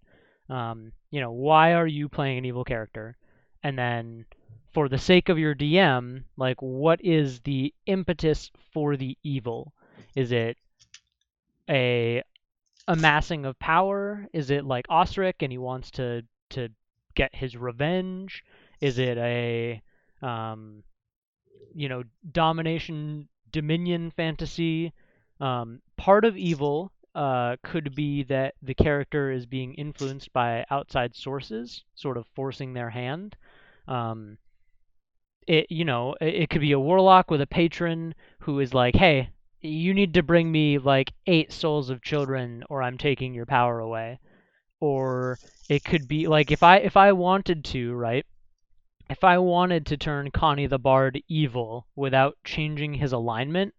Um, 0.49 0.93
you 1.11 1.21
know, 1.21 1.33
why 1.33 1.75
are 1.75 1.87
you 1.87 2.09
playing 2.09 2.39
an 2.39 2.47
evil 2.47 2.65
character? 2.65 3.19
And 3.63 3.79
then 3.79 4.25
for 4.73 4.89
the 4.89 4.99
sake 4.99 5.29
of 5.29 5.39
your 5.39 5.55
DM, 5.55 6.25
like 6.37 6.61
what 6.61 7.05
is 7.05 7.41
the 7.41 7.75
impetus 7.87 8.51
for 8.73 8.97
the 8.97 9.17
evil? 9.23 9.73
Is 10.15 10.33
it 10.33 10.57
a 11.69 12.23
amassing 12.87 13.45
of 13.45 13.59
power? 13.59 14.27
Is 14.33 14.51
it 14.51 14.65
like 14.65 14.87
Osric 14.91 15.43
and 15.43 15.53
he 15.53 15.59
wants 15.59 15.91
to 15.93 16.23
to 16.51 16.69
get 17.15 17.35
his 17.35 17.57
revenge? 17.57 18.45
Is 18.81 18.99
it 18.99 19.19
a 19.19 19.83
um 20.23 20.83
you 21.75 21.89
know 21.89 22.05
domination 22.33 23.29
dominion 23.51 24.11
fantasy? 24.11 24.93
Um 25.41 25.81
part 25.97 26.25
of 26.25 26.37
evil 26.37 26.93
uh, 27.15 27.57
could 27.63 27.95
be 27.95 28.23
that 28.25 28.55
the 28.63 28.75
character 28.75 29.33
is 29.33 29.45
being 29.47 29.75
influenced 29.75 30.33
by 30.33 30.65
outside 30.71 31.15
sources, 31.15 31.83
sort 31.95 32.17
of 32.17 32.25
forcing 32.35 32.73
their 32.73 32.91
hand. 32.91 33.37
Um, 33.89 34.39
it 35.51 35.67
you 35.69 35.85
know 35.85 36.15
it, 36.21 36.49
could 36.49 36.61
be 36.61 36.71
a 36.71 36.79
warlock 36.79 37.29
with 37.29 37.41
a 37.41 37.47
patron 37.47 38.15
who 38.39 38.61
is 38.61 38.73
like, 38.73 38.95
hey, 38.95 39.31
you 39.61 39.93
need 39.93 40.15
to 40.15 40.23
bring 40.23 40.51
me 40.53 40.79
like 40.79 41.13
eight 41.27 41.53
souls 41.53 41.91
of 41.91 42.03
children, 42.03 42.63
or 42.71 42.83
I'm 42.83 42.97
taking 42.97 43.35
your 43.35 43.47
power 43.47 43.81
away. 43.81 44.21
Or 44.79 45.39
it 45.69 45.85
could 45.85 46.07
be 46.07 46.29
like 46.29 46.53
if 46.53 46.63
I 46.63 46.77
if 46.77 46.97
I 46.97 47.11
wanted 47.13 47.65
to, 47.65 47.93
right? 47.95 48.25
If 49.09 49.25
I 49.25 49.39
wanted 49.39 49.87
to 49.87 49.97
turn 49.97 50.31
Connie 50.31 50.69
the 50.69 50.79
Bard 50.79 51.21
evil 51.27 51.89
without 51.97 52.39
changing 52.45 52.95
his 52.95 53.13
alignment, 53.13 53.75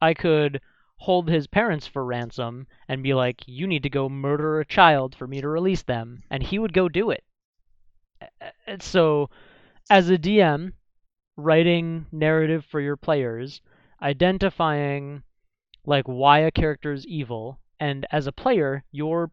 I 0.00 0.14
could 0.14 0.60
hold 0.98 1.28
his 1.28 1.48
parents 1.48 1.88
for 1.88 2.04
ransom 2.04 2.68
and 2.86 3.02
be 3.02 3.12
like, 3.12 3.42
you 3.46 3.66
need 3.66 3.82
to 3.82 3.90
go 3.90 4.08
murder 4.08 4.60
a 4.60 4.64
child 4.64 5.16
for 5.16 5.26
me 5.26 5.40
to 5.40 5.48
release 5.48 5.82
them. 5.82 6.22
And 6.30 6.44
he 6.44 6.60
would 6.60 6.72
go 6.72 6.88
do 6.88 7.10
it. 7.10 7.24
So, 8.80 9.30
as 9.90 10.10
a 10.10 10.18
DM, 10.18 10.72
writing 11.38 12.06
narrative 12.12 12.66
for 12.66 12.80
your 12.82 12.98
players, 12.98 13.62
identifying 14.02 15.22
like 15.86 16.06
why 16.06 16.40
a 16.40 16.50
character 16.52 16.92
is 16.92 17.06
evil, 17.06 17.58
and 17.80 18.06
as 18.12 18.26
a 18.26 18.32
player, 18.32 18.84
you're 18.92 19.30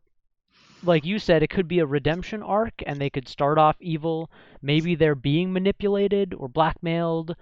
like 0.83 1.05
you 1.05 1.19
said, 1.19 1.43
it 1.43 1.49
could 1.49 1.67
be 1.67 1.79
a 1.79 1.85
redemption 1.85 2.43
arc, 2.43 2.73
and 2.85 3.01
they 3.01 3.09
could 3.09 3.27
start 3.27 3.57
off 3.57 3.75
evil. 3.81 4.29
Maybe 4.61 4.95
they're 4.95 5.15
being 5.15 5.51
manipulated 5.53 6.33
or 6.33 6.47
blackmailed, 6.47 7.35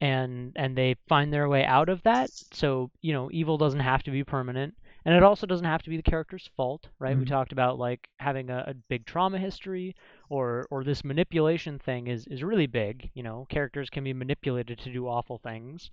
and 0.00 0.52
and 0.56 0.76
they 0.76 0.96
find 1.08 1.32
their 1.32 1.48
way 1.48 1.64
out 1.64 1.88
of 1.88 2.02
that. 2.04 2.30
So 2.52 2.90
you 3.02 3.12
know, 3.12 3.30
evil 3.32 3.58
doesn't 3.58 3.80
have 3.80 4.02
to 4.04 4.10
be 4.10 4.24
permanent, 4.24 4.74
and 5.04 5.14
it 5.14 5.22
also 5.24 5.46
doesn't 5.46 5.66
have 5.66 5.82
to 5.82 5.90
be 5.90 5.96
the 5.96 6.02
character's 6.02 6.50
fault, 6.56 6.88
right? 6.98 7.18
We 7.18 7.24
Mhm. 7.24 7.26
talked 7.26 7.52
about 7.52 7.78
like 7.78 8.08
having 8.18 8.50
a, 8.50 8.64
a 8.68 8.74
big 8.74 9.06
trauma 9.06 9.38
history, 9.38 9.94
or 10.28 10.66
or 10.70 10.84
this 10.84 11.04
manipulation 11.04 11.78
thing 11.78 12.06
is 12.06 12.26
is 12.26 12.42
really 12.42 12.66
big. 12.66 13.10
You 13.14 13.22
know, 13.22 13.46
characters 13.48 13.90
can 13.90 14.04
be 14.04 14.12
manipulated 14.12 14.78
to 14.78 14.92
do 14.92 15.08
awful 15.08 15.38
things. 15.38 15.90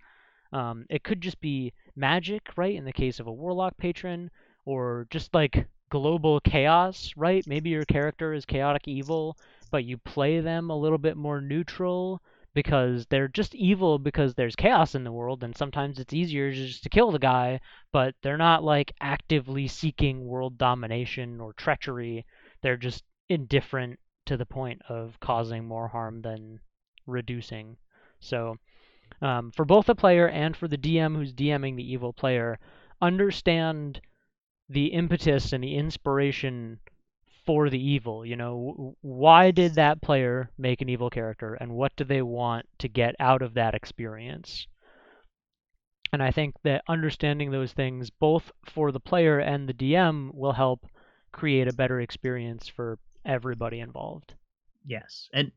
Um, 0.51 0.85
it 0.89 1.03
could 1.03 1.21
just 1.21 1.39
be 1.41 1.73
magic, 1.95 2.43
right? 2.55 2.75
In 2.75 2.85
the 2.85 2.93
case 2.93 3.19
of 3.19 3.27
a 3.27 3.33
warlock 3.33 3.77
patron, 3.77 4.29
or 4.65 5.07
just 5.09 5.33
like 5.33 5.67
global 5.89 6.39
chaos, 6.39 7.11
right? 7.15 7.45
Maybe 7.47 7.69
your 7.69 7.85
character 7.85 8.33
is 8.33 8.45
chaotic 8.45 8.87
evil, 8.87 9.37
but 9.71 9.85
you 9.85 9.97
play 9.97 10.39
them 10.39 10.69
a 10.69 10.77
little 10.77 10.97
bit 10.97 11.17
more 11.17 11.41
neutral 11.41 12.21
because 12.53 13.05
they're 13.07 13.27
just 13.27 13.53
evil 13.53 13.99
because 13.99 14.33
there's 14.33 14.55
chaos 14.55 14.95
in 14.95 15.03
the 15.03 15.11
world, 15.11 15.43
and 15.43 15.55
sometimes 15.55 15.99
it's 15.99 16.13
easier 16.13 16.51
just 16.51 16.83
to 16.83 16.89
kill 16.89 17.11
the 17.11 17.19
guy, 17.19 17.59
but 17.91 18.15
they're 18.21 18.37
not 18.37 18.63
like 18.63 18.93
actively 19.01 19.67
seeking 19.67 20.25
world 20.25 20.57
domination 20.57 21.41
or 21.41 21.53
treachery. 21.53 22.25
They're 22.61 22.77
just 22.77 23.03
indifferent 23.29 23.99
to 24.25 24.37
the 24.37 24.45
point 24.45 24.81
of 24.89 25.19
causing 25.19 25.65
more 25.65 25.87
harm 25.87 26.21
than 26.21 26.59
reducing. 27.05 27.77
So, 28.19 28.57
um, 29.21 29.51
for 29.51 29.65
both 29.65 29.85
the 29.85 29.95
player 29.95 30.27
and 30.27 30.55
for 30.55 30.67
the 30.67 30.77
DM 30.77 31.15
who's 31.15 31.33
DMing 31.33 31.75
the 31.75 31.91
evil 31.91 32.13
player, 32.13 32.59
understand 33.01 34.01
the 34.69 34.87
impetus 34.87 35.53
and 35.53 35.63
the 35.63 35.75
inspiration 35.75 36.79
for 37.45 37.69
the 37.69 37.79
evil. 37.79 38.25
You 38.25 38.35
know, 38.35 38.95
why 39.01 39.51
did 39.51 39.75
that 39.75 40.01
player 40.01 40.49
make 40.57 40.81
an 40.81 40.89
evil 40.89 41.09
character, 41.09 41.53
and 41.53 41.73
what 41.73 41.95
do 41.95 42.03
they 42.03 42.21
want 42.21 42.65
to 42.79 42.87
get 42.87 43.15
out 43.19 43.41
of 43.41 43.53
that 43.53 43.75
experience? 43.75 44.67
And 46.11 46.23
I 46.23 46.31
think 46.31 46.55
that 46.63 46.83
understanding 46.87 47.51
those 47.51 47.73
things, 47.73 48.09
both 48.09 48.51
for 48.63 48.91
the 48.91 48.99
player 48.99 49.39
and 49.39 49.67
the 49.67 49.73
DM, 49.73 50.33
will 50.33 50.53
help 50.53 50.87
create 51.31 51.67
a 51.67 51.73
better 51.73 51.99
experience 51.99 52.67
for 52.67 52.97
everybody 53.25 53.79
involved. 53.79 54.33
Yes, 54.85 55.29
and 55.33 55.51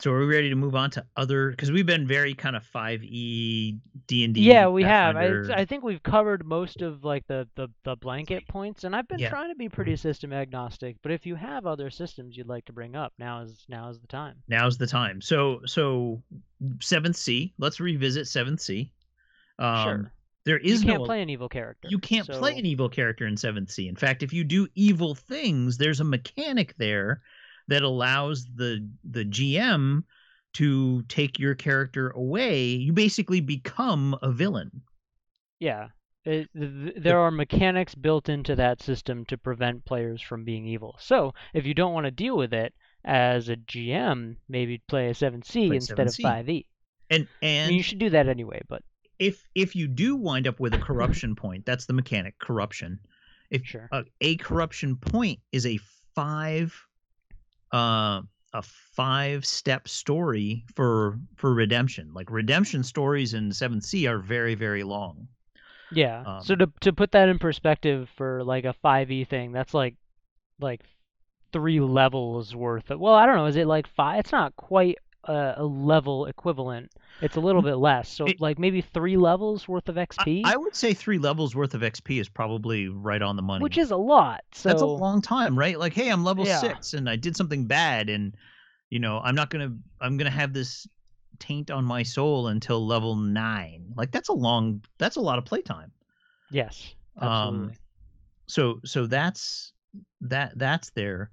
so 0.00 0.10
are 0.10 0.18
we 0.18 0.26
ready 0.26 0.48
to 0.48 0.56
move 0.56 0.74
on 0.74 0.90
to 0.90 1.06
other? 1.16 1.50
Because 1.50 1.70
we've 1.70 1.86
been 1.86 2.08
very 2.08 2.34
kind 2.34 2.56
of 2.56 2.64
five 2.64 3.04
E 3.04 3.78
D 4.08 4.24
and 4.24 4.34
D. 4.34 4.40
Yeah, 4.40 4.66
we 4.66 4.82
have. 4.82 5.14
I, 5.14 5.60
I 5.60 5.64
think 5.64 5.84
we've 5.84 6.02
covered 6.02 6.44
most 6.44 6.82
of 6.82 7.04
like 7.04 7.24
the, 7.28 7.46
the 7.54 7.68
the 7.84 7.94
blanket 7.94 8.48
points, 8.48 8.82
and 8.82 8.96
I've 8.96 9.06
been 9.06 9.20
Yeah. 9.20 9.28
trying 9.28 9.50
to 9.50 9.54
be 9.54 9.68
pretty 9.68 9.94
system 9.94 10.32
agnostic. 10.32 10.96
But 11.04 11.12
if 11.12 11.24
you 11.24 11.36
have 11.36 11.66
other 11.66 11.88
systems 11.88 12.36
you'd 12.36 12.48
like 12.48 12.64
to 12.64 12.72
bring 12.72 12.96
up, 12.96 13.12
now 13.16 13.42
is 13.42 13.64
now 13.68 13.90
is 13.90 14.00
the 14.00 14.08
time. 14.08 14.42
Now's 14.48 14.76
the 14.76 14.88
time. 14.88 15.20
So 15.20 15.60
so 15.66 16.20
seventh 16.80 17.14
Sea. 17.14 17.54
Let's 17.58 17.78
revisit 17.78 18.26
seventh 18.26 18.60
Sea. 18.60 18.92
Um, 19.60 19.84
sure. 19.84 20.12
There 20.44 20.58
is 20.58 20.82
you 20.82 20.88
can't 20.88 21.00
no 21.00 21.06
play 21.06 21.22
an 21.22 21.30
evil 21.30 21.48
character. 21.48 21.88
you 21.90 21.98
can't 21.98 22.28
play 22.28 22.58
an 22.58 22.66
evil 22.66 22.88
character 22.88 23.26
in 23.26 23.36
seventh 23.36 23.70
Sea. 23.70 23.88
In 23.88 23.96
fact, 23.96 24.22
if 24.22 24.32
you 24.32 24.44
do 24.44 24.66
evil 24.74 25.14
things, 25.14 25.78
there's 25.78 26.00
a 26.00 26.04
mechanic 26.04 26.76
there 26.78 27.22
that 27.68 27.82
allows 27.82 28.46
the 28.54 28.88
the 29.04 29.24
GM 29.24 30.04
to 30.54 31.02
take 31.04 31.38
your 31.38 31.54
character 31.54 32.10
away. 32.10 32.64
You 32.64 32.92
basically 32.92 33.40
become 33.40 34.16
a 34.22 34.30
villain. 34.32 34.82
Yeah. 35.58 35.88
It, 36.24 36.48
th- 36.56 36.70
th- 36.72 36.94
there 36.96 37.18
are 37.18 37.30
mechanics 37.30 37.94
built 37.94 38.28
into 38.28 38.54
that 38.56 38.82
system 38.82 39.24
to 39.26 39.38
prevent 39.38 39.84
players 39.84 40.20
from 40.22 40.44
being 40.44 40.66
evil. 40.66 40.96
So 41.00 41.34
if 41.54 41.66
you 41.66 41.74
don't 41.74 41.94
want 41.94 42.04
to 42.06 42.10
deal 42.10 42.36
with 42.36 42.52
it 42.52 42.74
as 43.04 43.48
a 43.48 43.56
GM, 43.56 44.36
maybe 44.48 44.78
play 44.88 45.08
a 45.08 45.14
7th 45.14 45.44
Sea 45.46 45.66
Play 45.68 45.76
instead 45.76 46.06
7th 46.06 46.10
Sea. 46.10 46.24
of 46.24 46.46
5e. 46.46 46.66
And 47.10 47.28
I 47.42 47.46
and 47.46 47.68
mean, 47.68 47.76
you 47.78 47.82
should 47.82 47.98
do 47.98 48.10
that 48.10 48.28
anyway, 48.28 48.62
but 48.68 48.82
if 49.22 49.46
if 49.54 49.76
you 49.76 49.86
do 49.86 50.16
wind 50.16 50.48
up 50.48 50.58
with 50.58 50.74
a 50.74 50.78
corruption 50.78 51.36
point, 51.36 51.64
that's 51.64 51.86
the 51.86 51.92
mechanic 51.92 52.38
corruption. 52.38 52.98
If 53.50 53.64
sure. 53.64 53.88
a, 53.92 54.04
a 54.20 54.36
corruption 54.36 54.96
point 54.96 55.38
is 55.52 55.64
a 55.66 55.78
five 56.14 56.74
uh 57.72 58.22
a 58.52 58.62
five 58.62 59.46
step 59.46 59.88
story 59.88 60.64
for 60.74 61.18
for 61.36 61.54
redemption 61.54 62.12
like 62.12 62.30
redemption 62.30 62.82
stories 62.82 63.32
in 63.32 63.48
7th 63.48 63.82
Sea 63.82 64.06
are 64.08 64.18
very 64.18 64.54
very 64.54 64.82
long 64.82 65.28
Yeah. 65.90 66.24
so 66.40 66.54
um, 66.54 66.58
to 66.58 66.72
to 66.80 66.92
put 66.92 67.12
that 67.12 67.28
in 67.28 67.38
perspective 67.38 68.08
for 68.16 68.42
like 68.44 68.64
a 68.64 68.74
5e 68.84 69.26
thing, 69.28 69.52
that's 69.52 69.74
like 69.74 69.94
like 70.60 70.80
three 71.52 71.80
levels 71.80 72.54
worth 72.54 72.90
of. 72.90 72.98
Well, 73.00 73.14
I 73.14 73.26
don't 73.26 73.36
know. 73.36 73.46
Is 73.46 73.56
it 73.56 73.66
like 73.66 73.86
five? 73.86 74.20
It's 74.20 74.32
not 74.32 74.56
quite 74.56 74.98
a, 75.24 75.54
a 75.58 75.64
level 75.64 76.26
equivalent. 76.26 76.90
It's 77.20 77.36
a 77.36 77.40
little 77.40 77.62
bit 77.62 77.76
less. 77.76 78.08
So 78.08 78.26
It- 78.26 78.40
like 78.40 78.58
maybe 78.58 78.80
three 78.80 79.16
levels 79.16 79.68
worth 79.68 79.88
of 79.88 79.96
XP, 79.96 80.42
I 80.44 80.56
would 80.56 80.74
say 80.74 80.94
three 80.94 81.18
levels 81.18 81.54
worth 81.54 81.74
of 81.74 81.82
xp 81.82 82.20
is 82.20 82.28
probably 82.28 82.88
right 82.88 83.22
on 83.22 83.36
the 83.36 83.42
money 83.42 83.62
which 83.62 83.78
is 83.78 83.90
a 83.90 83.96
lot. 83.96 84.42
So 84.52 84.68
that's 84.68 84.82
a 84.82 84.86
long 84.86 85.22
time 85.22 85.58
right 85.58 85.78
like 85.78 85.92
hey 85.94 86.10
i'm 86.10 86.24
level 86.24 86.44
Yeah. 86.44 86.58
six 86.60 86.94
and 86.94 87.08
i 87.08 87.16
did 87.16 87.36
something 87.36 87.66
bad 87.66 88.08
and 88.08 88.34
you 88.90 88.98
know 88.98 89.20
i'm 89.24 89.34
not 89.34 89.50
gonna 89.50 89.70
i'm 90.00 90.16
gonna 90.16 90.30
have 90.30 90.52
this 90.52 90.86
taint 91.38 91.70
on 91.70 91.84
my 91.84 92.02
soul 92.02 92.48
until 92.48 92.84
level 92.86 93.16
nine 93.16 93.92
like 93.96 94.10
that's 94.12 94.28
a 94.28 94.32
long 94.34 94.82
that's 94.98 95.16
a 95.16 95.20
lot 95.20 95.38
of 95.38 95.44
playtime 95.44 95.90
yes, 96.50 96.94
Um, 97.18 97.28
absolutely. 97.28 97.76
so 98.48 98.80
so 98.84 99.06
that's 99.06 99.72
that 100.22 100.56
that's 100.58 100.90
there 100.90 101.30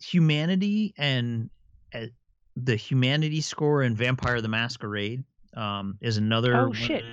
humanity 0.00 0.94
and 0.96 1.50
uh, 1.94 2.06
the 2.64 2.76
humanity 2.76 3.40
score 3.40 3.82
in 3.82 3.94
vampire 3.94 4.40
the 4.40 4.48
masquerade 4.48 5.22
um 5.54 5.96
is 6.00 6.16
another 6.16 6.56
Oh, 6.56 6.64
one- 6.68 6.72
shit. 6.74 7.04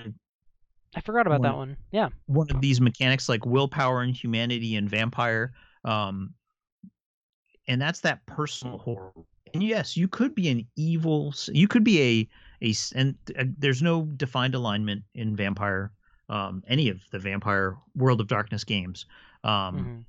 I 0.96 1.02
forgot 1.02 1.28
about 1.28 1.42
that 1.42 1.56
one- 1.56 1.70
one. 1.70 1.78
Yeah. 1.92 2.10
one 2.28 2.48
of 2.52 2.62
these 2.62 2.80
mechanics 2.82 3.28
like 3.30 3.46
willpower 3.46 4.02
and 4.02 4.16
humanity 4.16 4.76
and 4.76 4.90
vampire 4.90 5.54
um 5.84 6.34
and 7.68 7.82
that's 7.82 8.00
that 8.02 8.26
personal 8.26 8.78
horror 8.78 9.12
and 9.54 9.62
yes 9.64 9.96
you 9.98 10.08
could 10.08 10.34
be 10.36 10.50
an 10.50 10.66
evil 10.76 11.34
you 11.52 11.68
could 11.68 11.84
be 11.84 12.02
a 12.02 12.30
a 12.68 12.74
and 12.96 13.16
uh, 13.38 13.44
there's 13.58 13.82
no 13.82 14.04
defined 14.18 14.56
alignment 14.56 15.04
in 15.14 15.36
vampire 15.36 15.92
um 16.30 16.64
any 16.68 16.90
of 16.90 17.02
the 17.12 17.20
vampire 17.20 17.78
world 17.96 18.20
of 18.22 18.28
darkness 18.28 18.64
games 18.64 19.06
um 19.44 20.06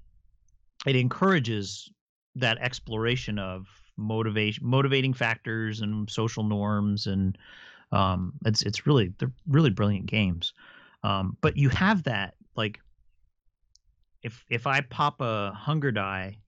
mhm. 0.86 0.88
it 0.88 0.96
encourages 0.96 1.90
that 2.34 2.58
exploration 2.58 3.38
of 3.38 3.66
motivation 3.96 4.66
motivating 4.66 5.14
factors 5.14 5.80
and 5.80 6.08
social 6.10 6.44
norms 6.44 7.06
and 7.06 7.38
um 7.92 8.32
it's 8.44 8.62
it's 8.62 8.86
really 8.86 9.12
they're 9.18 9.32
really 9.48 9.70
brilliant 9.70 10.06
games. 10.06 10.52
Um 11.02 11.36
but 11.40 11.56
you 11.56 11.68
have 11.70 12.02
that 12.04 12.34
like 12.56 12.80
if 14.22 14.44
if 14.50 14.66
i 14.66 14.80
pop 14.80 15.20
a 15.20 15.52
hunger 15.52 15.92
die 15.92 16.38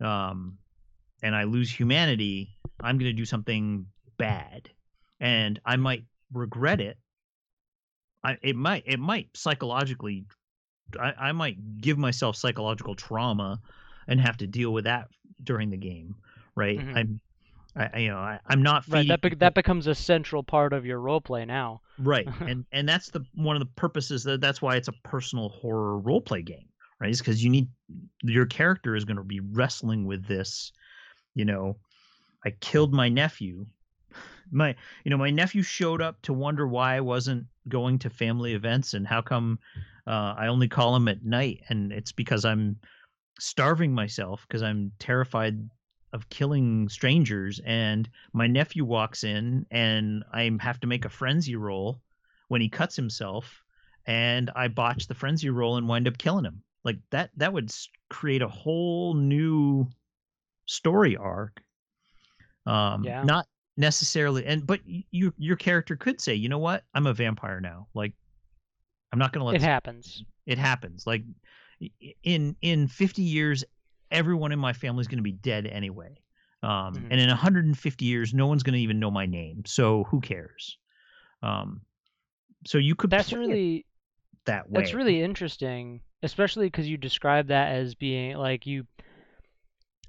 um 0.00 0.58
and 1.22 1.34
i 1.34 1.44
lose 1.44 1.70
humanity 1.70 2.56
i'm 2.80 2.98
going 2.98 3.10
to 3.10 3.16
do 3.16 3.24
something 3.24 3.86
bad. 4.18 4.70
And 5.20 5.60
i 5.64 5.76
might 5.76 6.04
regret 6.32 6.80
it. 6.80 6.98
I 8.24 8.36
it 8.42 8.56
might 8.56 8.84
it 8.86 9.00
might 9.00 9.28
psychologically 9.36 10.26
I, 10.98 11.12
I 11.18 11.32
might 11.32 11.80
give 11.80 11.98
myself 11.98 12.36
psychological 12.36 12.94
trauma 12.94 13.60
and 14.06 14.20
have 14.20 14.38
to 14.38 14.46
deal 14.46 14.72
with 14.72 14.84
that 14.84 15.08
during 15.42 15.70
the 15.70 15.76
game, 15.76 16.16
right? 16.58 16.78
Mhm. 16.78 16.96
I'm, 16.96 17.20
I, 17.76 17.98
you 17.98 18.08
know, 18.08 18.18
I, 18.18 18.40
I'm 18.46 18.62
not 18.62 18.84
Right. 18.88 19.06
That 19.08 19.22
be- 19.22 19.34
that 19.36 19.54
becomes 19.54 19.86
a 19.86 19.94
central 19.94 20.42
part 20.42 20.72
of 20.72 20.84
your 20.84 21.00
role 21.00 21.20
play 21.20 21.44
now. 21.44 21.80
right, 21.98 22.26
and 22.40 22.64
and 22.72 22.88
that's 22.88 23.10
the 23.10 23.24
one 23.34 23.56
of 23.56 23.60
the 23.60 23.72
purposes 23.76 24.24
that 24.24 24.40
that's 24.40 24.60
why 24.60 24.76
it's 24.76 24.88
a 24.88 24.92
personal 25.04 25.48
horror 25.48 25.98
role 25.98 26.20
play 26.20 26.42
game, 26.42 26.68
right? 27.00 27.10
Is 27.10 27.20
because 27.20 27.42
you 27.42 27.50
need 27.50 27.68
your 28.22 28.46
character 28.46 28.96
is 28.96 29.04
going 29.04 29.16
to 29.16 29.24
be 29.24 29.40
wrestling 29.40 30.06
with 30.06 30.26
this, 30.26 30.72
you 31.34 31.44
know, 31.44 31.76
I 32.44 32.50
killed 32.60 32.92
my 32.92 33.08
nephew. 33.08 33.66
My, 34.50 34.74
you 35.04 35.10
know, 35.10 35.18
my 35.18 35.30
nephew 35.30 35.62
showed 35.62 36.00
up 36.00 36.22
to 36.22 36.32
wonder 36.32 36.66
why 36.66 36.96
I 36.96 37.00
wasn't 37.00 37.46
going 37.68 37.98
to 38.00 38.10
family 38.10 38.54
events 38.54 38.94
and 38.94 39.06
how 39.06 39.20
come 39.20 39.58
uh, 40.06 40.34
I 40.38 40.46
only 40.46 40.68
call 40.68 40.96
him 40.96 41.06
at 41.06 41.22
night, 41.22 41.60
and 41.68 41.92
it's 41.92 42.12
because 42.12 42.46
I'm 42.46 42.76
starving 43.38 43.92
myself 43.92 44.46
because 44.48 44.62
I'm 44.62 44.90
terrified 44.98 45.68
of 46.12 46.28
killing 46.28 46.88
strangers. 46.88 47.60
And 47.64 48.08
my 48.32 48.46
nephew 48.46 48.84
walks 48.84 49.24
in, 49.24 49.66
and 49.70 50.24
I 50.32 50.50
have 50.60 50.80
to 50.80 50.86
make 50.86 51.04
a 51.04 51.10
frenzy 51.10 51.56
roll 51.56 52.00
when 52.48 52.60
he 52.60 52.68
cuts 52.68 52.96
himself, 52.96 53.62
and 54.06 54.50
I 54.56 54.68
botch 54.68 55.06
the 55.06 55.14
frenzy 55.14 55.50
roll 55.50 55.76
and 55.76 55.88
wind 55.88 56.08
up 56.08 56.18
killing 56.18 56.44
him. 56.44 56.62
Like 56.84 56.98
that, 57.10 57.30
that 57.36 57.52
would 57.52 57.70
create 58.08 58.42
a 58.42 58.48
whole 58.48 59.14
new 59.14 59.86
story 60.66 61.16
arc. 61.16 61.60
Um, 62.66 63.04
Yeah. 63.04 63.24
not 63.24 63.46
necessarily, 63.76 64.44
and 64.46 64.66
but 64.66 64.80
you, 64.84 65.32
your 65.38 65.56
character 65.56 65.96
could 65.96 66.20
say, 66.20 66.34
you 66.34 66.48
know 66.48 66.58
what, 66.58 66.84
I'm 66.94 67.06
a 67.06 67.14
vampire 67.14 67.60
now. 67.60 67.88
Like, 67.94 68.12
I'm 69.12 69.18
not 69.18 69.32
going 69.32 69.40
to 69.40 69.46
let 69.46 69.56
It 69.56 69.58
this 69.58 69.66
happens. 69.66 70.24
it 70.46 70.58
happens 70.58 71.06
like 71.06 71.24
in 72.22 72.56
in 72.62 72.88
50 72.88 73.22
years 73.22 73.64
everyone 74.10 74.52
in 74.52 74.58
my 74.58 74.72
family 74.72 75.00
is 75.00 75.08
going 75.08 75.18
to 75.18 75.22
be 75.22 75.32
dead 75.32 75.66
anyway. 75.66 76.20
Um 76.62 76.94
Mhm. 76.94 77.08
and 77.10 77.20
in 77.20 77.28
150 77.28 78.04
years 78.04 78.34
no 78.34 78.46
one's 78.46 78.62
going 78.62 78.74
to 78.74 78.80
even 78.80 78.98
know 78.98 79.10
my 79.10 79.26
name 79.26 79.62
so 79.66 80.04
who 80.04 80.20
cares? 80.20 80.76
Um 81.42 81.82
so 82.66 82.78
you 82.78 82.94
could 82.94 83.10
That's 83.10 83.32
really 83.32 83.86
that 84.46 84.68
way. 84.70 84.80
That's 84.82 84.94
really 84.94 85.22
interesting, 85.22 86.00
especially 86.22 86.66
because 86.66 86.88
you 86.88 86.96
describe 86.96 87.48
that 87.48 87.72
as 87.72 87.94
being 87.94 88.36
like 88.36 88.66
you 88.66 88.86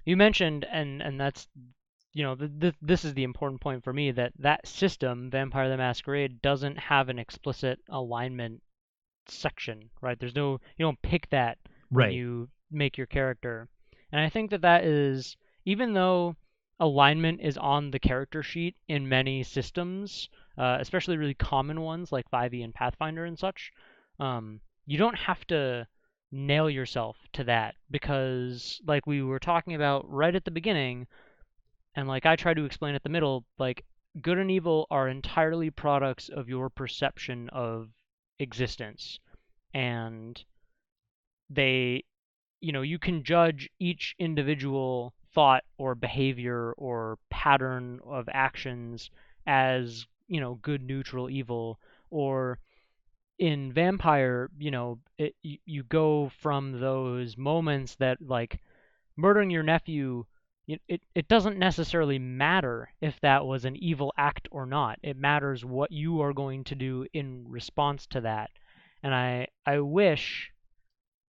you 0.06 0.18
mentioned, 0.18 0.66
and 0.66 1.02
and 1.02 1.20
that's 1.20 1.48
you 2.14 2.24
know 2.24 2.36
th- 2.36 2.52
th- 2.60 2.76
this 2.82 3.06
is 3.06 3.14
the 3.14 3.24
important 3.24 3.62
point 3.62 3.84
for 3.84 3.94
me 3.94 4.12
that 4.12 4.34
that 4.40 4.66
system, 4.68 5.30
Vampire 5.30 5.70
the 5.70 5.78
Masquerade, 5.78 6.42
doesn't 6.42 6.78
have 6.78 7.10
an 7.10 7.20
explicit 7.20 7.80
alignment 7.90 8.62
section, 9.28 9.90
right? 10.02 10.20
There's 10.20 10.36
no 10.36 10.54
you 10.78 10.86
don't 10.86 11.02
pick 11.02 11.30
that 11.30 11.58
when 11.92 12.08
right. 12.08 12.14
you 12.14 12.50
make 12.72 12.98
your 12.98 13.08
character, 13.08 13.68
and 14.12 14.22
I 14.22 14.30
think 14.30 14.52
that 14.52 14.62
that 14.62 14.84
is 14.84 15.38
even 15.66 15.94
though 15.94 16.36
alignment 16.80 17.42
is 17.42 17.58
on 17.58 17.92
the 17.92 18.00
character 18.00 18.42
sheet 18.42 18.76
in 18.88 19.10
many 19.10 19.44
systems, 19.44 20.30
uh, 20.58 20.78
especially 20.80 21.18
really 21.18 21.34
common 21.34 21.82
ones 21.82 22.12
like 22.12 22.30
5e 22.32 22.64
and 22.64 22.74
Pathfinder 22.74 23.26
and 23.26 23.38
such 23.38 23.72
um, 24.20 24.62
you 24.86 24.98
don't 24.98 25.18
have 25.18 25.46
to 25.48 25.88
nail 26.32 26.70
yourself 26.70 27.18
to 27.34 27.44
that 27.44 27.76
because 27.90 28.82
like 28.86 29.08
we 29.08 29.22
were 29.22 29.40
talking 29.40 29.74
about 29.76 30.10
right 30.10 30.36
at 30.36 30.46
the 30.46 30.52
beginning 30.52 31.08
and 31.96 32.08
like 32.08 32.26
I 32.26 32.36
try 32.36 32.54
to 32.54 32.66
explain 32.66 32.96
at 32.96 33.04
the 33.04 33.10
middle 33.10 33.46
like 33.58 33.84
good 34.22 34.38
and 34.38 34.52
evil 34.52 34.88
are 34.90 35.08
entirely 35.08 35.70
products 35.70 36.30
of 36.30 36.50
your 36.50 36.70
perception 36.70 37.50
of 37.50 37.90
existence. 38.40 39.20
And 39.74 40.44
they 41.50 42.04
you 42.62 42.72
know 42.72 42.82
you 42.82 43.00
can 43.00 43.24
judge 43.24 43.70
each 43.80 44.16
individual 44.20 45.14
thought 45.34 45.64
or 45.78 45.96
behavior 45.96 46.74
or 46.74 47.18
pattern 47.30 48.00
of 48.06 48.28
actions 48.32 49.10
as 49.48 50.06
you 50.28 50.40
know 50.40 50.56
good 50.62 50.82
neutral 50.82 51.30
evil 51.30 51.80
or 52.10 52.60
in 53.38 53.72
vampire 53.72 54.50
you 54.58 54.72
know 54.72 55.00
it, 55.18 55.36
you, 55.42 55.58
you 55.66 55.84
go 55.84 56.32
from 56.42 56.80
those 56.80 57.38
moments 57.38 57.96
that 57.96 58.18
like 58.22 58.60
murdering 59.16 59.50
your 59.50 59.64
nephew 59.64 60.26
it, 60.88 61.02
it, 61.16 61.28
doesn't 61.28 61.58
necessarily 61.58 62.20
matter 62.20 62.94
if 63.02 63.20
that 63.22 63.44
was 63.44 63.66
an 63.66 63.76
evil 63.76 64.14
act 64.18 64.48
or 64.52 64.68
not. 64.68 65.00
It 65.02 65.18
matters 65.18 65.66
what 65.66 65.92
you 65.92 66.22
are 66.22 66.32
going 66.32 66.64
to 66.66 66.76
do 66.76 67.08
in 67.12 67.46
response 67.50 68.06
to 68.08 68.22
that. 68.22 68.52
And 69.02 69.16
i 69.16 69.48
i 69.66 69.80
wish 69.80 70.52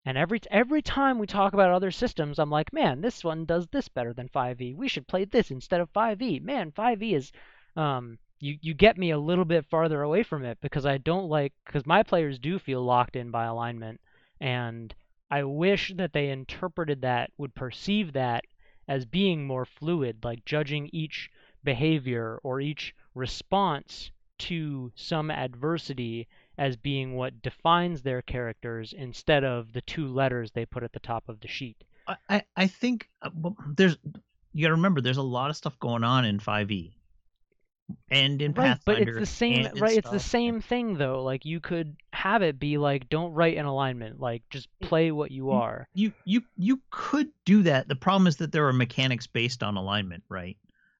and 0.05 0.17
every 0.17 0.41
every 0.51 0.81
time 0.83 1.19
we 1.19 1.27
talk 1.27 1.53
about 1.53 1.71
other 1.71 1.91
systems, 1.91 2.39
I'm 2.39 2.51
like, 2.51 2.73
man, 2.73 3.01
this 3.01 3.23
one 3.23 3.45
does 3.45 3.67
this 3.69 3.89
better 3.89 4.15
than 4.15 4.29
5e. 4.29 4.75
We 4.75 4.89
should 4.89 5.07
play 5.07 5.25
this 5.25 5.51
instead 5.51 5.81
of 5.81 5.93
5e. 5.93 6.43
Man, 6.43 6.73
5e 6.73 7.15
is 7.15 7.33
um, 7.77 8.19
you 8.39 8.59
you 8.63 8.73
get 8.73 8.97
me 8.97 9.11
a 9.11 9.19
little 9.19 9.45
bit 9.45 9.67
farther 9.67 10.03
away 10.03 10.23
from 10.23 10.45
it 10.45 10.59
because 10.63 10.87
I 10.87 10.99
don't 10.99 11.29
like 11.29 11.53
because 11.67 11.87
my 11.87 12.03
players 12.03 12.39
do 12.39 12.59
feel 12.59 12.83
locked 12.83 13.15
in 13.15 13.31
by 13.31 13.45
alignment, 13.45 14.01
and 14.41 14.95
I 15.31 15.45
wish 15.45 15.93
that 15.97 16.13
they 16.15 16.31
interpreted 16.31 17.03
that 17.03 17.31
would 17.37 17.55
perceive 17.55 18.15
that 18.15 18.45
as 18.89 19.05
being 19.05 19.47
more 19.47 19.67
fluid, 19.67 20.25
like 20.25 20.45
judging 20.47 20.89
each 20.93 21.31
behavior 21.63 22.41
or 22.43 22.61
each 22.61 22.95
response 23.15 24.11
to 24.39 24.91
some 24.95 25.31
adversity 25.31 26.27
as 26.61 26.77
being 26.77 27.17
what 27.17 27.41
defines 27.41 28.03
their 28.03 28.21
characters 28.21 28.93
instead 28.97 29.45
of 29.45 29.73
the 29.73 29.81
two 29.81 30.07
letters 30.07 30.53
they 30.53 30.67
put 30.67 30.83
at 30.83 30.93
the 30.93 31.01
top 31.01 31.27
of 31.27 31.41
the 31.41 31.49
sheet. 31.49 31.83
I, 32.29 32.43
I 32.55 32.67
think 32.67 33.09
uh, 33.23 33.31
there's 33.75 33.97
you 34.53 34.63
got 34.63 34.69
to 34.69 34.75
remember 34.75 35.01
there's 35.01 35.17
a 35.17 35.23
lot 35.23 35.49
of 35.49 35.57
stuff 35.57 35.79
going 35.79 36.05
on 36.05 36.27
in 36.27 36.39
5e 36.39 36.93
and 38.11 38.43
in 38.43 38.53
right, 38.53 38.79
Pathfinder. 38.79 39.05
but 39.05 39.09
it's 39.09 39.19
the 39.19 39.37
same 39.37 39.69
right. 39.79 39.97
It's 39.97 40.11
the 40.11 40.21
same 40.21 40.61
thing 40.61 40.99
though. 40.99 41.23
Like 41.23 41.45
you 41.45 41.61
could 41.61 41.97
have 42.13 42.43
it 42.43 42.59
be 42.59 42.79
like, 42.79 43.09
don't 43.09 43.33
write 43.33 43.57
an 43.57 43.67
alignment. 43.67 44.21
Like 44.21 44.43
just 44.51 44.69
play 44.81 45.11
what 45.13 45.31
you 45.31 45.51
are. 45.51 45.89
You 45.95 46.13
you 46.25 46.43
you 46.57 46.81
could 46.91 47.31
do 47.45 47.63
that. 47.65 47.89
The 47.89 47.97
problem 47.97 48.27
is 48.27 48.37
that 48.37 48.53
there 48.53 48.67
are 48.69 48.73
mechanics 48.73 49.27
based 49.27 49.63
on 49.63 49.77
alignment, 49.77 50.25
right? 50.29 50.57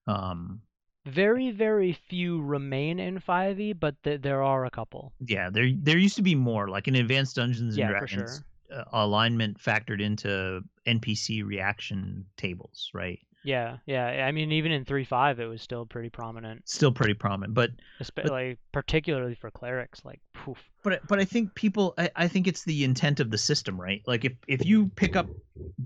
Um, 0.07 0.61
very, 1.05 1.51
very 1.51 1.93
few 1.93 2.41
remain 2.41 2.99
in 2.99 3.19
5e, 3.19 3.79
but 3.79 3.95
th- 4.03 4.21
there 4.21 4.43
are 4.43 4.65
a 4.65 4.69
couple. 4.69 5.13
Yeah, 5.25 5.49
there 5.49 5.69
there 5.75 5.97
used 5.97 6.15
to 6.17 6.21
be 6.21 6.35
more. 6.35 6.67
Like 6.67 6.87
in 6.87 6.95
Advanced 6.95 7.35
Dungeons 7.35 7.75
and 7.75 7.79
yeah, 7.79 7.89
Dragons, 7.89 8.11
for 8.11 8.73
sure. 8.73 8.79
uh, 8.79 8.83
alignment 8.93 9.59
factored 9.59 10.01
into 10.01 10.61
NPC 10.85 11.43
reaction 11.45 12.25
tables, 12.37 12.89
right? 12.93 13.19
Yeah, 13.43 13.77
yeah. 13.87 14.25
I 14.27 14.31
mean, 14.31 14.51
even 14.51 14.71
in 14.71 14.85
3.5, 14.85 15.39
it 15.39 15.47
was 15.47 15.63
still 15.63 15.83
pretty 15.83 16.09
prominent. 16.09 16.69
Still 16.69 16.91
pretty 16.91 17.15
prominent, 17.15 17.55
but, 17.55 17.71
Espe- 17.99 18.23
but 18.23 18.29
like 18.29 18.59
particularly 18.71 19.33
for 19.33 19.49
clerics, 19.49 20.05
like 20.05 20.21
poof. 20.33 20.59
But 20.83 21.01
but 21.07 21.19
I 21.19 21.25
think 21.25 21.55
people, 21.55 21.95
I, 21.97 22.11
I 22.15 22.27
think 22.27 22.47
it's 22.47 22.63
the 22.63 22.83
intent 22.83 23.19
of 23.19 23.31
the 23.31 23.39
system, 23.39 23.81
right? 23.81 24.03
Like 24.05 24.25
if 24.25 24.33
if 24.47 24.63
you 24.65 24.89
pick 24.95 25.15
up 25.15 25.27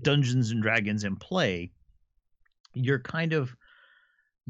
Dungeons 0.02 0.50
and 0.50 0.62
Dragons 0.62 1.04
and 1.04 1.18
play, 1.18 1.72
you're 2.74 3.00
kind 3.00 3.32
of 3.32 3.56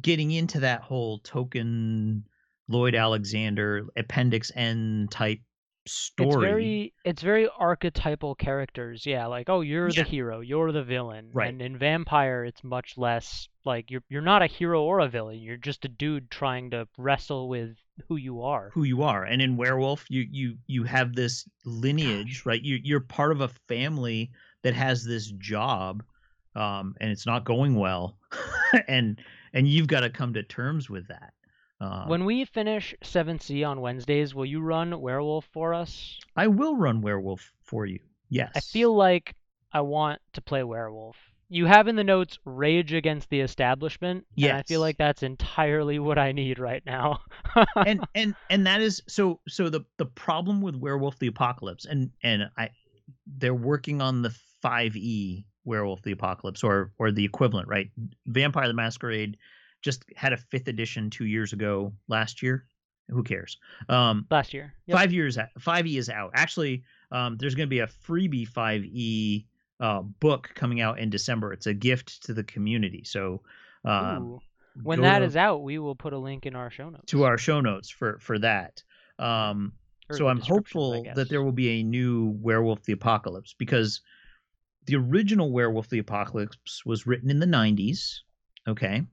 getting 0.01 0.31
into 0.31 0.61
that 0.61 0.83
whole 0.83 1.21
Tolkien 1.21 2.23
Lloyd 2.69 2.95
Alexander 2.95 3.87
Appendix 3.97 4.51
N 4.55 5.09
type 5.11 5.41
story. 5.87 6.29
It's 6.29 6.37
very 6.37 6.95
it's 7.05 7.23
very 7.23 7.49
archetypal 7.59 8.35
characters. 8.35 9.07
Yeah, 9.07 9.27
like 9.27 9.49
oh, 9.49 9.61
you're 9.61 9.89
yeah. 9.89 10.03
the 10.03 10.09
hero, 10.09 10.41
you're 10.41 10.73
the 10.73 10.83
villain. 10.83 11.31
Right. 11.33 11.49
And 11.49 11.63
in 11.63 11.79
Vampire, 11.79 12.45
it's 12.45 12.63
much 12.65 12.95
less 12.97 13.49
like 13.65 13.91
you're 13.91 14.03
you're 14.09 14.23
not 14.23 14.43
a 14.43 14.47
hero 14.47 14.83
or 14.83 15.01
a 15.01 15.09
villain. 15.09 15.39
You're 15.39 15.57
just 15.57 15.85
a 15.85 15.89
dude 15.89 16.31
trying 16.31 16.71
to 16.71 16.89
wrestle 16.99 17.49
with 17.49 17.77
who 18.09 18.17
you 18.17 18.43
are. 18.43 18.71
Who 18.75 18.85
you 18.85 19.03
are. 19.03 19.25
And 19.25 19.41
in 19.41 19.57
Werewolf, 19.57 20.05
you 20.09 20.27
you 20.31 20.57
you 20.67 20.85
have 20.85 21.15
this 21.15 21.49
lineage, 21.65 22.43
right? 22.45 22.63
You 22.63 22.79
you're 22.83 23.01
part 23.01 23.33
of 23.33 23.41
a 23.41 23.49
family 23.69 24.31
that 24.63 24.75
has 24.75 25.05
this 25.05 25.31
job 25.31 26.03
um 26.55 26.95
and 27.01 27.11
it's 27.11 27.27
not 27.27 27.45
going 27.45 27.75
well. 27.77 28.19
and 28.89 29.21
and 29.57 29.67
you've 29.67 29.89
got 29.89 30.01
to 30.01 30.11
come 30.11 30.35
to 30.35 30.43
terms 30.43 30.89
with 30.91 31.09
that. 31.09 31.33
Um, 31.81 32.09
when 32.09 32.25
we 32.25 32.45
finish 32.45 32.95
7th 33.03 33.43
Sea 33.43 33.65
on 33.65 33.81
Wednesdays, 33.81 34.35
will 34.35 34.47
you 34.47 34.61
run 34.61 35.01
Werewolf 35.01 35.47
for 35.53 35.75
us? 35.75 36.19
I 36.37 36.47
will 36.47 36.77
run 36.77 37.01
Werewolf 37.01 37.53
for 37.63 37.87
you. 37.87 37.99
Yes. 38.29 38.53
I 38.55 38.61
feel 38.61 38.95
like 38.95 39.35
I 39.73 39.81
want 39.81 40.21
to 40.35 40.43
play 40.43 40.63
Werewolf. 40.63 41.17
You 41.49 41.67
have 41.67 41.89
in 41.89 41.97
the 41.97 42.05
notes 42.05 42.39
Rage 42.45 42.93
Against 42.93 43.31
the 43.31 43.41
Establishment. 43.41 44.27
Yes. 44.35 44.51
And 44.51 44.59
I 44.59 44.63
feel 44.63 44.81
like 44.81 44.99
that's 44.99 45.23
entirely 45.23 45.99
what 45.99 46.19
I 46.19 46.33
need 46.33 46.59
right 46.59 46.83
now. 46.85 47.21
and 47.77 48.05
and 48.15 48.35
and 48.51 48.67
that 48.67 48.83
is 48.83 49.03
so 49.07 49.41
so 49.47 49.69
the 49.69 49.83
the 49.97 50.07
problem 50.07 50.61
with 50.61 50.75
Werewolf 50.75 51.19
the 51.19 51.29
Apocalypse 51.29 51.85
and 51.85 52.11
and 52.23 52.51
I 52.59 52.71
they're 53.27 53.55
working 53.55 54.03
on 54.03 54.23
the 54.23 54.35
5e 54.65 55.45
Werewolf 55.67 56.03
the 56.03 56.13
Apocalypse 56.13 56.65
or 56.65 56.93
or 56.99 57.11
the 57.11 57.25
equivalent, 57.25 57.69
right? 57.69 57.91
Vampire 58.27 58.69
the 58.69 58.75
Masquerade 58.75 59.37
just 59.83 60.05
had 60.17 60.33
a 60.33 60.37
fifth 60.37 60.69
edition 60.69 61.11
two 61.11 61.27
years 61.27 61.53
ago 61.53 61.93
last 62.09 62.43
year. 62.43 62.65
Who 63.09 63.23
cares? 63.23 63.59
Um, 63.89 64.27
last 64.31 64.53
year, 64.53 64.75
yep. 64.87 64.99
five 64.99 65.13
years, 65.13 65.39
five 65.61 65.87
E 65.87 65.97
is 65.97 66.11
out. 66.11 66.33
Actually, 66.35 66.83
um, 67.13 67.37
there's 67.37 67.55
going 67.55 67.69
to 67.69 67.71
be 67.71 67.79
a 67.79 67.87
freebie 67.87 68.49
five 68.49 68.83
E 68.85 69.47
uh, 69.79 70.01
book 70.01 70.51
coming 70.55 70.81
out 70.81 70.99
in 70.99 71.11
December. 71.11 71.53
It's 71.53 71.67
a 71.67 71.75
gift 71.75 72.25
to 72.25 72.35
the 72.35 72.43
community. 72.43 73.05
So, 73.05 73.43
um, 73.85 74.41
when 74.83 75.03
that 75.03 75.21
to, 75.21 75.25
is 75.25 75.37
out, 75.37 75.63
we 75.63 75.79
will 75.79 75.95
put 75.95 76.15
a 76.15 76.19
link 76.19 76.47
in 76.47 76.57
our 76.57 76.71
show 76.71 76.91
notes 76.91 77.05
to 77.13 77.23
our 77.25 77.39
show 77.39 77.61
notes 77.61 77.89
for 77.89 78.19
for 78.19 78.39
that. 78.41 78.83
Um, 79.19 79.73
so 80.13 80.29
I'm 80.29 80.41
hopeful 80.41 81.05
that 81.15 81.29
there 81.29 81.43
will 81.43 81.53
be 81.53 81.81
a 81.81 81.83
new 81.83 82.37
Werewolf 82.41 82.83
the 82.85 82.93
Apocalypse 82.93 83.55
because 83.59 84.03
the 84.87 84.97
original 84.97 85.53
Werewolf 85.53 85.89
the 85.89 85.99
Apocalypse 85.99 86.85
was 86.87 87.07
written 87.07 87.31
in 87.31 87.39
the 87.39 87.47
90s. 87.47 88.21
Okay 88.67 89.05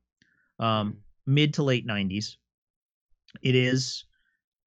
um, 0.59 0.97
mid 1.25 1.53
to 1.55 1.63
late 1.63 1.85
90s. 1.85 2.37
It 3.41 3.55
is 3.55 4.05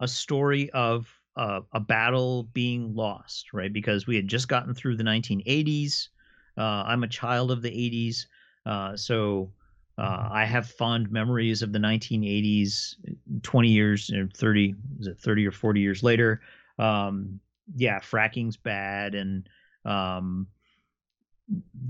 a 0.01 0.09
story 0.09 0.70
of 0.70 1.09
uh, 1.37 1.61
a 1.73 1.81
battle 1.81 2.45
being 2.53 2.95
lost, 2.95 3.53
right? 3.53 3.73
Because 3.73 4.07
we 4.07 4.16
had 4.16 4.28
just 4.28 4.49
gotten 4.49 4.74
through 4.74 4.97
the 4.97 5.05
1980s. 5.05 6.09
Uh, 6.59 6.85
I'm 6.87 7.05
a 7.05 7.09
child 7.09 7.51
of 7.51 7.62
the 7.62 7.70
80s, 7.70 8.27
uh, 8.65 8.97
so 8.97 9.53
uh, 9.99 10.28
I 10.31 10.45
have 10.45 10.66
fond 10.69 11.11
memories 11.11 11.62
of 11.62 11.73
the 11.73 11.78
1980s. 11.78 12.97
20 13.43 13.69
years, 13.69 14.11
or 14.11 14.28
30, 14.35 14.74
is 15.01 15.07
it 15.07 15.19
30 15.19 15.47
or 15.47 15.53
40 15.53 15.81
years 15.81 16.03
later? 16.03 16.41
Um, 16.78 17.41
yeah, 17.74 18.01
fracking's 18.01 18.57
bad, 18.57 19.15
and 19.15 19.49
um, 19.85 20.47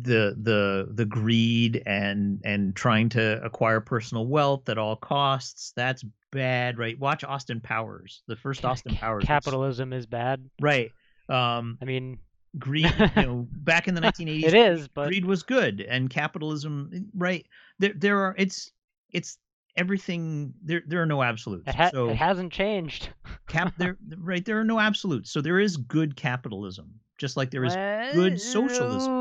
the 0.02 0.36
the 0.40 0.88
the 0.92 1.04
greed 1.06 1.82
and 1.86 2.40
and 2.44 2.76
trying 2.76 3.08
to 3.08 3.42
acquire 3.42 3.80
personal 3.80 4.26
wealth 4.26 4.68
at 4.68 4.76
all 4.76 4.96
costs 4.96 5.72
that's 5.74 6.04
bad 6.30 6.78
right? 6.78 6.98
Watch 6.98 7.24
austin 7.24 7.60
powers 7.60 8.22
the 8.26 8.36
first 8.36 8.64
austin 8.64 8.94
powers. 8.94 9.24
Capitalism 9.24 9.92
is 9.92 10.06
bad. 10.06 10.48
Right 10.60 10.92
um 11.28 11.76
i 11.82 11.84
mean 11.84 12.18
greed 12.58 12.92
you 13.16 13.22
know 13.22 13.48
back 13.50 13.88
in 13.88 13.94
the 13.94 14.00
1980s 14.00 14.44
it 14.44 14.54
is 14.54 14.88
but 14.88 15.08
greed 15.08 15.24
was 15.24 15.42
good 15.42 15.80
and 15.80 16.08
capitalism 16.10 17.10
right? 17.14 17.46
There 17.78 17.92
there 17.96 18.20
are 18.20 18.34
it's 18.38 18.70
it's 19.10 19.38
everything 19.76 20.54
there 20.62 20.82
there 20.86 21.02
are 21.02 21.06
no 21.06 21.22
absolutes 21.22 21.68
it, 21.68 21.74
ha- 21.74 21.90
so 21.92 22.10
it 22.10 22.16
hasn't 22.16 22.52
changed. 22.52 23.10
Cap 23.48 23.74
there 23.78 23.96
right 24.18 24.44
there 24.44 24.60
are 24.60 24.64
no 24.64 24.78
absolutes 24.78 25.30
so 25.30 25.40
there 25.40 25.58
is 25.58 25.76
good 25.76 26.16
capitalism 26.16 27.00
just 27.18 27.36
like 27.36 27.50
there 27.50 27.64
is 27.64 27.74
good 28.14 28.40
socialism. 28.40 29.12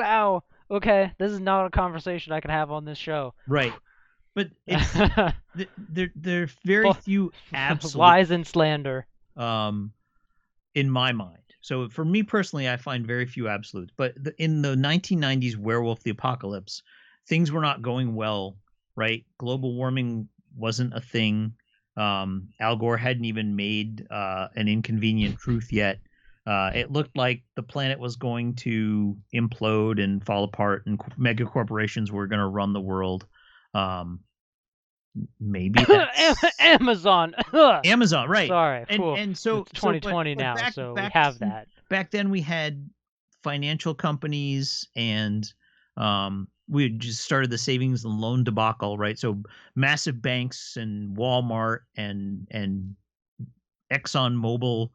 Wow. 0.00 0.44
Okay, 0.70 1.12
this 1.18 1.32
is 1.32 1.40
not 1.40 1.66
a 1.66 1.70
conversation 1.70 2.32
I 2.32 2.40
can 2.40 2.50
have 2.50 2.70
on 2.70 2.84
this 2.84 2.98
show. 2.98 3.34
Right. 3.46 3.74
But 4.34 4.50
it's 4.66 4.92
there 5.76 6.10
there 6.14 6.42
are 6.44 6.50
very 6.64 6.92
few 6.92 7.32
absolute 7.52 7.98
lies 7.98 8.30
and 8.30 8.46
slander. 8.46 9.06
Um 9.36 9.92
in 10.74 10.88
my 10.88 11.12
mind. 11.12 11.38
So 11.60 11.88
for 11.88 12.04
me 12.04 12.22
personally, 12.22 12.68
I 12.68 12.76
find 12.76 13.06
very 13.06 13.26
few 13.26 13.48
absolutes. 13.48 13.92
But 13.96 14.14
the, 14.22 14.32
in 14.42 14.62
the 14.62 14.76
1990s 14.76 15.56
Werewolf 15.56 16.02
the 16.02 16.10
Apocalypse, 16.10 16.82
things 17.28 17.52
were 17.52 17.60
not 17.60 17.82
going 17.82 18.14
well, 18.14 18.56
right? 18.96 19.24
Global 19.36 19.74
warming 19.74 20.28
wasn't 20.56 20.94
a 20.94 21.00
thing. 21.00 21.54
Um, 21.96 22.48
Al 22.60 22.76
Gore 22.76 22.96
hadn't 22.96 23.24
even 23.24 23.56
made 23.56 24.06
uh, 24.10 24.48
an 24.54 24.68
inconvenient 24.68 25.38
truth 25.38 25.72
yet. 25.72 25.98
Uh, 26.50 26.72
it 26.74 26.90
looked 26.90 27.16
like 27.16 27.44
the 27.54 27.62
planet 27.62 27.96
was 27.96 28.16
going 28.16 28.56
to 28.56 29.16
implode 29.32 30.02
and 30.02 30.26
fall 30.26 30.42
apart, 30.42 30.82
and 30.84 31.00
mega 31.16 31.44
corporations 31.44 32.10
were 32.10 32.26
going 32.26 32.40
to 32.40 32.46
run 32.48 32.72
the 32.72 32.80
world. 32.80 33.24
Um, 33.72 34.18
maybe 35.38 35.78
Amazon. 36.58 37.36
Amazon, 37.84 38.28
right? 38.28 38.48
Sorry, 38.48 38.84
and, 38.88 39.00
cool. 39.00 39.14
and 39.14 39.38
so 39.38 39.58
it's 39.58 39.70
2020 39.74 40.32
so, 40.32 40.34
but, 40.34 40.38
but 40.38 40.42
now, 40.42 40.54
back, 40.56 40.72
so 40.72 40.94
back 40.94 41.14
we 41.14 41.20
have 41.20 41.38
that. 41.38 41.68
Back 41.88 42.10
then, 42.10 42.30
we 42.30 42.40
had 42.40 42.90
financial 43.44 43.94
companies 43.94 44.88
and 44.96 45.52
um, 45.96 46.48
we 46.68 46.82
had 46.82 46.98
just 46.98 47.22
started 47.22 47.50
the 47.50 47.58
savings 47.58 48.04
and 48.04 48.14
loan 48.20 48.42
debacle, 48.42 48.98
right? 48.98 49.20
So 49.20 49.40
massive 49.76 50.20
banks 50.20 50.76
and 50.76 51.16
Walmart 51.16 51.82
and 51.96 52.48
and 52.50 52.96
Exxon 53.92 54.34
Mobil 54.34 54.90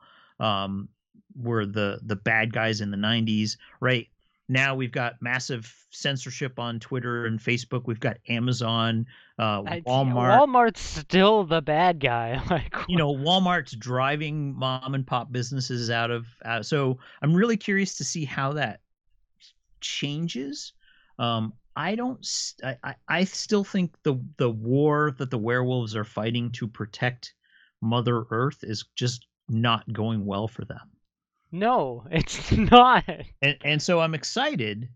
um, 0.45 0.89
were 1.35 1.65
the 1.65 1.99
the 2.03 2.15
bad 2.15 2.53
guys 2.53 2.81
in 2.81 2.91
the 2.91 2.97
90s, 2.97 3.57
right? 3.79 4.07
Now 4.47 4.75
we've 4.75 4.91
got 4.91 5.21
massive 5.21 5.73
censorship 5.89 6.59
on 6.59 6.79
Twitter 6.79 7.25
and 7.25 7.39
Facebook. 7.39 7.83
We've 7.85 7.99
got 7.99 8.17
Amazon, 8.29 9.07
uh, 9.39 9.63
I- 9.65 9.81
Walmart. 9.87 10.39
Walmart's 10.39 10.81
still 10.81 11.45
the 11.45 11.61
bad 11.61 11.99
guy. 11.99 12.39
Like 12.49 12.75
you 12.87 12.97
know, 12.97 13.13
Walmart's 13.13 13.75
driving 13.75 14.53
mom 14.53 14.93
and 14.93 15.05
pop 15.05 15.31
businesses 15.31 15.89
out 15.89 16.11
of. 16.11 16.27
Out, 16.43 16.65
so 16.65 16.99
I'm 17.21 17.33
really 17.33 17.57
curious 17.57 17.95
to 17.97 18.03
see 18.03 18.23
how 18.23 18.53
that 18.53 18.81
changes. 19.81 20.73
Um, 21.17 21.53
I 21.75 21.95
don't. 21.95 22.25
I 22.63 22.95
I 23.07 23.23
still 23.23 23.63
think 23.63 23.95
the 24.03 24.15
the 24.37 24.49
war 24.49 25.15
that 25.17 25.31
the 25.31 25.37
werewolves 25.37 25.95
are 25.95 26.03
fighting 26.05 26.51
to 26.51 26.67
protect 26.67 27.33
Mother 27.81 28.25
Earth 28.29 28.59
is 28.63 28.85
just 28.95 29.25
not 29.49 29.91
going 29.91 30.25
well 30.25 30.47
for 30.47 30.65
them. 30.65 30.91
No, 31.59 32.05
it's 32.11 32.51
not. 32.51 33.03
and 33.41 33.57
and 33.63 33.81
so 33.81 33.99
I'm 33.99 34.13
excited 34.13 34.89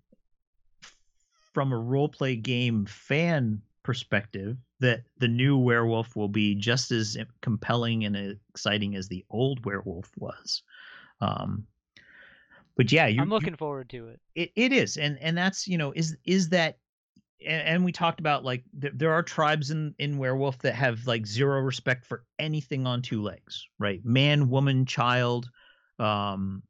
from 1.54 1.72
a 1.74 1.78
role 1.78 2.10
play 2.10 2.36
game 2.36 2.86
fan 2.86 3.62
perspective 3.84 4.58
that 4.80 5.02
the 5.18 5.28
new 5.28 5.58
werewolf 5.58 6.16
will 6.16 6.28
be 6.28 6.56
just 6.56 6.92
as 6.92 7.18
compelling 7.42 8.06
and 8.06 8.38
exciting 8.50 8.96
as 8.96 9.08
the 9.08 9.26
old 9.30 9.66
werewolf 9.66 10.12
was. 10.18 10.62
Um, 11.22 11.66
but 12.78 12.92
yeah, 12.92 13.08
you, 13.08 13.22
I'm 13.22 13.28
you- 13.28 13.34
looking 13.34 13.56
forward 13.56 13.90
to 13.90 14.08
it. 14.10 14.20
it, 14.36 14.52
it 14.56 14.72
is 14.72 14.98
and 14.98 15.18
and 15.20 15.38
that's 15.38 15.68
you 15.68 15.78
know 15.78 15.92
is 15.96 16.16
is 16.24 16.50
that 16.50 16.78
and, 17.46 17.68
and 17.68 17.86
we 17.86 17.92
talked 17.92 18.20
about 18.20 18.46
like 18.46 18.64
th- 18.80 18.94
there 18.96 19.12
are 19.12 19.24
tribes 19.24 19.72
in 19.72 19.94
in 20.00 20.18
werewolf 20.18 20.60
that 20.60 20.76
have 20.76 21.06
like 21.08 21.26
zero 21.26 21.60
respect 21.62 22.06
for 22.06 22.24
anything 22.38 22.86
on 22.88 23.02
two 23.02 23.22
legs 23.22 23.68
right 23.80 24.04
man 24.06 24.50
woman 24.50 24.86
child 24.86 25.50
um 26.00 26.64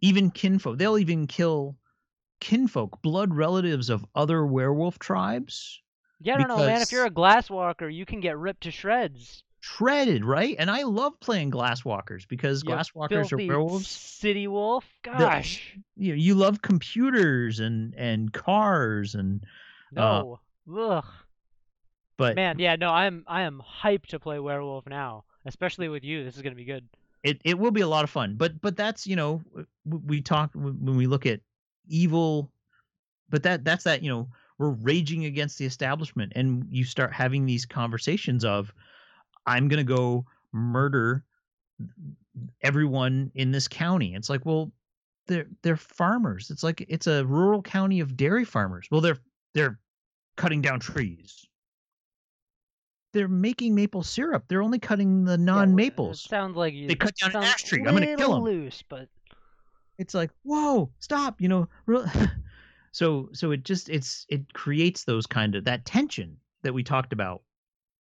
even 0.00 0.30
kinfolk 0.30 0.78
they'll 0.78 0.98
even 0.98 1.26
kill 1.26 1.76
kinfolk 2.40 3.00
blood 3.02 3.34
relatives 3.34 3.90
of 3.90 4.04
other 4.14 4.46
werewolf 4.46 4.98
tribes 4.98 5.80
Yeah, 6.20 6.34
I 6.34 6.38
don't 6.38 6.48
know, 6.48 6.66
man. 6.66 6.82
If 6.82 6.92
you're 6.92 7.06
a 7.06 7.10
glasswalker, 7.10 7.92
you 7.92 8.06
can 8.06 8.20
get 8.20 8.38
ripped 8.38 8.62
to 8.62 8.70
shreds. 8.70 9.44
shredded 9.60 10.24
right 10.24 10.56
and 10.58 10.70
i 10.70 10.82
love 10.82 11.20
playing 11.20 11.50
glasswalkers 11.50 12.26
because 12.26 12.62
glasswalkers 12.64 13.30
are 13.32 13.36
werewolves 13.36 14.10
City 14.20 14.46
wolf. 14.48 14.84
Gosh, 15.02 15.78
you, 15.96 16.12
you 16.12 16.34
love 16.34 16.60
computers 16.60 17.58
and 17.58 17.94
and 17.94 18.30
cars 18.30 19.14
and 19.14 19.42
uh, 19.96 20.22
no. 20.22 20.40
Ugh. 20.78 21.04
but 22.18 22.36
Man, 22.36 22.58
yeah, 22.58 22.76
no. 22.76 22.90
I'm 22.90 23.24
I 23.26 23.42
am 23.42 23.62
hyped 23.82 24.08
to 24.08 24.20
play 24.20 24.38
werewolf 24.38 24.86
now, 24.86 25.24
especially 25.46 25.88
with 25.88 26.04
you. 26.04 26.22
This 26.22 26.36
is 26.36 26.42
gonna 26.42 26.54
be 26.54 26.66
good. 26.66 26.86
It, 27.22 27.40
it 27.44 27.58
will 27.58 27.70
be 27.70 27.80
a 27.80 27.88
lot 27.88 28.04
of 28.04 28.10
fun 28.10 28.34
but 28.36 28.60
but 28.60 28.76
that's 28.76 29.06
you 29.06 29.16
know 29.16 29.42
we 29.84 30.20
talk 30.20 30.50
when 30.54 30.96
we 30.96 31.06
look 31.06 31.26
at 31.26 31.40
evil 31.88 32.50
but 33.28 33.42
that 33.42 33.64
that's 33.64 33.84
that 33.84 34.02
you 34.02 34.10
know 34.10 34.28
we're 34.58 34.70
raging 34.70 35.24
against 35.24 35.58
the 35.58 35.64
establishment 35.64 36.32
and 36.36 36.66
you 36.70 36.84
start 36.84 37.12
having 37.12 37.46
these 37.46 37.66
conversations 37.66 38.44
of 38.44 38.72
i'm 39.46 39.68
to 39.68 39.84
go 39.84 40.24
murder 40.52 41.24
everyone 42.62 43.30
in 43.34 43.50
this 43.50 43.68
county. 43.68 44.14
It's 44.14 44.30
like 44.30 44.44
well 44.44 44.72
they're 45.26 45.46
they're 45.62 45.76
farmers. 45.76 46.50
It's 46.50 46.62
like 46.62 46.84
it's 46.88 47.06
a 47.06 47.24
rural 47.24 47.62
county 47.62 48.00
of 48.00 48.16
dairy 48.16 48.44
farmers. 48.44 48.88
Well 48.90 49.00
they're 49.00 49.18
they're 49.54 49.78
cutting 50.36 50.62
down 50.62 50.80
trees 50.80 51.46
they're 53.12 53.28
making 53.28 53.74
maple 53.74 54.02
syrup 54.02 54.44
they're 54.48 54.62
only 54.62 54.78
cutting 54.78 55.24
the 55.24 55.36
non-maples 55.36 56.24
It 56.24 56.28
sounds 56.28 56.56
like 56.56 56.74
you. 56.74 56.88
They 56.88 56.94
cut 56.94 57.14
down 57.16 57.30
an 57.34 57.42
ash 57.42 57.62
tree. 57.62 57.80
I'm 57.86 57.94
gonna 57.94 58.16
kill 58.16 58.34
them. 58.34 58.42
Loose, 58.42 58.82
but 58.88 59.08
it's 59.98 60.14
like 60.14 60.30
whoa 60.42 60.90
stop 60.98 61.40
you 61.40 61.48
know 61.48 61.68
real 61.86 62.06
so 62.92 63.28
so 63.32 63.50
it 63.50 63.64
just 63.64 63.88
it's 63.88 64.26
it 64.28 64.52
creates 64.54 65.04
those 65.04 65.26
kind 65.26 65.54
of 65.54 65.64
that 65.64 65.84
tension 65.84 66.36
that 66.62 66.72
we 66.72 66.82
talked 66.82 67.12
about 67.12 67.42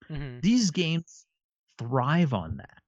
mhm. 0.10 0.42
these 0.42 0.72
games 0.72 1.26
thrive 1.78 2.34
on 2.34 2.58
that 2.58 2.82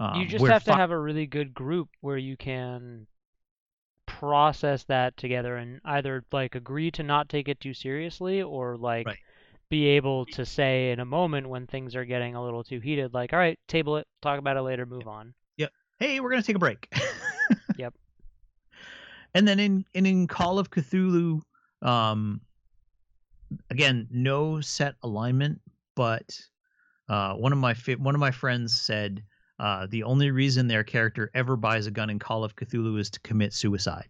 um, 0.00 0.20
you 0.20 0.26
just 0.26 0.42
where 0.42 0.50
have 0.50 0.64
to 0.64 0.72
fi- 0.72 0.76
have 0.76 0.90
a 0.90 0.98
really 0.98 1.26
good 1.26 1.54
group 1.54 1.88
where 2.00 2.18
you 2.18 2.36
can 2.36 3.06
process 4.06 4.84
that 4.84 5.16
together 5.16 5.56
and 5.56 5.80
either 5.84 6.24
like 6.32 6.54
agree 6.54 6.90
to 6.90 7.02
not 7.02 7.28
take 7.28 7.48
it 7.48 7.60
too 7.60 7.72
seriously 7.72 8.42
or 8.42 8.76
like 8.76 9.06
Right. 9.06 9.18
Be 9.74 9.86
able 9.88 10.24
to 10.24 10.46
say 10.46 10.92
in 10.92 11.00
a 11.00 11.04
moment 11.04 11.48
when 11.48 11.66
things 11.66 11.96
are 11.96 12.04
getting 12.04 12.36
a 12.36 12.44
little 12.44 12.62
too 12.62 12.78
heated 12.78 13.12
like 13.12 13.32
all 13.32 13.40
right 13.40 13.58
table 13.66 13.96
it 13.96 14.06
talk 14.22 14.38
about 14.38 14.56
it 14.56 14.60
later 14.62 14.86
move 14.86 15.08
on 15.08 15.34
Yep. 15.56 15.72
hey 15.98 16.20
we're 16.20 16.30
gonna 16.30 16.44
take 16.44 16.54
a 16.54 16.60
break 16.60 16.88
Yep. 17.76 17.92
and 19.34 19.48
then 19.48 19.58
in 19.58 19.84
and 19.92 20.06
in 20.06 20.28
call 20.28 20.60
of 20.60 20.70
cthulhu 20.70 21.40
um 21.82 22.40
again 23.68 24.06
no 24.12 24.60
set 24.60 24.94
alignment 25.02 25.60
but 25.96 26.38
uh 27.08 27.34
one 27.34 27.50
of 27.52 27.58
my 27.58 27.74
fa- 27.74 27.94
one 27.98 28.14
of 28.14 28.20
my 28.20 28.30
friends 28.30 28.80
said 28.80 29.24
uh 29.58 29.88
the 29.90 30.04
only 30.04 30.30
reason 30.30 30.68
their 30.68 30.84
character 30.84 31.32
ever 31.34 31.56
buys 31.56 31.88
a 31.88 31.90
gun 31.90 32.10
in 32.10 32.20
call 32.20 32.44
of 32.44 32.54
cthulhu 32.54 32.96
is 33.00 33.10
to 33.10 33.18
commit 33.22 33.52
suicide 33.52 34.06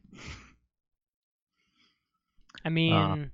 i 2.66 2.68
mean 2.68 2.92
A- 2.92 3.30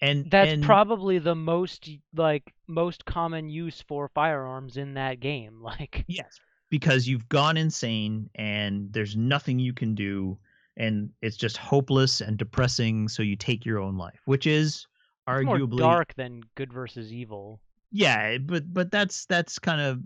and 0.00 0.30
that's 0.30 0.52
and, 0.52 0.62
probably 0.62 1.18
the 1.18 1.34
most 1.34 1.88
like 2.14 2.52
most 2.66 3.04
common 3.04 3.48
use 3.48 3.82
for 3.86 4.08
firearms 4.08 4.76
in 4.76 4.94
that 4.94 5.20
game 5.20 5.60
like 5.62 6.04
Yes, 6.08 6.38
because 6.70 7.06
you've 7.06 7.28
gone 7.28 7.56
insane 7.56 8.30
and 8.34 8.92
there's 8.92 9.16
nothing 9.16 9.58
you 9.58 9.72
can 9.72 9.94
do, 9.94 10.38
and 10.76 11.10
it's 11.22 11.36
just 11.36 11.56
hopeless 11.56 12.20
and 12.20 12.36
depressing. 12.36 13.08
So 13.08 13.22
you 13.22 13.36
take 13.36 13.64
your 13.64 13.78
own 13.78 13.96
life, 13.96 14.20
which 14.24 14.46
is 14.46 14.86
it's 15.28 15.44
more 15.44 15.58
arguably 15.58 15.78
dark 15.78 16.14
than 16.14 16.42
good 16.54 16.72
versus 16.72 17.12
evil 17.12 17.60
yeah. 17.92 18.38
But 18.38 18.72
but 18.72 18.90
that's 18.90 19.26
that's 19.26 19.58
kind 19.58 19.80
of 19.80 20.00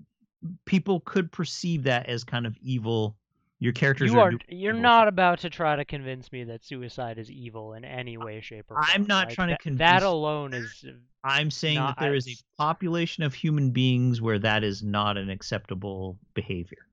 people 0.66 1.00
could 1.00 1.32
perceive 1.32 1.84
that 1.84 2.08
as 2.08 2.24
kind 2.24 2.46
of 2.46 2.56
evil. 2.60 3.16
Your 3.58 3.72
characters 3.72 4.12
you 4.12 4.20
are 4.20 4.30
doing 4.30 4.42
you're 4.48 4.72
not 4.74 5.08
about 5.08 5.38
to 5.40 5.50
try 5.50 5.76
to 5.76 5.84
convince 5.84 6.30
me 6.30 6.44
that 6.44 6.62
suicide 6.64 7.16
is 7.18 7.30
evil 7.30 7.72
in 7.72 7.84
any 7.86 8.18
way 8.18 8.40
shape 8.42 8.66
or 8.70 8.74
form 8.76 8.84
I'm 8.86 9.06
not 9.06 9.28
like, 9.28 9.34
trying 9.34 9.48
to 9.48 9.56
convince- 9.58 9.78
that 9.78 10.02
alone 10.02 10.52
is 10.52 10.84
uh, 10.86 10.92
I'm 11.24 11.50
saying 11.50 11.76
not- 11.76 11.96
that 11.98 12.02
there 12.04 12.14
is 12.14 12.28
a 12.28 12.36
population 12.62 13.22
of 13.24 13.32
human 13.34 13.70
beings 13.70 14.20
where 14.20 14.38
that 14.40 14.62
is 14.62 14.82
not 14.82 15.16
an 15.16 15.30
acceptable 15.30 16.18
behavior. 16.34 16.86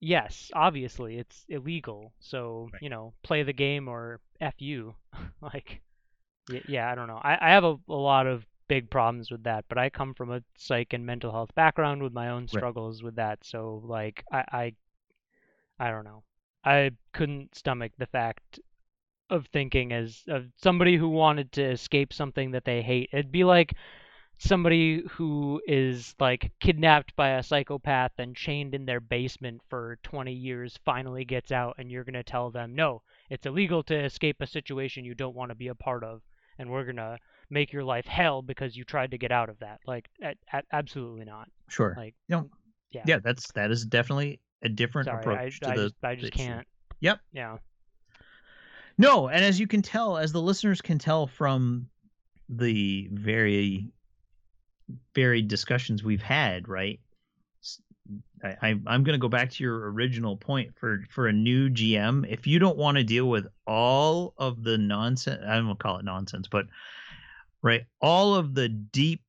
yes 0.00 0.50
obviously 0.54 1.16
it's 1.18 1.44
illegal 1.48 2.12
so 2.20 2.68
Right. 2.72 2.82
you 2.82 2.90
know 2.90 3.14
play 3.22 3.42
the 3.42 3.52
game 3.54 3.88
or 3.88 4.20
f 4.40 4.54
you 4.58 4.94
like 5.40 5.80
yeah 6.68 6.90
i 6.92 6.94
don't 6.94 7.08
know 7.08 7.20
i, 7.22 7.38
I 7.40 7.50
have 7.52 7.64
a, 7.64 7.76
a 7.88 7.94
lot 7.94 8.26
of 8.26 8.44
big 8.68 8.90
problems 8.90 9.30
with 9.30 9.42
that 9.44 9.64
but 9.68 9.78
i 9.78 9.88
come 9.88 10.14
from 10.14 10.32
a 10.32 10.42
psych 10.56 10.92
and 10.92 11.06
mental 11.06 11.30
health 11.30 11.54
background 11.54 12.02
with 12.02 12.12
my 12.12 12.30
own 12.30 12.48
struggles 12.48 13.02
with 13.02 13.16
that 13.16 13.38
so 13.44 13.82
like 13.84 14.24
I, 14.32 14.44
I 14.52 14.72
i 15.78 15.90
don't 15.90 16.04
know. 16.04 16.22
I 16.66 16.90
couldn't 17.12 17.54
stomach 17.54 17.92
the 17.96 18.06
fact 18.06 18.58
of 19.30 19.46
thinking 19.46 19.92
as 19.92 20.24
of 20.26 20.46
somebody 20.56 20.96
who 20.96 21.08
wanted 21.08 21.52
to 21.52 21.62
escape 21.62 22.12
something 22.12 22.50
that 22.50 22.64
they 22.64 22.82
hate. 22.82 23.10
It'd 23.12 23.30
be 23.30 23.44
like 23.44 23.76
somebody 24.38 25.02
who 25.12 25.62
is 25.68 26.16
like 26.18 26.50
kidnapped 26.58 27.14
by 27.14 27.30
a 27.30 27.42
psychopath 27.44 28.12
and 28.18 28.34
chained 28.34 28.74
in 28.74 28.84
their 28.84 28.98
basement 28.98 29.62
for 29.70 29.98
20 30.02 30.32
years 30.32 30.76
finally 30.84 31.24
gets 31.24 31.52
out 31.52 31.76
and 31.78 31.90
you're 31.90 32.04
going 32.04 32.12
to 32.12 32.22
tell 32.22 32.50
them 32.50 32.74
no 32.74 33.00
it's 33.30 33.46
illegal 33.46 33.82
to 33.82 34.04
escape 34.04 34.36
a 34.40 34.46
situation 34.46 35.06
you 35.06 35.14
don't 35.14 35.34
want 35.34 35.50
to 35.50 35.54
be 35.54 35.68
a 35.68 35.74
part 35.74 36.04
of 36.04 36.20
and 36.58 36.68
we're 36.68 36.84
going 36.84 36.96
to 36.96 37.16
make 37.50 37.72
your 37.72 37.84
life 37.84 38.06
hell 38.06 38.42
because 38.42 38.76
you 38.76 38.84
tried 38.84 39.10
to 39.12 39.18
get 39.18 39.30
out 39.32 39.48
of 39.48 39.58
that 39.60 39.80
like 39.86 40.08
a- 40.22 40.34
a- 40.52 40.62
absolutely 40.72 41.24
not 41.24 41.48
Sure. 41.68 41.94
like 41.96 42.14
No. 42.28 42.48
yeah 42.90 43.02
Yeah, 43.06 43.18
that's 43.22 43.50
that 43.52 43.70
is 43.70 43.84
definitely 43.84 44.40
a 44.62 44.68
different 44.68 45.06
sorry 45.06 45.20
approach 45.20 45.58
I, 45.62 45.66
to 45.66 45.72
I 45.72 45.76
the. 45.76 45.82
just, 45.84 45.94
I 46.02 46.14
just 46.16 46.32
can't 46.32 46.66
Yep. 47.00 47.20
yeah 47.32 47.58
No, 48.98 49.28
and 49.28 49.44
as 49.44 49.60
you 49.60 49.66
can 49.66 49.82
tell, 49.82 50.16
as 50.16 50.32
the 50.32 50.40
listeners 50.40 50.80
can 50.80 50.98
tell 50.98 51.26
from 51.26 51.88
the 52.48 53.08
very 53.12 53.90
varied 55.14 55.48
discussions 55.48 56.02
we've 56.02 56.22
had, 56.22 56.68
right? 56.68 57.00
I, 58.42 58.78
am 58.86 59.02
gonna 59.02 59.18
go 59.18 59.28
back 59.28 59.50
to 59.50 59.64
your 59.64 59.90
original 59.90 60.36
point 60.36 60.74
for 60.78 61.02
for 61.10 61.26
a 61.26 61.32
new 61.32 61.68
GM. 61.68 62.24
If 62.30 62.46
you 62.46 62.58
don't 62.58 62.76
want 62.76 62.96
to 62.96 63.02
deal 63.02 63.28
with 63.28 63.48
all 63.66 64.34
of 64.38 64.62
the 64.62 64.78
nonsense, 64.78 65.42
I 65.44 65.56
don't 65.56 65.78
call 65.78 65.98
it 65.98 66.04
nonsense, 66.04 66.46
but 66.48 66.66
right, 67.66 67.84
all 68.00 68.34
of 68.34 68.54
the 68.54 68.68
deep 68.68 69.22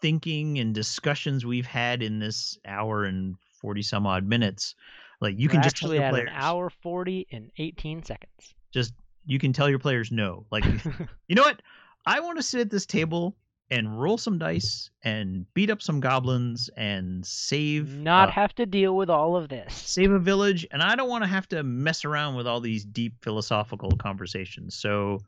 thinking 0.00 0.58
and 0.58 0.74
discussions 0.74 1.44
we've 1.46 1.66
had 1.66 2.02
in 2.02 2.18
this 2.18 2.58
hour 2.66 3.04
and 3.04 3.36
forty 3.60 3.82
some 3.82 4.06
odd 4.06 4.24
minutes, 4.24 4.74
like 5.20 5.38
you 5.38 5.48
We're 5.48 5.52
can 5.52 5.62
just 5.62 5.76
tell 5.76 5.88
actually 5.90 5.96
your 5.98 6.04
at 6.06 6.10
players, 6.12 6.28
an 6.30 6.34
hour 6.36 6.70
forty 6.70 7.26
and 7.32 7.50
eighteen 7.58 8.02
seconds. 8.02 8.54
just 8.72 8.92
you 9.26 9.38
can 9.38 9.52
tell 9.52 9.68
your 9.68 9.78
players 9.78 10.10
no. 10.10 10.44
Like 10.50 10.64
you 11.28 11.34
know 11.34 11.42
what? 11.42 11.62
I 12.06 12.20
want 12.20 12.38
to 12.38 12.42
sit 12.42 12.60
at 12.60 12.70
this 12.70 12.86
table 12.86 13.36
and 13.70 14.00
roll 14.00 14.16
some 14.16 14.38
dice 14.38 14.88
and 15.02 15.44
beat 15.52 15.68
up 15.68 15.82
some 15.82 16.00
goblins 16.00 16.70
and 16.76 17.26
save 17.26 17.94
Not 17.98 18.30
uh, 18.30 18.32
have 18.32 18.54
to 18.54 18.64
deal 18.64 18.96
with 18.96 19.10
all 19.10 19.36
of 19.36 19.50
this. 19.50 19.74
save 19.74 20.10
a 20.10 20.18
village 20.18 20.66
and 20.70 20.82
I 20.82 20.96
don't 20.96 21.10
want 21.10 21.24
to 21.24 21.28
have 21.28 21.46
to 21.50 21.62
mess 21.62 22.06
around 22.06 22.34
with 22.34 22.46
all 22.46 22.60
these 22.60 22.84
deep 22.84 23.14
philosophical 23.20 23.90
conversations. 23.98 24.74
So 24.74 25.18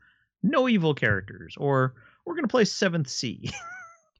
no 0.41 0.67
evil 0.67 0.95
characters 0.95 1.53
or 1.57 1.93
we're 2.25 2.35
going 2.35 2.43
to 2.45 2.51
play 2.51 2.63
7th 2.63 3.09
Sea. 3.09 3.51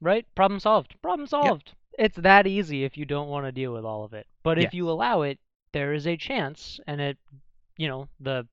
Right? 0.00 0.26
Problem 0.34 0.58
solved. 0.58 0.96
Problem 1.00 1.28
solved. 1.28 1.74
It's 1.96 2.16
that 2.16 2.48
easy 2.48 2.82
if 2.82 2.98
you 2.98 3.04
don't 3.04 3.28
want 3.28 3.46
to 3.46 3.52
deal 3.52 3.72
with 3.72 3.84
all 3.84 4.02
of 4.02 4.12
it. 4.12 4.26
But 4.42 4.58
if 4.58 4.74
you 4.74 4.90
allow 4.90 5.22
it, 5.22 5.38
there 5.70 5.94
is 5.94 6.08
a 6.08 6.16
chance, 6.16 6.80
and 6.88 7.00
it, 7.00 7.18
you 7.76 7.86
know, 7.86 8.08
the 8.18 8.48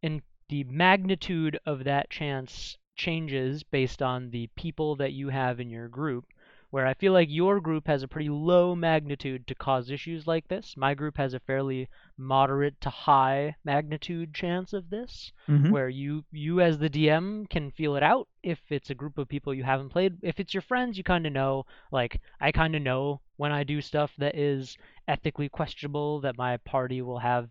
in 0.00 0.22
the 0.48 0.64
magnitude 0.64 1.58
of 1.66 1.84
that 1.84 2.08
chance 2.08 2.78
changes 2.96 3.62
based 3.62 4.00
on 4.00 4.30
the 4.30 4.48
people 4.56 4.96
that 4.96 5.12
you 5.12 5.28
have 5.28 5.60
in 5.60 5.68
your 5.68 5.88
group. 5.88 6.24
Where 6.72 6.86
I 6.86 6.94
feel 6.94 7.12
like 7.12 7.28
your 7.30 7.60
group 7.60 7.86
has 7.86 8.02
a 8.02 8.08
pretty 8.08 8.30
low 8.30 8.74
magnitude 8.74 9.46
to 9.46 9.54
cause 9.54 9.90
issues 9.90 10.26
like 10.26 10.48
this. 10.48 10.74
My 10.74 10.94
group 10.94 11.18
has 11.18 11.34
a 11.34 11.38
fairly 11.40 11.86
moderate 12.16 12.80
to 12.80 12.88
high 12.88 13.56
magnitude 13.62 14.32
chance 14.32 14.72
of 14.72 14.88
this 14.88 15.32
Mhm. 15.46 15.70
where 15.70 15.90
you 15.90 16.24
you 16.32 16.62
as 16.62 16.78
the 16.78 16.88
DM 16.88 17.44
can 17.50 17.70
feel 17.72 17.94
it 17.94 18.02
out 18.02 18.26
if 18.42 18.58
it's 18.70 18.88
a 18.88 18.94
group 18.94 19.18
of 19.18 19.28
people 19.28 19.52
you 19.52 19.64
haven't 19.64 19.90
played. 19.90 20.16
If 20.22 20.40
it's 20.40 20.54
your 20.54 20.62
friends, 20.62 20.96
you 20.96 21.04
kind 21.04 21.26
of 21.26 21.34
know. 21.34 21.66
Like 21.90 22.22
I 22.40 22.50
kind 22.52 22.74
of 22.74 22.80
know 22.80 23.20
when 23.36 23.52
I 23.52 23.64
do 23.64 23.82
stuff 23.82 24.14
that 24.16 24.34
is 24.34 24.78
ethically 25.06 25.50
questionable 25.50 26.20
that 26.22 26.38
my 26.38 26.56
party 26.56 27.02
will 27.02 27.18
have 27.18 27.50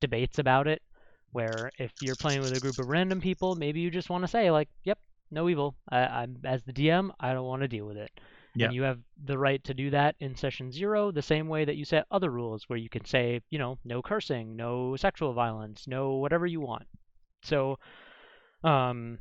debates 0.00 0.40
about 0.40 0.66
it. 0.66 0.82
Where 1.30 1.70
if 1.78 1.92
you're 2.00 2.16
playing 2.16 2.42
with 2.42 2.52
a 2.52 2.58
group 2.58 2.80
of 2.80 2.88
random 2.88 3.20
people, 3.20 3.54
maybe 3.54 3.78
you 3.78 3.92
just 3.92 4.10
want 4.10 4.24
to 4.24 4.28
say 4.28 4.50
like, 4.50 4.68
"Yep, 4.82 4.98
no 5.30 5.48
evil." 5.48 5.76
I, 5.88 5.98
I'm 6.00 6.38
as 6.44 6.64
the 6.64 6.72
DM, 6.72 7.12
I 7.20 7.32
don't 7.32 7.46
want 7.46 7.62
to 7.62 7.68
deal 7.68 7.86
with 7.86 7.96
it. 7.96 8.10
Yeah. 8.56 8.66
And 8.66 8.74
you 8.74 8.82
have 8.82 8.98
the 9.24 9.38
right 9.38 9.62
to 9.64 9.74
do 9.74 9.90
that 9.90 10.16
in 10.20 10.34
session 10.34 10.72
zero, 10.72 11.10
the 11.10 11.22
same 11.22 11.48
way 11.48 11.64
that 11.64 11.76
you 11.76 11.84
set 11.84 12.06
other 12.10 12.30
rules, 12.30 12.64
where 12.68 12.78
you 12.78 12.88
can 12.88 13.04
say, 13.04 13.40
you 13.50 13.58
know, 13.58 13.78
no 13.84 14.02
cursing, 14.02 14.56
no 14.56 14.96
sexual 14.96 15.32
violence, 15.34 15.86
no 15.86 16.14
whatever 16.14 16.46
you 16.46 16.60
want. 16.60 16.86
So, 17.42 17.78
um, 18.64 19.18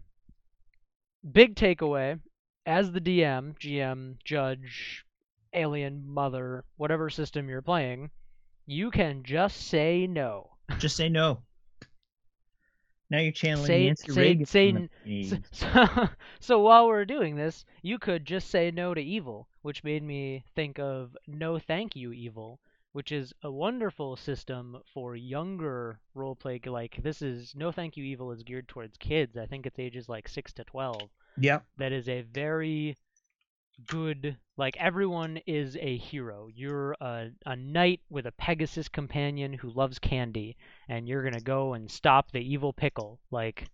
big 1.30 1.56
takeaway 1.56 2.20
as 2.66 2.92
the 2.92 3.02
DM, 3.02 3.58
GM, 3.60 4.16
judge, 4.24 5.06
alien, 5.54 6.04
mother, 6.08 6.64
whatever 6.78 7.10
system 7.10 7.50
you're 7.50 7.62
playing, 7.62 8.10
you 8.66 8.90
can 8.92 9.24
just 9.24 9.68
say 9.68 10.08
no. 10.08 10.52
Just 10.80 10.96
say 10.96 11.10
no. 11.10 11.44
Now 13.10 13.20
you're 13.20 13.32
channeling 13.32 13.68
Say- 13.68 13.86
Nancy 13.86 14.12
say- 14.12 14.22
Reagan. 14.22 14.46
say 14.46 14.72
the 14.72 15.24
So, 15.26 15.38
so, 15.52 16.10
so 16.40 16.60
while 16.60 16.88
we're 16.88 17.06
doing 17.06 17.36
this, 17.36 17.66
you 17.82 18.00
could 18.00 18.26
just 18.26 18.50
say 18.50 18.72
no 18.72 18.94
to 18.94 19.02
evil, 19.02 19.48
which 19.62 19.84
made 19.84 20.04
me 20.04 20.44
think 20.56 20.80
of 20.80 21.16
no 21.28 21.60
thank 21.60 21.96
you 21.96 22.12
evil, 22.14 22.60
which 22.94 23.12
is 23.12 23.34
a 23.44 23.52
wonderful 23.52 24.16
system 24.16 24.78
for 24.94 25.16
younger 25.16 26.00
roleplay. 26.16 26.66
Like 26.66 26.98
this 27.04 27.22
is 27.22 27.54
no 27.56 27.72
thank 27.72 27.96
you 27.96 28.04
evil 28.04 28.32
is 28.32 28.42
geared 28.44 28.68
towards 28.68 28.98
kids. 28.98 29.38
I 29.38 29.46
think 29.46 29.66
it's 29.66 29.78
ages 29.80 30.10
like 30.10 30.28
six 30.28 30.52
to 30.54 30.64
twelve. 30.64 31.10
Yeah. 31.38 31.60
that 31.78 31.92
is 31.92 32.08
a 32.08 32.22
very 32.22 32.96
good 33.88 34.38
like 34.58 34.78
everyone 34.78 35.40
is 35.46 35.78
a 35.80 35.98
hero 35.98 36.48
you're 36.54 36.94
a, 37.02 37.28
a 37.46 37.56
knight 37.56 38.02
with 38.10 38.26
a 38.26 38.32
pegasus 38.34 38.88
companion 38.88 39.54
who 39.54 39.70
loves 39.70 40.00
candy 40.00 40.56
and 40.88 41.08
you're 41.08 41.24
gonna 41.24 41.42
go 41.42 41.74
and 41.74 41.90
stop 41.90 42.32
the 42.32 42.40
evil 42.40 42.74
pickle 42.74 43.20
like 43.32 43.68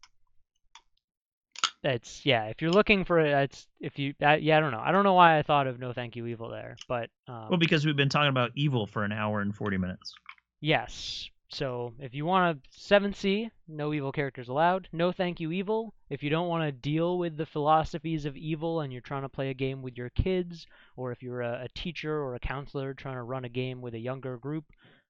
that's 1.84 2.26
yeah 2.26 2.46
if 2.46 2.62
you're 2.62 2.72
looking 2.72 3.04
for 3.06 3.20
it 3.20 3.32
it's 3.32 3.68
if 3.80 3.98
you 3.98 4.14
uh, 4.22 4.34
yeah 4.34 4.58
i 4.58 4.60
don't 4.60 4.72
know 4.72 4.82
i 4.84 4.92
don't 4.92 5.04
know 5.04 5.14
why 5.14 5.38
i 5.38 5.42
thought 5.42 5.66
of 5.68 5.80
no 5.80 5.94
thank 5.94 6.16
you 6.16 6.28
evil 6.28 6.50
there 6.50 6.78
but 6.88 7.10
um, 7.28 7.48
Well, 7.50 7.58
because 7.58 7.86
we've 7.86 7.96
been 7.96 8.10
talking 8.10 8.30
about 8.30 8.52
evil 8.56 8.86
for 8.86 9.04
an 9.04 9.12
hour 9.12 9.42
and 9.42 9.56
40 9.56 9.78
minutes. 9.78 10.14
Yes. 10.60 11.30
So 11.54 11.94
if 12.00 12.14
you 12.16 12.26
want 12.26 12.58
a 12.58 12.80
7th 12.80 13.16
Sea, 13.18 13.52
no 13.68 13.94
evil 13.94 14.12
characters 14.14 14.48
allowed. 14.48 14.88
No 14.94 15.12
thank 15.12 15.42
you 15.42 15.52
evil. 15.52 15.94
If 16.10 16.24
you 16.24 16.30
don't 16.30 16.48
want 16.48 16.64
to 16.64 16.72
deal 16.72 17.18
with 17.18 17.36
the 17.36 17.46
philosophies 17.46 18.26
of 18.26 18.38
evil 18.38 18.80
and 18.82 18.92
you're 18.94 19.02
trying 19.02 19.24
to 19.24 19.30
play 19.30 19.50
a 19.50 19.54
game 19.54 19.82
with 19.82 19.98
your 19.98 20.10
kids, 20.12 20.66
or 20.96 21.12
if 21.12 21.22
you're 21.22 21.42
a, 21.42 21.64
a 21.66 21.68
teacher 21.76 22.14
or 22.14 22.36
a 22.36 22.40
counselor 22.40 22.94
trying 22.94 23.16
to 23.16 23.24
run 23.24 23.44
a 23.44 23.50
game 23.50 23.82
with 23.82 23.94
a 23.96 24.00
younger 24.00 24.38
group, 24.38 24.64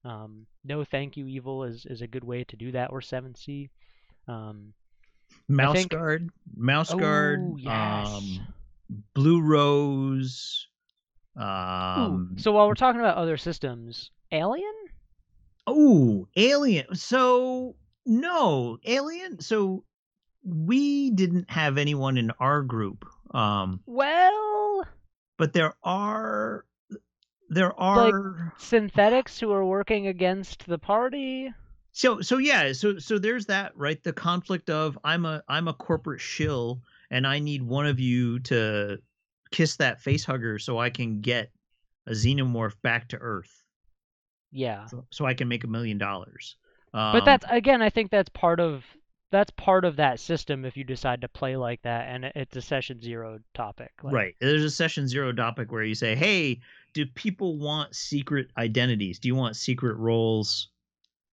um, 0.04 0.46
no 0.64 0.82
thank 0.82 1.16
you 1.16 1.28
evil 1.28 1.62
is, 1.62 1.86
is 1.86 2.02
a 2.02 2.08
good 2.08 2.24
way 2.24 2.42
to 2.44 2.56
do 2.56 2.72
that, 2.72 2.90
or 2.90 3.00
7th 3.00 3.38
Sea. 3.38 3.70
Um, 4.26 4.72
Mouse 5.48 5.76
think- 5.76 5.90
Guard, 5.92 6.30
Mouse 6.56 6.92
Guard, 6.92 7.40
oh, 7.40 7.56
yes. 7.56 8.08
um, 8.08 8.40
Blue 9.14 9.40
Rose. 9.40 10.66
Ooh, 11.38 11.42
Um, 11.42 12.34
so 12.36 12.50
while 12.52 12.66
we're 12.66 12.74
talking 12.74 13.00
about 13.00 13.16
other 13.16 13.36
systems, 13.36 14.10
Alien? 14.32 14.72
Oh, 15.66 16.26
Alien. 16.36 16.94
So 16.94 17.76
no, 18.06 18.78
Alien. 18.84 19.40
So 19.40 19.84
we 20.44 21.10
didn't 21.10 21.50
have 21.50 21.78
anyone 21.78 22.18
in 22.18 22.30
our 22.40 22.62
group. 22.62 23.04
Um, 23.34 23.80
Well, 23.86 24.84
but 25.36 25.52
there 25.52 25.74
are 25.84 26.64
there 27.48 27.78
are 27.78 28.10
like 28.12 28.52
synthetics 28.58 29.38
who 29.38 29.52
are 29.52 29.64
working 29.64 30.06
against 30.06 30.66
the 30.66 30.78
party. 30.78 31.52
so 31.92 32.20
so 32.22 32.38
yeah 32.38 32.72
so 32.72 32.98
so 32.98 33.18
there's 33.18 33.44
that 33.46 33.76
right 33.76 34.02
the 34.04 34.12
conflict 34.12 34.70
of 34.70 34.98
i'm 35.04 35.26
a 35.26 35.42
i'm 35.48 35.68
a 35.68 35.74
corporate 35.74 36.20
shill 36.20 36.80
and 37.10 37.26
i 37.26 37.38
need 37.38 37.62
one 37.62 37.86
of 37.86 38.00
you 38.00 38.38
to 38.38 38.98
kiss 39.50 39.76
that 39.76 40.00
face 40.00 40.24
hugger 40.24 40.58
so 40.58 40.78
i 40.78 40.88
can 40.88 41.20
get 41.20 41.50
a 42.06 42.12
xenomorph 42.12 42.74
back 42.80 43.06
to 43.08 43.18
earth 43.18 43.61
Yeah. 44.52 44.86
so, 44.86 45.04
so 45.10 45.24
i 45.26 45.34
can 45.34 45.48
make 45.48 45.64
a 45.64 45.66
million 45.68 45.98
dollars 45.98 46.56
But 46.92 46.98
Um, 47.18 47.22
that's 47.24 47.44
again, 47.50 47.80
I 47.82 47.88
think 47.90 48.10
that's 48.10 48.28
part 48.28 48.60
of 48.60 48.84
that's 49.30 49.50
part 49.52 49.86
of 49.86 49.96
that 49.96 50.20
system 50.20 50.66
if 50.66 50.76
you 50.76 50.84
decide 50.84 51.22
to 51.22 51.28
play 51.28 51.56
like 51.56 51.80
that, 51.82 52.06
and 52.08 52.26
it's 52.34 52.54
a 52.54 52.60
session 52.60 53.00
zero 53.00 53.38
topic. 53.54 53.90
Like, 54.02 54.12
right 54.14 54.34
there's 54.40 54.62
a 54.62 54.70
session 54.70 55.08
zero 55.08 55.32
topic 55.32 55.72
where 55.72 55.82
you 55.82 55.94
say 55.94 56.14
hey 56.14 56.60
do 56.92 57.06
people 57.06 57.56
want 57.58 57.94
secret 57.96 58.48
identities 58.58 59.18
do 59.18 59.28
you 59.28 59.34
want 59.34 59.56
secret 59.56 59.96
roles 59.96 60.68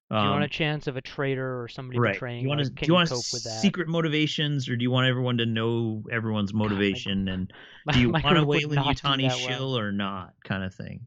Do 0.09 0.15
you 0.15 0.29
want 0.29 0.37
Um, 0.37 0.43
a 0.43 0.47
chance 0.47 0.87
of 0.87 0.95
a 0.95 1.01
traitor 1.01 1.61
or 1.61 1.67
somebody 1.67 1.99
right 1.99 2.13
betraying? 2.13 2.41
you 2.43 2.47
want 2.47 2.61
to 2.61 2.67
like, 2.67 2.75
do 2.75 2.79
can 2.79 2.87
you 2.87 2.93
want 2.93 3.09
cope 3.09 3.17
with 3.33 3.43
that? 3.43 3.59
secret 3.59 3.89
motivations 3.89 4.69
or 4.69 4.77
do 4.77 4.83
you 4.83 4.91
want 4.91 5.07
everyone 5.07 5.37
to 5.39 5.45
know 5.45 6.03
everyone's 6.09 6.53
motivation 6.53 7.27
and 7.27 7.51
My- 7.85 7.93
do 7.93 7.99
you 7.99 8.09
want 8.11 8.37
a 8.37 8.45
Weyland 8.45 8.81
do 8.85 8.89
Yutani 8.91 9.27
that 9.27 9.37
well. 9.37 9.47
shill 9.49 9.77
or 9.77 9.91
not 9.91 10.33
kind 10.45 10.63
of 10.63 10.73
thing. 10.73 11.01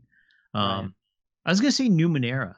Right. 0.55 0.91
I 1.45 1.51
was 1.51 1.61
gonna 1.61 1.73
say 1.73 1.89
Numenera. 1.89 2.57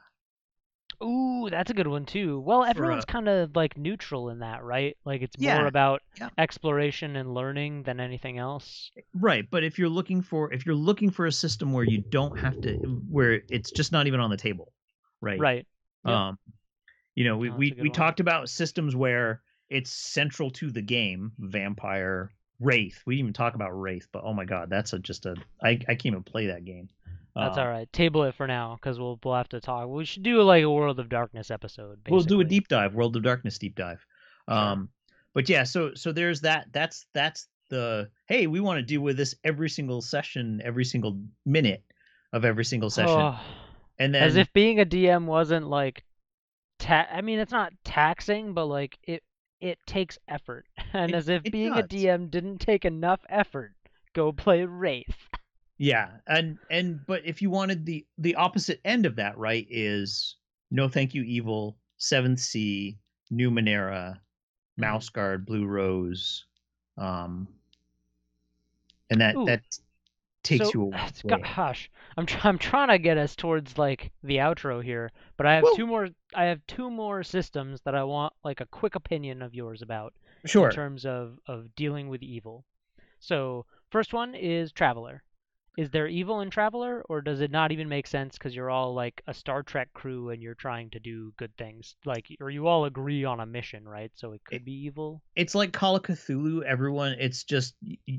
Ooh, 1.03 1.49
that's 1.49 1.71
a 1.71 1.73
good 1.73 1.87
one 1.87 2.05
too. 2.05 2.39
Well, 2.39 2.63
everyone's 2.63 3.03
uh, 3.03 3.11
kind 3.11 3.27
of 3.27 3.55
like 3.55 3.77
neutral 3.77 4.29
in 4.29 4.39
that, 4.39 4.63
right? 4.63 4.95
Like 5.03 5.21
it's 5.21 5.37
more 5.37 5.67
about 5.67 6.01
yeah. 6.17 6.29
exploration 6.37 7.15
and 7.15 7.33
learning 7.33 7.83
than 7.83 7.99
anything 7.99 8.37
else. 8.37 8.91
Right, 9.13 9.45
but 9.49 9.63
if 9.63 9.77
you're 9.77 9.89
looking 9.89 10.21
for 10.21 10.53
if 10.53 10.65
you're 10.65 10.75
looking 10.75 11.09
for 11.09 11.25
a 11.25 11.31
system 11.31 11.73
where 11.73 11.83
you 11.83 12.03
don't 12.09 12.37
have 12.37 12.59
to 12.61 12.77
where 13.09 13.41
it's 13.49 13.71
just 13.71 13.91
not 13.91 14.07
even 14.07 14.19
on 14.19 14.29
the 14.29 14.37
table, 14.37 14.71
right? 15.21 15.39
Right. 15.39 15.67
Yep. 16.05 16.15
Um 16.15 16.37
you 17.15 17.23
know, 17.23 17.37
we 17.37 17.49
No, 17.49 17.55
we, 17.55 17.71
we 17.71 17.89
one. 17.89 17.91
talked 17.91 18.19
about 18.19 18.49
systems 18.49 18.95
where 18.95 19.41
it's 19.69 19.91
central 19.91 20.51
to 20.51 20.69
the 20.69 20.81
game, 20.81 21.31
vampire, 21.39 22.31
wraith. 22.59 23.01
We 23.05 23.15
didn't 23.15 23.25
even 23.25 23.33
talk 23.33 23.55
about 23.55 23.71
wraith, 23.71 24.07
but 24.11 24.23
oh 24.23 24.33
my 24.33 24.45
god, 24.45 24.69
that's 24.69 24.93
a 24.93 24.99
just 24.99 25.25
a 25.25 25.35
I 25.61 25.71
I 25.71 25.95
can't 25.95 26.07
even 26.07 26.23
play 26.23 26.47
that 26.47 26.63
game. 26.65 26.89
That's 27.35 27.57
Um, 27.57 27.63
all 27.65 27.69
right. 27.69 27.91
Table 27.91 28.23
it 28.23 28.35
for 28.35 28.47
now 28.47 28.75
because 28.79 28.97
we'll 28.99 29.19
we'll 29.23 29.35
have 29.35 29.49
to 29.49 29.59
talk. 29.59 29.87
We 29.89 30.05
should 30.05 30.23
do 30.23 30.41
like 30.41 30.63
a 30.63 30.69
World 30.69 30.99
of 30.99 31.09
Darkness 31.09 31.51
episode. 31.51 31.99
We'll 32.09 32.21
do 32.21 32.39
a 32.39 32.45
deep 32.45 32.67
dive, 32.69 32.93
World 32.93 33.15
of 33.17 33.23
Darkness 33.23 33.57
deep 33.57 33.75
dive. 33.75 34.05
Sure. 34.49 34.57
Um, 34.57 34.89
but 35.33 35.49
yeah, 35.49 35.63
so 35.63 35.93
so 35.95 36.11
there's 36.13 36.41
that. 36.41 36.67
That's 36.71 37.05
that's 37.13 37.47
the 37.69 38.09
hey, 38.27 38.47
we 38.47 38.59
want 38.61 38.77
to 38.77 38.83
deal 38.83 39.01
with 39.01 39.17
this 39.17 39.35
every 39.43 39.69
single 39.69 40.01
session, 40.01 40.61
every 40.63 40.85
single 40.85 41.19
minute 41.45 41.83
of 42.31 42.45
every 42.45 42.63
single 42.63 42.89
session, 42.89 43.19
Oh, 43.19 43.39
and 43.99 44.13
then 44.15 44.23
as 44.23 44.35
if 44.37 44.51
being 44.53 44.79
a 44.79 44.85
DM 44.85 45.25
wasn't 45.25 45.67
like, 45.67 46.03
ta- 46.79 47.07
I 47.11 47.21
mean, 47.21 47.39
it's 47.39 47.51
not 47.51 47.73
taxing, 47.83 48.53
but 48.53 48.65
like 48.67 48.97
it 49.03 49.23
it 49.59 49.79
takes 49.87 50.17
effort, 50.27 50.65
and 50.93 51.11
It- 51.11 51.15
as 51.15 51.27
if 51.27 51.43
being 51.43 51.73
a. 51.73 51.83
DM 51.83 52.29
didn't 52.31 52.59
take 52.59 52.85
enough 52.85 53.21
effort, 53.29 53.73
go 54.13 54.31
play 54.31 54.63
Wraith. 54.65 55.27
Yeah, 55.77 56.17
and 56.27 56.57
and 56.69 57.05
but 57.05 57.25
if 57.25 57.41
you 57.41 57.49
wanted 57.49 57.85
the 57.85 58.05
the 58.17 58.35
opposite 58.35 58.79
end 58.85 59.05
of 59.05 59.15
that, 59.17 59.37
right, 59.37 59.67
is 59.69 60.37
no 60.71 60.87
thank 60.87 61.13
you 61.13 61.23
evil, 61.23 61.77
Seventh 61.97 62.39
Sea, 62.39 62.97
Numenera, 63.31 64.19
Mhm. 64.77 64.81
Mouse 64.81 65.09
Guard, 65.09 65.45
Blue 65.45 65.65
Rose, 65.65 66.45
um, 66.97 67.47
and 69.09 69.19
that 69.21 69.37
Ooh, 69.37 69.45
that 69.45 69.63
takes 70.43 70.73
So, 70.73 70.75
you 70.75 70.83
away. 71.23 71.55
gosh, 71.55 71.91
I'm 72.17 72.25
try, 72.25 72.41
I'm 72.49 72.57
trying 72.59 72.89
to 72.89 72.99
get 72.99 73.17
us 73.17 73.35
towards 73.35 73.77
like 73.77 74.11
the 74.23 74.37
outro 74.37 74.83
here, 74.83 75.11
but 75.37 75.45
I 75.47 75.55
have 75.55 75.69
Well, 75.69 75.71
two 75.71 75.87
more 75.87 76.09
I 76.33 76.45
have 76.45 76.65
two 76.67 76.89
more 76.91 77.23
systems 77.23 77.81
that 77.81 77.95
I 77.95 78.03
want 78.05 78.33
like 78.43 78.61
a 78.61 78.67
quick 78.67 78.95
opinion 78.95 79.41
of 79.41 79.55
yours 79.55 79.81
about 79.81 80.15
Sure. 80.45 80.67
in 80.67 80.69
terms 80.69 81.05
of 81.05 81.39
of 81.47 81.75
dealing 81.75 82.09
with 82.09 82.23
evil. 82.23 82.65
So, 83.19 83.67
first 83.91 84.13
one 84.13 84.35
is 84.35 84.71
Traveller. 84.71 85.24
Is 85.77 85.91
there 85.91 86.07
evil 86.07 86.41
in 86.41 86.49
Traveller, 86.49 87.01
or 87.03 87.21
does 87.21 87.39
it 87.39 87.49
not 87.49 87.71
even 87.71 87.87
make 87.87 88.07
sense 88.07 88.37
because 88.37 88.53
you're 88.55 88.69
all 88.69 88.93
like 88.93 89.21
a 89.27 89.33
Star 89.33 89.63
Trek 89.63 89.93
crew 89.93 90.29
and 90.29 90.43
you're 90.43 90.53
trying 90.55 90.89
to 90.89 90.99
do 90.99 91.31
good 91.37 91.55
things? 91.55 91.95
Like, 92.03 92.27
or 92.41 92.49
you 92.49 92.67
all 92.67 92.83
agree 92.83 93.23
on 93.23 93.39
a 93.39 93.45
mission, 93.45 93.87
right? 93.87 94.11
So 94.15 94.33
it 94.33 94.43
It, 94.49 94.61
could 94.61 94.65
be 94.65 94.73
evil. 94.73 95.23
it's 95.35 95.55
like 95.55 95.73
Call 95.73 95.95
of 95.95 96.03
Cthulhu. 96.03 96.63
Everyone, 96.63 97.15
it's 97.19 97.43
just 97.43 97.75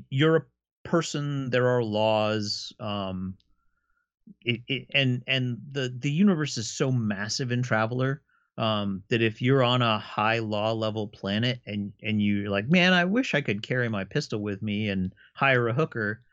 you're 0.09 0.35
a 0.35 0.45
person. 0.83 1.49
There 1.49 1.67
are 1.67 1.83
laws. 1.83 2.73
Um, 2.79 3.37
it, 4.41 4.61
it 4.67 4.87
and 4.93 5.23
and 5.27 5.57
the 5.71 5.93
the 5.99 6.11
universe 6.11 6.57
is 6.57 6.69
so 6.69 6.91
massive 6.91 7.51
in 7.51 7.61
Traveller 7.63 8.21
um 8.57 9.03
that 9.09 9.21
if 9.21 9.41
you're 9.41 9.63
on 9.63 9.81
a 9.81 9.99
high 9.99 10.39
law 10.39 10.71
level 10.71 11.07
planet 11.07 11.61
and 11.65 11.93
and 12.01 12.21
you're 12.21 12.49
like 12.49 12.67
man 12.69 12.91
i 12.91 13.05
wish 13.05 13.35
i 13.35 13.41
could 13.41 13.61
carry 13.61 13.87
my 13.87 14.03
pistol 14.03 14.39
with 14.41 14.63
me 14.63 14.89
and 14.89 15.13
hire 15.35 15.67
a 15.67 15.73
hooker 15.73 16.23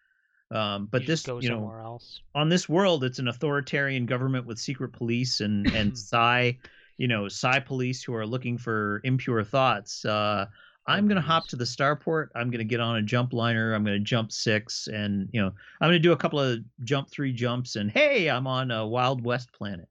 um 0.51 0.87
but 0.91 1.05
just 1.05 1.27
this 1.27 1.45
you 1.45 1.49
know 1.49 1.73
else. 1.81 2.21
on 2.35 2.49
this 2.49 2.69
world 2.69 3.05
it's 3.05 3.19
an 3.19 3.29
authoritarian 3.29 4.07
government 4.07 4.47
with 4.47 4.59
secret 4.59 4.93
police 4.93 5.41
and 5.41 5.66
and 5.75 5.97
psi 5.97 6.59
you 6.99 7.09
know 7.09 7.29
psi 7.29 7.61
police 7.61 8.03
who 8.03 8.15
are 8.15 8.27
looking 8.27 8.59
for 8.59 9.01
impure 9.05 9.43
thoughts. 9.45 10.05
Uh 10.05 10.47
i'm 10.87 11.05
Oh, 11.05 11.09
going 11.09 11.16
to 11.16 11.23
hop 11.23 11.49
to 11.49 11.57
the 11.57 11.65
starport. 11.65 12.29
I'm 12.35 12.51
going 12.51 12.59
to 12.59 12.65
get 12.65 12.81
on 12.81 12.97
a 12.97 13.03
jump 13.03 13.33
liner. 13.33 13.73
I'm 13.75 13.85
going 13.85 13.99
to 13.99 14.05
jump 14.05 14.31
six 14.33 14.87
and 14.87 15.29
you 15.33 15.41
know 15.41 15.49
i'm 15.81 15.89
going 15.89 15.93
to 15.93 15.99
do 15.99 16.12
a 16.12 16.16
couple 16.16 16.41
of 16.41 16.59
jump 16.83 17.11
three 17.11 17.33
jumps 17.33 17.77
and 17.77 17.91
hey 17.91 18.29
i'm 18.29 18.47
on 18.47 18.71
a 18.71 18.87
wild 18.87 19.25
west 19.25 19.53
planet. 19.53 19.89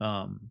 Um 0.00 0.50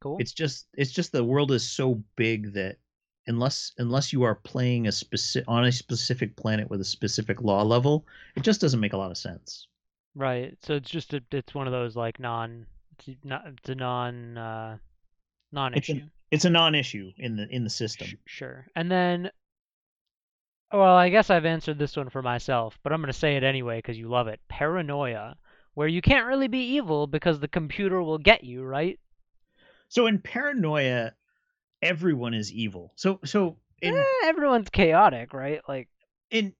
Cool. 0.00 0.16
it's 0.18 0.32
just 0.32 0.66
it's 0.74 0.92
just 0.92 1.12
the 1.12 1.24
world 1.24 1.52
is 1.52 1.68
so 1.70 2.02
big 2.16 2.54
that 2.54 2.76
unless 3.26 3.72
unless 3.78 4.12
you 4.12 4.22
are 4.22 4.34
playing 4.34 4.86
a 4.86 4.92
specific 4.92 5.48
on 5.48 5.64
a 5.64 5.72
specific 5.72 6.36
planet 6.36 6.70
with 6.70 6.80
a 6.80 6.84
specific 6.84 7.42
law 7.42 7.62
level 7.62 8.06
it 8.36 8.42
just 8.42 8.60
doesn't 8.60 8.80
make 8.80 8.92
a 8.92 8.96
lot 8.96 9.10
of 9.10 9.18
sense 9.18 9.66
Right. 10.14 10.56
So 10.62 10.74
it's 10.74 10.90
just 10.90 11.14
a, 11.14 11.22
it's 11.30 11.54
one 11.54 11.66
of 11.66 11.72
those 11.72 11.96
like 11.96 12.18
non 12.18 12.66
it's 13.06 13.24
not 13.24 13.44
it's 13.46 13.68
a 13.68 13.74
non 13.74 14.36
uh 14.36 14.76
non-issue. 15.52 15.92
an 15.92 16.10
it's 16.30 16.44
a 16.44 16.50
non-issue 16.50 17.12
in 17.16 17.36
the 17.36 17.48
in 17.48 17.64
the 17.64 17.70
system 17.70 18.08
sure. 18.26 18.66
And 18.74 18.90
then 18.90 19.30
well, 20.72 20.94
I 20.94 21.08
guess 21.08 21.30
I've 21.30 21.46
answered 21.46 21.78
this 21.78 21.96
one 21.96 22.10
for 22.10 22.22
myself, 22.22 22.78
but 22.84 22.92
I'm 22.92 23.00
going 23.00 23.12
to 23.12 23.18
say 23.18 23.36
it 23.36 23.42
anyway 23.42 23.78
because 23.78 23.98
you 23.98 24.08
love 24.08 24.28
it. 24.28 24.38
Paranoia, 24.48 25.36
where 25.74 25.88
you 25.88 26.00
can't 26.00 26.28
really 26.28 26.46
be 26.46 26.74
evil 26.76 27.08
because 27.08 27.40
the 27.40 27.48
computer 27.48 28.00
will 28.00 28.18
get 28.18 28.44
you, 28.44 28.62
right? 28.62 28.98
so 29.88 30.06
in 30.06 30.20
paranoia 30.20 31.10
everyone 31.82 32.34
is 32.34 32.52
evil 32.52 32.92
so 32.96 33.18
so 33.24 33.56
in 33.82 33.96
Eh, 33.96 34.04
everyone's 34.24 34.68
chaotic, 34.68 35.32
right? 35.32 35.60
Like 35.66 35.88
in 36.30 36.52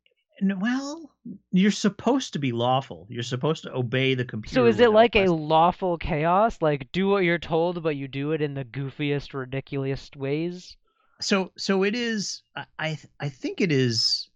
well 0.57 1.11
you're 1.53 1.71
supposed 1.71 2.33
to 2.33 2.39
be 2.39 2.51
lawful 2.51 3.07
you're 3.11 3.23
supposed 3.23 3.63
to 3.63 3.73
obey 3.75 4.15
the 4.15 4.25
computer. 4.25 4.55
so 4.55 4.65
is 4.67 4.81
it 4.81 4.91
like 4.91 5.15
a 5.15 5.27
lawful 5.27 5.99
chaos? 5.99 6.63
Like 6.63 6.91
do 6.93 7.09
what 7.09 7.25
you're 7.25 7.39
told, 7.39 7.83
but 7.83 7.97
you 7.97 8.09
do 8.09 8.33
it 8.33 8.41
in 8.41 8.55
the 8.55 8.65
goofiest, 8.65 9.35
ridiculous 9.35 10.11
ways? 10.17 10.77
so 11.21 11.53
so 11.59 11.83
it 11.83 11.95
is 11.95 12.43
i 12.57 12.65
i, 12.79 12.99
I 13.21 13.29
think 13.29 13.61
it 13.61 13.71
is 13.71 14.31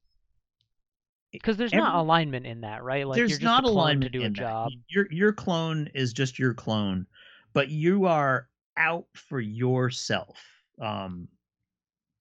Because 1.32 1.56
there's 1.56 1.72
every, 1.72 1.82
not 1.82 1.94
alignment 1.94 2.44
in 2.46 2.60
that, 2.60 2.82
right? 2.84 3.08
Like 3.08 3.16
you're 3.16 3.26
there's 3.26 3.38
just 3.38 3.44
not 3.44 3.64
a 3.64 3.68
clone 3.72 4.02
to 4.02 4.10
do 4.10 4.20
a 4.20 4.24
that. 4.24 4.32
job. 4.34 4.70
Your 4.90 5.06
your 5.10 5.32
clone 5.32 5.88
is 5.94 6.12
just 6.12 6.38
your 6.38 6.52
clone, 6.52 7.06
but 7.54 7.70
you 7.70 8.04
are 8.04 8.48
out 8.76 9.06
for 9.14 9.40
yourself. 9.40 10.36
Um, 10.80 11.28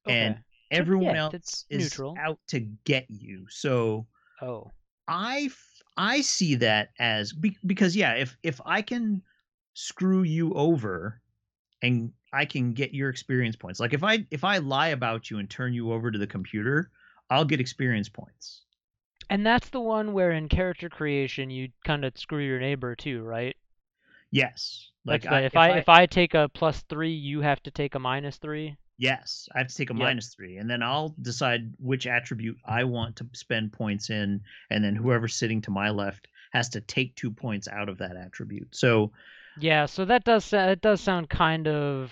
and 0.07 0.35
Okay. 0.35 0.43
So, 0.71 0.85
everyone 0.85 0.95
yeah, 0.97 1.15
else 1.15 1.65
is 1.69 1.99
neutral. 1.99 2.23
out 2.25 2.39
to 2.47 2.59
get 2.59 3.05
you. 3.09 3.47
So 3.49 4.07
Oh. 4.41 4.73
I 5.07 5.43
f- 5.45 5.81
I 5.97 6.21
see 6.21 6.55
that 6.55 6.91
as 6.99 7.33
be, 7.33 7.57
because 7.65 7.95
yeah, 7.95 8.13
if 8.13 8.37
if 8.43 8.59
I 8.65 8.81
can 8.81 9.21
screw 9.73 10.23
you 10.23 10.53
over 10.53 11.21
and 11.81 12.13
I 12.33 12.45
can 12.45 12.73
get 12.73 12.93
your 12.93 13.09
experience 13.09 13.55
points. 13.55 13.79
Like 13.79 13.93
if 13.93 14.03
I 14.03 14.27
if 14.31 14.43
I 14.43 14.59
lie 14.59 14.89
about 14.89 15.31
you 15.31 15.39
and 15.39 15.49
turn 15.49 15.73
you 15.73 15.91
over 15.93 16.11
to 16.11 16.19
the 16.19 16.27
computer, 16.27 16.91
I'll 17.29 17.45
get 17.45 17.61
experience 17.61 18.09
points. 18.09 18.63
And 19.29 19.45
that's 19.45 19.69
the 19.69 19.81
one 19.81 20.13
where 20.13 20.31
in 20.31 20.47
character 20.47 20.87
creation 20.89 21.49
you 21.49 21.73
kind 21.83 22.05
of 22.05 22.17
screw 22.17 22.39
your 22.41 22.61
neighbor 22.61 22.95
too, 22.95 23.21
right? 23.21 23.57
Yes. 24.31 24.91
Like 25.05 25.23
That's 25.23 25.27
the 25.27 25.35
I, 25.35 25.41
if 25.41 25.55
if 25.55 25.69
I 25.69 25.69
I 25.69 25.77
if 25.79 25.87
I 25.89 26.05
take 26.07 26.33
a 26.33 26.49
plus 26.49 26.81
three, 26.83 27.13
you 27.13 27.41
have 27.41 27.63
to 27.63 27.71
take 27.71 27.95
a 27.95 27.99
minus 27.99 28.37
three. 28.37 28.75
Yes, 28.97 29.49
I 29.53 29.59
have 29.59 29.67
to 29.67 29.75
take 29.75 29.89
a 29.89 29.93
Yep. 29.93 29.95
minus 29.95 30.33
three, 30.33 30.57
and 30.57 30.69
then 30.69 30.83
I'll 30.83 31.15
decide 31.21 31.73
which 31.79 32.05
attribute 32.07 32.57
I 32.65 32.83
want 32.83 33.15
to 33.17 33.27
spend 33.33 33.73
points 33.73 34.09
in, 34.09 34.41
and 34.69 34.83
then 34.83 34.95
whoever's 34.95 35.35
sitting 35.35 35.61
to 35.61 35.71
my 35.71 35.89
left 35.89 36.27
has 36.51 36.69
to 36.69 36.81
take 36.81 37.15
two 37.15 37.31
points 37.31 37.67
out 37.67 37.89
of 37.89 37.97
that 37.97 38.15
attribute. 38.15 38.75
So 38.75 39.11
Yeah, 39.55 39.87
so 39.87 40.05
that 40.05 40.23
does 40.23 40.53
it 40.53 40.81
does 40.81 41.01
sound 41.01 41.29
kind 41.29 41.67
of 41.67 42.11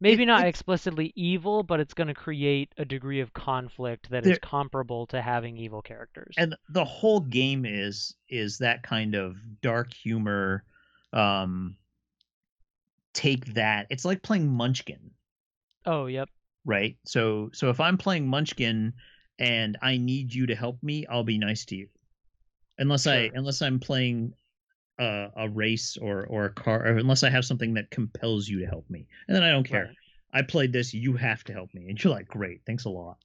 maybe 0.00 0.22
it, 0.22 0.26
not 0.26 0.46
it's 0.46 0.48
explicitly 0.48 1.12
evil, 1.14 1.62
but 1.62 1.80
it's 1.80 1.94
going 1.94 2.08
to 2.08 2.14
create 2.14 2.72
a 2.78 2.84
degree 2.86 3.20
of 3.20 3.32
conflict 3.34 4.08
that 4.10 4.24
is 4.24 4.30
there, 4.30 4.38
comparable 4.38 5.06
to 5.08 5.20
having 5.20 5.56
evil 5.58 5.82
characters. 5.82 6.34
and 6.36 6.56
the 6.68 6.84
whole 6.84 7.20
game 7.20 7.64
is 7.64 8.14
is 8.28 8.58
that 8.58 8.82
kind 8.82 9.14
of 9.14 9.36
dark 9.60 9.92
humor. 9.92 10.64
Um, 11.12 11.76
take 13.14 13.46
that. 13.54 13.86
It's 13.90 14.04
like 14.04 14.22
playing 14.22 14.48
Munchkin, 14.48 15.12
Oh, 15.86 16.06
yep. 16.06 16.28
right? 16.64 16.96
So 17.04 17.50
so 17.52 17.70
if 17.70 17.80
I'm 17.80 17.98
playing 17.98 18.26
Munchkin 18.28 18.94
and 19.38 19.76
I 19.82 19.96
need 19.96 20.32
you 20.34 20.46
to 20.46 20.54
help 20.54 20.82
me, 20.82 21.06
I'll 21.06 21.24
be 21.24 21.38
nice 21.38 21.64
to 21.66 21.76
you. 21.76 21.88
Unless 22.78 23.06
I 23.06 23.30
unless 23.34 23.62
I'm 23.62 23.80
playing 23.80 24.34
a, 24.98 25.28
a 25.36 25.50
race 25.50 25.98
or 25.98 26.26
or 26.26 26.46
a 26.46 26.52
car 26.54 26.82
or 26.86 26.98
unless 26.98 27.22
I 27.24 27.30
have 27.30 27.44
something 27.46 27.74
that 27.74 27.90
compels 27.90 28.48
you 28.48 28.60
to 28.60 28.66
help 28.66 28.90
me. 28.90 29.08
And 29.28 29.36
then 29.36 29.44
I 29.44 29.50
don't 29.50 29.66
care. 29.68 29.92
Right. 29.92 29.98
I 30.32 30.42
played 30.42 30.72
this, 30.72 30.94
you 30.94 31.14
have 31.16 31.44
to 31.44 31.54
help 31.54 31.74
me. 31.74 31.88
And 31.88 32.02
you're 32.02 32.12
like, 32.12 32.28
"Great, 32.28 32.62
thanks 32.66 32.84
a 32.86 32.90
lot." 32.90 33.18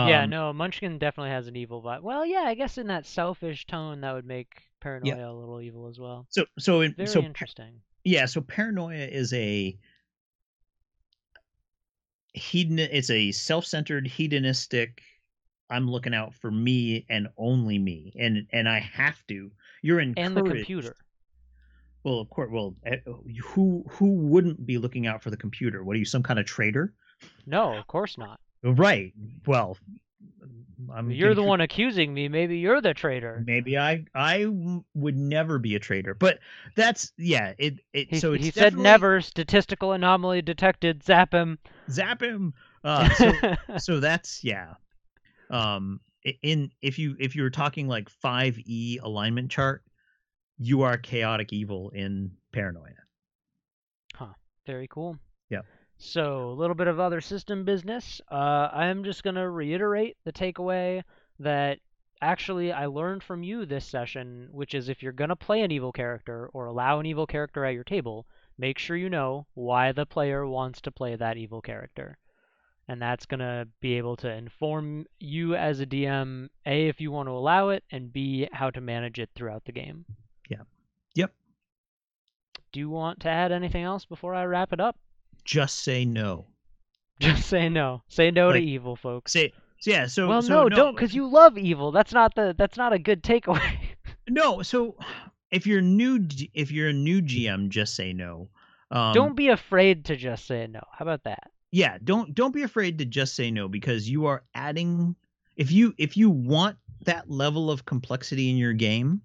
Yeah, 0.00 0.24
Um 0.24 0.26
no, 0.26 0.52
Munchkin 0.52 0.98
definitely 0.98 1.30
has 1.30 1.46
an 1.46 1.54
evil 1.54 1.80
vibe. 1.82 2.02
Well, 2.02 2.26
yeah, 2.26 2.42
I 2.42 2.54
guess 2.54 2.78
in 2.78 2.88
that 2.88 3.06
selfish 3.06 3.64
tone 3.66 4.00
that 4.00 4.12
would 4.12 4.24
make 4.24 4.70
yeah. 5.02 5.14
Paranoia 5.14 5.30
a 5.30 5.32
little 5.38 5.60
evil 5.60 5.86
as 5.86 5.98
well. 6.00 6.26
So 6.30 6.46
so 6.58 6.80
in, 6.82 6.96
Very 6.96 7.06
so 7.06 7.24
interesting. 7.24 7.82
Yeah, 8.08 8.26
so 8.26 8.40
paranoia 8.40 9.06
is 9.06 9.32
a 9.32 9.78
hedon 12.36 12.78
it's 12.78 13.10
a 13.10 13.32
self-centered 13.32 14.06
hedonistic 14.06 15.02
I'm 15.70 15.90
looking 15.90 16.14
out 16.14 16.34
for 16.34 16.50
me 16.50 17.04
and 17.08 17.28
only 17.36 17.78
me. 17.78 18.12
And 18.18 18.46
and 18.52 18.68
I 18.68 18.78
have 18.78 19.26
to. 19.28 19.50
You're 19.82 20.00
in 20.00 20.14
And 20.16 20.36
the 20.36 20.42
computer. 20.42 20.96
Well, 22.04 22.20
of 22.20 22.30
course. 22.30 22.48
Well, 22.50 22.74
eh, 22.86 22.96
who 23.44 23.84
who 23.90 24.14
wouldn't 24.14 24.64
be 24.64 24.78
looking 24.78 25.06
out 25.06 25.22
for 25.22 25.30
the 25.30 25.36
computer? 25.36 25.84
What 25.84 25.96
are 25.96 25.98
you, 25.98 26.04
some 26.04 26.22
kind 26.22 26.38
of 26.38 26.46
traitor? 26.46 26.94
No, 27.46 27.76
of 27.76 27.86
course 27.86 28.16
not. 28.16 28.40
Right. 28.62 29.12
Well, 29.46 29.76
I'm 30.94 31.10
You're 31.10 31.34
the 31.34 31.42
one 31.42 31.60
accusing 31.60 32.14
me. 32.14 32.28
Maybe 32.28 32.58
you're 32.58 32.80
the 32.80 32.94
traitor. 32.94 33.42
maybe 33.46 33.76
I 33.76 34.04
I 34.14 34.46
would 34.94 35.16
never 35.16 35.58
be 35.58 35.74
a 35.74 35.78
traitor, 35.78 36.14
but 36.14 36.38
that's 36.76 37.12
yeah. 37.18 37.54
It 37.58 37.80
it 37.92 38.08
He, 38.10 38.20
so 38.20 38.32
it's 38.32 38.44
he 38.44 38.50
said 38.50 38.76
never. 38.76 39.20
Statistical 39.20 39.92
anomaly 39.92 40.42
detected. 40.42 41.02
Zap 41.02 41.32
him. 41.32 41.58
zap 41.90 42.22
him. 42.22 42.54
Uh, 42.84 43.08
so 43.10 43.32
so 43.76 44.00
that's 44.00 44.44
yeah. 44.44 44.74
Um, 45.50 45.98
in 46.42 46.70
if 46.80 46.96
you 46.96 47.16
if 47.18 47.34
you 47.34 47.42
were 47.42 47.50
talking 47.50 47.88
like 47.88 48.08
five 48.08 48.56
E 48.64 49.00
alignment 49.02 49.50
chart, 49.50 49.82
you 50.58 50.82
are 50.82 50.96
chaotic 50.96 51.52
evil 51.52 51.90
in 51.90 52.30
paranoia. 52.52 52.94
huh. 54.14 54.32
Very 54.64 54.86
cool. 54.86 55.18
So 55.98 56.50
a 56.50 56.54
little 56.54 56.74
bit 56.74 56.86
of 56.86 56.98
other 56.98 57.20
system 57.20 57.64
business. 57.64 58.20
Uh, 58.30 58.68
I'm 58.72 59.04
just 59.04 59.22
gonna 59.22 59.50
reiterate 59.50 60.16
the 60.24 60.32
takeaway 60.32 61.02
that 61.40 61.80
actually 62.22 62.72
I 62.72 62.86
learned 62.86 63.22
from 63.22 63.42
you 63.42 63.66
this 63.66 63.84
session, 63.86 64.48
which 64.50 64.74
is 64.74 64.88
if 64.88 65.02
you're 65.02 65.12
gonna 65.12 65.36
play 65.36 65.60
an 65.62 65.70
evil 65.70 65.92
character 65.92 66.48
or 66.52 66.66
allow 66.66 66.98
an 67.00 67.06
evil 67.06 67.26
character 67.26 67.64
at 67.64 67.74
your 67.74 67.84
table, 67.84 68.26
make 68.56 68.78
sure 68.78 68.96
you 68.96 69.10
know 69.10 69.46
why 69.54 69.92
the 69.92 70.06
player 70.06 70.46
wants 70.46 70.80
to 70.82 70.90
play 70.90 71.14
that 71.16 71.36
evil 71.36 71.60
character. 71.60 72.18
and 72.88 73.00
that's 73.02 73.26
going 73.26 73.40
to 73.40 73.68
be 73.80 73.94
able 73.98 74.16
to 74.16 74.30
inform 74.32 75.06
you 75.20 75.54
as 75.54 75.80
a 75.80 75.86
DM 75.86 76.48
a 76.66 76.88
if 76.88 77.00
you 77.00 77.10
want 77.12 77.26
to 77.28 77.32
allow 77.32 77.68
it 77.68 77.84
and 77.90 78.12
b 78.12 78.48
how 78.52 78.70
to 78.70 78.80
manage 78.80 79.18
it 79.18 79.30
throughout 79.34 79.64
the 79.64 79.72
game. 79.72 80.04
Yeah. 80.48 80.62
Yep. 81.14 81.32
Do 82.72 82.80
you 82.80 82.88
want 82.90 83.20
to 83.20 83.28
add 83.28 83.52
anything 83.52 83.84
else 83.84 84.04
before 84.06 84.34
I 84.34 84.44
wrap 84.44 84.72
it 84.72 84.80
up? 84.80 84.96
Just 85.48 85.78
say 85.78 86.04
no. 86.04 86.44
Just 87.20 87.48
say 87.48 87.70
no. 87.70 88.02
Say 88.08 88.30
no 88.30 88.48
Like, 88.48 88.56
to 88.56 88.66
evil, 88.66 88.96
folks. 88.96 89.32
Say 89.32 89.54
yeah. 89.86 90.06
So 90.06 90.28
well, 90.28 90.42
so 90.42 90.64
no, 90.64 90.68
don't, 90.68 90.94
because 90.94 91.14
you 91.14 91.26
love 91.26 91.56
evil. 91.56 91.90
That's 91.90 92.12
not 92.12 92.34
the. 92.34 92.54
That's 92.56 92.76
not 92.76 92.92
a 92.92 92.98
good 92.98 93.22
takeaway. 93.22 93.78
No, 94.30 94.60
so 94.60 94.94
if 95.50 95.66
you're 95.66 95.80
new, 95.80 96.28
if 96.52 96.70
you're 96.70 96.88
a 96.90 96.92
new 96.92 97.22
GM, 97.22 97.70
just 97.70 97.96
say 97.96 98.12
no. 98.12 98.50
Um, 98.90 99.14
don't 99.14 99.34
be 99.34 99.48
afraid 99.48 100.04
to 100.04 100.16
just 100.16 100.46
say 100.46 100.66
no. 100.66 100.82
How 100.92 101.06
about 101.06 101.24
that? 101.24 101.50
yeah, 101.70 101.96
don't 102.04 102.34
don't 102.34 102.52
be 102.52 102.62
afraid 102.62 102.98
to 102.98 103.06
just 103.06 103.34
say 103.34 103.50
no 103.50 103.68
because 103.68 104.06
you 104.06 104.26
are 104.26 104.44
adding. 104.54 105.16
If 105.56 105.72
you 105.72 105.94
if 105.96 106.14
you 106.18 106.28
want 106.28 106.76
that 107.06 107.30
level 107.30 107.70
of 107.70 107.86
complexity 107.86 108.50
in 108.50 108.58
your 108.58 108.74
game, 108.74 109.22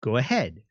go 0.00 0.16
ahead. 0.16 0.62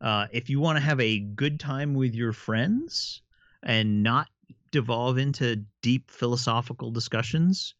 Uh, 0.00 0.26
if 0.32 0.50
you 0.50 0.58
want 0.58 0.76
to 0.76 0.82
have 0.82 1.00
a 1.00 1.20
good 1.20 1.60
time 1.60 1.94
with 1.94 2.16
your 2.16 2.32
friends 2.32 3.22
and 3.66 4.02
not 4.02 4.28
devolve 4.70 5.18
into 5.18 5.56
deep 5.82 6.10
philosophical 6.10 6.90
discussions, 6.90 7.74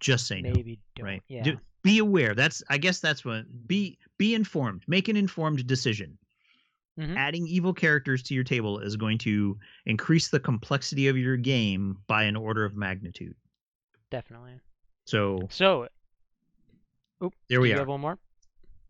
just 0.00 0.26
say 0.26 0.40
no. 0.40 0.50
Maybe 0.52 0.80
don't. 0.96 1.06
right 1.06 1.22
Yeah. 1.28 1.42
Do- 1.44 1.60
be 1.82 1.98
aware 1.98 2.34
that's 2.34 2.62
i 2.68 2.76
guess 2.76 3.00
that's 3.00 3.24
what 3.24 3.44
be 3.66 3.96
be 4.18 4.34
informed 4.34 4.82
make 4.86 5.08
an 5.08 5.16
informed 5.16 5.66
decision 5.66 6.18
Mhm. 6.98 7.16
adding 7.16 7.46
evil 7.46 7.72
characters 7.72 8.22
to 8.24 8.34
your 8.34 8.44
table 8.44 8.80
is 8.80 8.96
going 8.96 9.16
to 9.18 9.58
increase 9.86 10.28
the 10.28 10.40
complexity 10.40 11.08
of 11.08 11.16
your 11.16 11.38
game 11.38 11.96
by 12.06 12.24
an 12.24 12.36
order 12.36 12.66
of 12.66 12.76
magnitude 12.76 13.34
Definitely. 14.10 14.60
so 15.06 15.46
So 15.48 15.88
there 17.48 17.60
we 17.62 17.72
are 17.72 17.78
have 17.78 17.88
one 17.88 18.00
more? 18.02 18.18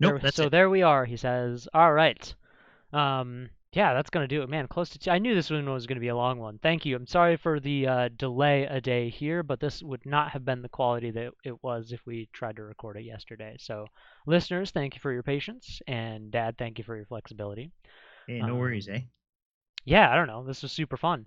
nope 0.01 0.21
There- 0.23 0.33
so 0.33 0.47
it 0.47 0.51
there 0.51 0.69
we 0.71 0.83
are. 0.83 1.05
He 1.05 1.17
says, 1.17 1.69
"All 1.73 1.93
right, 1.93 2.35
um, 2.93 3.51
yeah, 3.73 3.95
that's 3.95 4.11
gonna 4.11 4.27
do 4.29 4.43
it, 4.43 4.49
man. 4.49 4.67
Close 4.69 4.91
to. 4.91 4.99
T- 4.99 5.11
I 5.11 5.19
knew 5.19 5.35
this 5.35 5.51
one 5.51 5.69
was 5.71 5.87
gonna 5.87 6.01
be 6.01 6.09
a 6.09 6.17
long 6.17 6.39
one. 6.39 6.59
Thank 6.59 6.85
you. 6.85 6.97
I'm 6.97 7.07
sorry 7.07 7.37
for 7.37 7.61
the 7.61 7.87
uh, 7.87 8.09
delay 8.17 8.65
a 8.65 8.81
day 8.81 9.09
here, 9.11 9.43
but 9.43 9.61
this 9.61 9.83
would 9.83 10.05
not 10.07 10.31
have 10.31 10.45
been 10.45 10.63
the 10.63 10.69
quality 10.69 11.11
that 11.13 11.33
it 11.45 11.63
was 11.63 11.93
if 11.93 12.05
we 12.07 12.29
tried 12.33 12.57
to 12.57 12.63
record 12.63 12.97
it 12.97 13.03
yesterday. 13.05 13.57
So, 13.59 13.87
listeners, 14.27 14.71
thank 14.73 14.95
you 14.95 15.01
for 15.01 15.13
your 15.13 15.23
patience, 15.23 15.81
and 15.87 16.31
Dad, 16.33 16.57
thank 16.59 16.79
you 16.79 16.85
for 16.85 16.97
your 16.97 17.07
flexibility. 17.07 17.71
hey, 18.27 18.41
no 18.43 18.57
worries 18.57 18.89
um, 18.89 18.95
eh 18.95 19.01
yeah, 19.85 20.11
I 20.11 20.17
don't 20.17 20.27
know. 20.27 20.45
This 20.45 20.63
was 20.63 20.73
super 20.73 20.97
fun. 20.97 21.27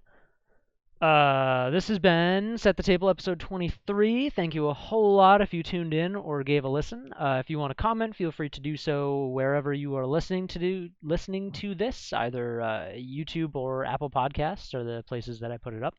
Uh, 1.04 1.70
this 1.72 1.90
has 1.90 2.00
been 2.00 2.58
Set 2.58 2.78
the 2.78 2.82
Table 2.82 3.10
episode 3.10 3.38
23. 3.38 4.30
Thank 4.30 4.56
you 4.56 4.70
a 4.70 4.74
whole 4.74 5.18
lot 5.18 5.42
if 5.42 5.54
you 5.54 5.62
tuned 5.62 5.94
in 5.94 6.16
or 6.16 6.44
gave 6.44 6.64
a 6.64 6.70
listen. 6.70 7.12
Uh, 7.12 7.42
if 7.42 7.50
you 7.50 7.60
want 7.60 7.72
to 7.72 7.76
comment, 7.76 8.16
feel 8.16 8.32
free 8.32 8.48
to 8.48 8.62
do 8.62 8.78
so 8.78 9.26
wherever 9.26 9.74
you 9.74 9.98
are 9.98 10.08
listening 10.08 10.48
to 10.48 10.60
do 10.60 10.90
listening 11.02 11.52
to 11.52 11.76
this, 11.76 12.14
either 12.14 12.62
uh, 12.62 12.92
YouTube 12.96 13.54
or 13.56 13.84
Apple 13.84 14.10
Podcasts 14.10 14.74
are 14.74 14.86
the 14.86 15.04
places 15.06 15.42
that 15.42 15.52
I 15.52 15.58
put 15.58 15.74
it 15.74 15.84
up. 15.84 15.94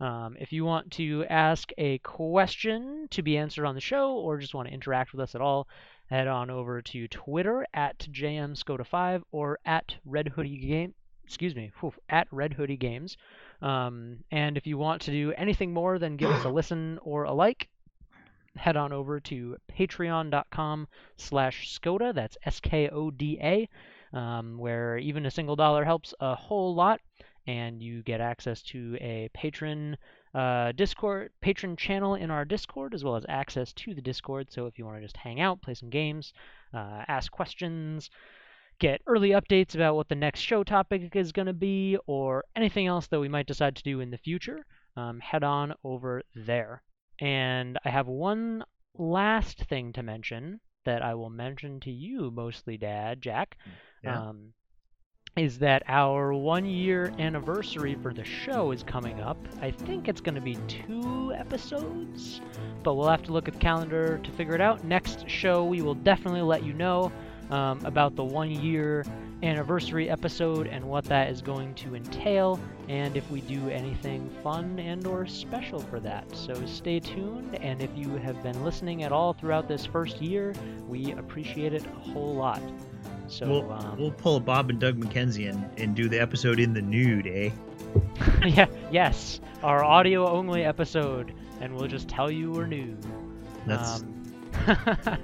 Um, 0.00 0.36
if 0.40 0.50
you 0.50 0.64
want 0.64 0.90
to 0.94 1.24
ask 1.30 1.70
a 1.78 1.98
question 1.98 3.06
to 3.12 3.22
be 3.22 3.38
answered 3.38 3.66
on 3.66 3.76
the 3.76 3.80
show 3.80 4.14
or 4.14 4.38
just 4.38 4.52
want 4.54 4.66
to 4.66 4.74
interact 4.74 5.12
with 5.12 5.20
us 5.20 5.36
at 5.36 5.40
all, 5.40 5.68
head 6.06 6.26
on 6.26 6.50
over 6.50 6.82
to 6.82 7.06
Twitter 7.06 7.64
at 7.72 8.00
JMSCOTA5 8.00 9.22
or 9.30 9.60
at 9.64 9.94
Red 10.04 10.26
Hoodie 10.26 10.58
Game. 10.58 10.94
Excuse 11.24 11.54
me, 11.54 11.70
whew, 11.78 11.94
at 12.08 12.26
Red 12.32 12.54
Hoodie 12.54 12.76
Games. 12.76 13.16
Um, 13.62 14.18
and 14.30 14.56
if 14.56 14.66
you 14.66 14.78
want 14.78 15.02
to 15.02 15.10
do 15.10 15.32
anything 15.36 15.72
more 15.72 15.98
than 15.98 16.16
give 16.16 16.30
us 16.30 16.44
a 16.44 16.48
listen 16.60 16.98
or 17.02 17.24
a 17.24 17.32
like, 17.32 17.68
head 18.56 18.76
on 18.76 18.92
over 18.92 19.20
to 19.20 19.56
patreon.com 19.72 20.88
slash 21.16 21.78
Skoda. 21.78 22.14
That's 22.14 22.36
S-K-O-D-A, 22.44 23.68
um, 24.12 24.58
where 24.58 24.98
even 24.98 25.26
a 25.26 25.30
single 25.30 25.56
dollar 25.56 25.84
helps 25.84 26.14
a 26.20 26.34
whole 26.34 26.74
lot. 26.74 27.00
And 27.46 27.82
you 27.82 28.02
get 28.02 28.20
access 28.20 28.62
to 28.64 28.96
a 29.00 29.30
patron 29.32 29.96
uh, 30.34 30.72
Discord, 30.72 31.32
patron 31.40 31.74
channel 31.76 32.14
in 32.14 32.30
our 32.30 32.44
Discord, 32.44 32.94
as 32.94 33.02
well 33.02 33.16
as 33.16 33.24
access 33.28 33.72
to 33.72 33.94
the 33.94 34.02
Discord. 34.02 34.52
So 34.52 34.66
if 34.66 34.78
you 34.78 34.84
want 34.84 34.98
to 34.98 35.02
just 35.02 35.16
hang 35.16 35.40
out, 35.40 35.62
play 35.62 35.74
some 35.74 35.90
games, 35.90 36.32
uh, 36.72 37.04
ask 37.08 37.32
questions, 37.32 38.10
get 38.80 39.02
early 39.06 39.30
updates 39.30 39.74
about 39.74 39.94
what 39.94 40.08
the 40.08 40.14
next 40.16 40.40
show 40.40 40.64
topic 40.64 41.14
is 41.14 41.30
going 41.30 41.46
to 41.46 41.52
be, 41.52 41.96
or 42.06 42.44
anything 42.56 42.88
else 42.88 43.06
that 43.06 43.20
we 43.20 43.28
might 43.28 43.46
decide 43.46 43.76
to 43.76 43.82
do 43.84 44.00
in 44.00 44.10
the 44.10 44.18
future, 44.18 44.66
um, 44.96 45.20
head 45.20 45.44
on 45.44 45.74
over 45.84 46.22
there. 46.34 46.82
And 47.20 47.78
I 47.84 47.90
have 47.90 48.08
one 48.08 48.64
last 48.98 49.58
thing 49.68 49.92
to 49.92 50.02
mention 50.02 50.60
that 50.84 51.02
I 51.02 51.14
will 51.14 51.30
mention 51.30 51.78
to 51.80 51.90
you, 51.90 52.30
mostly 52.30 52.76
Dad, 52.76 53.22
Jack. 53.22 53.56
Yeah. 54.02 54.28
Um, 54.28 54.52
is 55.36 55.58
that 55.60 55.82
our 55.86 56.34
one 56.34 56.66
year 56.66 57.12
anniversary 57.18 57.96
for 58.02 58.12
the 58.12 58.24
show 58.24 58.72
is 58.72 58.82
coming 58.82 59.20
up. 59.20 59.38
I 59.60 59.70
think 59.70 60.08
it's 60.08 60.20
going 60.20 60.34
to 60.34 60.40
be 60.40 60.58
two 60.66 61.32
episodes, 61.36 62.40
but 62.82 62.94
we'll 62.94 63.08
have 63.08 63.22
to 63.24 63.32
look 63.32 63.46
at 63.46 63.54
the 63.54 63.60
calendar 63.60 64.18
to 64.18 64.30
figure 64.32 64.56
it 64.56 64.60
out. 64.60 64.82
Next 64.82 65.28
show, 65.28 65.64
we 65.64 65.82
will 65.82 65.94
definitely 65.94 66.42
let 66.42 66.64
you 66.64 66.72
know 66.72 67.12
um, 67.50 67.84
about 67.84 68.16
the 68.16 68.24
one 68.24 68.50
year 68.50 69.04
anniversary 69.42 70.10
episode 70.10 70.66
and 70.66 70.84
what 70.84 71.04
that 71.04 71.30
is 71.30 71.40
going 71.40 71.74
to 71.74 71.94
entail 71.94 72.60
and 72.88 73.16
if 73.16 73.28
we 73.30 73.40
do 73.42 73.70
anything 73.70 74.28
fun 74.42 74.78
and 74.78 75.06
or 75.06 75.26
special 75.26 75.80
for 75.80 75.98
that. 76.00 76.24
So 76.36 76.54
stay 76.66 77.00
tuned 77.00 77.54
and 77.56 77.80
if 77.82 77.90
you 77.96 78.10
have 78.16 78.42
been 78.42 78.62
listening 78.64 79.02
at 79.02 79.12
all 79.12 79.32
throughout 79.32 79.66
this 79.66 79.86
first 79.86 80.20
year 80.20 80.54
we 80.88 81.12
appreciate 81.12 81.72
it 81.72 81.84
a 81.86 82.10
whole 82.10 82.34
lot. 82.34 82.60
So 83.28 83.48
we'll, 83.48 83.72
um, 83.72 83.96
we'll 83.98 84.10
pull 84.10 84.36
a 84.36 84.40
bob 84.40 84.70
and 84.70 84.78
doug 84.78 84.98
mckenzie 84.98 85.48
and, 85.48 85.70
and 85.78 85.94
do 85.94 86.08
the 86.08 86.20
episode 86.20 86.60
in 86.60 86.74
the 86.74 86.82
nude 86.82 87.26
eh? 87.26 87.50
Yeah 88.46 88.66
yes 88.90 89.40
our 89.62 89.82
audio 89.82 90.28
only 90.28 90.64
episode 90.64 91.32
and 91.60 91.74
we'll 91.74 91.88
just 91.88 92.08
tell 92.08 92.30
you 92.30 92.50
we're 92.50 92.66
nude. 92.66 93.04
That's 93.66 94.02
um, 94.02 94.20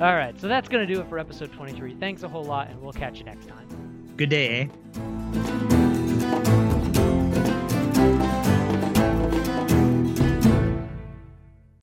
all 0.00 0.14
right 0.14 0.38
so 0.40 0.48
that's 0.48 0.68
going 0.68 0.86
to 0.86 0.92
do 0.92 1.00
it 1.00 1.08
for 1.08 1.18
episode 1.18 1.52
23 1.52 1.94
thanks 1.96 2.22
a 2.22 2.28
whole 2.28 2.44
lot 2.44 2.68
and 2.68 2.80
we'll 2.80 2.92
catch 2.92 3.18
you 3.18 3.24
next 3.24 3.46
time. 3.46 3.66
Good 4.16 4.30
day 4.30 4.70
eh 5.34 5.56